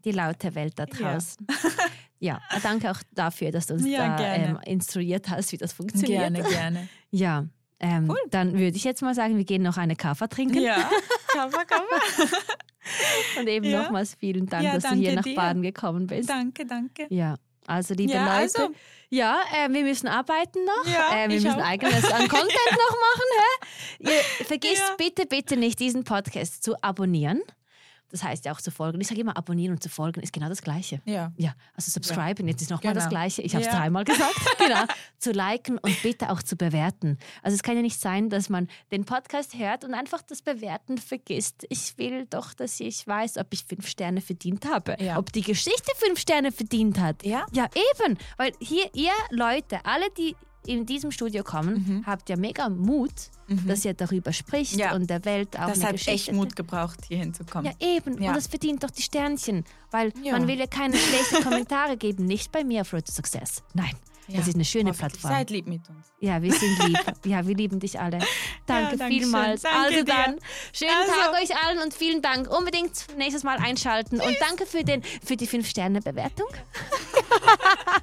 die 0.05 0.11
laute 0.11 0.53
Welt 0.55 0.77
da 0.77 0.85
draußen. 0.85 1.45
Ja, 2.23 2.39
danke 2.63 2.89
auch 2.89 2.99
dafür, 3.11 3.51
dass 3.51 3.67
du 3.67 3.73
uns 3.73 3.85
Ja, 3.85 4.15
da 4.15 4.35
ähm, 4.35 4.59
instruiert 4.65 5.29
hast, 5.29 5.51
wie 5.51 5.57
das 5.57 5.73
funktioniert. 5.73 6.33
Gerne, 6.33 6.41
gerne. 6.49 6.87
Ja, 7.11 7.45
ähm, 7.81 8.09
Cool. 8.09 8.17
dann 8.31 8.53
würde 8.53 8.77
ich 8.77 8.85
jetzt 8.85 9.01
mal 9.01 9.13
sagen, 9.13 9.35
wir 9.35 9.43
gehen 9.43 9.61
noch 9.61 9.75
eine 9.75 9.97
Kaffer 9.97 10.29
trinken. 10.29 10.61
Ja. 10.61 10.89
Cover, 11.27 11.65
cover. 11.65 12.29
Und 13.39 13.47
eben 13.47 13.65
Ja. 13.65 13.83
nochmals 13.83 14.15
vielen 14.15 14.45
Dank, 14.45 14.63
Ja, 14.63 14.73
dass 14.75 14.83
du 14.83 14.95
hier 14.95 15.15
nach 15.15 15.23
dir. 15.23 15.35
Baden 15.35 15.61
gekommen 15.63 16.07
bist. 16.07 16.29
danke, 16.29 16.65
danke. 16.65 17.07
Ja, 17.09 17.35
also 17.67 17.93
liebe 17.93 18.13
Ja, 18.13 18.23
Leute, 18.25 18.59
also- 18.61 18.69
ja, 19.09 19.39
äh, 19.53 19.69
wir 19.71 19.83
müssen 19.83 20.07
arbeiten 20.07 20.59
noch. 20.65 20.91
Ja, 20.93 21.15
äh, 21.25 21.27
wir 21.29 21.35
müssen 21.35 21.51
auch. 21.51 21.65
eigenes 21.65 22.05
an 22.05 22.27
Content 22.29 22.71
noch 22.71 22.97
machen. 22.99 23.29
Hä? 23.99 24.09
Ihr 24.39 24.45
vergisst 24.45 24.83
Ja. 24.89 24.95
bitte, 24.97 25.25
bitte 25.25 25.57
nicht, 25.57 25.79
diesen 25.79 26.03
Podcast 26.05 26.63
zu 26.63 26.81
abonnieren. 26.81 27.41
Das 28.13 28.23
heißt 28.23 28.45
ja 28.45 28.51
auch 28.53 28.61
zu 28.61 28.69
folgen. 28.69 29.01
Ich 29.01 29.07
sage 29.07 29.19
immer, 29.21 29.35
abonnieren 29.35 29.73
und 29.73 29.81
zu 29.81 29.89
folgen 29.89 30.21
ist 30.21 30.31
genau 30.31 30.47
das 30.47 30.61
Gleiche. 30.61 31.01
Ja. 31.05 31.31
Ja, 31.35 31.55
also 31.75 31.89
subscriben, 31.89 32.47
jetzt 32.47 32.61
ist 32.61 32.69
nochmal 32.69 32.93
das 32.93 33.05
Genau. 33.05 33.09
Gleiche. 33.09 33.41
Ich 33.41 33.55
habe 33.55 33.65
es 33.65 33.71
Ja. 33.73 33.79
dreimal 33.79 34.03
gesagt. 34.03 34.35
genau. 34.59 34.83
Zu 35.17 35.31
liken 35.31 35.79
und 35.79 36.01
bitte 36.03 36.29
auch 36.29 36.43
zu 36.43 36.55
bewerten. 36.55 37.17
Also 37.41 37.55
es 37.55 37.63
kann 37.63 37.75
ja 37.75 37.81
nicht 37.81 37.99
sein, 37.99 38.29
dass 38.29 38.49
man 38.49 38.67
den 38.91 39.03
Podcast 39.03 39.55
hört 39.57 39.83
und 39.83 39.95
einfach 39.95 40.21
das 40.21 40.43
Bewerten 40.43 40.99
vergisst. 40.99 41.65
Ich 41.69 41.97
will 41.97 42.27
doch, 42.29 42.53
dass 42.53 42.79
ich 42.79 43.07
weiß, 43.07 43.37
ob 43.39 43.47
ich 43.51 43.65
fünf 43.65 43.87
Sterne 43.87 44.21
verdient 44.21 44.65
habe. 44.65 44.95
Ja. 44.99 45.17
Ob 45.17 45.33
die 45.33 45.41
Geschichte 45.41 45.91
fünf 45.97 46.19
Sterne 46.19 46.51
verdient 46.51 46.99
hat. 46.99 47.25
Ja. 47.25 47.47
Ja, 47.51 47.67
eben. 47.99 48.17
Weil 48.37 48.51
hier, 48.59 48.85
ihr 48.93 49.11
Leute, 49.31 49.83
alle, 49.85 50.05
die 50.19 50.35
in 50.67 50.85
diesem 50.85 51.11
Studio 51.11 51.43
kommen, 51.43 51.73
Mhm. 51.75 52.05
habt 52.05 52.29
ja 52.29 52.37
mega 52.37 52.69
Mut, 52.69 53.11
dass 53.67 53.85
ihr 53.85 53.93
darüber 53.93 54.31
spricht 54.33 54.75
Ja. 54.77 54.93
und 54.95 55.09
der 55.09 55.23
Welt 55.25 55.57
auch 55.59 55.67
Das 55.67 55.83
hat 55.83 55.91
Geschichte 55.93 56.11
echt 56.11 56.33
Mut 56.33 56.55
gebraucht, 56.55 56.99
hier 57.07 57.17
hinzukommen. 57.17 57.71
ja, 57.79 57.87
eben. 57.87 58.21
Ja. 58.21 58.29
Und 58.29 58.35
das 58.37 58.47
verdient 58.47 58.83
doch 58.83 58.89
die 58.91 59.01
Sternchen. 59.03 59.63
Weil 59.91 60.11
Ja. 60.23 60.31
man 60.33 60.47
will 60.47 60.57
ja 60.59 60.67
keine 60.67 60.97
schlechten 60.97 61.43
Kommentare 61.43 61.97
geben. 61.97 62.25
Nicht 62.25 62.51
bei 62.51 62.63
mir 62.63 62.81
auf 62.81 62.93
Road 62.93 63.05
to 63.05 63.11
Success. 63.11 63.61
Nein. 63.73 63.91
Das 64.29 64.47
ist 64.47 64.55
eine 64.55 64.63
schöne. 64.63 64.93
Plattform. 64.93 65.31
Seid 65.31 65.49
lieb 65.49 65.67
mit 65.67 65.81
uns. 65.89 66.07
Ja, 66.21 66.41
wir 66.41 66.53
sind 66.53 66.81
lieb. 66.87 66.97
ja, 67.25 67.45
wir 67.45 67.55
lieben 67.55 67.81
dich 67.81 67.99
alle. 67.99 68.19
Danke 68.65 68.95
danke 68.95 69.13
vielmals. 69.13 69.63
Danke 69.63 69.77
also 69.79 69.97
dir. 69.97 70.05
dann, 70.05 70.39
schönen 70.71 70.91
Also. 71.01 71.11
Tag 71.11 71.33
euch 71.43 71.57
allen 71.65 71.79
und 71.79 71.93
vielen 71.93 72.21
Dank. 72.21 72.49
Unbedingt 72.49 73.05
nächstes 73.17 73.43
Mal 73.43 73.57
einschalten. 73.57 74.21
Und 74.21 74.37
danke 74.39 74.65
für, 74.65 74.85
den, 74.85 75.03
für 75.03 75.35
die 75.35 75.45
5-Sterne-Bewertung. 75.45 76.47